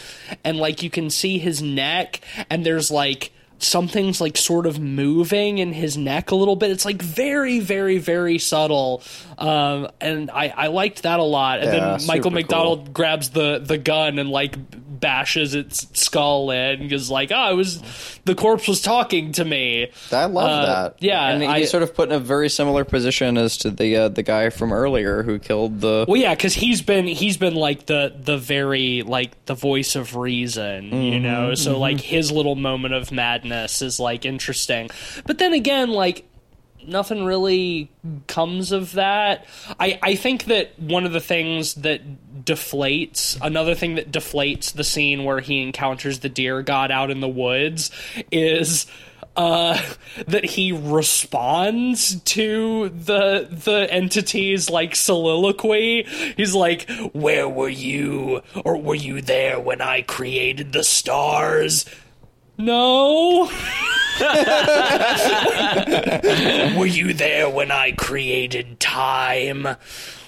and 0.44 0.56
like 0.56 0.82
you 0.82 0.90
can 0.90 1.10
see 1.10 1.38
his 1.38 1.60
neck, 1.60 2.20
and 2.48 2.64
there's 2.64 2.90
like 2.90 3.32
something's 3.64 4.20
like 4.20 4.36
sort 4.36 4.66
of 4.66 4.78
moving 4.78 5.58
in 5.58 5.72
his 5.72 5.96
neck 5.96 6.30
a 6.30 6.34
little 6.36 6.56
bit. 6.56 6.70
It's 6.70 6.84
like 6.84 7.00
very, 7.02 7.60
very, 7.60 7.98
very 7.98 8.38
subtle, 8.38 9.02
um, 9.38 9.88
and 10.00 10.30
I, 10.30 10.52
I 10.56 10.66
liked 10.68 11.02
that 11.02 11.18
a 11.20 11.24
lot. 11.24 11.60
And 11.60 11.66
Yeah, 11.72 11.96
then 11.98 12.06
Michael 12.06 12.24
super 12.30 12.34
McDonald 12.34 12.92
grabs 12.92 13.30
the 13.30 13.58
the 13.58 13.78
gun 13.78 14.18
and 14.18 14.30
like 14.30 14.56
bashes 15.00 15.54
its 15.54 15.86
skull 16.00 16.50
in 16.50 16.82
and 16.82 16.92
is 16.92 17.10
like, 17.10 17.30
"Oh, 17.34 17.50
it 17.52 17.54
was 17.56 17.82
the 18.24 18.34
corpse 18.34 18.66
was 18.68 18.80
talking 18.80 19.32
to 19.32 19.44
me." 19.44 19.88
I 20.12 20.24
love 20.26 20.50
Uh, 20.50 20.66
that. 20.66 20.96
yeah, 21.00 21.28
and 21.28 21.44
I- 21.44 21.60
he's 21.60 21.70
sort 21.70 21.82
of 21.82 21.94
put 21.94 22.08
in 22.08 22.14
a 22.14 22.20
very 22.20 22.48
similar 22.48 22.84
position 22.84 23.36
as 23.36 23.56
to 23.58 23.70
the 23.70 23.96
uh, 23.96 24.08
the 24.08 24.22
guy 24.22 24.50
from 24.50 24.72
earlier 24.72 25.22
who 25.22 25.38
killed 25.38 25.80
the. 25.80 26.04
Well, 26.08 26.20
yeah, 26.20 26.34
because 26.34 26.54
he's 26.54 26.80
been 26.82 27.06
he's 27.06 27.36
been 27.36 27.54
like 27.54 27.86
the 27.86 28.14
the 28.18 28.38
very 28.38 29.02
like 29.02 29.44
the 29.46 29.54
voice 29.54 29.94
of 29.96 30.16
reason, 30.16 31.02
you 31.02 31.20
know. 31.20 31.54
So 31.54 31.78
like 31.78 32.00
his 32.00 32.30
little 32.32 32.54
moment 32.54 32.94
of 32.94 33.10
madness 33.12 33.53
is 33.82 34.00
like 34.00 34.24
interesting, 34.24 34.90
but 35.26 35.38
then 35.38 35.52
again, 35.52 35.90
like 35.90 36.26
nothing 36.86 37.24
really 37.24 37.90
comes 38.26 38.72
of 38.72 38.92
that. 38.92 39.46
I 39.80 39.98
I 40.02 40.14
think 40.14 40.44
that 40.44 40.78
one 40.78 41.04
of 41.04 41.12
the 41.12 41.20
things 41.20 41.74
that 41.74 42.02
deflates 42.44 43.38
another 43.40 43.74
thing 43.74 43.94
that 43.94 44.12
deflates 44.12 44.72
the 44.72 44.84
scene 44.84 45.24
where 45.24 45.40
he 45.40 45.62
encounters 45.62 46.20
the 46.20 46.28
deer 46.28 46.62
god 46.62 46.90
out 46.90 47.10
in 47.10 47.20
the 47.20 47.28
woods 47.28 47.90
is 48.30 48.86
uh 49.36 49.80
that 50.26 50.44
he 50.44 50.72
responds 50.72 52.20
to 52.20 52.90
the 52.90 53.48
the 53.50 53.88
entity's 53.90 54.70
like 54.70 54.94
soliloquy. 54.94 56.04
He's 56.36 56.54
like 56.54 56.88
where 57.12 57.48
were 57.48 57.68
you? 57.68 58.42
Or 58.64 58.76
were 58.76 58.94
you 58.94 59.20
there 59.22 59.58
when 59.58 59.80
i 59.80 60.02
created 60.02 60.72
the 60.72 60.84
stars 60.84 61.84
no 62.56 63.50
were 66.78 66.86
you 66.86 67.12
there 67.14 67.50
when 67.50 67.72
I 67.72 67.92
created 67.92 68.78
time? 68.78 69.66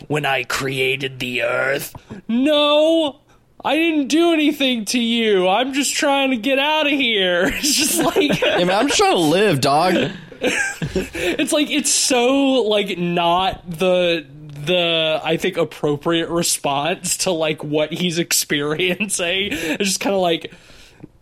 When 0.08 0.26
I 0.26 0.42
created 0.42 1.20
the 1.20 1.42
earth? 1.42 1.94
No! 2.26 3.20
I 3.64 3.76
didn't 3.76 4.08
do 4.08 4.32
anything 4.32 4.84
to 4.86 4.98
you. 5.00 5.48
I'm 5.48 5.72
just 5.72 5.94
trying 5.94 6.30
to 6.30 6.36
get 6.36 6.58
out 6.58 6.86
of 6.86 6.92
here. 6.92 7.46
It's 7.54 7.74
just 7.74 7.98
like 7.98 8.42
I 8.44 8.58
mean, 8.58 8.70
I'm 8.70 8.88
just 8.88 8.98
trying 8.98 9.12
to 9.12 9.18
live, 9.18 9.60
dog. 9.60 9.94
it's 10.40 11.52
like 11.52 11.70
it's 11.70 11.90
so 11.90 12.62
like 12.62 12.98
not 12.98 13.68
the 13.68 14.26
the 14.66 15.20
I 15.22 15.36
think 15.36 15.56
appropriate 15.56 16.28
response 16.28 17.18
to 17.18 17.30
like 17.30 17.62
what 17.62 17.92
he's 17.92 18.18
experiencing. 18.18 19.48
It's 19.52 19.84
just 19.84 20.00
kind 20.00 20.14
of 20.14 20.22
like 20.22 20.52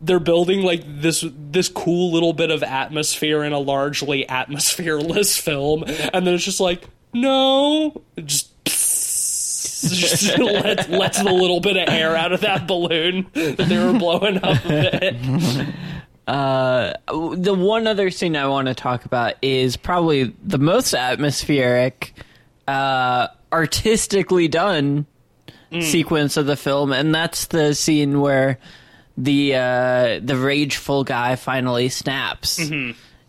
they're 0.05 0.21
building 0.21 0.63
like 0.63 0.83
this 0.87 1.25
this 1.33 1.69
cool 1.69 2.13
little 2.13 2.33
bit 2.33 2.51
of 2.51 2.63
atmosphere 2.63 3.43
in 3.45 3.53
a 3.53 3.59
largely 3.59 4.25
atmosphereless 4.27 5.41
film, 5.41 5.85
and 5.85 6.27
then 6.27 6.35
it's 6.35 6.45
just 6.45 6.61
like 6.61 6.85
no, 7.13 8.03
just. 8.17 8.51
just 9.85 10.39
lets, 10.39 10.89
lets 10.89 11.23
the 11.23 11.31
little 11.31 11.61
bit 11.61 11.77
of 11.77 11.93
air 11.93 12.17
out 12.17 12.33
of 12.33 12.41
that 12.41 12.67
balloon 12.67 13.27
that 13.35 13.59
they 13.59 13.77
were 13.77 13.99
blowing 13.99 14.39
up 14.39 14.65
a 14.65 14.99
bit. 14.99 15.75
Uh, 16.27 16.95
the 17.37 17.55
one 17.55 17.87
other 17.87 18.11
scene 18.11 18.35
I 18.35 18.47
want 18.47 18.69
to 18.69 18.75
talk 18.75 19.05
about 19.05 19.35
is 19.43 19.77
probably 19.77 20.35
the 20.43 20.57
most 20.59 20.95
atmospheric, 20.95 22.15
uh, 22.67 23.29
artistically 23.53 24.49
done 24.49 25.05
sequence 25.81 26.37
of 26.37 26.47
the 26.47 26.57
film, 26.57 26.93
and 26.93 27.15
that's 27.15 27.47
the 27.47 27.75
scene 27.75 28.21
where 28.21 28.59
the 29.17 29.55
uh, 29.55 30.21
the 30.23 30.37
rageful 30.37 31.05
guy 31.05 31.37
finally 31.37 31.89
snaps, 31.89 32.61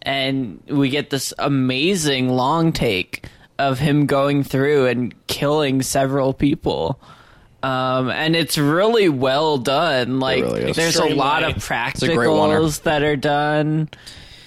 and 0.01 0.63
we 0.67 0.89
get 0.89 1.09
this 1.09 1.33
amazing 1.37 2.29
long 2.29 2.71
take 2.71 3.25
of 3.57 3.79
him 3.79 4.05
going 4.05 4.43
through 4.43 4.87
and 4.87 5.27
killing 5.27 5.81
several 5.81 6.33
people. 6.33 6.99
Um, 7.63 8.11
and 8.11 8.35
it's 8.35 8.57
really 8.59 9.09
well 9.09 9.57
done. 9.57 10.19
Like, 10.19 10.43
really 10.43 10.71
there's 10.73 10.97
a 10.97 11.05
lot 11.05 11.43
of 11.43 11.55
Extremely. 11.55 12.13
a 12.13 12.15
great 12.15 12.27
one-er. 12.29 12.59
practicals 12.59 12.83
that 12.83 13.01
are 13.01 13.15
done. 13.15 13.89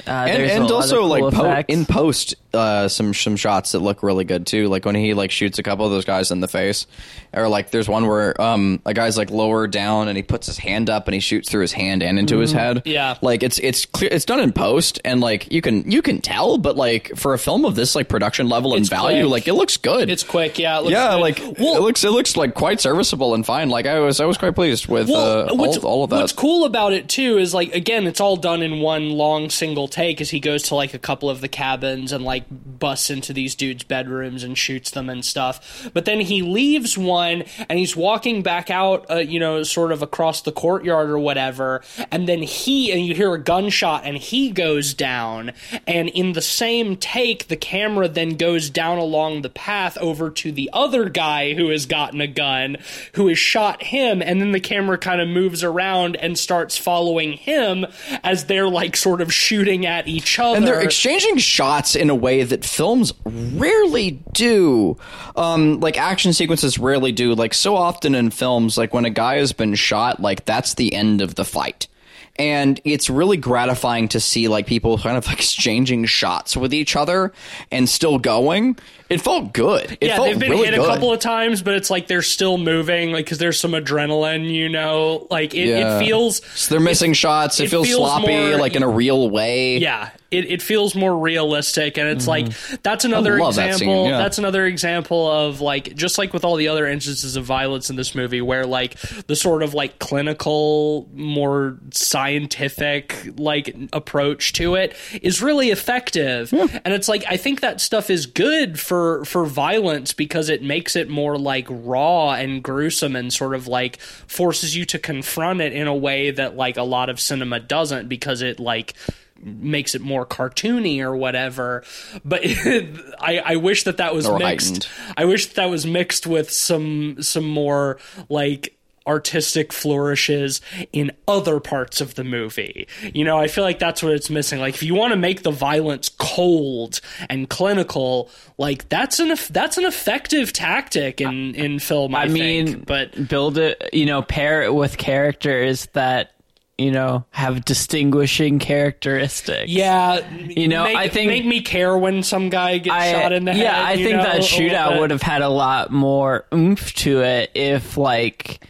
Uh, 0.06 0.10
and, 0.10 0.42
and 0.44 0.70
also 0.70 1.00
cool 1.00 1.08
like 1.08 1.34
po- 1.34 1.64
in 1.66 1.84
post 1.84 2.34
uh, 2.54 2.88
some 2.88 3.12
some 3.12 3.36
shots 3.36 3.72
that 3.72 3.80
look 3.80 4.02
really 4.02 4.24
good 4.24 4.46
too 4.46 4.68
like 4.68 4.84
when 4.84 4.94
he 4.94 5.12
like 5.14 5.30
shoots 5.30 5.58
a 5.58 5.62
couple 5.62 5.84
of 5.84 5.90
those 5.90 6.04
guys 6.06 6.30
in 6.30 6.40
the 6.40 6.48
face 6.48 6.86
or 7.34 7.46
like 7.48 7.70
there's 7.70 7.88
one 7.88 8.06
where 8.06 8.40
um 8.40 8.80
a 8.86 8.94
guy's 8.94 9.18
like 9.18 9.30
lower 9.30 9.66
down 9.66 10.08
and 10.08 10.16
he 10.16 10.22
puts 10.22 10.46
his 10.46 10.56
hand 10.56 10.88
up 10.88 11.06
and 11.08 11.14
he 11.14 11.20
shoots 11.20 11.50
through 11.50 11.60
his 11.60 11.72
hand 11.72 12.02
and 12.02 12.18
into 12.18 12.38
his 12.38 12.50
head 12.52 12.82
Yeah. 12.86 13.16
like 13.20 13.42
it's 13.42 13.58
it's 13.58 13.84
clear 13.84 14.08
it's 14.10 14.24
done 14.24 14.40
in 14.40 14.52
post 14.52 14.98
and 15.04 15.20
like 15.20 15.52
you 15.52 15.60
can 15.60 15.90
you 15.90 16.00
can 16.00 16.20
tell 16.22 16.56
but 16.56 16.74
like 16.76 17.12
for 17.16 17.34
a 17.34 17.38
film 17.38 17.64
of 17.66 17.74
this 17.74 17.94
like 17.94 18.08
production 18.08 18.48
level 18.48 18.72
and 18.72 18.80
It's 18.80 18.88
value 18.88 19.24
quick. 19.24 19.30
like 19.30 19.48
it 19.48 19.54
looks 19.54 19.76
good 19.76 20.08
It's 20.08 20.24
quick, 20.24 20.58
yeah. 20.58 20.78
It 20.78 20.82
looks 20.84 20.92
yeah 20.92 21.10
good. 21.12 21.20
like 21.20 21.40
it 21.40 21.60
looks 21.80 22.02
it 22.04 22.10
looks 22.10 22.36
like 22.36 22.54
quite 22.54 22.80
serviceable 22.80 23.34
and 23.34 23.44
fine 23.44 23.68
like 23.68 23.84
i 23.86 23.98
was 24.00 24.20
i 24.20 24.24
was 24.24 24.38
quite 24.38 24.54
pleased 24.54 24.86
with 24.88 25.10
uh, 25.10 25.46
all, 25.50 25.78
all 25.86 26.04
of 26.04 26.10
that 26.10 26.20
What's 26.20 26.32
cool 26.32 26.64
about 26.64 26.92
it 26.94 27.08
too 27.08 27.36
is 27.38 27.52
like 27.52 27.74
again, 27.74 28.06
it's 28.06 28.20
all 28.20 28.36
done 28.36 28.62
in 28.62 28.80
one 28.80 29.10
long 29.10 29.50
single 29.50 29.88
take. 29.88 30.20
As 30.20 30.30
he 30.30 30.40
goes 30.40 30.64
to 30.64 30.74
like 30.74 30.94
a 30.94 30.98
couple 30.98 31.28
of 31.30 31.40
the 31.40 31.48
cabins 31.48 32.12
and 32.12 32.24
like 32.24 32.37
busts 32.40 33.10
into 33.10 33.32
these 33.32 33.54
dudes' 33.54 33.84
bedrooms 33.84 34.42
and 34.42 34.56
shoots 34.56 34.90
them 34.90 35.08
and 35.08 35.24
stuff. 35.24 35.90
But 35.92 36.04
then 36.04 36.20
he 36.20 36.42
leaves 36.42 36.96
one 36.96 37.44
and 37.68 37.78
he's 37.78 37.96
walking 37.96 38.42
back 38.42 38.70
out, 38.70 39.10
uh, 39.10 39.16
you 39.16 39.40
know, 39.40 39.62
sort 39.62 39.92
of 39.92 40.02
across 40.02 40.42
the 40.42 40.52
courtyard 40.52 41.10
or 41.10 41.18
whatever. 41.18 41.82
And 42.10 42.28
then 42.28 42.42
he 42.42 42.92
and 42.92 43.04
you 43.04 43.14
hear 43.14 43.32
a 43.34 43.38
gunshot 43.38 44.02
and 44.04 44.16
he 44.16 44.50
goes 44.50 44.94
down. 44.94 45.52
And 45.86 46.08
in 46.08 46.32
the 46.32 46.42
same 46.42 46.96
take, 46.96 47.48
the 47.48 47.56
camera 47.56 48.08
then 48.08 48.36
goes 48.36 48.70
down 48.70 48.98
along 48.98 49.42
the 49.42 49.50
path 49.50 49.96
over 49.98 50.30
to 50.30 50.52
the 50.52 50.70
other 50.72 51.08
guy 51.08 51.54
who 51.54 51.70
has 51.70 51.86
gotten 51.86 52.20
a 52.20 52.26
gun, 52.26 52.76
who 53.14 53.28
has 53.28 53.38
shot 53.38 53.82
him, 53.82 54.22
and 54.22 54.40
then 54.40 54.52
the 54.52 54.60
camera 54.60 54.98
kind 54.98 55.20
of 55.20 55.28
moves 55.28 55.64
around 55.64 56.16
and 56.16 56.38
starts 56.38 56.76
following 56.76 57.32
him 57.32 57.86
as 58.22 58.46
they're 58.46 58.68
like 58.68 58.96
sort 58.96 59.20
of 59.20 59.32
shooting 59.32 59.86
at 59.86 60.06
each 60.06 60.38
other. 60.38 60.56
and 60.56 60.66
they're 60.66 60.80
exchanging 60.80 61.38
shots 61.38 61.94
in 61.94 62.10
a 62.10 62.14
way 62.14 62.27
that 62.42 62.64
films 62.64 63.12
rarely 63.24 64.22
do. 64.32 64.96
Um 65.36 65.80
like 65.80 65.98
action 65.98 66.32
sequences 66.32 66.78
rarely 66.78 67.12
do. 67.12 67.34
Like 67.34 67.54
so 67.54 67.76
often 67.76 68.14
in 68.14 68.30
films 68.30 68.78
like 68.78 68.94
when 68.94 69.04
a 69.04 69.10
guy 69.10 69.36
has 69.36 69.52
been 69.52 69.74
shot 69.74 70.20
like 70.20 70.44
that's 70.44 70.74
the 70.74 70.94
end 70.94 71.20
of 71.20 71.34
the 71.34 71.44
fight. 71.44 71.88
And 72.36 72.80
it's 72.84 73.10
really 73.10 73.36
gratifying 73.36 74.08
to 74.08 74.20
see 74.20 74.46
like 74.46 74.66
people 74.66 74.96
kind 74.98 75.16
of 75.16 75.28
exchanging 75.32 76.04
shots 76.04 76.56
with 76.56 76.72
each 76.72 76.94
other 76.94 77.32
and 77.70 77.88
still 77.88 78.18
going 78.18 78.78
it 79.08 79.20
felt 79.20 79.52
good 79.52 79.92
it 79.92 79.98
yeah, 80.02 80.16
felt 80.16 80.28
they've 80.28 80.38
been 80.38 80.50
really 80.50 80.66
hit 80.66 80.74
good. 80.74 80.84
a 80.84 80.86
couple 80.86 81.12
of 81.12 81.18
times, 81.20 81.62
but 81.62 81.74
it's 81.74 81.90
like 81.90 82.06
they're 82.08 82.20
still 82.22 82.58
moving, 82.58 83.10
like 83.12 83.24
because 83.24 83.38
there's 83.38 83.58
some 83.58 83.72
adrenaline, 83.72 84.48
you 84.52 84.68
know. 84.68 85.26
Like 85.30 85.54
it, 85.54 85.68
Yeah. 85.68 85.96
it 85.98 86.04
feels 86.04 86.44
so 86.58 86.74
they're 86.74 86.82
missing 86.84 87.12
shots 87.14 87.58
it, 87.60 87.64
it 87.64 87.68
feels, 87.70 87.86
feels 87.86 87.98
sloppy 88.10 88.26
more- 88.50 88.58
like 88.58 88.74
in 88.76 88.82
a 88.82 88.88
real 88.88 89.30
way 89.30 89.78
yeah 89.78 90.10
it, 90.30 90.44
it 90.50 90.60
feels 90.60 90.94
more 90.94 91.16
realistic 91.18 91.96
and 91.96 92.06
it's 92.06 92.26
like 92.26 92.48
that's 92.82 93.06
another 93.06 93.32
Mm-hmm. 93.32 93.42
love 93.42 93.54
that 93.56 93.70
example 93.70 94.04
scene, 94.04 94.10
yeah. 94.10 94.18
that's 94.18 94.36
another 94.36 94.66
example 94.66 95.26
of 95.30 95.62
like 95.62 95.94
just 95.96 96.18
like 96.18 96.34
with 96.34 96.44
all 96.44 96.56
the 96.56 96.68
other 96.68 96.86
instances 96.86 97.34
of 97.36 97.44
violence 97.46 97.88
in 97.88 97.96
this 97.96 98.14
movie 98.14 98.42
where 98.42 98.66
like 98.66 98.98
the 99.26 99.34
sort 99.34 99.62
of 99.62 99.72
like 99.72 99.98
clinical 99.98 101.08
more 101.14 101.78
scientific 101.92 103.14
like 103.38 103.74
approach 103.92 104.52
to 104.52 104.74
it 104.74 104.94
is 105.22 105.40
really 105.42 105.70
effective 105.70 106.52
and 106.52 106.92
it's 106.94 107.08
like 107.08 107.24
i 107.28 107.36
think 107.38 107.60
that 107.60 107.80
stuff 107.80 108.10
is 108.10 108.26
good 108.26 108.78
for 108.78 108.97
for 109.24 109.44
violence 109.46 110.12
because 110.12 110.48
it 110.48 110.62
makes 110.62 110.96
it 110.96 111.08
more 111.08 111.36
like 111.38 111.66
raw 111.68 112.32
and 112.32 112.62
gruesome 112.62 113.14
and 113.16 113.32
sort 113.32 113.54
of 113.54 113.66
like 113.66 113.98
forces 114.00 114.74
you 114.76 114.84
to 114.86 114.98
confront 114.98 115.60
it 115.60 115.72
in 115.72 115.86
a 115.86 115.94
way 115.94 116.30
that 116.30 116.56
like 116.56 116.76
a 116.76 116.82
lot 116.82 117.08
of 117.08 117.20
cinema 117.20 117.60
doesn't 117.60 118.08
because 118.08 118.42
it 118.42 118.58
like 118.60 118.94
makes 119.40 119.94
it 119.94 120.00
more 120.00 120.26
cartoony 120.26 121.00
or 121.00 121.16
whatever. 121.16 121.84
But 122.24 122.40
I, 122.44 123.42
I 123.44 123.56
wish 123.56 123.84
that 123.84 123.98
that 123.98 124.14
was 124.14 124.26
Or 124.26 124.38
mixed. 124.38 124.84
heightened. 124.84 125.14
I 125.16 125.24
wish 125.26 125.46
that 125.54 125.66
was 125.66 125.86
mixed 125.86 126.26
with 126.26 126.50
some 126.50 127.22
some 127.22 127.48
more 127.48 127.98
like 128.28 128.74
artistic 129.08 129.72
flourishes 129.72 130.60
in 130.92 131.10
other 131.26 131.58
parts 131.58 132.00
of 132.00 132.14
the 132.14 132.22
movie. 132.24 132.86
You 133.14 133.24
know, 133.24 133.38
I 133.38 133.48
feel 133.48 133.64
like 133.64 133.78
that's 133.78 134.02
what 134.02 134.12
it's 134.12 134.28
missing. 134.30 134.60
Like 134.60 134.74
if 134.74 134.82
you 134.82 134.94
want 134.94 135.12
to 135.12 135.16
make 135.16 135.42
the 135.42 135.50
violence 135.50 136.08
cold 136.08 137.00
and 137.30 137.48
clinical, 137.48 138.30
like 138.58 138.88
that's 138.90 139.18
an 139.18 139.34
that's 139.50 139.78
an 139.78 139.84
effective 139.84 140.52
tactic 140.52 141.20
in 141.20 141.54
in 141.54 141.78
film 141.78 142.14
I, 142.14 142.22
I 142.24 142.28
mean, 142.28 142.66
think. 142.66 142.86
but 142.86 143.28
build 143.28 143.58
it, 143.58 143.82
you 143.92 144.06
know, 144.06 144.22
pair 144.22 144.62
it 144.62 144.74
with 144.74 144.98
characters 144.98 145.86
that 145.94 146.32
you 146.76 146.92
know 146.92 147.24
have 147.30 147.64
distinguishing 147.64 148.60
characteristics. 148.60 149.68
yeah, 149.70 150.20
You 150.46 150.68
know, 150.68 150.84
make, 150.84 150.96
I 150.96 151.08
think- 151.08 151.28
make 151.28 151.44
me 151.44 151.60
care 151.60 151.96
when 151.98 152.22
some 152.22 152.50
guy 152.50 152.78
gets 152.78 152.94
I, 152.94 153.12
shot 153.12 153.32
in 153.32 153.44
the 153.46 153.52
head. 153.52 153.62
yeah, 153.62 153.84
I 153.84 153.96
think 153.96 154.16
know, 154.16 154.22
that 154.22 154.42
shootout 154.42 155.00
would 155.00 155.10
have 155.10 155.22
had 155.22 155.42
a 155.42 155.48
lot 155.48 155.90
more 155.90 156.44
oomph 156.54 156.92
to 156.94 157.22
it 157.22 157.50
if 157.54 157.96
like 157.96 158.64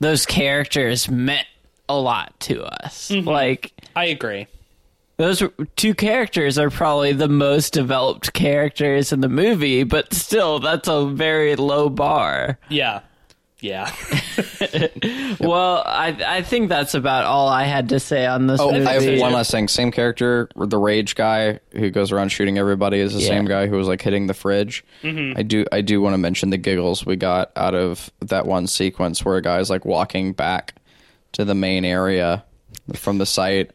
those 0.00 0.26
characters 0.26 1.08
meant 1.10 1.46
a 1.88 1.98
lot 1.98 2.38
to 2.40 2.62
us. 2.64 3.10
Mm-hmm. 3.10 3.28
Like 3.28 3.72
I 3.94 4.06
agree. 4.06 4.46
those 5.16 5.42
two 5.76 5.94
characters 5.94 6.58
are 6.58 6.68
probably 6.70 7.12
the 7.12 7.28
most 7.28 7.72
developed 7.72 8.32
characters 8.32 9.12
in 9.12 9.20
the 9.20 9.28
movie, 9.28 9.84
but 9.84 10.12
still, 10.12 10.58
that's 10.58 10.88
a 10.88 11.06
very 11.06 11.56
low 11.56 11.88
bar. 11.88 12.58
Yeah. 12.68 13.00
Yeah. 13.60 13.90
Well, 15.40 15.82
I 15.84 16.16
I 16.26 16.42
think 16.42 16.68
that's 16.68 16.94
about 16.94 17.24
all 17.24 17.48
I 17.48 17.64
had 17.64 17.88
to 17.90 18.00
say 18.00 18.26
on 18.26 18.46
this 18.46 18.60
Oh, 18.60 18.70
movie. 18.72 18.86
I 18.86 19.00
have 19.00 19.20
one 19.20 19.32
last 19.32 19.50
thing. 19.50 19.68
Same 19.68 19.90
character, 19.90 20.48
the 20.56 20.78
rage 20.78 21.14
guy 21.14 21.60
who 21.72 21.90
goes 21.90 22.12
around 22.12 22.30
shooting 22.30 22.58
everybody 22.58 22.98
is 23.00 23.14
the 23.14 23.20
Yeah. 23.20 23.28
same 23.28 23.44
guy 23.44 23.66
who 23.66 23.76
was 23.76 23.86
like 23.88 24.00
hitting 24.02 24.26
the 24.26 24.34
fridge. 24.34 24.84
Mm-hmm. 25.02 25.38
I 25.38 25.42
do, 25.42 25.64
I 25.72 25.80
do 25.82 26.00
want 26.00 26.14
to 26.14 26.18
mention 26.18 26.50
the 26.50 26.56
giggles 26.58 27.04
we 27.06 27.16
got 27.16 27.50
out 27.56 27.74
of 27.74 28.10
that 28.20 28.46
one 28.46 28.66
sequence 28.66 29.24
where 29.24 29.36
a 29.36 29.42
guy's 29.42 29.68
like 29.70 29.84
walking 29.84 30.32
back 30.32 30.74
to 31.32 31.44
the 31.44 31.54
main 31.54 31.84
area 31.84 32.44
from 32.94 33.18
the 33.18 33.26
site, 33.26 33.70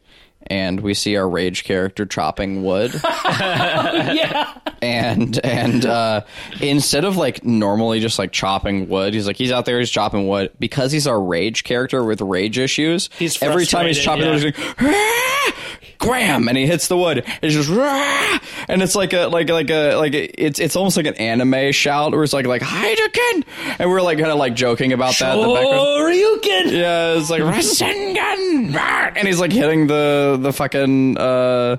and 0.48 0.80
we 0.82 0.94
see 0.94 1.16
our 1.16 1.30
rage 1.30 1.64
character 1.64 2.06
chopping 2.06 2.64
wood. 2.64 2.94
yeah. 3.04 4.54
and 4.82 5.44
and 5.46 5.86
uh, 5.86 6.22
instead 6.62 7.06
of 7.06 7.18
like 7.18 7.44
normally 7.44 8.00
just 8.00 8.20
like 8.20 8.32
chopping 8.32 8.90
wood, 8.90 9.14
he's 9.14 9.28
like 9.28 9.38
he's 9.38 9.52
out 9.52 9.66
there 9.66 9.80
he's 9.80 9.90
chopping 9.90 10.28
wood 10.28 10.52
because 10.60 10.92
he's 10.92 11.08
our 11.08 11.22
rage 11.22 11.64
character 11.64 12.04
with 12.04 12.22
rage 12.22 12.58
issues. 12.58 13.10
He's 13.18 13.42
every 13.42 13.66
time 13.66 13.88
he's 13.88 14.00
chopping 14.00 14.24
frustrated, 14.24 14.58
wood, 14.58 14.66
he's 14.80 14.90
like 14.90 14.96
"Ah!" 14.96 15.54
Graham, 16.02 16.48
and 16.50 16.58
he 16.58 16.66
hits 16.68 16.88
the 16.90 16.98
wood. 16.98 17.24
It's 17.42 17.54
just 17.54 17.70
"Ah!" 17.72 18.42
and 18.68 18.82
it's 18.82 18.96
like 18.96 19.14
a 19.14 19.28
like 19.28 19.50
like 19.50 19.70
a 19.70 19.96
like 19.96 20.14
a, 20.14 20.24
it's 20.44 20.60
it's 20.60 20.76
almost 20.76 20.98
like 20.98 21.06
an 21.06 21.16
anime 21.16 21.72
shout 21.72 22.12
where 22.12 22.24
it's 22.24 22.34
like 22.34 22.46
like 22.48 22.62
Hadouken, 22.62 23.44
and 23.80 23.90
we're 23.90 24.02
like 24.02 24.18
kind 24.18 24.32
of 24.32 24.38
like 24.40 24.56
joking 24.56 24.92
about 24.94 25.18
that 25.20 25.36
in 25.36 25.42
the 25.42 25.48
background. 25.54 25.78
Oh, 25.80 26.06
Yeah, 26.72 27.14
it's 27.14 27.30
like 27.30 27.42
Rasengan, 27.44 28.74
ah!" 28.76 29.12
and 29.16 29.28
he's 29.28 29.40
like 29.40 29.54
hitting 29.54 29.88
the 29.88 30.38
the 30.42 30.52
fucking 30.52 31.18
uh 31.18 31.78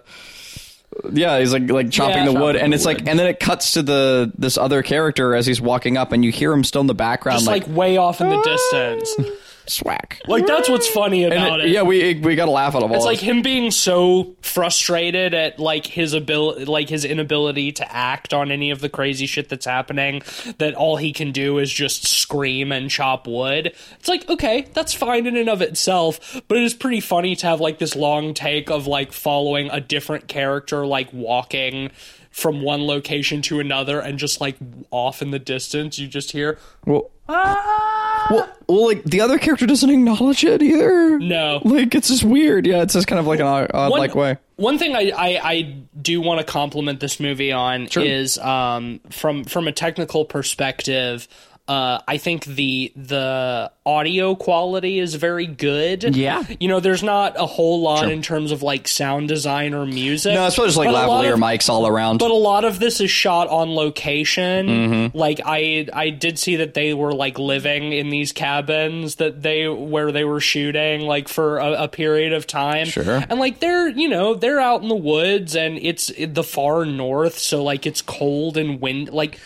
yeah, 1.13 1.39
he's 1.41 1.53
like 1.53 1.71
like 1.71 1.91
chopping 1.91 2.19
Yeah. 2.19 2.25
the 2.27 2.33
wood, 2.33 2.53
Chopping 2.55 2.61
and 2.65 2.73
the 2.73 2.77
it's 2.77 2.85
like, 2.85 2.99
and 3.07 3.19
then 3.19 3.27
it 3.27 3.41
cuts 3.41 3.73
to 3.73 3.83
the 3.83 4.31
this 4.37 4.59
other 4.59 4.83
character 4.83 5.35
as 5.35 5.47
he's 5.47 5.61
walking 5.61 5.97
up, 5.97 6.13
and 6.13 6.25
you 6.25 6.31
hear 6.31 6.53
him 6.53 6.65
still 6.65 6.83
in 6.83 6.87
the 6.87 6.95
background, 6.95 7.39
Just 7.39 7.47
like, 7.47 7.67
like, 7.67 7.77
way 7.77 7.97
off 7.97 8.21
in 8.21 8.29
the 8.29 8.41
distance. 8.43 9.15
Swack. 9.67 10.21
Like 10.27 10.47
that's 10.47 10.69
what's 10.69 10.89
funny 10.89 11.25
And 11.25 11.33
about 11.33 11.61
it. 11.61 11.69
yeah, 11.69 11.83
we 11.83 12.15
we 12.15 12.35
got 12.35 12.47
to 12.47 12.51
laugh 12.51 12.75
at 12.75 12.83
him. 12.83 12.91
It's 12.93 13.05
like 13.05 13.19
him 13.21 13.43
being 13.43 13.71
so 13.71 14.35
frustrated 14.43 15.35
at 15.35 15.59
like 15.59 15.87
his 15.87 16.15
ability, 16.15 16.65
like 16.65 16.89
his 16.89 17.05
inability 17.05 17.73
to 17.73 17.93
act 17.95 18.35
on 18.35 18.51
any 18.51 18.71
of 18.71 18.81
the 18.81 18.89
crazy 18.89 19.27
shit 19.27 19.49
that's 19.49 19.67
happening, 19.67 20.23
that 20.59 20.75
all 20.75 20.97
he 20.97 21.13
can 21.13 21.31
do 21.33 21.59
is 21.59 21.73
just 21.73 22.07
scream 22.07 22.73
and 22.73 22.91
chop 22.91 23.27
wood. 23.27 23.73
It's 23.99 24.09
like 24.09 24.29
okay, 24.29 24.67
that's 24.73 24.93
fine 24.95 25.27
in 25.27 25.37
and 25.37 25.49
of 25.49 25.63
itself, 25.63 26.41
but 26.49 26.59
it 26.59 26.65
is 26.65 26.75
pretty 26.75 27.01
funny 27.01 27.37
to 27.37 27.47
have 27.47 27.61
like 27.61 27.79
this 27.79 27.95
long 27.95 28.35
take 28.35 28.71
of 28.71 28.87
like 28.87 29.13
following 29.13 29.71
a 29.71 29.81
different 29.81 30.27
character, 30.29 30.85
like 30.87 31.13
walking 31.13 31.91
from 32.31 32.63
one 32.63 32.87
location 32.87 33.43
to 33.43 33.61
another, 33.61 34.01
and 34.01 34.19
just 34.19 34.41
like 34.41 34.57
off 34.91 35.21
in 35.23 35.31
the 35.31 35.39
distance, 35.39 35.99
you 35.99 36.09
just 36.09 36.33
hear 36.33 36.59
well, 36.87 37.11
ah! 37.29 38.02
Well, 38.31 38.49
well, 38.69 38.87
like 38.87 39.05
the 39.05 39.21
other 39.21 39.39
character 39.39 39.67
doesn't 39.67 39.89
acknowledge 39.89 40.45
it 40.45 40.63
either. 40.63 41.19
No. 41.19 41.61
like 41.65 41.95
it's 41.95 42.09
just 42.09 42.25
weird. 42.25 42.67
Yeah, 42.67 42.83
it's 42.83 42.95
just 42.95 43.07
kind 43.07 43.19
of 43.19 43.27
like 43.27 43.41
an 43.41 43.47
odd, 43.47 43.91
one, 43.91 44.01
like 44.01 44.15
way. 44.15 44.39
One 44.57 44.79
thing 44.79 44.95
I, 44.95 45.11
I, 45.11 45.41
I 45.43 45.63
do 46.01 46.21
want 46.21 46.41
to 46.41 46.45
compliment 46.45 47.01
this 47.01 47.19
movie 47.21 47.53
on 47.53 47.89
is 47.97 48.39
um, 48.39 49.01
from 49.11 49.45
from 49.45 49.69
a 49.69 49.73
technical 49.73 50.25
perspective. 50.25 51.29
Uh, 51.73 52.03
I 52.07 52.19
think 52.19 52.45
the 52.45 52.93
the 52.97 53.73
audio 53.87 54.35
quality 54.35 54.99
is 54.99 55.15
very 55.15 55.47
good. 55.47 56.15
Yeah. 56.15 56.45
you 56.61 56.69
know, 56.69 56.81
there's 56.81 57.03
not 57.03 57.35
a 57.41 57.47
whole 57.47 57.81
lot 57.81 58.11
in 58.13 58.21
terms 58.21 58.53
of 58.53 58.63
like 58.63 58.87
sound 58.87 59.29
design 59.29 59.73
or 59.73 59.87
music. 59.87 60.35
No, 60.35 60.47
it's 60.47 60.57
just 60.57 60.77
like 60.77 60.91
lavalier 60.91 61.33
of- 61.33 61.39
mics 61.39 61.71
all 61.71 61.87
around. 61.87 62.19
But 62.19 62.31
a 62.31 62.35
lot 62.35 62.67
of 62.67 62.79
this 62.79 63.01
is 63.01 63.11
shot 63.11 63.49
on 63.49 63.75
location. 63.75 64.67
Mm-hmm. 64.67 65.17
Like 65.17 65.41
I 65.47 65.89
I 65.95 66.11
did 66.11 66.39
see 66.39 66.57
that 66.57 66.75
they 66.75 66.93
were 66.93 67.15
like 67.15 67.39
living 67.39 67.93
in 67.93 68.11
these 68.11 68.33
cabins 68.33 69.15
that 69.15 69.41
they 69.41 69.67
where 69.67 70.13
they 70.13 70.25
were 70.25 70.41
shooting 70.41 71.01
like 71.03 71.29
for 71.29 71.57
a, 71.59 71.85
a 71.85 71.89
period 71.89 72.35
of 72.35 72.47
time. 72.47 72.87
Sure. 72.87 73.25
And 73.31 73.41
like 73.41 73.61
they're 73.61 73.89
you 73.89 74.09
know 74.11 74.35
they're 74.35 74.61
out 74.61 74.83
in 74.83 74.89
the 74.89 74.95
woods 74.95 75.57
and 75.57 75.79
it's 75.79 76.13
the 76.19 76.45
far 76.45 76.85
north, 76.85 77.39
so 77.39 77.65
like 77.65 77.87
it's 77.87 78.03
cold 78.03 78.59
and 78.59 78.79
wind 78.79 79.09
like 79.09 79.39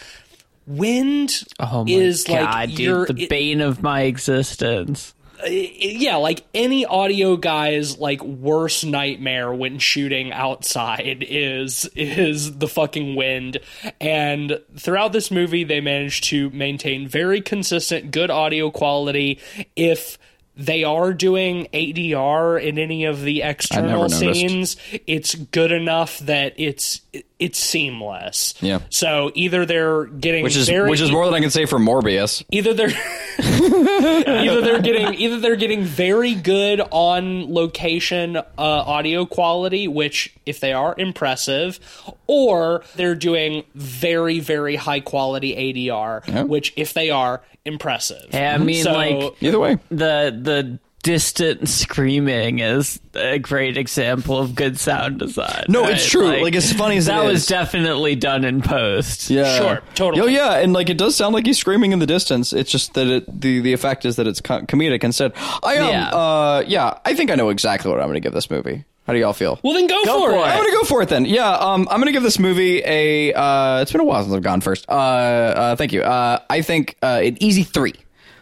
wind 0.66 1.42
Oh 1.60 1.84
my 1.84 1.90
is 1.90 2.24
god, 2.24 2.40
like 2.42 2.70
dude, 2.70 2.78
your 2.80 3.06
the 3.06 3.22
it- 3.24 3.28
bane 3.30 3.60
of 3.60 3.82
my 3.82 4.02
existence. 4.02 5.12
yeah, 5.46 6.16
like 6.16 6.44
any 6.54 6.86
audio 6.86 7.36
guy's 7.36 7.98
like 7.98 8.22
worst 8.22 8.86
nightmare 8.86 9.52
when 9.52 9.78
shooting 9.78 10.32
outside 10.32 11.22
is 11.28 11.84
is 11.94 12.56
the 12.56 12.66
fucking 12.66 13.14
wind. 13.16 13.58
And 14.00 14.58
throughout 14.78 15.12
this 15.12 15.30
movie 15.30 15.62
they 15.64 15.82
managed 15.82 16.24
to 16.24 16.48
maintain 16.50 17.06
very 17.06 17.42
consistent 17.42 18.12
good 18.12 18.30
audio 18.30 18.70
quality 18.70 19.38
if 19.76 20.16
they 20.56 20.84
are 20.84 21.12
doing 21.12 21.68
ADR 21.72 22.62
in 22.62 22.78
any 22.78 23.04
of 23.04 23.20
the 23.20 23.42
external 23.42 24.08
scenes, 24.08 24.76
it's 25.06 25.34
good 25.34 25.72
enough 25.72 26.18
that 26.20 26.54
it's 26.56 27.02
it's 27.38 27.58
seamless. 27.58 28.54
Yeah. 28.62 28.80
So 28.88 29.30
either 29.34 29.66
they're 29.66 30.04
getting 30.04 30.42
which 30.42 30.56
is 30.56 30.68
very 30.68 30.88
which 30.88 31.00
is 31.02 31.10
more 31.12 31.26
than 31.26 31.34
I 31.34 31.40
can 31.40 31.50
say 31.50 31.66
for 31.66 31.78
Morbius. 31.78 32.42
either 32.50 32.72
they're 32.72 32.88
either 33.38 34.60
they're 34.62 34.80
getting 34.80 35.14
either 35.14 35.40
they're 35.40 35.56
getting 35.56 35.84
very 35.84 36.34
good 36.34 36.80
on 36.90 37.52
location 37.52 38.36
uh, 38.36 38.42
audio 38.58 39.26
quality 39.26 39.86
which 39.88 40.34
if 40.46 40.60
they 40.60 40.72
are 40.72 40.94
impressive 40.96 41.78
or 42.26 42.82
they're 42.94 43.14
doing 43.14 43.64
very 43.74 44.40
very 44.40 44.76
high 44.76 45.00
quality 45.00 45.54
ADR 45.54 46.46
which 46.48 46.72
if 46.76 46.94
they 46.94 47.10
are 47.10 47.42
impressive 47.66 48.26
Yeah, 48.32 48.54
I 48.54 48.58
mean, 48.58 48.82
So- 48.84 48.92
like 48.92 49.34
Either 49.42 49.58
way, 49.58 49.78
the 49.90 50.36
the 50.40 50.78
distant 51.02 51.68
screaming 51.68 52.58
is 52.58 52.98
a 53.14 53.38
great 53.38 53.76
example 53.76 54.38
of 54.38 54.56
good 54.56 54.76
sound 54.76 55.20
design. 55.20 55.64
No, 55.68 55.82
right? 55.82 55.92
it's 55.92 56.08
true. 56.10 56.42
Like, 56.42 56.56
as 56.56 56.72
funny 56.72 56.96
as 56.96 57.06
that 57.06 57.22
it 57.22 57.26
was 57.28 57.42
is. 57.42 57.46
definitely 57.46 58.16
done 58.16 58.44
in 58.44 58.60
post. 58.60 59.30
yeah, 59.30 59.56
Sure, 59.56 59.82
totally. 59.94 60.20
Oh 60.22 60.26
yeah, 60.26 60.56
and 60.58 60.72
like 60.72 60.90
it 60.90 60.98
does 60.98 61.14
sound 61.14 61.32
like 61.32 61.46
he's 61.46 61.58
screaming 61.58 61.92
in 61.92 62.00
the 62.00 62.06
distance. 62.06 62.52
It's 62.52 62.72
just 62.72 62.94
that 62.94 63.06
it, 63.06 63.40
the 63.40 63.60
the 63.60 63.72
effect 63.72 64.04
is 64.04 64.16
that 64.16 64.26
it's 64.26 64.40
co- 64.40 64.62
comedic 64.62 65.04
instead. 65.04 65.32
I 65.62 65.78
um, 65.78 65.88
Yeah. 65.90 66.08
uh, 66.08 66.64
yeah, 66.66 66.98
I 67.04 67.14
think 67.14 67.30
I 67.30 67.36
know 67.36 67.50
exactly 67.50 67.88
what 67.88 68.00
I'm 68.00 68.06
going 68.08 68.14
to 68.14 68.20
give 68.20 68.32
this 68.34 68.50
movie. 68.50 68.84
How 69.06 69.12
do 69.12 69.20
y'all 69.20 69.32
feel? 69.32 69.60
well 69.62 69.72
then 69.72 69.86
go, 69.86 70.04
Go 70.04 70.20
for, 70.20 70.30
for 70.30 70.36
it, 70.36 70.40
it. 70.40 70.42
I'm 70.42 70.58
gonna 70.58 70.72
go 70.72 70.82
for 70.82 71.02
it 71.02 71.08
then. 71.08 71.26
Yeah, 71.26 71.48
um, 71.50 71.86
I'm 71.90 72.00
gonna 72.00 72.12
give 72.12 72.24
this 72.24 72.38
movie 72.40 72.82
a. 72.84 73.32
Uh, 73.32 73.80
it's 73.82 73.92
been 73.92 74.00
a 74.00 74.04
while 74.04 74.22
since 74.22 74.34
I've 74.34 74.42
gone 74.42 74.60
first. 74.60 74.88
Uh, 74.88 74.92
uh 74.92 75.76
thank 75.76 75.92
you. 75.92 76.02
Uh, 76.02 76.40
I 76.50 76.62
think 76.62 76.96
uh, 77.02 77.20
an 77.22 77.40
easy 77.40 77.62
three, 77.62 77.94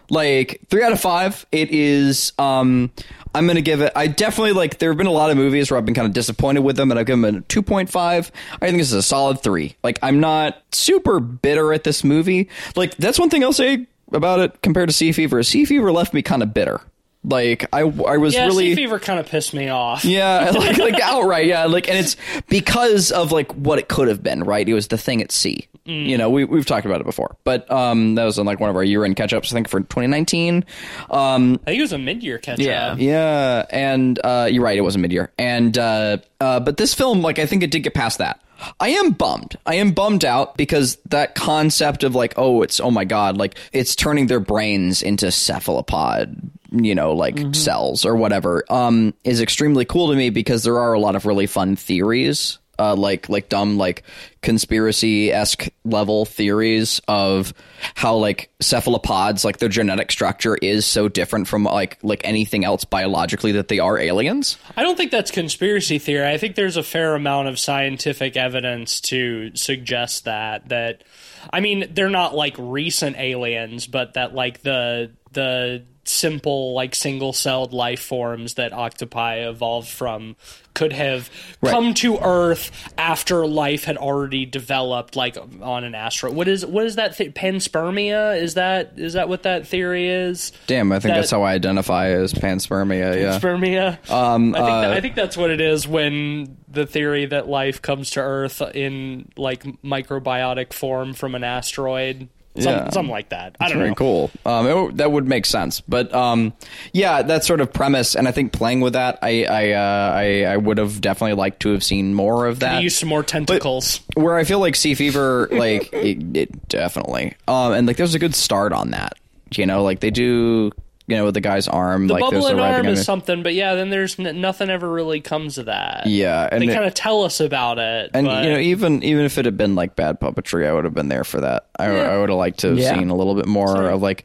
like 0.09 0.62
three 0.70 0.82
out 0.82 0.93
of 0.93 1.01
five. 1.01 1.45
It 1.53 1.70
is. 1.70 2.32
Um, 2.39 2.91
I'm 3.35 3.47
gonna 3.47 3.61
give 3.61 3.82
it. 3.82 3.93
I 3.95 4.07
definitely 4.07 4.53
like. 4.53 4.78
There 4.78 4.91
have 4.91 4.97
been 4.97 5.07
a 5.07 5.12
lot 5.12 5.31
of 5.31 5.36
movies 5.36 5.70
where 5.70 5.77
I've 5.77 5.85
been 5.85 5.95
kind 5.95 6.07
of 6.07 6.15
disappointed 6.15 6.61
with 6.61 6.77
them, 6.77 6.91
and 6.91 6.99
I've 6.99 7.07
given 7.07 7.20
them 7.20 7.36
a 7.36 7.41
2.5. 7.43 8.31
I 8.62 8.66
think 8.66 8.78
this 8.78 8.89
is 8.89 8.95
a 8.95 9.03
solid 9.03 9.43
three. 9.43 9.77
Like 9.82 9.99
I'm 10.03 10.19
not 10.19 10.62
super 10.73 11.20
bitter 11.20 11.74
at 11.74 11.85
this 11.85 12.05
movie. 12.05 12.49
Like 12.74 12.97
that's 12.97 13.19
one 13.19 13.28
thing 13.28 13.45
I'll 13.45 13.53
say 13.53 13.86
about 14.12 14.41
it 14.41 14.62
compared 14.62 14.89
to 14.89 14.95
Sea 14.95 15.12
Fever. 15.12 15.43
Sea 15.43 15.66
Fever 15.66 15.93
left 15.93 16.15
me 16.15 16.23
kind 16.23 16.43
of 16.43 16.55
bitter. 16.55 16.81
Like 17.25 17.67
I, 17.73 17.81
I 17.81 18.19
was 18.19 18.35
yeah 18.35 18.45
really 18.47 18.71
sea 18.71 18.77
fever 18.77 18.99
kind 18.99 19.19
of 19.19 19.27
pissed 19.27 19.55
me 19.55 19.69
off 19.71 20.05
yeah, 20.05 20.51
like 20.55 20.77
like 20.79 21.01
outright, 21.01 21.47
yeah, 21.47 21.65
like 21.65 21.89
and 21.89 21.97
it's 21.99 22.17
because 22.49 23.11
of 23.13 23.33
like 23.33 23.51
what 23.55 23.79
it 23.79 23.89
could 23.89 24.09
have 24.09 24.23
been, 24.23 24.45
right? 24.45 24.69
It 24.69 24.75
was 24.75 24.89
the 24.89 24.99
thing 24.99 25.23
at 25.23 25.33
sea. 25.33 25.67
You 25.87 26.17
know, 26.17 26.31
we 26.31 26.45
we've 26.47 26.65
talked 26.65 26.87
about 26.87 27.03
it 27.03 27.05
before, 27.05 27.37
but 27.45 27.71
um, 27.71 28.15
that 28.15 28.25
was 28.25 28.39
like 28.39 28.59
one 28.59 28.71
of 28.71 28.77
our 28.77 28.83
year-end 28.85 29.17
catch-ups, 29.17 29.53
I 29.53 29.55
think, 29.55 29.69
for 29.69 29.81
2019. 29.81 30.65
Um, 31.11 31.61
I 31.63 31.65
think 31.67 31.79
it 31.79 31.83
was 31.83 31.93
a 31.93 31.99
mid-year 31.99 32.39
catch 32.39 32.59
Yeah. 32.59 32.93
up 32.93 32.99
yeah, 32.99 33.67
and 33.69 34.19
uh, 34.25 34.49
you're 34.51 34.63
right, 34.65 34.79
it 34.79 34.81
was 34.81 34.97
a 34.97 34.99
mid-year, 34.99 35.31
and 35.39 35.77
uh, 35.77 36.17
uh, 36.41 36.61
but 36.61 36.79
this 36.79 36.95
film, 36.95 37.21
like, 37.21 37.39
I 37.39 37.45
think 37.45 37.63
it 37.63 37.71
did 37.71 37.81
get 37.81 37.93
past 37.93 38.17
that. 38.17 38.41
I 38.81 38.91
am 38.91 39.12
bummed. 39.12 39.57
I 39.66 39.77
am 39.77 39.93
bummed 39.93 40.24
out 40.24 40.57
because 40.57 40.97
that 41.07 41.35
concept 41.35 42.05
of 42.05 42.15
like, 42.15 42.35
oh, 42.36 42.62
it's 42.62 42.81
oh 42.81 42.91
my 42.91 43.05
god, 43.05 43.36
like 43.36 43.57
it's 43.73 43.95
turning 43.97 44.27
their 44.27 44.41
brains 44.41 45.03
into 45.03 45.31
cephalopod, 45.31 46.51
you 46.73 46.95
know, 46.95 47.12
like 47.12 47.55
cells 47.55 48.05
or 48.05 48.16
whatever, 48.16 48.65
um, 48.70 49.15
is 49.24 49.41
extremely 49.41 49.85
cool 49.85 50.09
to 50.09 50.16
me 50.16 50.31
because 50.31 50.62
there 50.62 50.78
are 50.78 50.93
a 50.93 51.01
lot 51.01 51.16
of 51.16 51.27
really 51.27 51.47
fun 51.47 51.77
theories. 51.77 52.59
Uh, 52.79 52.95
like 52.95 53.29
like 53.29 53.49
dumb 53.49 53.77
like 53.77 54.03
conspiracy 54.43 55.33
esque 55.33 55.69
level 55.85 56.25
theories 56.25 57.01
of 57.09 57.55
how 57.95 58.17
like 58.17 58.51
cephalopods 58.61 59.45
like 59.45 59.59
their 59.59 59.69
genetic 59.69 60.11
structure 60.11 60.57
is 60.57 60.85
so 60.85 61.09
different 61.09 61.49
from 61.49 61.65
like 61.65 61.99
like 62.03 62.21
anything 62.25 62.65
else 62.65 62.85
biologically 62.85 63.53
that 63.53 63.69
they 63.69 63.79
are 63.79 63.99
aliens. 63.99 64.59
I 64.77 64.83
don't 64.83 64.97
think 64.97 65.11
that's 65.11 65.31
conspiracy 65.31 65.99
theory. 65.99 66.27
I 66.27 66.39
think 66.39 66.57
there's 66.57 66.77
a 66.77 66.83
fair 66.83 67.15
amount 67.15 67.49
of 67.49 67.59
scientific 67.59 68.37
evidence 68.37 69.01
to 69.03 69.55
suggest 69.55 70.25
that 70.25 70.69
that 70.69 71.05
I 71.53 71.61
mean, 71.61 71.91
they're 71.93 72.11
not 72.11 72.35
like 72.35 72.55
recent 72.59 73.17
aliens, 73.19 73.87
but 73.87 74.15
that 74.15 74.35
like 74.35 74.63
the 74.63 75.13
the 75.33 75.85
simple 76.09 76.73
like 76.75 76.95
single-celled 76.95 77.73
life 77.73 78.01
forms 78.01 78.55
that 78.55 78.73
octopi 78.73 79.37
evolved 79.49 79.89
from 79.89 80.37
could 80.75 80.93
have 80.93 81.31
come 81.65 81.95
to 81.95 82.19
earth 82.21 82.71
after 82.99 83.47
life 83.47 83.85
had 83.85 83.97
already 83.97 84.45
developed 84.45 85.15
like 85.15 85.37
on 85.63 85.85
an 85.85 85.95
asteroid. 85.95 86.35
What 86.35 86.49
is 86.49 86.67
what 86.67 86.85
is 86.85 86.97
that 86.97 87.17
th- 87.17 87.33
panspermia? 87.35 88.41
Is 88.41 88.55
that 88.55 88.95
is 88.97 89.13
that 89.13 89.29
what 89.29 89.45
that 89.45 89.67
theory 89.69 90.09
is? 90.09 90.51
Damn, 90.67 90.91
I 90.91 90.99
think 90.99 91.15
That- 91.15 91.21
that's 91.21 91.31
how 91.31 91.43
I 91.43 91.53
identify 91.53 92.09
as 92.09 92.33
panspermia. 92.35 93.21
Yeah. 93.21 93.39
Spermia. 93.39 94.11
Um, 94.11 94.55
I 94.55 94.59
think, 94.59 94.67
that, 94.69 94.91
uh, 94.91 94.95
I 94.95 95.01
think 95.01 95.15
that's 95.15 95.37
what 95.37 95.51
it 95.51 95.61
is 95.61 95.87
when 95.87 96.57
the 96.69 96.87
theory 96.87 97.27
that 97.27 97.49
life 97.49 97.81
comes 97.81 98.11
to 98.11 98.21
Earth 98.21 98.61
in 98.75 99.29
like 99.37 99.63
microbiotic 99.83 100.73
form 100.73 101.15
from 101.15 101.35
an 101.37 101.45
asteroid, 101.45 102.29
some, 102.59 102.73
Yeah. 102.73 102.91
something 102.91 103.11
like 103.11 103.31
that. 103.31 103.57
I 103.61 103.69
don't 103.69 103.79
Very 103.79 103.91
know. 103.91 103.95
cool. 103.97 104.31
Um, 104.47 104.67
it, 104.67 104.97
that 104.99 105.11
would 105.11 105.27
make 105.27 105.45
sense, 105.47 105.81
but 105.81 106.15
um, 106.15 106.53
yeah, 106.93 107.23
that 107.23 107.45
sort 107.45 107.61
of 107.61 107.73
premise, 107.73 108.15
and 108.15 108.29
I 108.29 108.33
think 108.33 108.53
playing 108.53 108.81
with 108.81 108.93
that, 108.93 109.19
I 109.23 109.45
I 109.45 109.71
uh, 109.73 110.13
I, 110.15 110.45
I 110.53 110.57
would 110.57 110.79
have 110.79 111.01
definitely 111.01 111.35
liked 111.35 111.61
to 111.63 111.71
have 111.71 111.83
seen 111.83 112.15
more 112.15 112.47
of 112.47 112.61
that. 112.61 112.83
Use 112.83 112.97
some 112.97 113.09
more 113.09 113.23
tentacles. 113.23 114.01
Where 114.15 114.37
I 114.37 114.45
feel 114.45 114.61
like 114.61 114.77
Sea 114.77 114.95
Fever, 114.95 115.49
like 115.53 115.93
it, 115.93 116.37
it 116.37 116.69
definitely, 116.69 117.35
um, 117.49 117.73
and 117.73 117.87
like 117.87 117.97
there's 117.97 118.15
a 118.15 118.19
good 118.21 118.35
start 118.35 118.73
on 118.73 118.91
that. 118.93 119.15
You 119.57 119.67
know, 119.67 119.83
like 119.85 120.01
they 120.01 120.11
do, 120.11 120.73
you 121.07 121.17
know, 121.17 121.25
with 121.27 121.35
the 121.35 121.41
guy's 121.41 121.69
arm, 121.69 122.07
the 122.07 122.15
like 122.15 122.23
there's 122.31 122.43
bubbling 122.45 122.57
the 122.57 122.63
writing 122.63 122.77
arm 122.77 122.87
on 122.87 122.93
is 122.93 123.05
something, 123.05 123.43
but 123.43 123.53
yeah, 123.55 123.75
then 123.75 123.91
there's 123.91 124.19
n- 124.19 124.41
nothing 124.41 124.71
ever 124.71 124.91
really 124.91 125.21
comes 125.21 125.59
of 125.59 125.67
that. 125.67 126.07
Yeah, 126.07 126.49
and 126.51 126.63
they 126.63 126.67
kind 126.69 126.85
of 126.87 126.95
tell 126.95 127.25
us 127.25 127.41
about 127.41 127.79
it. 127.79 128.11
And 128.15 128.27
but 128.27 128.45
you 128.45 128.51
know, 128.51 128.59
even 128.59 129.03
even 129.03 129.25
if 129.25 129.37
it 129.37 129.45
had 129.45 129.57
been 129.59 129.75
like 129.75 129.97
bad 129.97 130.19
puppetry, 130.21 130.67
I 130.67 130.73
would 130.73 130.85
have 130.85 130.95
been 130.95 131.09
there 131.09 131.25
for 131.25 131.41
that. 131.43 131.67
I, 131.79 131.87
I 131.87 132.19
would 132.19 132.31
have 132.31 132.39
liked 132.39 132.61
to 132.61 132.69
have 132.69 132.79
Yeah. 132.79 132.95
seen 132.95 133.11
a 133.11 133.15
little 133.15 133.35
bit 133.35 133.47
more 133.47 133.91
of 133.91 134.01
like, 134.01 134.25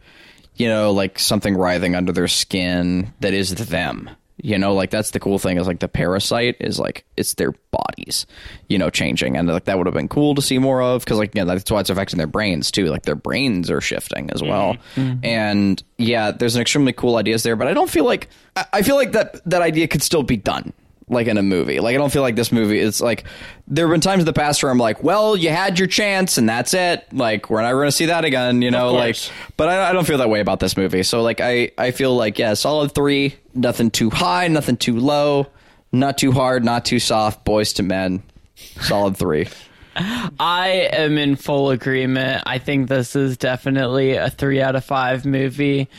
you 0.55 0.67
know, 0.67 0.91
like 0.93 1.19
something 1.19 1.55
writhing 1.57 1.95
under 1.95 2.11
their 2.13 2.27
skin 2.29 3.13
that 3.19 3.33
is 3.33 3.53
them. 3.55 4.09
You 4.41 4.57
know, 4.57 4.73
like 4.73 4.89
that's 4.89 5.11
the 5.11 5.19
cool 5.19 5.39
thing 5.39 5.57
is 5.57 5.67
like 5.67 5.79
the 5.79 5.87
parasite 5.87 6.57
is 6.59 6.79
like 6.79 7.05
it's 7.17 7.33
their 7.35 7.53
bodies, 7.71 8.25
you 8.67 8.77
know, 8.77 8.89
changing, 8.89 9.35
and 9.37 9.47
like 9.47 9.65
that 9.65 9.77
would 9.77 9.87
have 9.87 9.93
been 9.93 10.07
cool 10.07 10.35
to 10.35 10.41
see 10.41 10.59
more 10.59 10.81
of 10.81 11.03
because 11.03 11.17
like 11.17 11.35
yeah, 11.35 11.43
that's 11.43 11.69
why 11.69 11.79
it's 11.79 11.89
affecting 11.89 12.17
their 12.17 12.27
brains 12.27 12.71
too. 12.71 12.85
Like 12.85 13.03
their 13.03 13.15
brains 13.15 13.69
are 13.69 13.81
shifting 13.81 14.29
as 14.31 14.41
well, 14.41 14.73
mm-hmm. 14.73 15.01
Mm-hmm. 15.01 15.25
and 15.25 15.83
yeah, 15.97 16.31
there's 16.31 16.55
an 16.55 16.61
extremely 16.61 16.93
cool 16.93 17.17
ideas 17.17 17.43
there, 17.43 17.55
but 17.55 17.67
I 17.67 17.73
don't 17.73 17.89
feel 17.89 18.05
like 18.05 18.29
I, 18.55 18.65
I 18.73 18.81
feel 18.81 18.95
like 18.95 19.11
that 19.13 19.43
that 19.49 19.61
idea 19.61 19.87
could 19.87 20.03
still 20.03 20.23
be 20.23 20.37
done 20.37 20.73
like 21.09 21.27
in 21.27 21.37
a 21.37 21.43
movie. 21.43 21.79
Like 21.79 21.95
I 21.95 21.97
don't 21.97 22.11
feel 22.11 22.21
like 22.21 22.35
this 22.35 22.51
movie 22.51 22.79
is 22.79 23.01
like 23.01 23.25
there 23.67 23.87
have 23.87 23.93
been 23.93 24.01
times 24.01 24.21
in 24.21 24.25
the 24.25 24.33
past 24.33 24.61
where 24.63 24.71
I'm 24.71 24.77
like, 24.77 25.03
well, 25.03 25.35
you 25.35 25.49
had 25.49 25.77
your 25.79 25.87
chance 25.87 26.37
and 26.37 26.47
that's 26.47 26.73
it. 26.73 27.05
Like 27.11 27.49
we're 27.49 27.61
never 27.61 27.79
going 27.79 27.87
to 27.87 27.91
see 27.91 28.05
that 28.07 28.25
again, 28.25 28.61
you 28.61 28.71
know. 28.71 28.93
Like, 28.93 29.17
but 29.57 29.69
I, 29.69 29.89
I 29.89 29.93
don't 29.93 30.05
feel 30.05 30.19
that 30.19 30.29
way 30.29 30.39
about 30.39 30.59
this 30.59 30.77
movie. 30.77 31.03
So 31.03 31.21
like 31.21 31.41
I 31.41 31.71
I 31.77 31.91
feel 31.91 32.15
like 32.15 32.39
yeah, 32.39 32.53
solid 32.53 32.93
three. 32.93 33.35
Nothing 33.53 33.91
too 33.91 34.09
high, 34.09 34.47
nothing 34.47 34.77
too 34.77 34.99
low, 34.99 35.47
not 35.91 36.17
too 36.17 36.31
hard, 36.31 36.63
not 36.63 36.85
too 36.85 36.99
soft. 36.99 37.43
Boys 37.43 37.73
to 37.73 37.83
men, 37.83 38.23
solid 38.55 39.17
three. 39.17 39.47
I 39.95 40.89
am 40.93 41.17
in 41.17 41.35
full 41.35 41.71
agreement. 41.71 42.43
I 42.45 42.59
think 42.59 42.87
this 42.87 43.15
is 43.15 43.37
definitely 43.37 44.13
a 44.13 44.29
three 44.29 44.61
out 44.61 44.75
of 44.75 44.85
five 44.85 45.25
movie. 45.25 45.89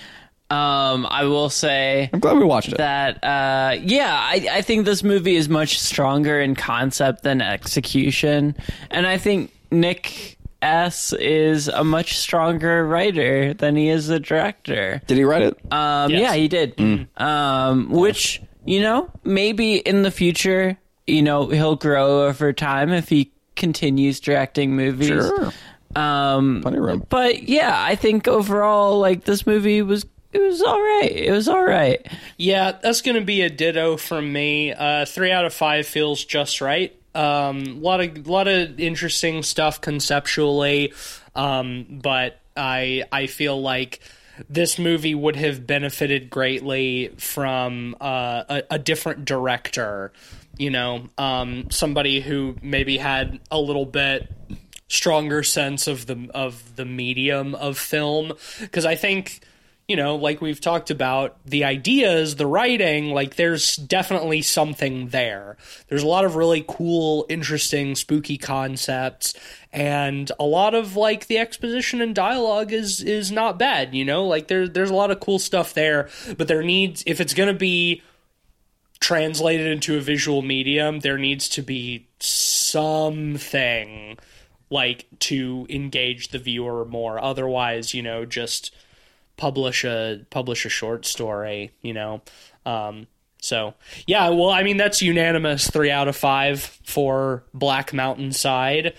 Um, 0.50 1.06
I 1.08 1.24
will 1.24 1.48
say 1.50 2.10
I'm 2.12 2.18
glad 2.20 2.36
we 2.36 2.44
watched 2.44 2.72
it. 2.72 2.78
that 2.78 3.22
uh, 3.22 3.76
yeah, 3.82 4.12
I, 4.20 4.48
I 4.50 4.62
think 4.62 4.84
this 4.84 5.02
movie 5.04 5.36
is 5.36 5.48
much 5.48 5.78
stronger 5.78 6.40
in 6.40 6.54
concept 6.56 7.22
than 7.22 7.40
execution, 7.40 8.56
and 8.90 9.06
I 9.06 9.16
think 9.16 9.52
Nick 9.70 10.36
S 10.62 11.12
is 11.12 11.68
a 11.68 11.84
much 11.84 12.18
stronger 12.18 12.84
writer 12.86 13.54
than 13.54 13.76
he 13.76 13.88
is 13.88 14.08
a 14.10 14.18
director. 14.20 15.00
Did 15.06 15.16
he 15.18 15.24
write 15.24 15.42
it? 15.42 15.58
Um, 15.72 16.10
Yes. 16.10 16.20
Yeah, 16.20 16.34
he 16.34 16.48
did. 16.48 17.08
Um, 17.16 17.90
which 17.90 18.42
you 18.66 18.82
know 18.82 19.08
maybe 19.24 19.76
in 19.76 20.02
the 20.02 20.10
future, 20.10 20.76
you 21.06 21.22
know, 21.22 21.46
he'll 21.48 21.76
grow 21.76 22.26
over 22.26 22.52
time 22.52 22.90
if 22.92 23.08
he 23.08 23.32
continues 23.56 24.18
directing 24.20 24.74
movies. 24.74 25.08
Sure. 25.08 25.52
Um, 25.96 26.60
Plenty 26.62 26.78
of 26.78 26.84
room. 26.84 27.06
but 27.08 27.44
yeah, 27.48 27.74
I 27.82 27.94
think 27.94 28.26
overall, 28.28 28.98
like 28.98 29.24
this 29.24 29.46
movie 29.46 29.82
was 29.82 30.04
it 30.32 30.40
was 30.40 30.62
all 30.62 30.80
right. 30.80 31.10
It 31.10 31.32
was 31.32 31.48
all 31.48 31.64
right. 31.64 32.06
Yeah, 32.36 32.72
that's 32.72 33.02
going 33.02 33.16
to 33.16 33.24
be 33.24 33.42
a 33.42 33.50
ditto 33.50 33.96
from 33.96 34.32
me. 34.32 34.72
Uh, 34.72 35.04
three 35.04 35.32
out 35.32 35.44
of 35.44 35.52
five 35.52 35.86
feels 35.86 36.24
just 36.24 36.60
right. 36.60 36.94
Um, 37.14 37.62
a 37.66 37.72
lot 37.72 38.00
of 38.00 38.28
lot 38.28 38.46
of 38.46 38.78
interesting 38.78 39.42
stuff 39.42 39.80
conceptually, 39.80 40.92
um, 41.34 41.86
but 42.02 42.38
I 42.56 43.04
I 43.10 43.26
feel 43.26 43.60
like 43.60 44.00
this 44.48 44.78
movie 44.78 45.14
would 45.14 45.36
have 45.36 45.66
benefited 45.66 46.30
greatly 46.30 47.08
from 47.18 47.96
uh, 48.00 48.44
a, 48.48 48.62
a 48.70 48.78
different 48.78 49.24
director. 49.24 50.12
You 50.56 50.70
know, 50.70 51.08
um, 51.18 51.70
somebody 51.70 52.20
who 52.20 52.56
maybe 52.62 52.98
had 52.98 53.40
a 53.50 53.58
little 53.58 53.86
bit 53.86 54.28
stronger 54.86 55.42
sense 55.42 55.86
of 55.86 56.06
the 56.06 56.30
of 56.34 56.76
the 56.76 56.84
medium 56.84 57.54
of 57.56 57.76
film 57.78 58.32
because 58.60 58.84
I 58.84 58.94
think 58.94 59.40
you 59.90 59.96
know 59.96 60.16
like 60.16 60.40
we've 60.40 60.60
talked 60.60 60.90
about 60.90 61.36
the 61.44 61.64
ideas 61.64 62.36
the 62.36 62.46
writing 62.46 63.12
like 63.12 63.36
there's 63.36 63.76
definitely 63.76 64.40
something 64.40 65.08
there 65.08 65.56
there's 65.88 66.02
a 66.02 66.08
lot 66.08 66.24
of 66.24 66.36
really 66.36 66.64
cool 66.66 67.26
interesting 67.28 67.94
spooky 67.94 68.38
concepts 68.38 69.34
and 69.72 70.32
a 70.38 70.44
lot 70.44 70.74
of 70.74 70.96
like 70.96 71.26
the 71.26 71.38
exposition 71.38 72.00
and 72.00 72.14
dialogue 72.14 72.72
is 72.72 73.02
is 73.02 73.30
not 73.30 73.58
bad 73.58 73.94
you 73.94 74.04
know 74.04 74.24
like 74.24 74.48
there 74.48 74.66
there's 74.66 74.90
a 74.90 74.94
lot 74.94 75.10
of 75.10 75.20
cool 75.20 75.38
stuff 75.38 75.74
there 75.74 76.08
but 76.38 76.48
there 76.48 76.62
needs 76.62 77.02
if 77.06 77.20
it's 77.20 77.34
going 77.34 77.52
to 77.52 77.58
be 77.58 78.02
translated 79.00 79.66
into 79.66 79.96
a 79.96 80.00
visual 80.00 80.42
medium, 80.42 81.00
there 81.00 81.18
needs 81.18 81.48
to 81.48 81.62
be 81.62 82.06
something 82.20 84.18
like 84.68 85.06
to 85.18 85.66
engage 85.68 86.28
the 86.28 86.38
viewer 86.38 86.84
more. 86.84 87.22
Otherwise, 87.22 87.92
you 87.94 88.02
know, 88.02 88.24
just 88.24 88.72
publish 89.40 89.84
a 89.84 90.20
publish 90.28 90.66
a 90.66 90.68
short 90.68 91.06
story, 91.06 91.72
you 91.80 91.94
know. 91.94 92.20
Um 92.66 93.06
so 93.40 93.74
yeah, 94.06 94.28
well 94.28 94.50
I 94.50 94.62
mean 94.62 94.76
that's 94.76 95.00
unanimous 95.00 95.68
three 95.68 95.90
out 95.90 96.08
of 96.08 96.16
five 96.16 96.60
for 96.84 97.42
Black 97.54 97.94
Mountain 97.94 98.32
Side. 98.32 98.92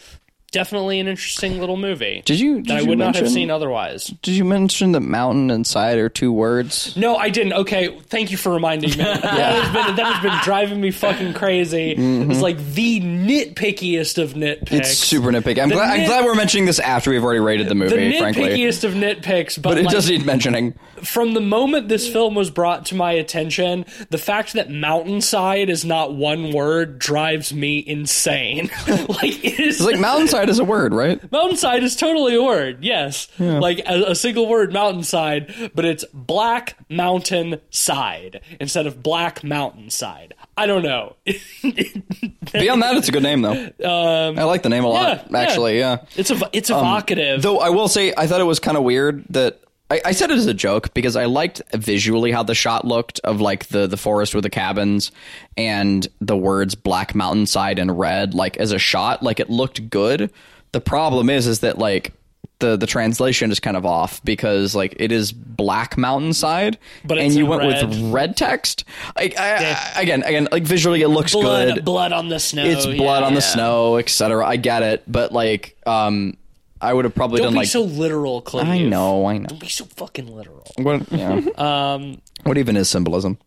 Definitely 0.51 0.99
an 0.99 1.07
interesting 1.07 1.59
little 1.59 1.77
movie. 1.77 2.21
Did 2.25 2.39
you? 2.39 2.57
Did 2.57 2.67
that 2.67 2.79
I 2.79 2.83
would 2.83 2.97
not 2.97 3.15
have 3.15 3.29
seen 3.29 3.49
otherwise. 3.49 4.07
Did 4.21 4.35
you 4.35 4.43
mention 4.43 4.91
that 4.91 4.99
mountain 4.99 5.49
and 5.49 5.65
side 5.65 5.97
are 5.97 6.09
two 6.09 6.31
words? 6.33 6.95
No, 6.97 7.15
I 7.15 7.29
didn't. 7.29 7.53
Okay, 7.53 7.97
thank 8.07 8.31
you 8.31 8.37
for 8.37 8.51
reminding 8.53 8.89
me. 8.91 8.95
That 9.21 9.23
has 9.23 9.73
been 9.73 9.95
that 9.95 10.13
has 10.13 10.23
been 10.23 10.37
driving 10.43 10.81
me 10.81 10.91
fucking 10.91 11.33
crazy. 11.33 11.95
It's 11.97 12.41
like 12.41 12.57
the 12.73 12.99
nitpickiest 12.99 14.21
of 14.21 14.33
nitpicks. 14.33 14.59
Mm-hmm. 14.65 14.75
It's 14.75 14.89
super 14.97 15.29
nitpicky. 15.31 15.61
I'm 15.61 15.69
The 15.69 15.75
glad. 15.75 15.99
I'm 15.99 16.05
glad 16.05 16.25
we're 16.25 16.35
mentioning 16.35 16.65
this 16.65 16.79
after 16.79 17.11
we've 17.11 17.23
already 17.23 17.39
rated 17.39 17.69
the 17.69 17.75
movie. 17.75 18.17
frankly, 18.19 18.49
The 18.49 18.55
nitpickiest 18.57 18.83
of 18.83 18.93
nitpicks, 18.93 19.55
but, 19.61 19.69
but 19.69 19.77
it 19.77 19.85
like, 19.85 19.93
does 19.93 20.09
need 20.09 20.25
mentioning. 20.25 20.73
from 21.03 21.33
the 21.33 21.41
moment 21.41 21.87
this 21.87 22.11
film 22.11 22.35
was 22.35 22.49
brought 22.49 22.87
to 22.87 22.95
my 22.95 23.13
attention, 23.13 23.85
the 24.09 24.17
fact 24.17 24.53
that 24.53 24.69
mountainside 24.69 25.69
is 25.69 25.85
not 25.85 26.13
one 26.13 26.51
word 26.51 26.99
drives 26.99 27.53
me 27.53 27.79
insane. 27.85 28.69
like 28.87 29.43
it 29.45 29.59
is 29.59 29.77
It's 29.77 29.81
like 29.85 29.99
mountainside 29.99 30.40
is 30.49 30.59
a 30.59 30.63
word, 30.63 30.93
right? 30.93 31.31
Mountainside 31.31 31.83
is 31.83 31.95
totally 31.95 32.35
a 32.35 32.43
word, 32.43 32.83
yes. 32.83 33.27
Like 33.39 33.79
a, 33.85 34.11
a 34.11 34.15
single 34.15 34.47
word, 34.47 34.73
mountainside, 34.73 35.71
but 35.75 35.85
it's 35.85 36.05
black 36.13 36.75
mountain 36.89 37.59
side 37.69 38.41
instead 38.59 38.87
of 38.87 39.01
black 39.03 39.43
mountainside. 39.43 40.33
I 40.57 40.65
don't 40.67 40.83
know. 40.83 41.15
Beyond 41.25 42.81
that, 42.83 42.97
it's 42.97 43.09
a 43.09 43.11
good 43.11 43.23
name 43.23 43.41
though. 43.41 43.71
I 43.83 44.43
like 44.43 44.63
the 44.63 44.69
name 44.69 44.83
a 44.83 44.89
lot. 44.89 45.11
Um, 45.11 45.17
yeah, 45.17 45.25
yeah. 45.31 45.37
actually, 45.39 45.79
yeah. 45.79 45.97
it's 46.15 46.31
ev- 46.31 46.43
it's 46.53 46.69
evocative. 46.69 47.37
Um, 47.37 47.41
Though 47.41 47.59
I 47.59 47.69
will 47.69 47.87
say, 47.87 48.13
I 48.15 48.27
thought 48.27 48.41
it 48.41 48.45
was 48.45 48.59
kind 48.59 48.77
of 48.77 48.83
weird 48.83 49.23
that 49.29 49.59
I, 49.91 50.01
I 50.05 50.11
said 50.13 50.31
it 50.31 50.37
as 50.37 50.45
a 50.45 50.53
joke 50.53 50.93
because 50.93 51.17
I 51.17 51.25
liked 51.25 51.61
visually 51.73 52.31
how 52.31 52.43
the 52.43 52.55
shot 52.55 52.87
looked 52.87 53.19
of 53.25 53.41
like 53.41 53.67
the 53.67 53.87
the 53.87 53.97
forest 53.97 54.33
with 54.33 54.43
the 54.43 54.49
cabins 54.49 55.11
and 55.57 56.07
the 56.21 56.37
words 56.37 56.75
"Black 56.75 57.13
Mountainside" 57.13 57.77
and 57.77 57.99
red, 57.99 58.33
like 58.33 58.55
as 58.55 58.71
a 58.71 58.79
shot, 58.79 59.21
like 59.21 59.41
it 59.41 59.49
looked 59.49 59.89
good. 59.89 60.31
The 60.71 60.81
problem 60.81 61.29
is, 61.29 61.45
is 61.45 61.59
that 61.59 61.77
like. 61.77 62.13
The, 62.59 62.77
the 62.77 62.85
translation 62.85 63.49
is 63.49 63.59
kind 63.59 63.75
of 63.75 63.87
off 63.87 64.23
because 64.23 64.75
like 64.75 64.95
it 64.99 65.11
is 65.11 65.31
black 65.31 65.97
mountainside 65.97 66.77
But 67.03 67.17
and 67.17 67.33
you 67.33 67.47
went 67.47 67.63
red. 67.63 67.89
with 67.89 68.13
red 68.13 68.37
text 68.37 68.83
I, 69.17 69.33
I, 69.35 69.95
I, 69.95 70.01
again 70.03 70.21
again 70.21 70.47
like 70.51 70.61
visually 70.61 71.01
it 71.01 71.07
looks 71.07 71.31
blood, 71.31 71.73
good 71.73 71.85
blood 71.85 72.11
on 72.11 72.29
the 72.29 72.39
snow. 72.39 72.63
it's 72.63 72.85
blood 72.85 73.21
yeah. 73.21 73.25
on 73.25 73.33
the 73.33 73.41
snow 73.41 73.97
etc 73.97 74.45
i 74.45 74.57
get 74.57 74.83
it 74.83 75.03
but 75.07 75.31
like 75.31 75.75
um 75.87 76.37
i 76.81 76.93
would 76.93 77.05
have 77.05 77.15
probably 77.15 77.41
done 77.41 77.53
like. 77.53 77.71
Don't 77.71 77.83
done 77.83 77.83
be 77.83 77.89
like 77.89 77.95
so 77.95 78.01
literal, 78.01 78.41
Clive. 78.41 78.67
I 78.67 78.79
know, 78.79 79.25
I 79.25 79.37
know. 79.37 79.47
Don't 79.47 79.59
be 79.59 79.67
so 79.69 79.85
fucking 79.85 80.27
literal. 80.35 80.65
What? 80.77 81.11
Yeah. 81.11 81.41
um, 81.57 82.21
what 82.43 82.57
even 82.57 82.75
is 82.75 82.89
symbolism? 82.89 83.37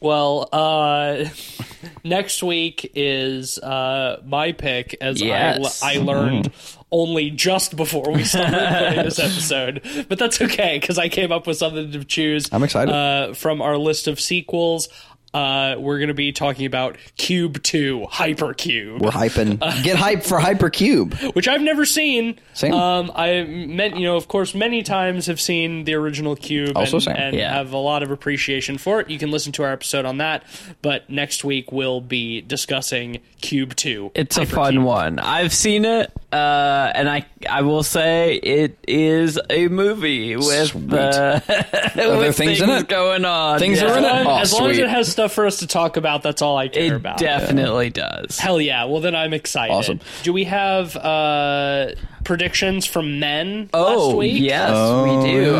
Well, 0.00 0.48
uh, 0.52 1.26
next 2.04 2.42
week 2.42 2.90
is 2.94 3.58
uh, 3.58 4.22
my 4.24 4.52
pick, 4.52 4.96
as 5.00 5.20
Yes. 5.20 5.82
I, 5.82 5.94
I 5.94 5.96
learned 5.98 6.50
only 6.90 7.30
just 7.30 7.76
before 7.76 8.10
we 8.10 8.24
started 8.24 8.54
this 9.04 9.18
episode. 9.18 10.06
But 10.08 10.18
that's 10.18 10.40
okay 10.40 10.78
because 10.80 10.98
I 10.98 11.08
came 11.08 11.32
up 11.32 11.46
with 11.46 11.56
something 11.58 11.92
to 11.92 12.04
choose. 12.04 12.48
I'm 12.52 12.62
excited. 12.62 12.92
uh, 12.92 13.34
from 13.34 13.60
our 13.60 13.76
list 13.76 14.08
of 14.08 14.18
sequels. 14.20 14.88
Uh, 15.32 15.76
we're 15.78 15.98
going 15.98 16.08
to 16.08 16.14
be 16.14 16.32
talking 16.32 16.66
about 16.66 16.96
Cube 17.16 17.62
Two, 17.62 18.06
Hypercube. 18.10 18.98
We're 18.98 19.10
hyping. 19.10 19.60
Get 19.84 19.96
hype 19.96 20.24
for 20.24 20.38
Hypercube. 20.40 21.34
which 21.36 21.46
I've 21.46 21.60
never 21.60 21.84
seen. 21.84 22.38
Same. 22.54 22.74
Um, 22.74 23.12
I 23.14 23.44
meant, 23.44 23.96
you 23.96 24.06
know, 24.06 24.16
of 24.16 24.26
course, 24.26 24.54
many 24.56 24.82
times 24.82 25.26
have 25.26 25.40
seen 25.40 25.84
the 25.84 25.94
original 25.94 26.34
Cube 26.34 26.76
Also 26.76 26.96
and, 26.96 27.02
same. 27.04 27.16
and 27.16 27.36
Yeah. 27.36 27.54
have 27.54 27.72
a 27.72 27.76
lot 27.78 28.02
of 28.02 28.10
appreciation 28.10 28.76
for 28.76 29.00
it. 29.00 29.08
You 29.08 29.18
can 29.18 29.30
listen 29.30 29.52
to 29.52 29.62
our 29.62 29.72
episode 29.72 30.04
on 30.04 30.18
that. 30.18 30.42
But 30.82 31.08
next 31.08 31.44
week 31.44 31.70
we'll 31.70 32.00
be 32.00 32.40
discussing 32.40 33.20
Cube 33.40 33.76
Two. 33.76 34.10
It's 34.16 34.36
a 34.36 34.40
Hypercube. 34.40 34.48
fun 34.54 34.82
one. 34.84 35.18
I've 35.20 35.52
seen 35.54 35.84
it, 35.84 36.12
uh, 36.32 36.92
and 36.94 37.08
I 37.10 37.26
I 37.48 37.62
will 37.62 37.82
say 37.82 38.34
it 38.36 38.78
is 38.86 39.38
a 39.50 39.68
movie 39.68 40.36
with, 40.36 40.68
Sweet. 40.68 40.92
uh, 40.92 41.40
there 41.94 42.16
with 42.18 42.36
things 42.36 42.60
in 42.60 42.68
it? 42.70 42.88
going 42.88 43.24
on. 43.24 43.58
Things 43.58 43.80
yeah. 43.82 43.92
are 43.92 43.98
in 43.98 44.04
it? 44.04 44.08
As, 44.10 44.26
Oh, 44.26 44.38
as 44.38 44.52
long 44.52 44.70
as 44.70 44.78
it 44.78 44.88
has 44.88 45.10
stuff 45.10 45.32
for 45.32 45.46
us 45.46 45.58
to 45.58 45.66
talk 45.66 45.96
about, 45.96 46.22
that's 46.22 46.40
all 46.42 46.56
I 46.56 46.68
care 46.68 46.84
It 46.84 46.92
about. 46.96 47.18
definitely 47.18 47.90
does. 47.90 48.38
Hell 48.38 48.60
yeah! 48.60 48.84
Well, 48.84 49.00
then 49.00 49.14
I'm 49.16 49.32
excited. 49.32 49.72
Awesome. 49.72 50.00
Do 50.22 50.32
we 50.32 50.44
have 50.44 50.96
uh, 50.96 51.92
predictions 52.24 52.86
from 52.86 53.18
men 53.18 53.62
last 53.72 53.72
Oh 53.74 54.16
week? 54.16 54.40
yes, 54.40 54.70
Oh, 54.72 55.02
we 55.22 55.26
do. 55.32 55.40
yes. 55.52 55.54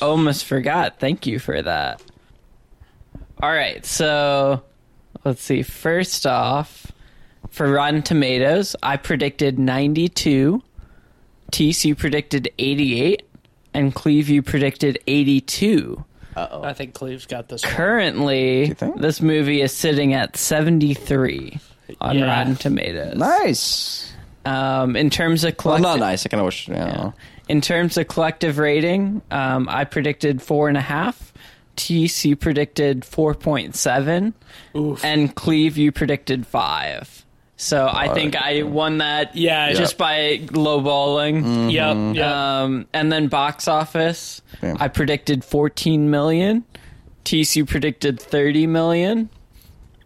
I 0.00 0.04
almost 0.04 0.44
forgot. 0.44 0.98
Thank 1.00 1.26
you 1.26 1.38
for 1.38 1.60
that. 1.62 2.02
All 3.40 3.50
right, 3.50 3.84
so 3.84 4.62
let's 5.24 5.42
see. 5.42 5.62
First 5.62 6.26
off, 6.26 6.81
for 7.52 7.70
Rotten 7.70 8.02
Tomatoes, 8.02 8.74
I 8.82 8.96
predicted 8.96 9.58
92. 9.58 10.62
TC 11.52 11.96
predicted 11.96 12.50
88, 12.58 13.22
and 13.74 13.94
Cleve, 13.94 14.28
you 14.30 14.42
predicted 14.42 14.98
82. 15.06 16.02
Oh, 16.34 16.62
I 16.62 16.72
think 16.72 16.94
Cleve's 16.94 17.26
got 17.26 17.48
this. 17.48 17.62
one. 17.62 17.72
Currently, 17.74 18.70
think? 18.74 19.00
this 19.00 19.20
movie 19.20 19.60
is 19.60 19.72
sitting 19.72 20.14
at 20.14 20.36
73 20.36 21.60
on 22.00 22.18
Yeah. 22.18 22.24
Rotten 22.24 22.56
Tomatoes. 22.56 23.16
Nice. 23.18 24.12
Um, 24.46 24.96
in 24.96 25.10
terms 25.10 25.44
of 25.44 25.50
Well, 25.50 25.76
collective, 25.76 25.82
not 25.82 25.98
nice. 26.00 26.24
I 26.24 26.30
kind 26.30 26.40
of 26.40 26.46
wish. 26.46 26.68
You 26.68 26.74
know. 26.74 27.12
in 27.48 27.60
terms 27.60 27.98
of 27.98 28.08
collective 28.08 28.56
rating, 28.58 29.20
um, 29.30 29.68
I 29.68 29.84
predicted 29.84 30.40
four 30.40 30.68
and 30.68 30.76
a 30.78 30.80
half. 30.80 31.32
TC 31.76 32.34
predicted 32.38 33.04
four 33.04 33.34
point 33.34 33.76
seven, 33.76 34.32
and 34.74 35.34
Cleve 35.34 35.76
you 35.78 35.92
predicted 35.92 36.46
five. 36.46 37.21
So 37.62 37.88
I 37.90 38.12
think 38.12 38.34
I 38.34 38.64
won 38.64 38.98
that. 38.98 39.36
Yeah, 39.36 39.72
just 39.72 39.96
by 39.96 40.38
lowballing. 40.46 41.70
Yep. 41.72 42.16
Yep. 42.16 42.26
Um, 42.26 42.86
and 42.92 43.12
then 43.12 43.28
box 43.28 43.68
office, 43.68 44.42
Yeah. 44.60 44.76
I 44.80 44.88
predicted 44.88 45.44
14 45.44 46.10
million. 46.10 46.64
TC 47.24 47.66
predicted 47.68 48.20
30 48.20 48.66
million. 48.66 49.30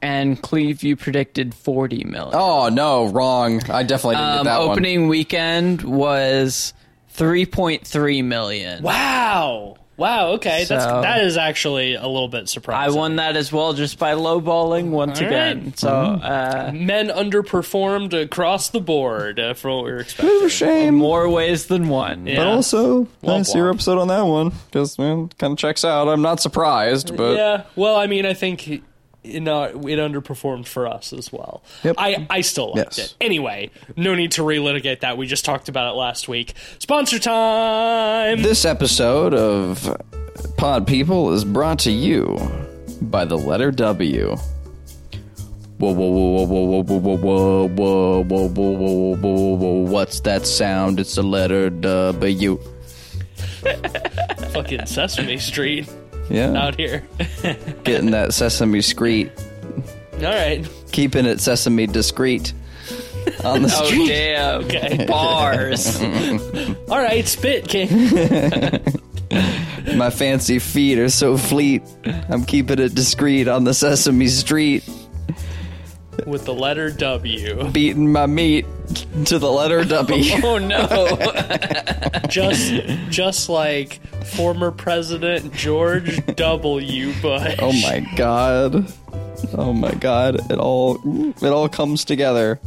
And 0.02 0.40
Cleve, 0.40 0.82
you 0.82 0.96
predicted 0.96 1.54
40 1.54 2.04
million. 2.04 2.34
Oh 2.34 2.68
no, 2.68 3.06
wrong. 3.06 3.62
I 3.70 3.82
definitely 3.84 4.16
didn't 4.16 4.28
um, 4.28 4.44
get 4.44 4.50
that 4.50 4.60
one. 4.60 4.70
opening 4.72 5.08
weekend 5.08 5.80
was 5.80 6.74
3.3 7.16 8.22
million. 8.22 8.82
wow. 8.82 9.78
Wow. 9.96 10.32
Okay. 10.32 10.64
That's 10.64 10.84
So- 10.84 11.00
that 11.02 11.24
is 11.24 11.36
actually 11.36 11.94
a 11.94 12.06
little 12.06 12.28
bit 12.28 12.48
surprising. 12.48 12.94
I 12.94 12.96
won 12.96 13.16
that 13.16 13.36
as 13.36 13.52
well 13.52 13.72
just 13.72 13.98
by 13.98 14.12
lowballing 14.12 14.90
once 14.90 15.20
All 15.20 15.26
again. 15.26 15.64
right. 15.64 15.78
So, 15.78 15.88
uh, 15.88 16.70
Men 16.74 17.08
underperformed 17.08 18.12
across 18.12 18.68
the 18.68 18.80
board 18.80 19.40
uh, 19.40 19.54
from 19.54 19.76
what 19.76 19.84
we 19.86 19.92
were 19.92 19.98
Bit 20.04 20.18
of 20.18 20.26
a 20.26 20.44
expecting. 20.44 20.48
shame. 20.50 20.94
more 20.94 21.28
ways 21.28 21.66
than 21.66 21.88
one. 21.88 22.26
Yeah. 22.26 22.36
But 22.36 22.46
also, 22.48 23.04
Womp 23.22 23.38
nice 23.38 23.54
your 23.54 23.70
episode 23.70 23.98
on 23.98 24.08
that 24.08 24.22
one 24.26 24.52
because 24.70 24.98
man, 24.98 25.30
kind 25.38 25.52
of 25.54 25.58
checks 25.58 25.84
out. 25.84 26.08
I'm 26.08 26.22
not 26.22 26.40
surprised, 26.40 27.16
but 27.16 27.36
yeah. 27.36 27.62
Well, 27.74 27.96
I 27.96 28.06
mean, 28.06 28.26
I 28.26 28.34
think 28.34 28.82
know, 29.40 29.64
it 29.64 29.74
underperformed 29.98 30.66
for 30.66 30.86
us 30.86 31.12
as 31.12 31.32
well. 31.32 31.62
Yep. 31.84 31.96
I, 31.98 32.26
I 32.30 32.40
still 32.42 32.74
liked 32.74 32.98
Yes. 32.98 33.10
it. 33.10 33.14
Anyway, 33.20 33.70
no 33.96 34.14
need 34.14 34.32
to 34.32 34.42
relitigate 34.42 35.00
that. 35.00 35.16
We 35.18 35.26
just 35.26 35.44
talked 35.44 35.68
about 35.68 35.92
it 35.92 35.96
last 35.96 36.28
week. 36.28 36.54
Sponsor 36.78 37.18
time. 37.18 38.42
this 38.42 38.64
episode 38.64 39.34
of 39.34 39.96
Pod 40.56 40.86
People 40.86 41.32
is 41.32 41.44
brought 41.44 41.78
to 41.80 41.90
you 41.90 42.38
by 43.02 43.24
the 43.24 43.36
letter 43.38 43.70
W. 43.70 44.36
Whoa, 45.78 45.92
whoa, 45.92 46.08
whoa, 46.08 46.44
whoa, 46.46 46.64
whoa, 46.64 46.80
whoa, 46.84 46.98
whoa, 46.98 47.16
whoa, 47.16 47.68
whoa, 47.68 48.22
whoa, 48.22 48.48
whoa, 48.48 48.76
whoa, 48.76 49.14
whoa, 49.16 49.54
whoa, 49.56 49.90
what's 49.90 50.20
that 50.20 50.46
sound? 50.46 50.98
It's 50.98 51.16
the 51.16 51.22
letter 51.22 51.68
W. 51.68 52.58
Fucking 54.52 54.86
Sesame 54.86 55.36
Street 55.38 55.88
Yeah, 56.30 56.52
out 56.54 56.76
here. 56.76 57.02
getting 57.84 58.10
that 58.10 58.34
Sesame 58.34 58.80
Street, 58.82 59.30
All 60.14 60.22
right. 60.22 60.68
keeping 60.92 61.24
it 61.26 61.40
Sesame 61.40 61.86
discreet 61.86 62.52
on 63.44 63.62
the 63.62 63.68
street. 63.68 63.76
Oh, 63.78 63.84
street. 63.86 64.08
damn. 64.08 64.62
Okay. 64.64 65.06
Bars. 65.06 66.00
All 66.90 66.98
right. 66.98 67.26
Spit, 67.26 67.68
King. 67.68 67.88
My 69.96 70.10
fancy 70.10 70.58
feet 70.58 70.98
are 70.98 71.08
so 71.08 71.36
fleet. 71.36 71.82
I'm 72.28 72.44
keeping 72.44 72.78
it 72.78 72.94
discreet 72.94 73.46
on 73.48 73.64
the 73.64 73.72
Sesame 73.74 74.26
Street, 74.28 74.82
With 76.24 76.44
the 76.44 76.54
letter 76.54 76.90
W. 76.90 77.70
beating 77.70 78.10
my 78.10 78.26
meat 78.26 78.66
to 79.26 79.38
the 79.38 79.50
letter 79.50 79.80
oh, 79.84 79.84
W. 79.84 80.32
oh, 80.44 80.58
no. 80.58 82.20
Just, 82.28 82.72
just 83.08 83.48
like 83.48 84.04
former 84.24 84.70
President 84.70 85.52
George 85.52 86.24
W. 86.34 87.12
Bush. 87.20 87.56
Oh 87.60 87.72
my 87.72 88.06
god. 88.16 88.92
Oh 89.54 89.72
my 89.72 89.92
god. 89.92 90.50
It 90.50 90.58
all 90.58 90.98
it 91.04 91.52
all 91.52 91.68
comes 91.68 92.04
together. 92.04 92.58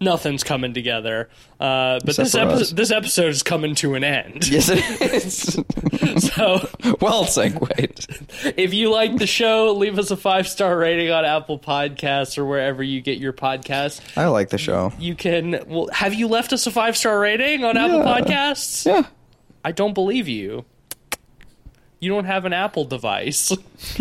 Nothing's 0.00 0.44
coming 0.44 0.74
together. 0.74 1.28
Uh, 1.58 1.98
but 2.04 2.10
Except 2.10 2.16
this, 2.26 2.32
for 2.32 2.38
epi- 2.40 2.52
us. 2.52 2.70
this 2.70 2.90
episode 2.92 3.30
is 3.30 3.42
coming 3.42 3.74
to 3.76 3.94
an 3.94 4.04
end. 4.04 4.48
Yes 4.48 4.68
it 4.68 4.78
is. 5.12 6.24
So 6.32 6.68
well 7.00 7.24
segued. 7.24 8.06
if 8.56 8.72
you 8.74 8.90
like 8.92 9.16
the 9.16 9.26
show, 9.26 9.72
leave 9.72 9.98
us 9.98 10.12
a 10.12 10.16
five 10.16 10.46
star 10.46 10.76
rating 10.78 11.10
on 11.10 11.24
Apple 11.24 11.58
Podcasts 11.58 12.38
or 12.38 12.44
wherever 12.44 12.80
you 12.82 13.00
get 13.00 13.18
your 13.18 13.32
podcasts. 13.32 14.00
I 14.16 14.26
like 14.28 14.50
the 14.50 14.58
show. 14.58 14.92
You 15.00 15.16
can. 15.16 15.64
Well, 15.66 15.88
have 15.92 16.14
you 16.14 16.28
left 16.28 16.52
us 16.52 16.66
a 16.68 16.70
five 16.70 16.96
star 16.96 17.18
rating 17.18 17.64
on 17.64 17.76
Apple 17.76 17.98
Yeah. 17.98 18.20
Podcasts? 18.20 18.86
Yeah. 18.86 19.02
I 19.64 19.72
don't 19.72 19.94
believe 19.94 20.28
you. 20.28 20.64
You 21.98 22.10
don't 22.10 22.26
have 22.26 22.44
an 22.44 22.52
Apple 22.52 22.84
device. 22.84 23.52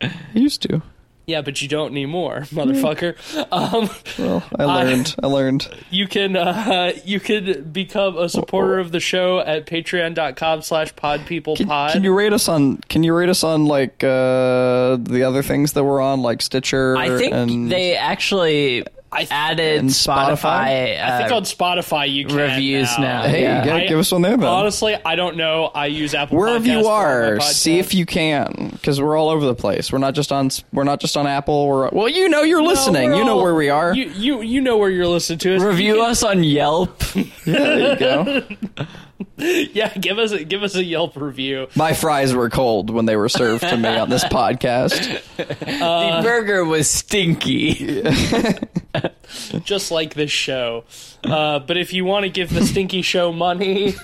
I 0.00 0.10
used 0.34 0.62
to. 0.62 0.82
Yeah, 1.26 1.40
but 1.42 1.62
you 1.62 1.68
don't 1.68 1.92
need 1.92 2.06
more, 2.06 2.40
motherfucker. 2.52 3.16
Um, 3.52 3.88
Well, 4.18 4.42
I 4.58 4.64
learned. 4.64 5.14
I 5.22 5.26
learned. 5.26 5.68
you 5.90 6.06
can 6.08 6.36
uh, 6.36 6.92
you 7.04 7.20
can 7.20 7.64
become 7.70 8.16
a 8.18 8.28
supporter 8.28 8.78
of 8.78 8.92
the 8.92 9.00
show 9.00 9.38
at 9.40 9.66
patreon.com 9.66 10.62
slash 10.62 10.92
Can, 10.94 11.20
podpeoplepod. 11.20 11.92
can 11.92 12.04
you 12.04 12.12
rate 12.14 12.32
us 12.32 12.48
on 12.48 12.78
can 12.88 13.02
you 13.02 13.14
rate 13.14 13.28
us 13.28 13.44
on 13.44 13.66
like 13.66 14.02
uh 14.04 14.96
the 14.96 15.24
other 15.26 15.42
things 15.42 15.72
that 15.74 15.84
we're 15.84 16.00
on 16.00 16.22
like 16.22 16.42
Stitcher 16.42 16.96
I 16.96 17.16
think 17.18 17.32
and 17.34 17.70
they 17.70 17.96
actually 17.96 18.84
I- 19.12 19.26
added 19.30 19.80
and 19.80 19.88
Spotify? 19.90 20.36
Spotify. 20.36 21.00
I 21.02 21.18
think 21.18 21.32
uh, 21.32 21.36
on 21.36 21.42
Spotify 21.44 22.10
you 22.12 22.26
can 22.26 22.36
reviews 22.36 22.88
now. 22.98 23.22
Hey, 23.22 23.42
Yeah. 23.42 23.64
yeah, 23.64 23.74
I- 23.76 23.86
give 23.86 23.98
us 23.98 24.10
one 24.12 24.22
there 24.22 24.36
then. 24.36 24.48
Honestly, 24.48 24.96
I 25.04 25.14
don't 25.16 25.36
know. 25.36 25.66
I 25.74 25.86
use 25.86 26.14
Apple 26.14 26.38
Wherever 26.38 26.58
Podcasts 26.64 26.66
you 26.66 26.82
for 26.82 26.88
all 26.90 26.98
my 26.98 27.04
are, 27.04 27.40
see 27.40 27.78
if 27.78 27.94
you 27.94 28.06
can, 28.06 28.70
because 28.72 29.00
we're 29.00 29.16
all 29.16 29.28
over 29.28 29.44
the 29.44 29.54
place. 29.54 29.92
We're 29.92 29.98
not 29.98 30.14
just 30.14 30.32
on. 30.32 30.50
We're 30.72 30.84
not 30.84 31.00
just 31.00 31.16
on 31.16 31.26
Apple. 31.26 31.66
We're 31.68 31.90
well, 31.90 32.08
you 32.08 32.28
know, 32.28 32.42
you're 32.42 32.62
listening. 32.62 33.10
we're 33.10 33.16
you 33.18 33.24
know 33.24 33.36
where 33.42 33.54
we 33.54 33.68
are. 33.68 33.94
You 33.94 34.04
you 34.10 34.42
you 34.42 34.60
know 34.60 34.78
where 34.78 34.90
you're 34.90 35.06
listening 35.06 35.38
to 35.40 35.56
us. 35.56 35.62
Review 35.62 36.02
us 36.02 36.22
on 36.22 36.42
Yelp. 36.42 37.02
yeah, 37.14 37.24
there 37.44 37.90
you 37.92 37.96
go. 37.98 38.42
can- 39.36 39.68
Yeah, 39.72 39.92
give 39.94 40.18
us 40.18 40.32
a 40.32 40.44
give 40.44 40.62
us 40.62 40.74
a 40.74 40.84
Yelp 40.84 41.16
review. 41.16 41.68
My 41.74 41.92
fries 41.92 42.34
were 42.34 42.50
cold 42.50 42.90
when 42.90 43.06
they 43.06 43.16
were 43.16 43.28
served 43.28 43.62
to 43.68 43.76
me 43.76 43.88
on 43.88 44.08
this 44.10 44.24
podcast. 44.32 45.20
the 45.36 46.20
burger 46.22 46.64
was 46.64 46.88
stinky. 46.88 48.02
just 49.64 49.90
like 49.90 50.14
this 50.14 50.30
show. 50.30 50.84
Uh, 51.24 51.58
but 51.60 51.76
if 51.76 51.92
you 51.92 52.04
want 52.04 52.24
to 52.24 52.28
give 52.28 52.52
the 52.52 52.66
Stinky 52.66 53.00
Show 53.02 53.32
money, 53.32 53.94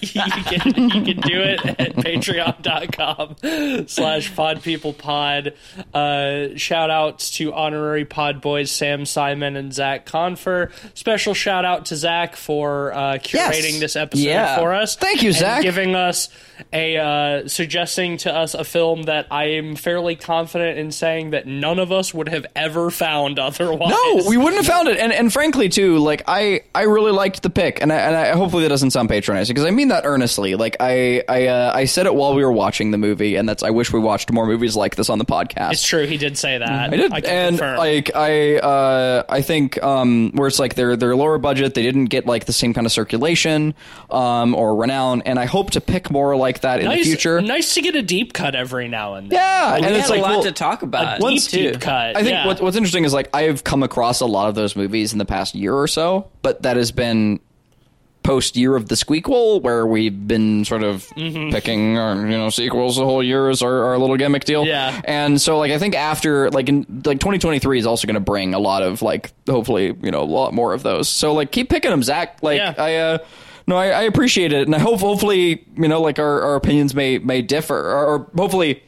you 0.00 0.22
can 0.44 0.90
you 0.90 1.02
can 1.14 1.20
do 1.22 1.40
it 1.40 1.64
at 1.80 1.96
patreon.com 1.96 3.36
slash 3.88 4.30
podpeoplepod. 4.32 5.54
Uh, 5.94 6.56
shout 6.58 6.90
outs 6.90 7.30
to 7.38 7.54
honorary 7.54 8.04
pod 8.04 8.40
boys 8.42 8.70
Sam 8.70 9.06
Simon 9.06 9.56
and 9.56 9.72
Zach 9.72 10.04
Confer. 10.04 10.70
Special 10.94 11.32
shout 11.34 11.64
out 11.64 11.86
to 11.86 11.96
Zach 11.96 12.36
for 12.36 12.92
uh, 12.92 12.98
curating 13.14 13.72
Yes. 13.72 13.80
this 13.80 13.96
episode 13.96 14.22
Yeah. 14.24 14.58
for 14.58 14.65
us. 14.72 14.96
Thank 14.96 15.22
you, 15.22 15.28
and 15.28 15.38
Zach. 15.38 15.62
giving 15.62 15.94
us 15.94 16.28
a 16.72 16.96
uh, 16.96 17.48
suggesting 17.48 18.16
to 18.18 18.34
us 18.34 18.54
a 18.54 18.64
film 18.64 19.04
that 19.04 19.26
I 19.30 19.44
am 19.52 19.76
fairly 19.76 20.16
confident 20.16 20.78
in 20.78 20.90
saying 20.90 21.30
that 21.30 21.46
none 21.46 21.78
of 21.78 21.92
us 21.92 22.14
would 22.14 22.28
have 22.28 22.46
ever 22.54 22.90
found 22.90 23.38
otherwise. 23.46 23.90
No, 23.90 24.22
we 24.28 24.36
wouldn't 24.36 24.56
have 24.56 24.66
found 24.66 24.88
it. 24.88 24.98
And 24.98 25.12
and 25.12 25.32
frankly, 25.32 25.68
too, 25.68 25.98
like 25.98 26.22
I 26.26 26.62
I 26.74 26.82
really 26.82 27.12
liked 27.12 27.42
the 27.42 27.50
pick, 27.50 27.80
and 27.82 27.92
I, 27.92 27.96
and 27.96 28.16
I 28.16 28.36
hopefully 28.36 28.62
that 28.64 28.68
doesn't 28.70 28.90
sound 28.90 29.08
patronizing 29.08 29.54
because 29.54 29.66
I 29.66 29.70
mean 29.70 29.88
that 29.88 30.04
earnestly. 30.04 30.54
Like 30.54 30.76
I 30.80 31.22
I 31.28 31.46
uh, 31.46 31.72
I 31.74 31.84
said 31.84 32.06
it 32.06 32.14
while 32.14 32.34
we 32.34 32.44
were 32.44 32.52
watching 32.52 32.90
the 32.90 32.98
movie, 32.98 33.36
and 33.36 33.48
that's 33.48 33.62
I 33.62 33.70
wish 33.70 33.92
we 33.92 34.00
watched 34.00 34.32
more 34.32 34.46
movies 34.46 34.76
like 34.76 34.96
this 34.96 35.10
on 35.10 35.18
the 35.18 35.24
podcast. 35.24 35.72
It's 35.72 35.86
true. 35.86 36.06
He 36.06 36.16
did 36.16 36.38
say 36.38 36.58
that. 36.58 36.92
I 36.92 36.96
did, 36.96 37.10
can 37.12 37.24
and 37.24 37.58
confirm. 37.58 37.78
like 37.78 38.14
I, 38.14 38.56
uh, 38.58 39.22
I 39.28 39.42
think 39.42 39.82
um, 39.82 40.32
where 40.32 40.48
it's 40.48 40.58
like 40.58 40.74
they're 40.74 40.96
they're 40.96 41.16
lower 41.16 41.38
budget, 41.38 41.74
they 41.74 41.82
didn't 41.82 42.06
get 42.06 42.26
like 42.26 42.46
the 42.46 42.52
same 42.52 42.74
kind 42.74 42.86
of 42.86 42.92
circulation 42.92 43.74
um, 44.10 44.45
or 44.54 44.76
renown, 44.76 45.22
and 45.22 45.38
I 45.38 45.44
hope 45.46 45.70
to 45.72 45.80
pick 45.80 46.10
more 46.10 46.36
like 46.36 46.60
that 46.60 46.80
in 46.80 46.86
nice, 46.86 47.04
the 47.04 47.10
future. 47.10 47.40
nice 47.40 47.74
to 47.74 47.82
get 47.82 47.94
a 47.96 48.02
deep 48.02 48.32
cut 48.32 48.54
every 48.54 48.88
now 48.88 49.14
and 49.14 49.30
then. 49.30 49.38
Yeah, 49.38 49.80
we 49.80 49.86
and 49.86 49.96
it's 49.96 50.08
a 50.10 50.14
lot 50.16 50.30
well, 50.30 50.42
to 50.44 50.52
talk 50.52 50.82
about. 50.82 51.16
deep, 51.16 51.22
once- 51.22 51.48
deep 51.48 51.80
cut. 51.80 52.16
I 52.16 52.20
think 52.20 52.30
yeah. 52.30 52.46
what, 52.46 52.60
what's 52.60 52.76
interesting 52.76 53.04
is 53.04 53.12
like 53.12 53.28
I've 53.34 53.64
come 53.64 53.82
across 53.82 54.20
a 54.20 54.26
lot 54.26 54.48
of 54.48 54.54
those 54.54 54.76
movies 54.76 55.12
in 55.12 55.18
the 55.18 55.24
past 55.24 55.54
year 55.54 55.74
or 55.74 55.88
so, 55.88 56.28
but 56.42 56.62
that 56.62 56.76
has 56.76 56.92
been 56.92 57.40
post 58.22 58.56
year 58.56 58.74
of 58.74 58.88
the 58.88 58.96
squeakquel 58.96 59.62
where 59.62 59.86
we've 59.86 60.26
been 60.26 60.64
sort 60.64 60.82
of 60.82 61.06
Mm-hmm. 61.16 61.50
picking 61.50 61.96
our 61.96 62.16
you 62.16 62.36
know 62.36 62.50
sequels 62.50 62.96
the 62.96 63.04
whole 63.04 63.22
year 63.22 63.48
is 63.50 63.62
our, 63.62 63.84
our 63.84 63.98
little 63.98 64.16
gimmick 64.16 64.42
deal 64.44 64.66
Yeah. 64.66 65.00
and 65.04 65.40
so 65.40 65.58
like 65.58 65.70
i 65.70 65.78
think 65.78 65.94
after 65.94 66.50
like 66.50 66.68
in 66.68 66.78
like 67.04 67.20
2023 67.20 67.78
is 67.78 67.86
also 67.86 68.04
going 68.08 68.14
to 68.14 68.20
bring 68.20 68.52
a 68.52 68.58
lot 68.58 68.82
of 68.82 69.00
like 69.00 69.30
hopefully 69.48 69.94
you 70.02 70.10
know 70.10 70.22
a 70.22 70.24
lot 70.24 70.52
more 70.52 70.72
of 70.74 70.82
those 70.82 71.08
so 71.08 71.34
like 71.34 71.52
keep 71.52 71.70
picking 71.70 71.90
them 71.92 72.02
zach 72.02 72.38
like 72.42 72.58
Yeah. 72.58 72.74
i 72.76 72.96
uh 72.96 73.18
no 73.66 73.76
I, 73.76 73.88
I 73.88 74.02
appreciate 74.02 74.52
it 74.52 74.66
and 74.66 74.74
i 74.74 74.78
hope 74.78 75.00
hopefully 75.00 75.64
you 75.76 75.88
know 75.88 76.00
like 76.00 76.18
our, 76.18 76.42
our 76.42 76.54
opinions 76.56 76.94
may 76.94 77.18
may 77.18 77.42
differ 77.42 77.76
or, 77.76 78.06
or 78.06 78.30
hopefully 78.36 78.82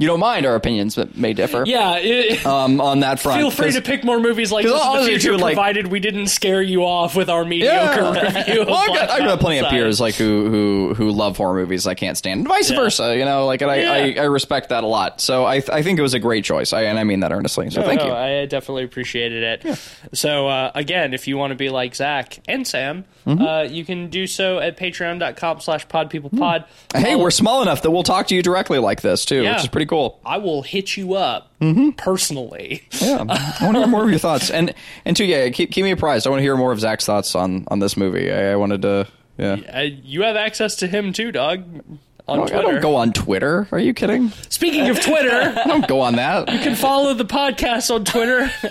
you 0.00 0.06
don't 0.08 0.18
mind 0.18 0.46
our 0.46 0.56
opinions 0.56 0.96
that 0.96 1.16
may 1.16 1.32
differ. 1.32 1.62
Yeah, 1.66 1.96
it, 1.98 2.44
Um, 2.44 2.80
on 2.80 3.00
that 3.00 3.20
front, 3.20 3.38
feel 3.40 3.50
free 3.52 3.70
to 3.72 3.80
pick 3.82 4.02
more 4.02 4.18
movies 4.18 4.50
like 4.50 4.64
this 4.64 4.72
in 4.72 4.92
the 5.02 5.04
future, 5.06 5.36
like- 5.38 5.54
provided 5.54 5.86
we 5.86 6.00
didn't 6.00 6.26
scare 6.26 6.60
you 6.62 6.82
off 6.84 7.14
with 7.14 7.28
our 7.30 7.44
mediocre 7.44 8.00
Yeah. 8.02 8.38
review. 8.38 8.64
Well, 8.66 8.74
I've 8.76 8.88
got, 8.88 9.10
I've 9.10 9.24
got 9.24 9.40
plenty 9.40 9.58
of 9.58 9.68
peers 9.70 10.00
like 10.00 10.14
who 10.16 10.48
who 10.50 10.94
who 10.94 11.10
love 11.12 11.36
horror 11.36 11.54
movies 11.60 11.86
I 11.86 11.94
can't 11.94 12.16
stand, 12.16 12.40
and 12.40 12.48
vice 12.48 12.70
Yeah. 12.70 12.76
versa. 12.76 13.16
You 13.16 13.24
know, 13.24 13.46
like 13.46 13.62
and 13.62 13.70
I, 13.70 13.76
Yeah. 13.76 13.92
I, 14.20 14.22
I 14.22 14.24
respect 14.24 14.70
that 14.70 14.82
a 14.82 14.86
lot. 14.88 15.20
So 15.20 15.44
I 15.44 15.62
I 15.70 15.82
think 15.82 15.98
it 15.98 16.02
was 16.02 16.14
a 16.14 16.18
great 16.18 16.44
choice, 16.44 16.72
I, 16.72 16.82
and 16.84 16.98
I 16.98 17.04
mean 17.04 17.20
that 17.20 17.30
earnestly. 17.30 17.68
So 17.70 17.82
thank 17.82 18.00
No, 18.00 18.06
you. 18.08 18.12
I 18.14 18.46
definitely 18.46 18.84
appreciated 18.84 19.42
it. 19.66 19.78
So 20.14 20.48
uh, 20.48 20.70
again, 20.74 21.12
if 21.14 21.28
you 21.28 21.36
want 21.36 21.50
to 21.50 21.56
be 21.56 21.68
like 21.68 21.94
Zach 21.94 22.38
and 22.48 22.66
Sam, 22.66 23.04
Mm-hmm. 23.26 23.44
uh, 23.44 23.62
you 23.64 23.84
can 23.84 24.08
do 24.08 24.26
so 24.26 24.60
at 24.60 24.78
patreon.com 24.78 25.60
slash 25.60 25.86
podpeoplepod. 25.88 26.64
hey, 26.96 27.16
we're 27.16 27.30
small 27.30 27.60
enough 27.60 27.82
that 27.82 27.90
we'll 27.90 28.02
talk 28.02 28.28
to 28.28 28.34
you 28.34 28.42
directly 28.42 28.78
like 28.78 29.02
this 29.02 29.26
too, 29.26 29.42
which 29.42 29.58
is 29.60 29.68
pretty 29.68 29.84
cool. 29.90 30.20
I 30.24 30.38
will 30.38 30.62
hit 30.62 30.96
you 30.96 31.14
up 31.14 31.50
mm-hmm. 31.60 31.90
personally. 31.90 32.84
Yeah, 32.92 33.24
I 33.28 33.58
want 33.64 33.74
to 33.74 33.80
hear 33.80 33.86
more 33.88 34.04
of 34.04 34.10
your 34.10 34.18
thoughts, 34.20 34.50
and 34.50 34.72
and 35.04 35.16
too, 35.16 35.24
yeah, 35.24 35.50
keep 35.50 35.72
keep 35.72 35.84
me 35.84 35.90
apprised. 35.90 36.26
I 36.26 36.30
want 36.30 36.38
to 36.38 36.44
hear 36.44 36.56
more 36.56 36.70
of 36.72 36.78
Zach's 36.80 37.04
thoughts 37.04 37.34
on 37.34 37.64
on 37.68 37.80
this 37.80 37.96
movie. 37.96 38.32
I, 38.32 38.52
I 38.52 38.56
wanted 38.56 38.82
to, 38.82 39.08
yeah. 39.36 39.82
You 39.82 40.22
have 40.22 40.36
access 40.36 40.76
to 40.76 40.86
him 40.86 41.12
too, 41.12 41.32
dog, 41.32 41.82
on 42.30 42.40
I 42.40 42.46
don't- 42.46 42.58
I 42.58 42.62
don't 42.72 42.80
go 42.80 42.96
on 42.96 43.12
Twitter. 43.12 43.66
Are 43.72 43.78
you 43.78 43.92
kidding? 43.92 44.30
Speaking 44.48 44.88
of 44.88 45.00
Twitter, 45.00 45.30
I 45.56 45.64
don't 45.66 45.86
go 45.88 46.00
on 46.00 46.16
that. 46.16 46.50
you 46.52 46.58
can 46.60 46.74
follow 46.76 47.12
the 47.14 47.24
podcast 47.24 47.94
on 47.94 48.04
Twitter 48.04 48.40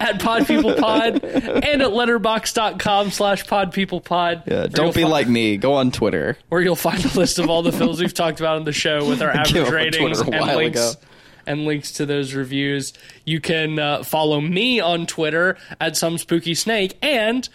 at 0.00 0.20
podpeoplepod 0.20 1.22
and 1.64 1.82
at 1.82 1.88
letterboxd.com 1.90 3.10
slash 3.10 3.44
podpeoplepod. 3.44 4.46
Yeah, 4.46 4.66
don't 4.68 4.94
be 4.94 5.04
like 5.04 5.28
me. 5.28 5.56
Go 5.56 5.74
on 5.74 5.90
Twitter. 5.90 6.36
where 6.48 6.60
you'll 6.60 6.76
find 6.76 7.04
a 7.04 7.08
list 7.18 7.38
of 7.38 7.50
all 7.50 7.62
the 7.62 7.72
films 7.72 8.00
we've 8.00 8.14
talked 8.14 8.40
about 8.40 8.56
on 8.56 8.64
the 8.64 8.72
show 8.72 9.06
with 9.08 9.22
our 9.22 9.30
average 9.36 9.68
ratings 9.70 10.20
and 10.20 10.30
links 10.56 10.92
ago. 10.94 11.00
and 11.46 11.64
links 11.64 11.92
to 11.92 12.06
those 12.06 12.34
reviews. 12.34 12.92
You 13.24 13.40
can 13.40 13.78
uh, 13.78 14.02
follow 14.04 14.40
me 14.40 14.80
on 14.80 15.06
Twitter 15.06 15.56
at 15.80 15.96
some 15.96 16.18
spooky 16.18 16.54
snake 16.54 16.96
and 17.02 17.48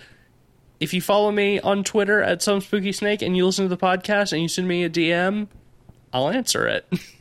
if 0.79 0.93
you 0.93 1.01
follow 1.01 1.31
me 1.31 1.59
on 1.59 1.83
Twitter 1.83 2.21
at 2.21 2.41
some 2.41 2.61
spooky 2.61 2.91
snake 2.91 3.21
and 3.21 3.35
you 3.35 3.45
listen 3.45 3.65
to 3.65 3.69
the 3.69 3.77
podcast 3.77 4.31
and 4.31 4.41
you 4.41 4.47
send 4.47 4.67
me 4.67 4.83
a 4.83 4.89
DM, 4.89 5.47
I'll 6.13 6.29
answer 6.29 6.67
it. 6.67 6.87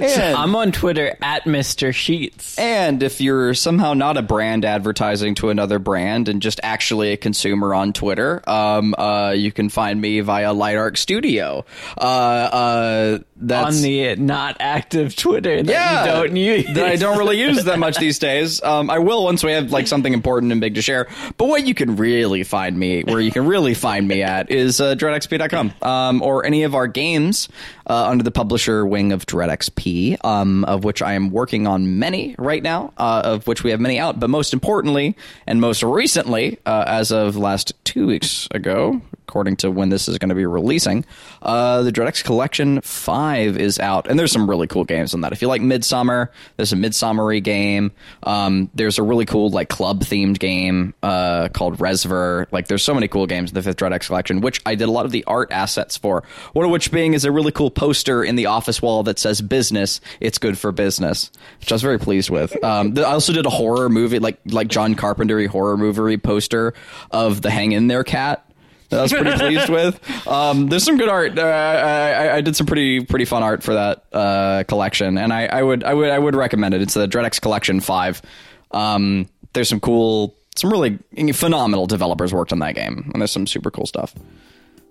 And, 0.00 0.36
I'm 0.36 0.54
on 0.54 0.72
Twitter 0.72 1.16
at 1.22 1.44
Mr. 1.44 1.94
Sheets. 1.94 2.58
and 2.58 3.02
if 3.02 3.20
you're 3.20 3.54
somehow 3.54 3.94
not 3.94 4.16
a 4.16 4.22
brand 4.22 4.64
advertising 4.64 5.34
to 5.36 5.50
another 5.50 5.78
brand 5.78 6.28
and 6.28 6.42
just 6.42 6.60
actually 6.62 7.12
a 7.12 7.16
consumer 7.16 7.74
on 7.74 7.92
Twitter, 7.92 8.42
um, 8.48 8.94
uh, 8.96 9.30
you 9.30 9.52
can 9.52 9.68
find 9.68 10.00
me 10.00 10.20
via 10.20 10.52
Light 10.52 10.76
Arc 10.76 10.96
Studio. 10.96 11.64
Uh, 11.96 12.00
uh, 12.00 13.18
that's 13.36 13.76
on 13.76 13.82
the 13.82 14.16
not 14.16 14.56
active 14.60 15.14
Twitter 15.14 15.62
that 15.62 15.70
yeah, 15.70 16.04
you 16.04 16.10
don't 16.10 16.36
use. 16.36 16.74
that 16.74 16.86
I 16.86 16.96
don't 16.96 17.18
really 17.18 17.40
use 17.40 17.64
that 17.64 17.78
much 17.78 17.96
these 17.96 18.18
days. 18.28 18.62
Um, 18.62 18.90
I 18.90 18.98
will 18.98 19.24
once 19.24 19.44
we 19.44 19.52
have 19.52 19.70
like 19.70 19.86
something 19.86 20.12
important 20.12 20.52
and 20.52 20.60
big 20.60 20.74
to 20.74 20.82
share. 20.82 21.08
But 21.36 21.48
what 21.48 21.66
you 21.66 21.74
can 21.74 21.96
really 21.96 22.42
find 22.42 22.78
me, 22.78 23.02
where 23.04 23.20
you 23.20 23.30
can 23.30 23.46
really 23.46 23.74
find 23.74 24.06
me 24.08 24.22
at, 24.22 24.50
is 24.50 24.80
uh, 24.80 24.94
dreadxp.com 24.94 25.72
um, 25.82 26.22
or 26.22 26.44
any 26.44 26.64
of 26.64 26.74
our 26.74 26.86
games 26.86 27.48
uh, 27.86 28.08
under 28.08 28.24
the 28.24 28.30
publisher 28.30 28.84
wing 28.86 29.12
of 29.12 29.26
DreadXP, 29.28 30.24
um, 30.24 30.64
of 30.64 30.84
which 30.84 31.02
I 31.02 31.12
am 31.12 31.30
working 31.30 31.66
on 31.66 31.98
many 31.98 32.34
right 32.38 32.62
now, 32.62 32.92
uh, 32.98 33.22
of 33.24 33.46
which 33.46 33.62
we 33.62 33.70
have 33.70 33.80
many 33.80 33.98
out. 33.98 34.18
But 34.18 34.30
most 34.30 34.52
importantly, 34.52 35.16
and 35.46 35.60
most 35.60 35.82
recently, 35.82 36.58
uh, 36.66 36.84
as 36.86 37.12
of 37.12 37.36
last 37.36 37.72
two 37.84 38.06
weeks 38.06 38.48
ago, 38.50 39.00
according 39.28 39.56
to 39.56 39.70
when 39.70 39.90
this 39.90 40.08
is 40.08 40.16
going 40.16 40.30
to 40.30 40.34
be 40.34 40.46
releasing, 40.46 41.04
uh, 41.42 41.82
the 41.82 41.92
DreadX 41.92 42.24
Collection 42.24 42.80
5 42.80 43.58
is 43.58 43.78
out. 43.78 44.08
And 44.08 44.18
there's 44.18 44.32
some 44.32 44.48
really 44.48 44.66
cool 44.66 44.84
games 44.84 45.12
on 45.12 45.20
that. 45.20 45.32
If 45.32 45.42
you 45.42 45.48
like 45.48 45.60
Midsummer, 45.60 46.32
there's 46.56 46.72
a 46.72 46.76
Midsummery 46.76 47.42
game. 47.42 47.92
Um, 48.22 48.70
there's 48.74 48.98
a 48.98 49.02
really 49.02 49.26
cool, 49.26 49.50
like, 49.50 49.68
club 49.68 50.00
themed 50.00 50.38
game 50.38 50.94
uh, 51.02 51.48
called 51.50 51.78
Resver. 51.78 52.46
Like, 52.50 52.68
there's 52.68 52.82
so 52.82 52.94
many 52.94 53.06
cool 53.06 53.26
games 53.26 53.50
in 53.50 53.54
the 53.54 53.68
5th 53.68 53.74
DreadX 53.76 54.06
Collection, 54.06 54.40
which 54.40 54.62
I 54.64 54.74
did 54.74 54.88
a 54.88 54.90
lot 54.90 55.04
of 55.04 55.12
the 55.12 55.24
art 55.24 55.52
assets 55.52 55.98
for. 55.98 56.24
One 56.54 56.64
of 56.64 56.70
which 56.70 56.90
being 56.90 57.12
is 57.12 57.26
a 57.26 57.30
really 57.30 57.52
cool 57.52 57.70
poster 57.70 58.24
in 58.24 58.36
the 58.36 58.46
office 58.46 58.80
wall 58.80 59.02
that 59.02 59.17
says 59.18 59.40
business, 59.40 60.00
it's 60.20 60.38
good 60.38 60.58
for 60.58 60.72
business, 60.72 61.30
which 61.60 61.70
I 61.72 61.74
was 61.74 61.82
very 61.82 61.98
pleased 61.98 62.30
with. 62.30 62.62
Um, 62.64 62.94
I 62.96 63.02
also 63.02 63.32
did 63.32 63.46
a 63.46 63.50
horror 63.50 63.88
movie, 63.88 64.18
like, 64.18 64.38
like 64.46 64.68
John 64.68 64.94
Carpenter 64.94 65.46
horror 65.48 65.76
movie 65.76 66.16
poster 66.16 66.74
of 67.10 67.42
the 67.42 67.50
Hang 67.50 67.72
In 67.72 67.88
There 67.88 68.04
cat 68.04 68.48
that 68.90 68.98
I 68.98 69.02
was 69.02 69.12
pretty 69.12 69.32
pleased 69.32 69.68
with. 69.68 70.26
Um, 70.26 70.68
there's 70.68 70.84
some 70.84 70.96
good 70.96 71.08
art. 71.08 71.38
Uh, 71.38 71.42
I, 71.42 72.10
I, 72.10 72.36
I 72.36 72.40
did 72.40 72.56
some 72.56 72.66
pretty 72.66 73.04
pretty 73.04 73.24
fun 73.24 73.42
art 73.42 73.62
for 73.62 73.74
that 73.74 74.04
uh, 74.12 74.64
collection, 74.64 75.18
and 75.18 75.32
I, 75.32 75.46
I 75.46 75.62
would 75.62 75.84
I 75.84 75.94
would 75.94 76.10
I 76.10 76.18
would 76.18 76.34
recommend 76.34 76.74
it. 76.74 76.82
It's 76.82 76.94
the 76.94 77.06
DreadX 77.06 77.40
Collection 77.40 77.80
Five. 77.80 78.22
Um, 78.70 79.28
there's 79.52 79.68
some 79.68 79.80
cool, 79.80 80.36
some 80.56 80.70
really 80.70 80.98
phenomenal 81.32 81.86
developers 81.86 82.32
worked 82.32 82.52
on 82.52 82.58
that 82.60 82.74
game, 82.74 83.10
and 83.12 83.20
there's 83.20 83.32
some 83.32 83.46
super 83.46 83.70
cool 83.70 83.86
stuff. 83.86 84.14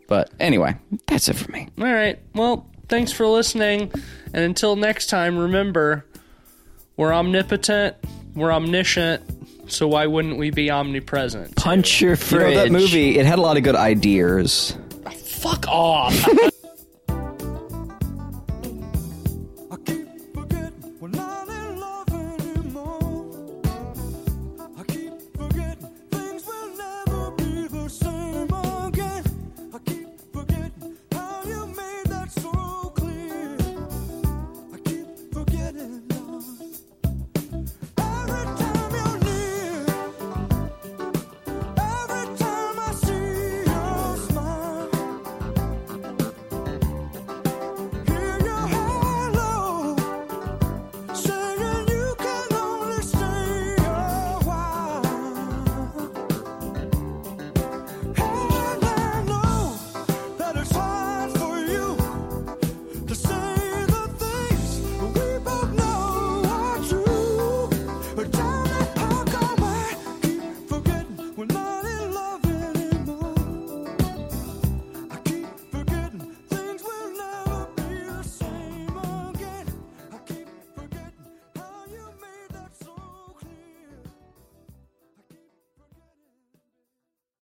But 0.07 0.31
anyway, 0.39 0.77
that's 1.07 1.27
it 1.27 1.35
for 1.35 1.51
me. 1.51 1.67
All 1.77 1.85
right. 1.85 2.19
Well, 2.33 2.69
thanks 2.89 3.11
for 3.11 3.27
listening. 3.27 3.91
And 4.33 4.43
until 4.43 4.75
next 4.75 5.07
time, 5.07 5.37
remember 5.37 6.05
we're 6.95 7.13
omnipotent, 7.13 7.95
we're 8.35 8.51
omniscient, 8.51 9.23
so 9.71 9.87
why 9.87 10.07
wouldn't 10.07 10.37
we 10.37 10.49
be 10.51 10.71
omnipresent? 10.71 11.55
Punch 11.55 12.01
your 12.01 12.11
You 12.11 12.15
fridge. 12.15 12.55
know 12.55 12.63
that 12.63 12.71
movie? 12.71 13.17
It 13.19 13.25
had 13.25 13.39
a 13.39 13.41
lot 13.41 13.57
of 13.57 13.63
good 13.63 13.75
ideas. 13.75 14.75
Fuck 15.13 15.67
off. 15.67 16.13